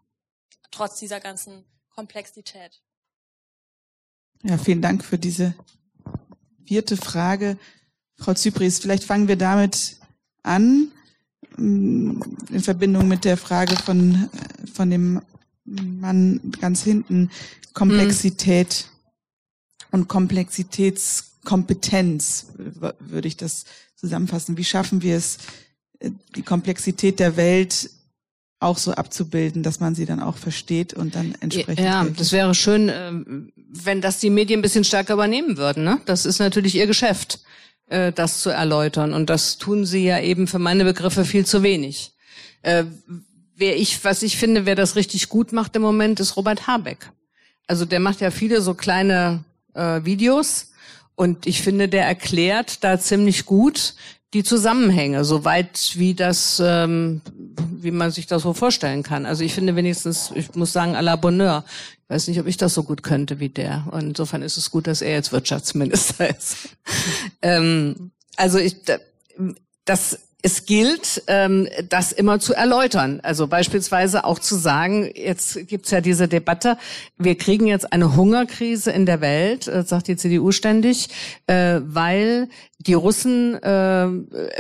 Trotz 0.72 1.00
dieser 1.00 1.20
ganzen 1.20 1.66
Komplexität. 1.90 2.80
Ja, 4.44 4.58
vielen 4.58 4.82
Dank 4.82 5.04
für 5.04 5.18
diese 5.18 5.54
vierte 6.66 6.98
Frage. 6.98 7.58
Frau 8.16 8.34
Zypris, 8.34 8.80
vielleicht 8.80 9.04
fangen 9.04 9.28
wir 9.28 9.36
damit 9.36 9.98
an, 10.44 10.92
mm, 11.58 12.22
in 12.52 12.62
Verbindung 12.62 13.08
mit 13.08 13.26
der 13.26 13.38
Frage 13.38 13.76
von, 13.76 14.30
von 14.74 14.90
dem 14.90 15.22
Mann 15.66 16.40
ganz 16.60 16.84
hinten, 16.84 17.30
Komplexität 17.74 18.86
mhm. 18.88 20.00
und 20.00 20.08
Komplexitäts 20.08 21.30
Kompetenz, 21.46 22.48
würde 23.00 23.28
ich 23.28 23.38
das 23.38 23.66
zusammenfassen. 23.96 24.58
Wie 24.58 24.66
schaffen 24.66 25.02
wir 25.02 25.16
es, 25.16 25.38
äh, 26.00 26.12
die 26.36 26.44
Komplexität 26.44 27.20
der 27.20 27.38
Welt 27.38 27.90
auch 28.60 28.78
so 28.78 28.92
abzubilden, 28.92 29.64
dass 29.64 29.80
man 29.80 29.96
sie 29.96 30.06
dann 30.06 30.20
auch 30.20 30.38
versteht 30.38 30.94
und 30.94 31.16
dann 31.16 31.36
entsprechend. 31.40 31.80
Ja, 31.80 32.06
das 32.06 32.32
wäre 32.32 32.54
schön, 32.54 32.92
ähm, 32.94 33.52
wenn 33.56 34.02
das 34.02 34.20
die 34.20 34.30
Medien 34.30 34.60
ein 34.60 34.64
bisschen 34.64 34.84
stärker 34.84 35.14
übernehmen 35.14 35.58
würden. 35.58 35.84
Ne? 35.84 36.00
Das 36.06 36.26
ist 36.26 36.40
natürlich 36.40 36.76
ihr 36.76 36.88
Geschäft, 36.88 37.40
äh, 37.88 38.12
das 38.12 38.42
zu 38.42 38.50
erläutern. 38.50 39.14
Und 39.14 39.30
das 39.30 39.58
tun 39.58 39.86
sie 39.86 40.06
ja 40.06 40.20
eben 40.20 40.48
für 40.48 40.60
meine 40.60 40.84
Begriffe 40.84 41.24
viel 41.24 41.46
zu 41.46 41.64
wenig. 41.64 42.12
Äh, 42.62 42.86
wer 43.56 43.78
ich, 43.78 44.04
was 44.04 44.24
ich 44.24 44.38
finde, 44.38 44.66
wer 44.66 44.76
das 44.76 44.96
richtig 44.96 45.30
gut 45.30 45.54
macht 45.54 45.76
im 45.76 45.82
Moment, 45.82 46.20
ist 46.20 46.36
Robert 46.36 46.68
Habeck. 46.68 47.12
Also 47.68 47.86
der 47.86 48.00
macht 48.00 48.20
ja 48.20 48.32
viele 48.32 48.62
so 48.62 48.74
kleine 48.74 49.46
äh, 49.74 50.04
Videos 50.04 50.72
und 51.16 51.48
ich 51.48 51.62
finde, 51.62 51.88
der 51.88 52.06
erklärt 52.06 52.84
da 52.84 53.00
ziemlich 53.00 53.46
gut, 53.46 53.96
die 54.34 54.44
Zusammenhänge, 54.44 55.26
soweit 55.26 55.94
wie 55.96 56.14
das, 56.14 56.62
ähm, 56.64 57.22
wie 57.72 57.92
man 57.92 58.12
sich 58.12 58.28
das 58.28 58.44
so 58.44 58.54
vorstellen 58.54 59.02
kann. 59.02 59.26
Also 59.26 59.44
ich 59.44 59.54
finde 59.54 59.76
wenigstens, 59.76 60.32
ich 60.36 60.54
muss 60.56 60.72
sagen, 60.72 60.96
à 60.96 61.02
la 61.02 61.16
Bonheur. 61.16 61.66
Ich 62.04 62.10
weiß 62.10 62.28
nicht, 62.28 62.40
ob 62.40 62.48
ich 62.48 62.58
das 62.58 62.74
so 62.74 62.84
gut 62.84 63.02
könnte 63.02 63.40
wie 63.40 63.50
der. 63.50 63.88
Und 63.92 64.02
insofern 64.02 64.42
ist 64.42 64.58
es 64.58 64.70
gut, 64.70 64.88
dass 64.88 65.02
er 65.02 65.14
jetzt 65.14 65.32
Wirtschaftsminister 65.32 66.30
ist. 66.38 66.58
ähm, 67.42 68.12
also 68.36 68.60
ich, 68.60 68.78
das 69.86 70.20
es 70.42 70.66
gilt, 70.66 71.24
ähm, 71.28 71.68
das 71.90 72.14
immer 72.14 72.40
zu 72.40 72.54
erläutern. 72.54 73.20
Also 73.24 73.48
beispielsweise 73.48 74.24
auch 74.24 74.40
zu 74.40 74.56
sagen, 74.56 75.12
jetzt 75.14 75.68
gibt's 75.68 75.92
ja 75.92 76.00
diese 76.00 76.30
Debatte, 76.30 76.78
wir 77.18 77.38
kriegen 77.38 77.68
jetzt 77.68 77.92
eine 77.92 78.16
Hungerkrise 78.16 78.92
in 78.92 79.06
der 79.06 79.20
Welt, 79.20 79.68
äh, 79.68 79.84
sagt 79.84 80.08
die 80.08 80.16
CDU 80.16 80.52
ständig, 80.52 81.10
äh, 81.48 81.82
weil 81.84 82.48
die 82.82 82.94
Russen 82.94 83.62
äh, 83.62 84.08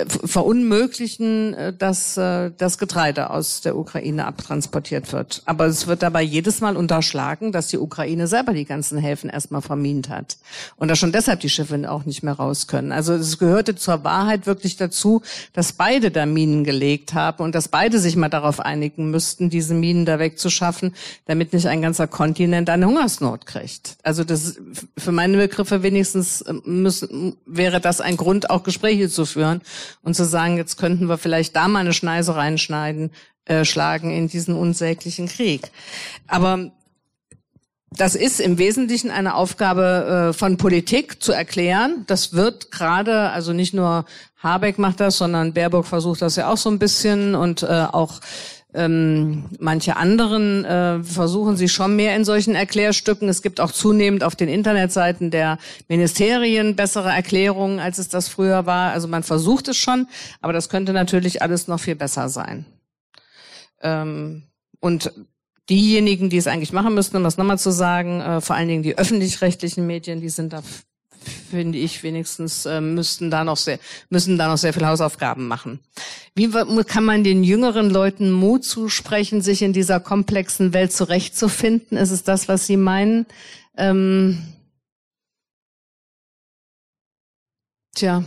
verunmöglichen, 0.06 1.54
äh, 1.54 1.74
dass 1.74 2.18
äh, 2.18 2.52
das 2.58 2.78
Getreide 2.78 3.30
aus 3.30 3.62
der 3.62 3.78
Ukraine 3.78 4.26
abtransportiert 4.26 5.14
wird. 5.14 5.41
Aber 5.46 5.68
es 5.68 5.88
wird 5.88 6.04
dabei 6.04 6.22
jedes 6.22 6.60
Mal 6.60 6.76
unterschlagen, 6.76 7.54
dass 7.54 7.68
die 7.68 7.78
Ukraine 7.78 8.28
selber 8.28 8.52
die 8.52 8.66
ganzen 8.66 8.98
Häfen 8.98 9.30
erstmal 9.30 9.62
vermint 9.62 10.10
hat. 10.10 10.38
Und 10.76 10.90
dass 10.90 11.00
schon 11.00 11.14
deshalb 11.14 11.40
die 11.40 11.50
Schiffe 11.50 11.90
auch 11.90 12.04
nicht 12.04 12.22
mehr 12.22 12.34
raus 12.34 12.68
können. 12.68 12.91
Also 12.91 13.14
es 13.14 13.38
gehörte 13.38 13.76
zur 13.76 14.04
Wahrheit 14.04 14.48
wirklich 14.48 14.76
dazu, 14.76 15.22
dass 15.54 15.72
beide 15.72 16.12
da 16.12 16.26
Minen 16.26 16.66
gelegt 16.66 17.14
haben 17.14 17.41
und 17.41 17.56
dass 17.56 17.70
beide 17.70 18.00
sich 18.00 18.18
mal 18.18 18.28
darauf 18.28 18.60
einigen 18.60 19.12
müssten, 19.12 19.50
diese 19.50 19.74
Minen 19.74 20.06
da 20.06 20.20
wegzuschaffen, 20.20 20.94
damit 21.26 21.54
nicht 21.54 21.68
ein 21.68 21.82
ganzer 21.82 22.08
Kontinent 22.08 22.70
eine 22.70 22.86
Hungersnot 22.86 23.46
kriegt. 23.46 23.96
Also 24.04 24.26
das 24.26 24.60
für 24.98 25.14
meine 25.14 25.38
Begriffe 25.38 25.84
wenigstens 25.84 26.41
äh, 26.41 26.54
müssen, 26.66 27.38
wäre 27.46 27.80
das 27.80 28.02
ein 28.02 28.09
Grund, 28.18 28.49
auch 28.49 28.64
Gespräche 28.64 29.10
zu 29.10 29.26
führen 29.26 29.61
und 30.02 30.15
zu 30.15 30.26
sagen, 30.26 30.57
jetzt 30.57 30.77
könnten 30.77 31.07
wir 31.07 31.18
vielleicht 31.18 31.56
da 31.56 31.68
mal 31.68 31.80
eine 31.80 31.94
Schneise 31.94 32.36
reinschneiden, 32.36 33.11
äh, 33.45 33.65
schlagen 33.65 34.11
in 34.11 34.27
diesen 34.27 34.56
unsäglichen 34.56 35.27
Krieg. 35.27 35.72
Aber 36.27 36.72
das 37.91 38.15
ist 38.15 38.40
im 38.40 38.57
Wesentlichen 38.57 39.10
eine 39.10 39.34
Aufgabe 39.34 40.30
äh, 40.30 40.34
von 40.34 40.57
Politik 40.57 41.23
zu 41.23 41.31
erklären. 41.31 42.03
Das 42.07 42.34
wird 42.34 42.72
gerade, 42.72 43.31
also 43.31 43.52
nicht 43.52 43.73
nur 43.73 44.06
Habeck 44.38 44.77
macht 44.77 44.99
das, 44.99 45.18
sondern 45.18 45.53
Baerbock 45.53 45.86
versucht 45.86 46.22
das 46.22 46.36
ja 46.36 46.52
auch 46.52 46.57
so 46.57 46.69
ein 46.69 46.80
bisschen 46.80 47.36
und 47.36 47.64
äh, 47.64 47.88
auch 47.91 48.22
ähm, 48.72 49.46
manche 49.60 49.98
anderen 49.98 50.64
äh, 50.64 51.04
versuchen 51.04 51.58
sie 51.58 51.70
schon 51.70 51.96
mehr 51.96 52.16
in 52.16 52.24
solchen 52.24 52.54
Erklärstücken. 52.54 53.28
Es 53.28 53.41
gibt 53.41 53.60
auch 53.60 53.72
zunehmend 53.72 54.24
auf 54.24 54.36
den 54.36 54.48
Internetseiten 54.48 55.32
der 55.32 55.58
Ministerien 55.88 56.76
bessere 56.76 57.10
Erklärungen, 57.10 57.80
als 57.80 57.98
es 57.98 58.10
das 58.10 58.28
früher 58.28 58.68
war. 58.68 58.91
Also 58.91 59.08
man 59.08 59.24
versucht 59.24 59.68
es 59.70 59.78
schon, 59.78 60.08
aber 60.41 60.54
das 60.54 60.70
könnte 60.70 60.94
natürlich 60.94 61.41
alles 61.41 61.68
noch 61.68 61.80
viel 61.80 61.96
besser 61.96 62.30
sein. 62.30 62.66
Ähm, 63.82 64.44
und 64.80 65.14
diejenigen, 65.70 66.30
die 66.30 66.38
es 66.38 66.48
eigentlich 66.48 66.74
machen 66.74 66.94
müssten, 66.94 67.18
um 67.18 67.24
das 67.24 67.38
nochmal 67.38 67.60
zu 67.60 67.72
sagen, 67.72 68.22
äh, 68.22 68.41
vor 68.41 68.56
allen 68.56 68.68
Dingen 68.68 68.84
die 68.84 68.98
öffentlich-rechtlichen 68.98 69.88
Medien, 69.88 70.22
die 70.22 70.30
sind 70.30 70.54
da 70.54 70.62
finde 71.50 71.78
ich 71.78 72.04
wenigstens, 72.04 72.66
äh, 72.66 72.82
müssten 72.82 73.32
da 73.32 73.44
noch 73.44 73.58
sehr, 73.58 73.80
müssen 74.10 74.38
da 74.38 74.48
noch 74.48 74.58
sehr 74.58 74.74
viel 74.74 74.86
Hausaufgaben 74.86 75.48
machen. 75.48 75.80
Wie 76.36 76.50
kann 76.84 77.04
man 77.04 77.24
den 77.24 77.44
jüngeren 77.44 77.90
Leuten 77.90 78.32
Mut 78.32 78.64
zusprechen, 78.64 79.41
sich 79.41 79.62
in 79.62 79.74
dieser 79.74 80.00
komplexen 80.00 80.74
Welt 80.74 80.94
zurechtzufinden? 80.94 81.98
Ist 81.98 82.12
es 82.12 82.24
das, 82.24 82.48
was 82.48 82.66
Sie 82.66 82.78
meinen? 82.78 83.26
Ähm, 83.78 84.38
tja, 87.96 88.24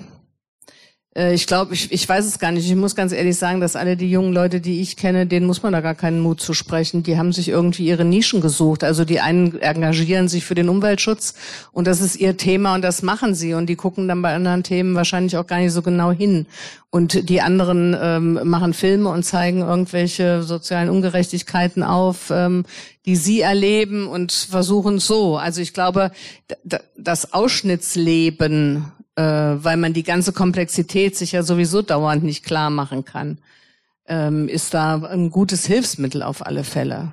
ich 1.15 1.47
glaube, 1.47 1.75
ich, 1.75 1.93
ich 1.93 2.09
weiß 2.09 2.25
es 2.25 2.39
gar 2.39 2.53
nicht. 2.53 2.67
Ich 2.67 2.75
muss 2.75 2.97
ganz 2.97 3.13
ehrlich 3.13 3.37
sagen, 3.37 3.61
dass 3.61 3.77
alle 3.77 3.99
die 3.99 4.11
jungen 4.11 4.33
Leute, 4.33 4.63
die 4.63 4.81
ich 4.81 4.97
kenne, 4.97 5.27
denen 5.27 5.47
muss 5.47 5.63
man 5.63 5.75
da 5.75 5.83
gar 5.83 5.95
keinen 5.95 6.21
Mut 6.21 6.41
zu 6.41 6.55
sprechen. 6.55 7.03
Die 7.03 7.19
haben 7.19 7.35
sich 7.35 7.51
irgendwie 7.51 7.85
ihre 7.85 8.07
Nischen 8.07 8.41
gesucht. 8.41 8.83
Also 8.83 9.05
die 9.05 9.21
einen 9.21 9.61
engagieren 9.61 10.29
sich 10.29 10.47
für 10.47 10.55
den 10.55 10.71
Umweltschutz 10.71 11.35
und 11.71 11.87
das 11.87 12.01
ist 12.01 12.17
ihr 12.17 12.39
Thema 12.39 12.75
und 12.75 12.83
das 12.83 13.03
machen 13.03 13.35
sie. 13.35 13.53
Und 13.53 13.67
die 13.67 13.77
gucken 13.77 14.09
dann 14.09 14.23
bei 14.23 14.35
anderen 14.35 14.63
Themen 14.63 14.95
wahrscheinlich 14.95 15.37
auch 15.37 15.47
gar 15.47 15.59
nicht 15.59 15.73
so 15.73 15.83
genau 15.83 16.13
hin. 16.13 16.47
Und 16.89 17.29
die 17.29 17.43
anderen 17.43 17.95
ähm, 18.01 18.41
machen 18.45 18.73
Filme 18.73 19.11
und 19.11 19.23
zeigen 19.23 19.61
irgendwelche 19.61 20.43
sozialen 20.43 20.89
Ungerechtigkeiten 20.89 21.83
auf, 21.83 22.31
ähm, 22.31 22.65
die 23.05 23.17
sie 23.17 23.43
erleben 23.43 24.07
und 24.07 24.33
versuchen 24.33 24.99
so. 24.99 25.37
Also 25.37 25.61
ich 25.61 25.75
glaube, 25.75 26.11
das 26.97 27.35
Ausschnittsleben 27.35 28.93
äh, 29.17 29.23
weil 29.23 29.77
man 29.77 29.93
die 29.93 30.03
ganze 30.03 30.33
Komplexität 30.33 31.17
sich 31.17 31.33
ja 31.33 31.43
sowieso 31.43 31.83
dauernd 31.83 32.25
nicht 32.25 32.45
klar 32.45 32.71
machen 32.71 33.05
kann, 33.05 33.39
ähm, 34.07 34.49
ist 34.49 34.75
da 34.75 34.97
ein 34.97 35.31
gutes 35.31 35.67
Hilfsmittel 35.67 36.23
auf 36.23 36.45
alle 36.45 36.65
Fälle. 36.65 37.13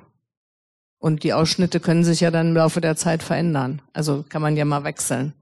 Und 0.98 1.22
die 1.22 1.32
Ausschnitte 1.32 1.80
können 1.80 2.04
sich 2.04 2.20
ja 2.20 2.30
dann 2.30 2.48
im 2.48 2.54
Laufe 2.54 2.80
der 2.80 2.96
Zeit 2.96 3.22
verändern. 3.22 3.80
Also 3.92 4.24
kann 4.28 4.42
man 4.42 4.56
ja 4.56 4.64
mal 4.64 4.84
wechseln. 4.84 5.32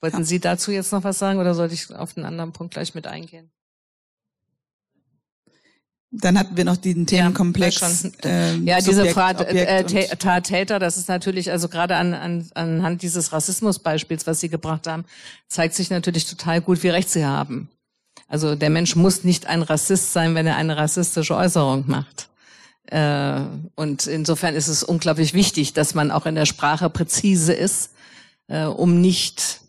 Wollten. 0.00 0.24
Sie 0.24 0.40
dazu 0.40 0.70
jetzt 0.70 0.92
noch 0.92 1.04
was 1.04 1.18
sagen 1.18 1.38
oder 1.38 1.54
sollte 1.54 1.74
ich 1.74 1.94
auf 1.94 2.16
einen 2.16 2.26
anderen 2.26 2.52
Punkt 2.52 2.74
gleich 2.74 2.94
mit 2.94 3.06
eingehen? 3.06 3.50
Dann 6.16 6.38
hatten 6.38 6.56
wir 6.56 6.64
noch 6.64 6.76
diesen 6.76 7.06
Themenkomplex. 7.06 7.80
Ja, 7.80 7.88
schon. 7.88 8.12
Ähm, 8.22 8.66
ja 8.66 8.78
diese 8.78 9.06
Frage 9.06 9.46
äh, 9.48 9.84
Täter, 10.42 10.78
das 10.78 10.96
ist 10.96 11.08
natürlich, 11.08 11.50
also 11.50 11.68
gerade 11.68 11.96
an, 11.96 12.14
an, 12.14 12.48
anhand 12.54 13.02
dieses 13.02 13.32
Rassismusbeispiels, 13.32 14.26
was 14.26 14.40
Sie 14.40 14.48
gebracht 14.48 14.86
haben, 14.86 15.04
zeigt 15.48 15.74
sich 15.74 15.90
natürlich 15.90 16.26
total 16.26 16.60
gut, 16.60 16.82
wie 16.82 16.88
recht 16.88 17.10
Sie 17.10 17.24
haben. 17.24 17.68
Also 18.28 18.54
der 18.54 18.70
Mensch 18.70 18.94
muss 18.96 19.24
nicht 19.24 19.46
ein 19.46 19.62
Rassist 19.62 20.12
sein, 20.12 20.34
wenn 20.34 20.46
er 20.46 20.56
eine 20.56 20.76
rassistische 20.76 21.36
Äußerung 21.36 21.84
macht. 21.86 22.28
Äh, 22.86 23.40
und 23.74 24.06
insofern 24.06 24.54
ist 24.54 24.68
es 24.68 24.82
unglaublich 24.82 25.34
wichtig, 25.34 25.72
dass 25.72 25.94
man 25.94 26.10
auch 26.10 26.26
in 26.26 26.34
der 26.34 26.46
Sprache 26.46 26.90
präzise 26.90 27.52
ist, 27.52 27.90
äh, 28.48 28.64
um 28.64 29.00
nicht 29.00 29.60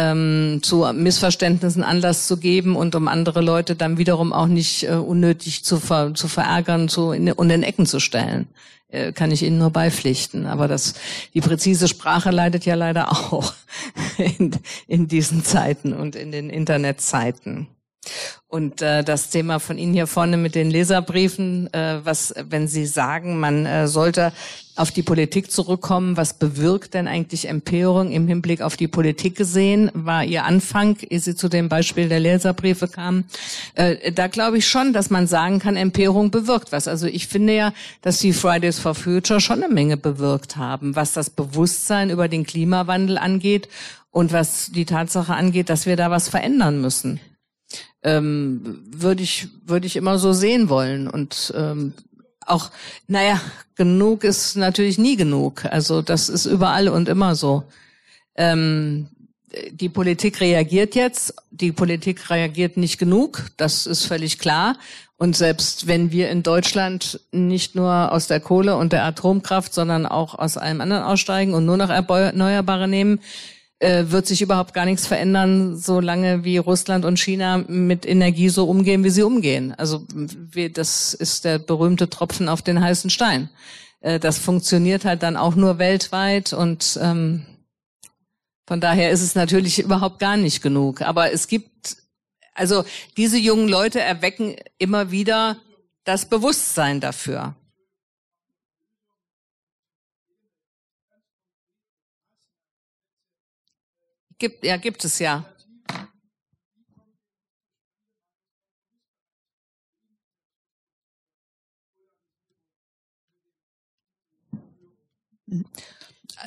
ähm, 0.00 0.60
zu 0.62 0.86
Missverständnissen 0.94 1.82
Anlass 1.82 2.26
zu 2.26 2.38
geben 2.38 2.74
und 2.74 2.94
um 2.94 3.06
andere 3.06 3.42
Leute 3.42 3.76
dann 3.76 3.98
wiederum 3.98 4.32
auch 4.32 4.46
nicht 4.46 4.84
äh, 4.84 4.94
unnötig 4.94 5.62
zu, 5.62 5.78
ver, 5.78 6.14
zu 6.14 6.26
verärgern 6.26 6.88
zu 6.88 7.12
in, 7.12 7.30
und 7.30 7.50
in 7.50 7.62
Ecken 7.62 7.84
zu 7.84 8.00
stellen. 8.00 8.48
Äh, 8.88 9.12
kann 9.12 9.30
ich 9.30 9.42
Ihnen 9.42 9.58
nur 9.58 9.70
beipflichten. 9.70 10.46
Aber 10.46 10.68
das, 10.68 10.94
die 11.34 11.42
präzise 11.42 11.86
Sprache 11.86 12.30
leidet 12.30 12.64
ja 12.64 12.74
leider 12.74 13.10
auch 13.10 13.52
in, 14.38 14.52
in 14.86 15.06
diesen 15.06 15.44
Zeiten 15.44 15.92
und 15.92 16.16
in 16.16 16.32
den 16.32 16.48
Internetzeiten. 16.48 17.68
Und 18.50 18.82
äh, 18.82 19.04
das 19.04 19.30
Thema 19.30 19.60
von 19.60 19.78
Ihnen 19.78 19.94
hier 19.94 20.08
vorne 20.08 20.36
mit 20.36 20.56
den 20.56 20.72
Leserbriefen, 20.72 21.72
äh, 21.72 22.00
was, 22.02 22.34
wenn 22.48 22.66
Sie 22.66 22.84
sagen, 22.84 23.38
man 23.38 23.64
äh, 23.64 23.86
sollte 23.86 24.32
auf 24.74 24.90
die 24.90 25.04
Politik 25.04 25.52
zurückkommen, 25.52 26.16
was 26.16 26.34
bewirkt 26.34 26.94
denn 26.94 27.06
eigentlich 27.06 27.46
Empörung 27.46 28.10
im 28.10 28.26
Hinblick 28.26 28.60
auf 28.60 28.76
die 28.76 28.88
Politik 28.88 29.36
gesehen? 29.36 29.92
War 29.94 30.24
Ihr 30.24 30.44
Anfang, 30.44 30.96
ehe 31.08 31.20
Sie 31.20 31.36
zu 31.36 31.48
dem 31.48 31.68
Beispiel 31.68 32.08
der 32.08 32.18
Leserbriefe 32.18 32.88
kamen? 32.88 33.24
Äh, 33.76 34.10
da 34.10 34.26
glaube 34.26 34.58
ich 34.58 34.66
schon, 34.66 34.92
dass 34.92 35.10
man 35.10 35.28
sagen 35.28 35.60
kann, 35.60 35.76
Empörung 35.76 36.32
bewirkt 36.32 36.72
was. 36.72 36.88
Also 36.88 37.06
ich 37.06 37.28
finde 37.28 37.54
ja, 37.54 37.72
dass 38.02 38.18
die 38.18 38.32
Fridays 38.32 38.80
for 38.80 38.96
Future 38.96 39.40
schon 39.40 39.62
eine 39.62 39.72
Menge 39.72 39.96
bewirkt 39.96 40.56
haben, 40.56 40.96
was 40.96 41.12
das 41.12 41.30
Bewusstsein 41.30 42.10
über 42.10 42.26
den 42.26 42.44
Klimawandel 42.44 43.16
angeht 43.16 43.68
und 44.10 44.32
was 44.32 44.72
die 44.72 44.86
Tatsache 44.86 45.34
angeht, 45.34 45.70
dass 45.70 45.86
wir 45.86 45.94
da 45.94 46.10
was 46.10 46.28
verändern 46.28 46.80
müssen 46.80 47.20
ähm, 48.02 48.82
würde 48.90 49.22
ich 49.22 49.48
würde 49.64 49.86
ich 49.86 49.96
immer 49.96 50.18
so 50.18 50.32
sehen 50.32 50.68
wollen. 50.68 51.08
Und 51.08 51.52
ähm, 51.56 51.92
auch 52.46 52.70
naja 53.06 53.40
genug 53.76 54.24
ist 54.24 54.56
natürlich 54.56 54.98
nie 54.98 55.16
genug. 55.16 55.64
Also 55.66 56.02
das 56.02 56.28
ist 56.28 56.46
überall 56.46 56.88
und 56.88 57.08
immer 57.08 57.34
so. 57.34 57.64
Ähm, 58.36 59.08
die 59.72 59.88
Politik 59.88 60.40
reagiert 60.40 60.94
jetzt. 60.94 61.34
Die 61.50 61.72
Politik 61.72 62.30
reagiert 62.30 62.76
nicht 62.76 62.98
genug. 62.98 63.46
Das 63.56 63.86
ist 63.86 64.04
völlig 64.04 64.38
klar. 64.38 64.76
Und 65.16 65.36
selbst 65.36 65.86
wenn 65.86 66.12
wir 66.12 66.30
in 66.30 66.42
Deutschland 66.42 67.20
nicht 67.30 67.74
nur 67.74 68.12
aus 68.12 68.26
der 68.26 68.40
Kohle 68.40 68.76
und 68.76 68.92
der 68.92 69.04
Atomkraft 69.04 69.74
sondern 69.74 70.06
auch 70.06 70.34
aus 70.34 70.56
allem 70.56 70.80
anderen 70.80 71.02
aussteigen 71.02 71.52
und 71.52 71.66
nur 71.66 71.76
noch 71.76 71.90
Erneuerbare 71.90 72.88
nehmen 72.88 73.20
wird 73.80 74.26
sich 74.26 74.42
überhaupt 74.42 74.74
gar 74.74 74.84
nichts 74.84 75.06
verändern, 75.06 75.74
solange 75.74 76.44
wie 76.44 76.58
Russland 76.58 77.06
und 77.06 77.18
China 77.18 77.64
mit 77.66 78.04
Energie 78.04 78.50
so 78.50 78.68
umgehen, 78.68 79.04
wie 79.04 79.10
sie 79.10 79.22
umgehen. 79.22 79.74
Also 79.78 80.04
das 80.74 81.14
ist 81.14 81.46
der 81.46 81.58
berühmte 81.58 82.10
Tropfen 82.10 82.50
auf 82.50 82.60
den 82.60 82.82
heißen 82.82 83.08
Stein. 83.08 83.48
Äh, 84.00 84.18
das 84.18 84.38
funktioniert 84.38 85.04
halt 85.04 85.22
dann 85.22 85.36
auch 85.36 85.54
nur 85.54 85.78
weltweit 85.78 86.52
und 86.52 86.98
ähm, 87.00 87.46
von 88.66 88.80
daher 88.80 89.10
ist 89.10 89.22
es 89.22 89.34
natürlich 89.34 89.78
überhaupt 89.80 90.18
gar 90.18 90.36
nicht 90.36 90.62
genug. 90.62 91.02
Aber 91.02 91.32
es 91.32 91.48
gibt, 91.48 91.96
also 92.54 92.84
diese 93.16 93.38
jungen 93.38 93.68
Leute 93.68 94.00
erwecken 94.00 94.56
immer 94.78 95.10
wieder 95.10 95.56
das 96.04 96.26
Bewusstsein 96.26 97.00
dafür. 97.00 97.54
Gibt, 104.40 104.64
ja, 104.64 104.78
gibt 104.78 105.04
es 105.04 105.18
ja. 105.18 105.44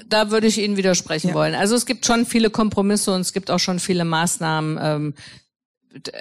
Da 0.08 0.32
würde 0.32 0.48
ich 0.48 0.58
Ihnen 0.58 0.76
widersprechen 0.76 1.30
ja. 1.30 1.34
wollen. 1.36 1.54
Also 1.54 1.76
es 1.76 1.86
gibt 1.86 2.06
schon 2.06 2.26
viele 2.26 2.50
Kompromisse 2.50 3.14
und 3.14 3.22
es 3.22 3.32
gibt 3.32 3.52
auch 3.52 3.60
schon 3.60 3.80
viele 3.80 4.06
Maßnahmen. 4.06 4.80
Ähm, 4.82 5.14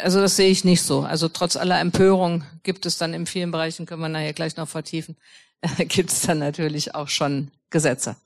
also 0.03 0.21
das 0.21 0.37
sehe 0.37 0.51
ich 0.51 0.63
nicht 0.65 0.83
so. 0.83 1.01
Also 1.01 1.29
trotz 1.29 1.57
aller 1.57 1.81
Empörung 1.81 2.45
gibt 2.65 2.85
es 2.85 2.99
dann 2.99 3.15
in 3.15 3.25
vielen 3.25 3.51
Bereichen, 3.51 3.87
können 3.87 4.03
wir 4.03 4.11
nachher 4.11 4.35
gleich 4.35 4.57
noch 4.57 4.69
vertiefen, 4.69 5.17
gibt 5.89 6.11
es 6.11 6.21
dann 6.21 6.39
natürlich 6.39 6.95
auch 6.95 7.09
schon 7.09 7.51
Gesetze. 7.71 8.17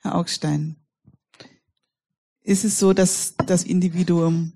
Herr 0.00 0.16
Augstein, 0.16 0.74
ist 2.42 2.64
es 2.64 2.78
so, 2.78 2.92
dass 2.92 3.34
das 3.46 3.64
Individuum, 3.64 4.52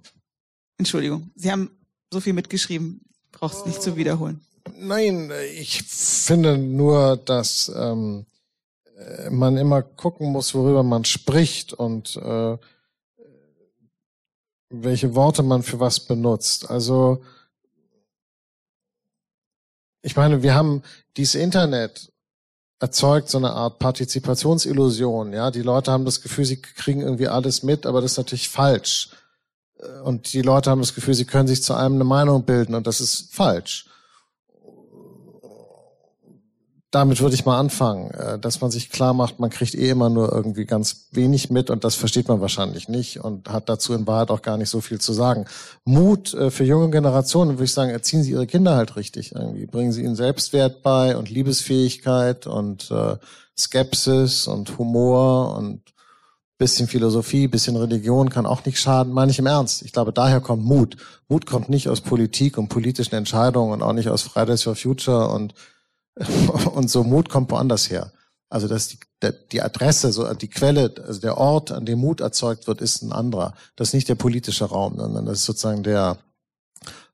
Entschuldigung, 0.79 1.31
Sie 1.35 1.51
haben 1.51 1.71
so 2.13 2.21
viel 2.21 2.33
mitgeschrieben, 2.33 3.01
braucht 3.33 3.55
es 3.55 3.67
nicht 3.67 3.83
zu 3.83 3.97
wiederholen. 3.97 4.41
Nein, 4.77 5.31
ich 5.57 5.83
finde 5.83 6.57
nur, 6.57 7.17
dass 7.17 7.71
ähm, 7.75 8.27
man 9.31 9.57
immer 9.57 9.83
gucken 9.83 10.33
muss, 10.33 10.55
worüber 10.55 10.83
man 10.83 11.05
spricht 11.05 11.73
und 11.73 12.17
äh, 12.17 12.57
welche 14.71 15.15
Worte 15.15 15.43
man 15.43 15.63
für 15.63 15.81
was 15.81 16.01
benutzt. 16.01 16.71
Also 16.71 17.23
ich 20.03 20.17
meine, 20.17 20.43
wir 20.43 20.55
haben 20.55 20.83
dieses 21.17 21.35
Internet 21.35 22.13
erzeugt 22.85 23.31
so 23.31 23.39
eine 23.39 23.53
Art 23.53 23.79
Partizipationsillusion. 23.79 25.33
Ja, 25.33 25.51
die 25.51 25.63
Leute 25.63 25.91
haben 25.91 26.05
das 26.05 26.21
Gefühl, 26.21 26.45
sie 26.45 26.61
kriegen 26.61 27.01
irgendwie 27.01 27.29
alles 27.29 27.63
mit, 27.63 27.87
aber 27.87 28.03
das 28.03 28.13
ist 28.13 28.19
natürlich 28.19 28.51
falsch. 28.51 29.09
Und 30.05 30.33
die 30.35 30.43
Leute 30.43 30.71
haben 30.71 30.81
das 30.81 30.95
Gefühl, 30.95 31.15
sie 31.15 31.25
können 31.25 31.49
sich 31.49 31.63
zu 31.63 31.75
einem 31.75 31.95
eine 31.95 32.05
Meinung 32.05 32.45
bilden 32.45 32.75
und 32.75 32.87
das 32.87 33.01
ist 33.01 33.35
falsch 33.35 33.87
damit 36.95 37.21
würde 37.21 37.35
ich 37.35 37.45
mal 37.45 37.59
anfangen, 37.59 38.13
äh, 38.13 38.39
dass 38.39 38.61
man 38.61 38.71
sich 38.71 38.91
klar 38.91 39.15
macht, 39.15 39.41
man 39.41 39.51
kriegt 39.51 39.75
eh 39.75 39.91
immer 39.91 40.11
nur 40.11 40.33
irgendwie 40.33 40.65
ganz 40.65 41.09
wenig 41.11 41.51
mit 41.51 41.69
und 41.69 41.83
das 41.83 41.97
versteht 41.97 42.29
man 42.29 42.41
wahrscheinlich 42.41 42.89
nicht 42.89 43.19
und 43.19 43.49
hat 43.49 43.69
dazu 43.69 43.95
in 43.95 44.07
Wahrheit 44.07 44.31
auch 44.31 44.43
gar 44.43 44.57
nicht 44.57 44.71
so 44.71 44.81
viel 44.81 45.01
zu 45.01 45.13
sagen. 45.13 45.47
Mut 45.85 46.35
äh, 46.35 46.53
für 46.53 46.65
junge 46.65 46.91
Generationen, 46.91 47.53
würde 47.53 47.65
ich 47.65 47.73
sagen, 47.73 47.91
erziehen 47.91 48.23
Sie 48.23 48.31
Ihre 48.31 48.47
Kinder 48.47 48.77
halt 48.77 48.95
richtig 48.95 49.35
irgendwie. 49.35 49.67
Bringen 49.67 49.91
Sie 49.91 50.03
ihnen 50.03 50.15
Selbstwert 50.15 50.83
bei 50.83 51.17
und 51.17 51.31
Liebesfähigkeit 51.31 52.47
und 52.47 52.91
äh, 52.93 53.17
Skepsis 53.59 54.47
und 54.47 54.79
Humor 54.79 55.57
und 55.57 55.81
bisschen 56.59 56.87
Philosophie, 56.87 57.49
bisschen 57.49 57.77
Religion 57.77 58.31
kann 58.31 58.47
auch 58.47 58.65
nicht 58.65 58.79
schaden, 58.79 59.13
meine 59.13 59.33
ich 59.33 59.41
im 59.41 59.47
Ernst. 59.47 59.83
Ich 59.83 59.93
glaube, 59.93 60.13
daher 60.13 60.41
kommt 60.41 60.65
Mut. 60.65 60.97
Mut 61.29 61.47
kommt 61.47 61.69
nicht 61.69 61.89
aus 61.89 62.01
Politik 62.01 62.57
und 62.57 62.69
politischen 62.69 63.17
Entscheidungen 63.17 63.73
und 63.73 63.83
auch 63.83 63.93
nicht 63.93 64.09
aus 64.09 64.23
Fridays 64.23 64.63
for 64.63 64.77
Future 64.77 65.29
und 65.31 65.55
und 66.75 66.91
so 66.91 67.05
Mut 67.05 67.29
kommt 67.29 67.51
woanders 67.51 67.91
her. 67.91 68.13
Also 68.49 68.69
dass 68.69 68.89
die, 68.89 68.99
die 69.53 69.63
Adresse, 69.63 70.13
so 70.13 70.33
die 70.35 70.49
Quelle, 70.49 70.95
also 71.07 71.21
der 71.21 71.39
Ort, 71.39 71.73
an 71.73 71.87
dem 71.87 71.99
Mut 71.99 72.21
erzeugt 72.21 72.67
wird, 72.67 72.81
ist 72.81 73.03
ein 73.03 73.13
anderer. 73.13 73.55
Das 73.75 73.89
ist 73.89 73.95
nicht 73.95 74.09
der 74.09 74.15
politische 74.15 74.67
Raum, 74.67 74.97
sondern 74.97 75.27
das 75.27 75.39
ist 75.39 75.47
sozusagen 75.47 75.83
der 75.83 76.19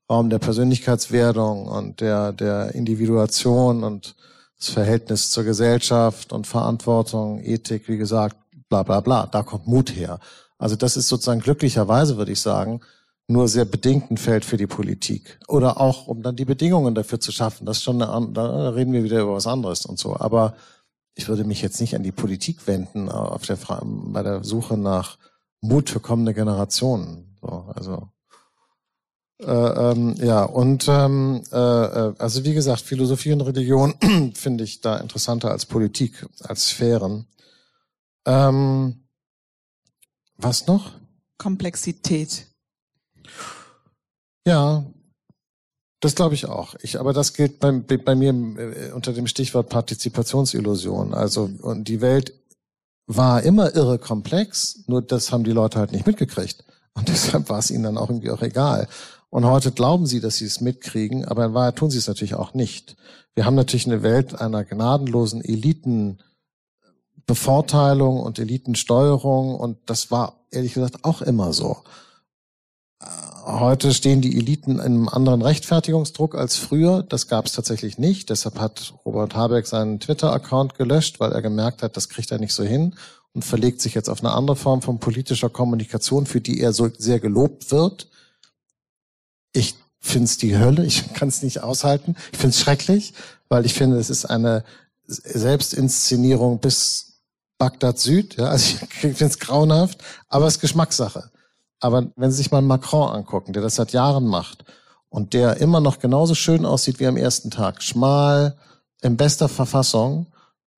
Raum 0.09 0.29
der 0.29 0.39
Persönlichkeitswerdung 0.39 1.67
und 1.67 2.01
der, 2.01 2.33
der 2.33 2.75
Individuation 2.75 3.83
und 3.83 4.15
das 4.59 4.69
Verhältnis 4.69 5.31
zur 5.31 5.43
Gesellschaft 5.43 6.31
und 6.33 6.45
Verantwortung, 6.45 7.41
Ethik, 7.43 7.87
wie 7.87 7.97
gesagt, 7.97 8.37
bla 8.69 8.83
bla 8.83 8.99
bla. 8.99 9.25
Da 9.25 9.41
kommt 9.41 9.67
Mut 9.67 9.95
her. 9.95 10.19
Also 10.59 10.75
das 10.75 10.95
ist 10.95 11.07
sozusagen 11.07 11.39
glücklicherweise, 11.39 12.17
würde 12.17 12.33
ich 12.33 12.41
sagen, 12.41 12.81
nur 13.27 13.47
sehr 13.47 13.65
bedingt 13.65 14.11
ein 14.11 14.17
Feld 14.17 14.45
für 14.45 14.57
die 14.57 14.67
Politik. 14.67 15.39
Oder 15.47 15.79
auch, 15.79 16.07
um 16.07 16.21
dann 16.21 16.35
die 16.35 16.45
Bedingungen 16.45 16.95
dafür 16.95 17.19
zu 17.19 17.31
schaffen. 17.31 17.65
Das 17.65 17.77
ist 17.77 17.83
schon 17.83 18.01
eine, 18.01 18.27
da 18.33 18.69
reden 18.69 18.93
wir 18.93 19.03
wieder 19.03 19.21
über 19.21 19.33
was 19.33 19.47
anderes 19.47 19.85
und 19.85 19.99
so. 19.99 20.17
Aber 20.17 20.55
ich 21.15 21.27
würde 21.27 21.43
mich 21.43 21.61
jetzt 21.61 21.79
nicht 21.81 21.95
an 21.95 22.03
die 22.03 22.11
Politik 22.11 22.67
wenden 22.67 23.07
äh, 23.07 23.11
auf 23.11 23.45
der, 23.45 23.57
bei 23.83 24.23
der 24.23 24.43
Suche 24.43 24.77
nach 24.77 25.17
Mut 25.61 25.89
für 25.89 25.99
kommende 25.99 26.33
Generationen. 26.33 27.37
So, 27.41 27.71
also 27.73 28.09
äh, 29.39 29.91
ähm, 29.91 30.15
ja, 30.19 30.43
und 30.43 30.87
ähm, 30.87 31.41
äh, 31.51 31.57
äh 31.57 32.13
also 32.19 32.43
wie 32.43 32.53
gesagt, 32.53 32.81
Philosophie 32.81 33.33
und 33.33 33.41
Religion 33.41 33.95
finde 34.35 34.63
ich 34.63 34.81
da 34.81 34.97
interessanter 34.97 35.49
als 35.49 35.65
Politik, 35.65 36.27
als 36.43 36.69
Sphären. 36.69 37.27
Ähm, 38.25 39.07
was 40.37 40.67
noch? 40.67 40.91
Komplexität. 41.37 42.50
Ja, 44.45 44.85
das 46.01 46.15
glaube 46.15 46.33
ich 46.33 46.47
auch. 46.47 46.75
Ich, 46.81 46.99
aber 46.99 47.13
das 47.13 47.33
gilt 47.33 47.59
bei, 47.59 47.71
bei 47.71 48.15
mir 48.15 48.31
äh, 48.31 48.91
unter 48.91 49.13
dem 49.13 49.27
Stichwort 49.27 49.69
Partizipationsillusion. 49.69 51.13
Also 51.13 51.49
und 51.61 51.87
die 51.87 52.01
Welt 52.01 52.33
war 53.05 53.43
immer 53.43 53.75
irre 53.75 53.99
komplex, 53.99 54.83
nur 54.87 55.01
das 55.01 55.31
haben 55.31 55.43
die 55.43 55.51
Leute 55.51 55.79
halt 55.79 55.91
nicht 55.91 56.07
mitgekriegt. 56.07 56.63
Und 56.93 57.07
deshalb 57.07 57.49
war 57.49 57.59
es 57.59 57.71
ihnen 57.71 57.83
dann 57.83 57.97
auch 57.97 58.09
irgendwie 58.09 58.31
auch 58.31 58.41
egal. 58.41 58.87
Und 59.29 59.45
heute 59.45 59.71
glauben 59.71 60.07
sie, 60.07 60.19
dass 60.19 60.37
sie 60.37 60.45
es 60.45 60.59
mitkriegen, 60.59 61.23
aber 61.25 61.45
in 61.45 61.53
Wahrheit 61.53 61.77
tun 61.77 61.91
sie 61.91 61.99
es 61.99 62.07
natürlich 62.07 62.35
auch 62.35 62.53
nicht. 62.53 62.97
Wir 63.33 63.45
haben 63.45 63.55
natürlich 63.55 63.85
eine 63.85 64.03
Welt 64.03 64.41
einer 64.41 64.65
gnadenlosen 64.65 65.41
Elitenbevorteilung 65.41 68.19
und 68.19 68.39
Elitensteuerung 68.39 69.55
und 69.55 69.77
das 69.85 70.11
war 70.11 70.41
ehrlich 70.51 70.73
gesagt 70.73 71.05
auch 71.05 71.21
immer 71.21 71.53
so. 71.53 71.77
Heute 73.43 73.91
stehen 73.93 74.21
die 74.21 74.37
Eliten 74.37 74.73
in 74.73 74.79
einem 74.79 75.09
anderen 75.09 75.41
Rechtfertigungsdruck 75.41 76.35
als 76.35 76.57
früher. 76.57 77.01
Das 77.01 77.27
gab 77.27 77.47
es 77.47 77.53
tatsächlich 77.53 77.97
nicht. 77.97 78.29
Deshalb 78.29 78.59
hat 78.59 78.93
Robert 79.03 79.35
Habeck 79.35 79.65
seinen 79.65 79.99
Twitter-Account 79.99 80.75
gelöscht, 80.75 81.19
weil 81.19 81.31
er 81.31 81.41
gemerkt 81.41 81.81
hat, 81.81 81.97
das 81.97 82.09
kriegt 82.09 82.31
er 82.31 82.37
nicht 82.37 82.53
so 82.53 82.63
hin 82.63 82.95
und 83.33 83.43
verlegt 83.43 83.81
sich 83.81 83.95
jetzt 83.95 84.09
auf 84.09 84.19
eine 84.19 84.33
andere 84.33 84.55
Form 84.55 84.83
von 84.83 84.99
politischer 84.99 85.49
Kommunikation, 85.49 86.27
für 86.27 86.39
die 86.39 86.59
er 86.59 86.71
so 86.71 86.89
sehr 86.95 87.19
gelobt 87.19 87.71
wird. 87.71 88.09
Ich 89.53 89.75
finde 89.99 90.25
es 90.25 90.37
die 90.37 90.57
Hölle. 90.57 90.85
Ich 90.85 91.13
kann 91.13 91.29
es 91.29 91.41
nicht 91.41 91.63
aushalten. 91.63 92.15
Ich 92.31 92.37
finde 92.37 92.55
es 92.55 92.59
schrecklich, 92.59 93.13
weil 93.49 93.65
ich 93.65 93.73
finde, 93.73 93.97
es 93.97 94.11
ist 94.11 94.25
eine 94.25 94.63
Selbstinszenierung 95.07 96.59
bis 96.59 97.21
Bagdad 97.57 97.97
Süd. 97.97 98.37
Ja, 98.37 98.49
also 98.49 98.75
ich 98.83 98.89
finde 98.99 99.25
es 99.25 99.39
grauenhaft, 99.39 100.03
aber 100.27 100.45
es 100.45 100.55
ist 100.55 100.61
Geschmackssache. 100.61 101.30
Aber 101.81 102.11
wenn 102.15 102.31
Sie 102.31 102.37
sich 102.37 102.51
mal 102.51 102.61
Macron 102.61 103.11
angucken, 103.11 103.53
der 103.53 103.61
das 103.61 103.75
seit 103.75 103.91
Jahren 103.91 104.27
macht 104.27 104.63
und 105.09 105.33
der 105.33 105.57
immer 105.57 105.81
noch 105.81 105.99
genauso 105.99 106.35
schön 106.35 106.65
aussieht 106.65 106.99
wie 106.99 107.07
am 107.07 107.17
ersten 107.17 107.51
Tag, 107.51 107.83
schmal, 107.83 108.55
in 109.01 109.17
bester 109.17 109.49
Verfassung 109.49 110.27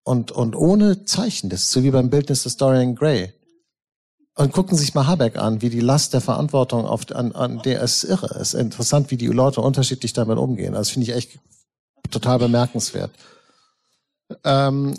und, 0.04 0.32
und 0.32 0.56
ohne 0.56 1.04
Zeichen, 1.04 1.50
das 1.50 1.64
ist 1.64 1.72
so 1.72 1.84
wie 1.84 1.92
beim 1.92 2.10
Bildnis 2.10 2.44
des 2.44 2.58
Dorian 2.58 2.96
Gray. 2.96 3.34
Und 4.36 4.54
gucken 4.54 4.78
Sie 4.78 4.86
sich 4.86 4.96
mal 4.96 5.06
Habeck 5.06 5.38
an, 5.38 5.62
wie 5.62 5.70
die 5.70 5.82
Last 5.82 6.14
der 6.14 6.22
Verantwortung 6.22 6.86
auf, 6.86 7.12
an, 7.12 7.34
an 7.34 7.62
der 7.62 7.82
ist 7.82 8.04
irre. 8.04 8.28
Es 8.40 8.54
ist 8.54 8.60
interessant, 8.60 9.12
wie 9.12 9.18
die 9.18 9.28
Leute 9.28 9.62
unterschiedlich 9.62 10.14
damit 10.14 10.40
umgehen. 10.40 10.74
Das 10.74 10.90
finde 10.90 11.10
ich 11.10 11.16
echt 11.16 11.40
total 12.10 12.40
bemerkenswert. 12.40 13.12
Ähm, 14.44 14.98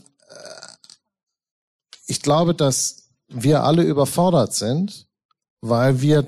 ich 2.06 2.20
glaube, 2.22 2.54
dass 2.54 3.08
wir 3.28 3.64
alle 3.64 3.82
überfordert 3.82 4.54
sind 4.54 5.08
weil 5.68 6.02
wir 6.02 6.26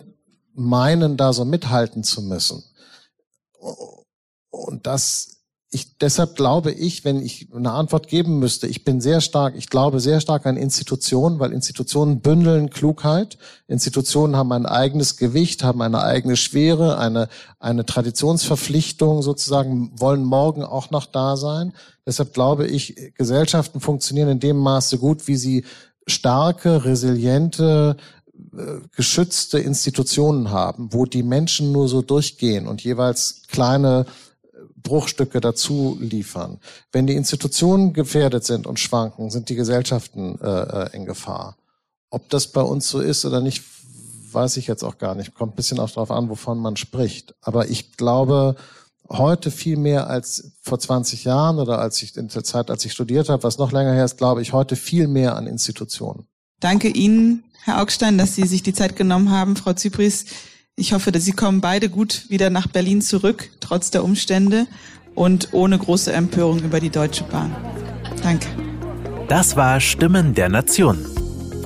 meinen, 0.54 1.18
da 1.18 1.34
so 1.34 1.44
mithalten 1.44 2.02
zu 2.02 2.22
müssen. 2.22 2.64
Und 4.48 4.86
das, 4.86 5.42
ich, 5.70 5.98
deshalb 5.98 6.36
glaube 6.36 6.72
ich, 6.72 7.04
wenn 7.04 7.20
ich 7.20 7.48
eine 7.54 7.72
Antwort 7.72 8.08
geben 8.08 8.38
müsste, 8.38 8.66
ich 8.66 8.82
bin 8.82 9.02
sehr 9.02 9.20
stark, 9.20 9.54
ich 9.54 9.68
glaube 9.68 10.00
sehr 10.00 10.22
stark 10.22 10.46
an 10.46 10.56
Institutionen, 10.56 11.38
weil 11.38 11.52
Institutionen 11.52 12.22
bündeln 12.22 12.70
Klugheit. 12.70 13.36
Institutionen 13.66 14.36
haben 14.36 14.52
ein 14.52 14.64
eigenes 14.64 15.18
Gewicht, 15.18 15.62
haben 15.62 15.82
eine 15.82 16.02
eigene 16.02 16.38
Schwere, 16.38 16.96
eine, 16.98 17.28
eine 17.60 17.84
Traditionsverpflichtung 17.84 19.20
sozusagen, 19.20 19.90
wollen 20.00 20.24
morgen 20.24 20.64
auch 20.64 20.90
noch 20.90 21.04
da 21.04 21.36
sein. 21.36 21.74
Deshalb 22.06 22.32
glaube 22.32 22.66
ich, 22.66 23.12
Gesellschaften 23.16 23.80
funktionieren 23.80 24.30
in 24.30 24.40
dem 24.40 24.56
Maße 24.56 24.96
gut, 24.96 25.28
wie 25.28 25.36
sie 25.36 25.66
starke, 26.06 26.84
resiliente, 26.84 27.96
geschützte 28.94 29.58
Institutionen 29.58 30.50
haben, 30.50 30.92
wo 30.92 31.04
die 31.04 31.22
Menschen 31.22 31.72
nur 31.72 31.88
so 31.88 32.02
durchgehen 32.02 32.66
und 32.66 32.82
jeweils 32.82 33.42
kleine 33.48 34.06
äh, 34.06 34.58
Bruchstücke 34.76 35.40
dazu 35.40 35.96
liefern. 36.00 36.58
Wenn 36.92 37.06
die 37.06 37.14
Institutionen 37.14 37.92
gefährdet 37.92 38.44
sind 38.44 38.66
und 38.66 38.78
schwanken, 38.80 39.30
sind 39.30 39.48
die 39.48 39.54
Gesellschaften 39.54 40.38
äh, 40.40 40.46
äh 40.46 40.96
in 40.96 41.04
Gefahr. 41.04 41.56
Ob 42.10 42.28
das 42.30 42.48
bei 42.48 42.62
uns 42.62 42.88
so 42.88 43.00
ist 43.00 43.24
oder 43.24 43.40
nicht, 43.40 43.62
weiß 44.32 44.56
ich 44.56 44.66
jetzt 44.66 44.84
auch 44.84 44.98
gar 44.98 45.14
nicht. 45.14 45.34
Kommt 45.34 45.52
ein 45.52 45.56
bisschen 45.56 45.80
auch 45.80 45.90
darauf 45.90 46.10
an, 46.10 46.28
wovon 46.28 46.58
man 46.58 46.76
spricht. 46.76 47.34
Aber 47.40 47.68
ich 47.68 47.96
glaube, 47.96 48.56
heute 49.08 49.50
viel 49.50 49.76
mehr 49.76 50.08
als 50.08 50.52
vor 50.62 50.78
20 50.78 51.24
Jahren 51.24 51.58
oder 51.58 51.78
als 51.78 52.02
ich 52.02 52.16
in 52.16 52.28
der 52.28 52.44
Zeit, 52.44 52.70
als 52.70 52.84
ich 52.84 52.92
studiert 52.92 53.28
habe, 53.28 53.42
was 53.42 53.58
noch 53.58 53.72
länger 53.72 53.92
her 53.92 54.04
ist, 54.04 54.18
glaube 54.18 54.42
ich 54.42 54.52
heute 54.52 54.76
viel 54.76 55.08
mehr 55.08 55.36
an 55.36 55.46
Institutionen. 55.46 56.26
Danke 56.60 56.88
Ihnen, 56.88 57.44
Herr 57.66 57.82
Augstein, 57.82 58.16
dass 58.16 58.34
Sie 58.36 58.46
sich 58.46 58.62
die 58.62 58.72
Zeit 58.72 58.94
genommen 58.94 59.32
haben, 59.32 59.56
Frau 59.56 59.72
Zypris. 59.72 60.26
Ich 60.76 60.92
hoffe, 60.92 61.10
dass 61.10 61.24
Sie 61.24 61.32
kommen 61.32 61.60
beide 61.60 61.88
gut 61.88 62.26
wieder 62.28 62.48
nach 62.48 62.68
Berlin 62.68 63.02
zurück, 63.02 63.50
trotz 63.58 63.90
der 63.90 64.04
Umstände 64.04 64.68
und 65.16 65.48
ohne 65.50 65.76
große 65.76 66.12
Empörung 66.12 66.60
über 66.60 66.78
die 66.78 66.90
Deutsche 66.90 67.24
Bahn. 67.24 67.50
Danke. 68.22 68.46
Das 69.26 69.56
war 69.56 69.80
Stimmen 69.80 70.32
der 70.32 70.48
Nation, 70.48 71.04